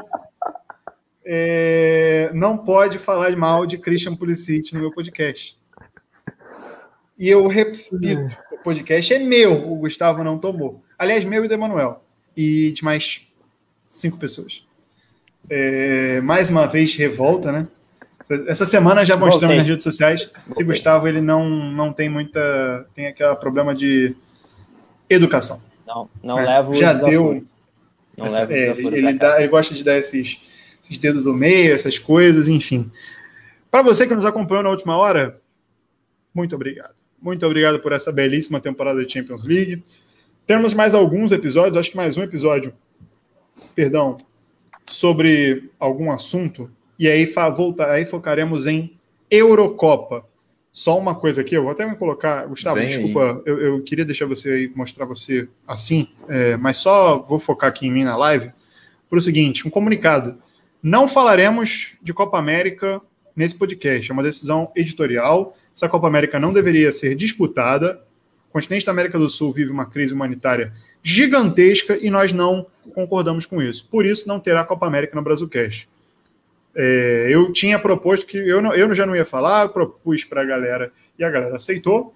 é, 1.26 2.32
não 2.34 2.58
pode 2.58 2.98
falar 2.98 3.36
mal 3.36 3.66
de 3.66 3.78
Christian 3.78 4.16
Pulisic 4.16 4.74
no 4.74 4.80
meu 4.80 4.92
podcast. 4.92 5.58
E 7.18 7.30
eu 7.30 7.46
repito, 7.48 7.96
o 8.52 8.58
podcast 8.64 9.14
é 9.14 9.20
meu, 9.20 9.72
o 9.72 9.76
Gustavo 9.76 10.24
não 10.24 10.40
tomou. 10.40 10.84
Aliás, 10.98 11.24
meu 11.24 11.46
e 11.46 11.48
do 11.48 11.54
Emanuel. 11.54 12.04
E 12.36 12.72
de 12.72 12.84
mais 12.84 13.28
cinco 13.88 14.18
pessoas. 14.18 14.66
É, 15.50 16.22
mais 16.22 16.50
uma 16.50 16.66
vez, 16.66 16.96
revolta, 16.96 17.52
né? 17.52 17.68
Essa 18.48 18.66
semana 18.66 19.04
já 19.04 19.18
mostramos 19.18 19.42
Voltei. 19.42 19.58
nas 19.58 19.68
redes 19.68 19.84
sociais 19.84 20.32
Voltei. 20.48 20.56
que 20.56 20.64
Gustavo 20.64 21.08
ele 21.08 21.22
não, 21.22 21.50
não 21.50 21.92
tem 21.92 22.10
muita. 22.10 22.88
tem 22.96 23.08
aquele 23.08 23.36
problema 23.36 23.76
de 23.76 24.16
educação. 25.10 25.62
Não, 25.86 26.10
não 26.24 26.40
é, 26.40 26.46
levo 26.46 26.74
Já 26.74 26.94
deu. 26.94 27.44
Não 28.18 28.32
levo 28.32 28.54
é, 28.54 28.70
ele, 28.70 29.14
dá, 29.14 29.40
ele 29.40 29.50
gosta 29.50 29.76
de 29.76 29.84
dar 29.84 29.98
esses 29.98 30.40
esses 30.84 30.98
dedos 30.98 31.24
do 31.24 31.34
meio, 31.34 31.74
essas 31.74 31.98
coisas, 31.98 32.48
enfim. 32.48 32.92
Para 33.70 33.82
você 33.82 34.06
que 34.06 34.16
nos 34.16 34.26
acompanhou 34.26 34.64
na 34.64 34.70
última 34.70 34.98
hora, 34.98 35.40
muito 36.34 36.56
obrigado. 36.56 36.96
Muito 37.22 37.46
obrigado 37.46 37.80
por 37.80 37.92
essa 37.92 38.12
belíssima 38.12 38.60
temporada 38.60 39.04
de 39.06 39.12
Champions 39.12 39.46
League. 39.46 39.84
Temos 40.46 40.74
mais 40.74 40.94
alguns 40.94 41.32
episódios, 41.32 41.78
acho 41.78 41.92
que 41.92 41.98
mais 41.98 42.18
um 42.18 42.24
episódio, 42.24 42.74
perdão, 43.76 44.18
sobre 44.88 45.70
algum 45.80 46.12
assunto, 46.12 46.70
e 46.98 47.08
aí, 47.08 47.26
volta, 47.26 47.90
aí 47.90 48.06
focaremos 48.06 48.68
em 48.68 48.98
Eurocopa. 49.30 50.26
Só 50.72 50.98
uma 50.98 51.16
coisa 51.16 51.42
aqui, 51.42 51.56
eu 51.56 51.64
vou 51.64 51.72
até 51.72 51.86
me 51.86 51.96
colocar, 51.96 52.46
Gustavo, 52.48 52.78
Vem 52.78 52.88
desculpa, 52.88 53.42
eu, 53.46 53.60
eu, 53.60 53.84
queria 53.84 54.06
deixar 54.06 54.26
você 54.26 54.50
aí, 54.52 54.72
mostrar 54.74 55.06
você 55.06 55.48
assim, 55.68 56.08
é, 56.30 56.56
mas 56.58 56.78
só 56.78 57.20
vou 57.20 57.40
focar 57.40 57.70
aqui 57.70 57.88
em 57.88 57.92
mim 57.92 58.04
na 58.04 58.16
live, 58.16 58.52
para 59.10 59.18
o 59.18 59.22
seguinte, 59.22 59.68
um 59.68 59.72
comunicado. 59.72 60.38
Não 60.82 61.08
falaremos 61.08 61.94
de 62.02 62.12
Copa 62.12 62.40
América 62.40 63.00
nesse 63.36 63.54
podcast. 63.54 64.10
É 64.10 64.14
uma 64.14 64.24
decisão 64.24 64.72
editorial. 64.76 65.56
Essa 65.76 65.88
Copa 65.88 66.08
América 66.08 66.40
não 66.40 66.52
deveria 66.52 66.92
ser 66.92 67.14
disputada. 67.16 68.02
O 68.50 68.54
continente 68.54 68.86
da 68.86 68.92
América 68.92 69.20
do 69.20 69.30
Sul 69.30 69.54
vive 69.54 69.72
uma 69.72 69.86
crise 69.86 70.14
humanitária 70.14 70.74
gigantesca 71.04 71.98
e 72.02 72.10
nós 72.10 72.34
não 72.34 72.66
concordamos 72.96 73.46
com 73.46 73.62
isso. 73.62 73.88
Por 73.90 74.06
isso, 74.06 74.28
não 74.28 74.40
terá 74.40 74.64
Copa 74.64 74.88
América 74.88 75.16
no 75.16 75.22
Brasilcast. 75.22 75.88
É, 76.76 77.28
eu 77.30 77.52
tinha 77.52 77.78
proposto 77.78 78.26
que 78.26 78.38
eu, 78.38 78.62
não, 78.62 78.74
eu 78.74 78.94
já 78.94 79.06
não 79.06 79.16
ia 79.16 79.26
falar, 79.26 79.70
propus 79.70 80.24
para 80.24 80.42
a 80.42 80.46
galera 80.46 80.92
e 81.18 81.24
a 81.24 81.30
galera 81.30 81.56
aceitou. 81.58 82.16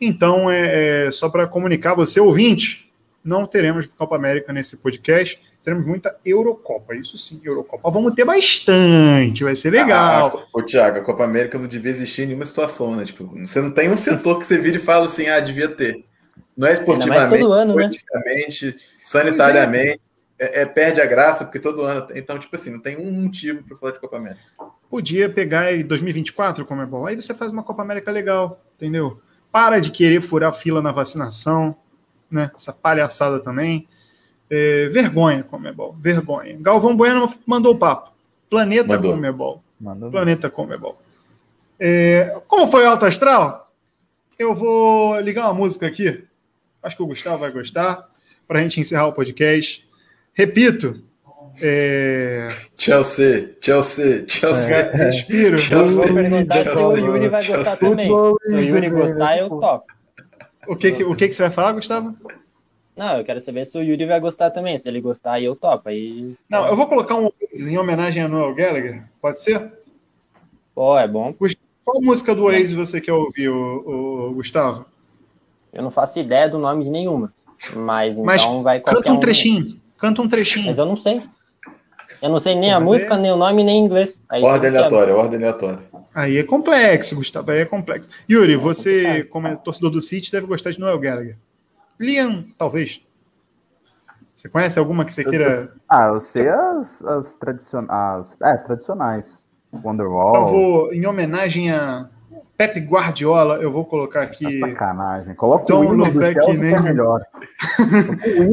Então, 0.00 0.50
é, 0.50 1.06
é 1.06 1.10
só 1.10 1.28
para 1.30 1.46
comunicar 1.46 1.94
você, 1.94 2.20
ouvinte, 2.20 2.90
não 3.24 3.46
teremos 3.46 3.86
Copa 3.86 4.16
América 4.16 4.52
nesse 4.52 4.76
podcast. 4.76 5.40
Teremos 5.64 5.86
muita 5.86 6.14
Eurocopa. 6.24 6.94
Isso 6.94 7.16
sim, 7.16 7.40
Eurocopa. 7.42 7.90
Vamos 7.90 8.14
ter 8.14 8.24
bastante, 8.24 9.42
vai 9.42 9.56
ser 9.56 9.70
legal. 9.70 10.44
Ah, 10.44 10.46
o 10.52 10.62
Thiago, 10.62 10.98
a 10.98 11.02
Copa 11.02 11.24
América 11.24 11.58
não 11.58 11.66
devia 11.66 11.90
existir 11.90 12.22
em 12.22 12.26
nenhuma 12.26 12.44
situação, 12.44 12.94
né? 12.94 13.04
Tipo, 13.04 13.24
você 13.24 13.60
não 13.62 13.70
tem 13.70 13.90
um 13.90 13.96
setor 13.96 14.38
que 14.38 14.46
você 14.46 14.58
vira 14.58 14.76
e 14.76 14.80
fala 14.80 15.06
assim, 15.06 15.26
ah, 15.28 15.40
devia 15.40 15.68
ter. 15.68 16.04
Não 16.56 16.68
é 16.68 16.74
esportivamente, 16.74 17.40
todo 17.40 17.52
ano, 17.52 17.74
né? 17.74 17.82
politicamente, 17.82 18.76
sanitariamente. 19.02 20.00
É. 20.38 20.62
É, 20.62 20.66
perde 20.66 21.00
a 21.00 21.06
graça, 21.06 21.44
porque 21.44 21.60
todo 21.60 21.82
ano. 21.82 22.08
Então, 22.14 22.38
tipo 22.38 22.54
assim, 22.54 22.70
não 22.70 22.80
tem 22.80 22.96
um 22.98 23.22
motivo 23.22 23.62
para 23.62 23.76
falar 23.76 23.92
de 23.92 24.00
Copa 24.00 24.16
América. 24.16 24.42
Podia 24.90 25.30
pegar 25.30 25.72
em 25.72 25.84
2024, 25.84 26.66
como 26.66 26.82
é 26.82 26.86
bom. 26.86 27.06
Aí 27.06 27.14
você 27.14 27.32
faz 27.32 27.52
uma 27.52 27.62
Copa 27.62 27.82
América 27.82 28.10
legal, 28.10 28.60
entendeu? 28.74 29.20
Para 29.50 29.78
de 29.78 29.90
querer 29.90 30.20
furar 30.20 30.52
fila 30.52 30.82
na 30.82 30.90
vacinação, 30.90 31.76
né? 32.28 32.50
Essa 32.54 32.72
palhaçada 32.72 33.38
também. 33.38 33.88
É, 34.50 34.88
vergonha, 34.88 35.42
Comebol. 35.42 35.96
Vergonha. 36.00 36.56
Galvão 36.60 36.96
Bueno 36.96 37.32
mandou 37.46 37.74
o 37.74 37.78
papo. 37.78 38.12
Planeta 38.48 38.94
mandou. 38.94 39.12
Comebol. 39.12 39.64
Mandou. 39.80 40.10
Planeta 40.10 40.50
Comebol. 40.50 40.98
É, 41.78 42.40
como 42.46 42.70
foi 42.70 42.84
o 42.84 42.88
Alto 42.88 43.06
Astral? 43.06 43.72
Eu 44.38 44.54
vou 44.54 45.18
ligar 45.20 45.46
uma 45.46 45.54
música 45.54 45.86
aqui. 45.86 46.24
Acho 46.82 46.96
que 46.96 47.02
o 47.02 47.06
Gustavo 47.06 47.38
vai 47.38 47.50
gostar. 47.50 48.08
Para 48.46 48.58
a 48.58 48.62
gente 48.62 48.80
encerrar 48.80 49.06
o 49.06 49.12
podcast. 49.12 49.86
Repito. 50.34 51.02
É... 51.60 52.48
Chelsea, 52.76 53.56
Chelsea, 53.60 54.24
Chelsea. 54.28 54.74
É, 54.74 54.96
respiro. 54.96 55.56
Chelsea, 55.56 55.94
vou 55.94 56.14
perguntar 56.14 56.54
Chelsea, 56.54 56.74
se 56.74 56.82
o 56.82 56.96
Yuri 56.96 57.28
vai 57.28 57.40
Chelsea, 57.40 57.64
gostar 57.64 57.88
também. 57.88 58.08
Se 58.08 58.54
o 58.54 58.60
Yuri 58.60 58.90
gostar, 58.90 59.38
eu 59.38 59.48
toco. 59.48 59.86
O 60.66 60.76
que, 60.76 60.88
o 61.04 61.14
que, 61.14 61.28
que 61.28 61.34
você 61.34 61.42
vai 61.42 61.52
falar, 61.52 61.72
Gustavo? 61.72 62.16
Não, 62.96 63.18
eu 63.18 63.24
quero 63.24 63.40
saber 63.40 63.64
se 63.64 63.76
o 63.76 63.82
Yuri 63.82 64.06
vai 64.06 64.20
gostar 64.20 64.50
também. 64.50 64.78
Se 64.78 64.88
ele 64.88 65.00
gostar, 65.00 65.32
aí 65.32 65.44
eu 65.44 65.56
topo. 65.56 65.88
Aí... 65.88 66.34
Não, 66.48 66.66
eu 66.66 66.76
vou 66.76 66.86
colocar 66.86 67.16
um 67.16 67.30
em 67.52 67.76
homenagem 67.76 68.22
a 68.22 68.28
Noel 68.28 68.54
Gallagher. 68.54 69.02
Pode 69.20 69.40
ser? 69.40 69.72
Pô, 70.74 70.98
é 70.98 71.06
bom. 71.06 71.34
Qual 71.84 72.00
música 72.00 72.34
do 72.34 72.44
Oasis 72.44 72.72
você 72.72 73.00
quer 73.00 73.12
ouvir, 73.12 73.48
o, 73.48 74.30
o, 74.30 74.34
Gustavo? 74.34 74.86
Eu 75.72 75.82
não 75.82 75.90
faço 75.90 76.18
ideia 76.18 76.48
do 76.48 76.58
nome 76.58 76.84
de 76.84 76.90
nenhuma. 76.90 77.32
Mas, 77.74 78.18
mas 78.18 78.42
então 78.42 78.62
vai 78.62 78.80
Canta 78.80 79.12
um 79.12 79.20
trechinho. 79.20 79.80
Canta 79.98 80.22
um 80.22 80.28
trechinho. 80.28 80.66
Mas 80.66 80.78
eu 80.78 80.86
não 80.86 80.96
sei. 80.96 81.22
Eu 82.22 82.30
não 82.30 82.40
sei 82.40 82.54
nem 82.54 82.72
a 82.72 82.80
música, 82.80 83.14
é... 83.14 83.18
nem 83.18 83.32
o 83.32 83.36
nome, 83.36 83.62
nem 83.62 83.84
inglês. 83.84 84.22
Aí 84.28 84.42
ordem 84.42 84.70
aleatória, 84.70 85.14
ordem 85.14 85.38
aleatória. 85.38 85.80
Aí 86.14 86.38
é 86.38 86.42
complexo, 86.42 87.16
Gustavo, 87.16 87.50
aí 87.50 87.60
é 87.60 87.64
complexo. 87.64 88.08
Yuri, 88.30 88.56
você, 88.56 89.24
como 89.24 89.48
é 89.48 89.56
torcedor 89.56 89.90
do 89.90 90.00
City, 90.00 90.30
deve 90.30 90.46
gostar 90.46 90.70
de 90.70 90.78
Noel 90.78 90.98
Gallagher. 90.98 91.36
Liam, 91.98 92.44
talvez. 92.56 93.00
Você 94.34 94.48
conhece 94.48 94.78
alguma 94.78 95.04
que 95.04 95.12
você 95.12 95.24
queira. 95.24 95.72
Ah, 95.88 96.08
eu 96.08 96.20
sei 96.20 96.48
as, 96.48 97.02
as, 97.02 97.34
tradicionais. 97.34 98.36
É, 98.42 98.50
as 98.50 98.62
tradicionais. 98.62 99.46
Wonderwall. 99.72 100.30
Então 100.30 100.48
vou, 100.48 100.92
em 100.92 101.06
homenagem 101.06 101.72
a 101.72 102.08
Pep 102.56 102.78
Guardiola, 102.80 103.56
eu 103.56 103.72
vou 103.72 103.84
colocar 103.84 104.20
aqui. 104.20 104.62
É 104.62 104.68
sacanagem. 104.68 105.34
Coloca 105.34 105.64
Don 105.66 105.86
o 105.88 105.92
Lubeck 105.92 106.38
é 106.38 106.80
melhor. 106.82 107.22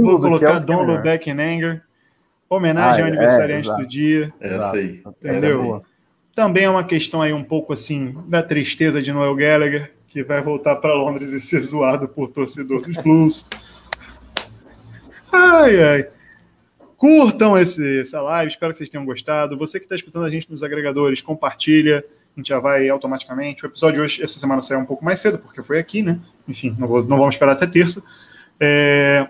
vou 0.02 0.20
colocar 0.20 0.60
Don 0.60 0.84
Lubeck 0.84 1.30
in 1.30 1.40
Anger. 1.40 1.84
Homenagem 2.50 3.02
ah, 3.02 3.06
ao 3.06 3.08
é, 3.08 3.12
aniversariante 3.12 3.70
é, 3.70 3.76
do 3.76 3.86
dia. 3.86 4.34
Essa 4.40 4.78
aí. 4.78 5.04
Entendeu? 5.24 5.84
Também 6.34 6.64
é 6.64 6.70
uma 6.70 6.84
questão 6.84 7.22
aí 7.22 7.34
um 7.34 7.44
pouco 7.44 7.74
assim 7.74 8.16
da 8.28 8.42
tristeza 8.42 9.02
de 9.02 9.12
Noel 9.12 9.36
Gallagher 9.36 9.92
que 10.12 10.24
vai 10.24 10.42
voltar 10.42 10.76
para 10.76 10.94
Londres 10.94 11.32
e 11.32 11.40
ser 11.40 11.62
zoado 11.62 12.06
por 12.06 12.28
torcedor 12.30 12.82
dos 12.82 12.98
Blues. 12.98 13.48
Ai, 15.32 15.82
ai. 15.82 16.08
Curtam 16.98 17.58
esse, 17.58 18.02
essa 18.02 18.22
live, 18.22 18.52
espero 18.52 18.74
que 18.74 18.78
vocês 18.78 18.90
tenham 18.90 19.06
gostado. 19.06 19.58
Você 19.58 19.80
que 19.80 19.86
está 19.86 19.96
escutando 19.96 20.26
a 20.26 20.30
gente 20.30 20.52
nos 20.52 20.64
agregadores, 20.64 21.22
compartilha, 21.22 22.04
a 22.36 22.40
gente 22.40 22.50
já 22.50 22.60
vai 22.60 22.90
automaticamente. 22.90 23.64
O 23.64 23.68
episódio 23.68 23.96
de 23.96 24.02
hoje, 24.02 24.22
essa 24.22 24.38
semana, 24.38 24.62
saiu 24.62 24.82
um 24.82 24.86
pouco 24.86 25.04
mais 25.04 25.20
cedo, 25.22 25.40
porque 25.40 25.64
foi 25.64 25.80
aqui, 25.80 26.02
né? 26.02 26.20
Enfim, 26.46 26.76
não, 26.78 26.90
vou, 26.90 27.02
não 27.06 27.18
vamos 27.18 27.36
esperar 27.36 27.54
até 27.54 27.66
terça. 27.66 28.04
É... 28.60 29.30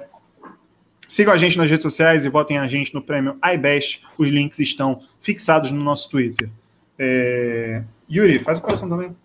Sigam 1.07 1.31
a 1.31 1.37
gente 1.37 1.59
nas 1.59 1.69
redes 1.69 1.83
sociais 1.83 2.25
e 2.25 2.29
votem 2.29 2.57
a 2.57 2.67
gente 2.67 2.91
no 2.91 3.03
prêmio 3.03 3.37
iBest. 3.53 4.01
Os 4.17 4.29
links 4.29 4.57
estão 4.57 5.03
fixados 5.21 5.69
no 5.69 5.83
nosso 5.83 6.09
Twitter. 6.09 6.49
É... 6.97 7.83
Yuri, 8.09 8.39
faz 8.39 8.57
o 8.57 8.61
coração 8.63 8.89
também. 8.89 9.15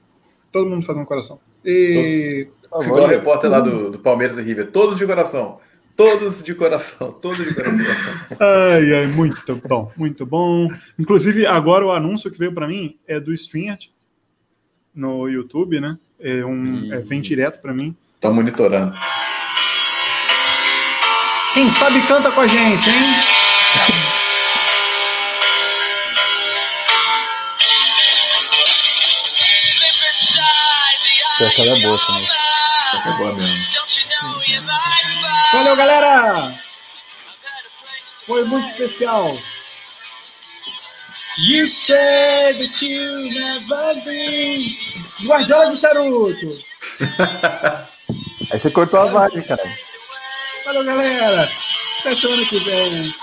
Todo 0.52 0.68
mundo 0.68 0.84
faz 0.84 0.98
um 0.98 1.04
coração. 1.06 1.40
E... 1.66 2.48
Todos. 2.70 2.86
Igual 2.86 3.04
o 3.04 3.06
repórter 3.06 3.50
lá 3.50 3.60
do, 3.60 3.90
do 3.90 3.98
Palmeiras 3.98 4.38
e 4.38 4.42
River. 4.42 4.70
Todos 4.70 4.98
de 4.98 5.06
coração. 5.06 5.58
Todos 5.96 6.42
de 6.42 6.54
coração, 6.54 7.10
todos 7.10 7.38
de 7.38 7.54
coração. 7.54 7.94
Ai, 8.38 8.94
ai, 8.94 9.06
muito 9.06 9.56
bom, 9.66 9.90
muito 9.96 10.26
bom. 10.26 10.68
Inclusive, 10.98 11.46
agora 11.46 11.86
o 11.86 11.90
anúncio 11.90 12.30
que 12.30 12.38
veio 12.38 12.52
para 12.52 12.68
mim 12.68 12.98
é 13.08 13.18
do 13.18 13.32
StreamYard 13.32 13.90
no 14.94 15.26
YouTube, 15.26 15.80
né? 15.80 15.98
É 16.20 16.44
um, 16.44 16.92
é, 16.92 16.98
vem 17.00 17.22
direto 17.22 17.62
para 17.62 17.72
mim. 17.72 17.96
Tô 18.20 18.30
monitorando. 18.30 18.94
Quem 21.54 21.70
sabe 21.70 22.06
canta 22.06 22.30
com 22.30 22.40
a 22.40 22.46
gente, 22.46 22.90
hein? 22.90 24.15
Essa 31.38 31.62
é 31.62 31.80
boa 31.80 31.98
também. 32.06 32.28
É 32.94 33.16
boa 33.18 33.34
mesmo. 33.34 33.66
Valeu, 35.52 35.76
galera! 35.76 36.60
Foi 38.26 38.44
muito 38.44 38.68
especial. 38.70 39.36
You 41.38 41.68
said 41.68 42.58
that 42.58 42.82
you 42.82 43.28
never 43.28 44.02
been. 44.04 44.72
Guardiola 45.26 45.70
de 45.70 45.76
charuto. 45.76 46.64
Aí 48.50 48.58
você 48.58 48.70
cortou 48.70 49.00
a 49.00 49.06
vibe, 49.06 49.46
cara. 49.46 49.62
Valeu, 50.64 50.84
galera. 50.84 51.48
Até 52.00 52.16
semana 52.16 52.46
que 52.46 52.58
vem. 52.60 53.14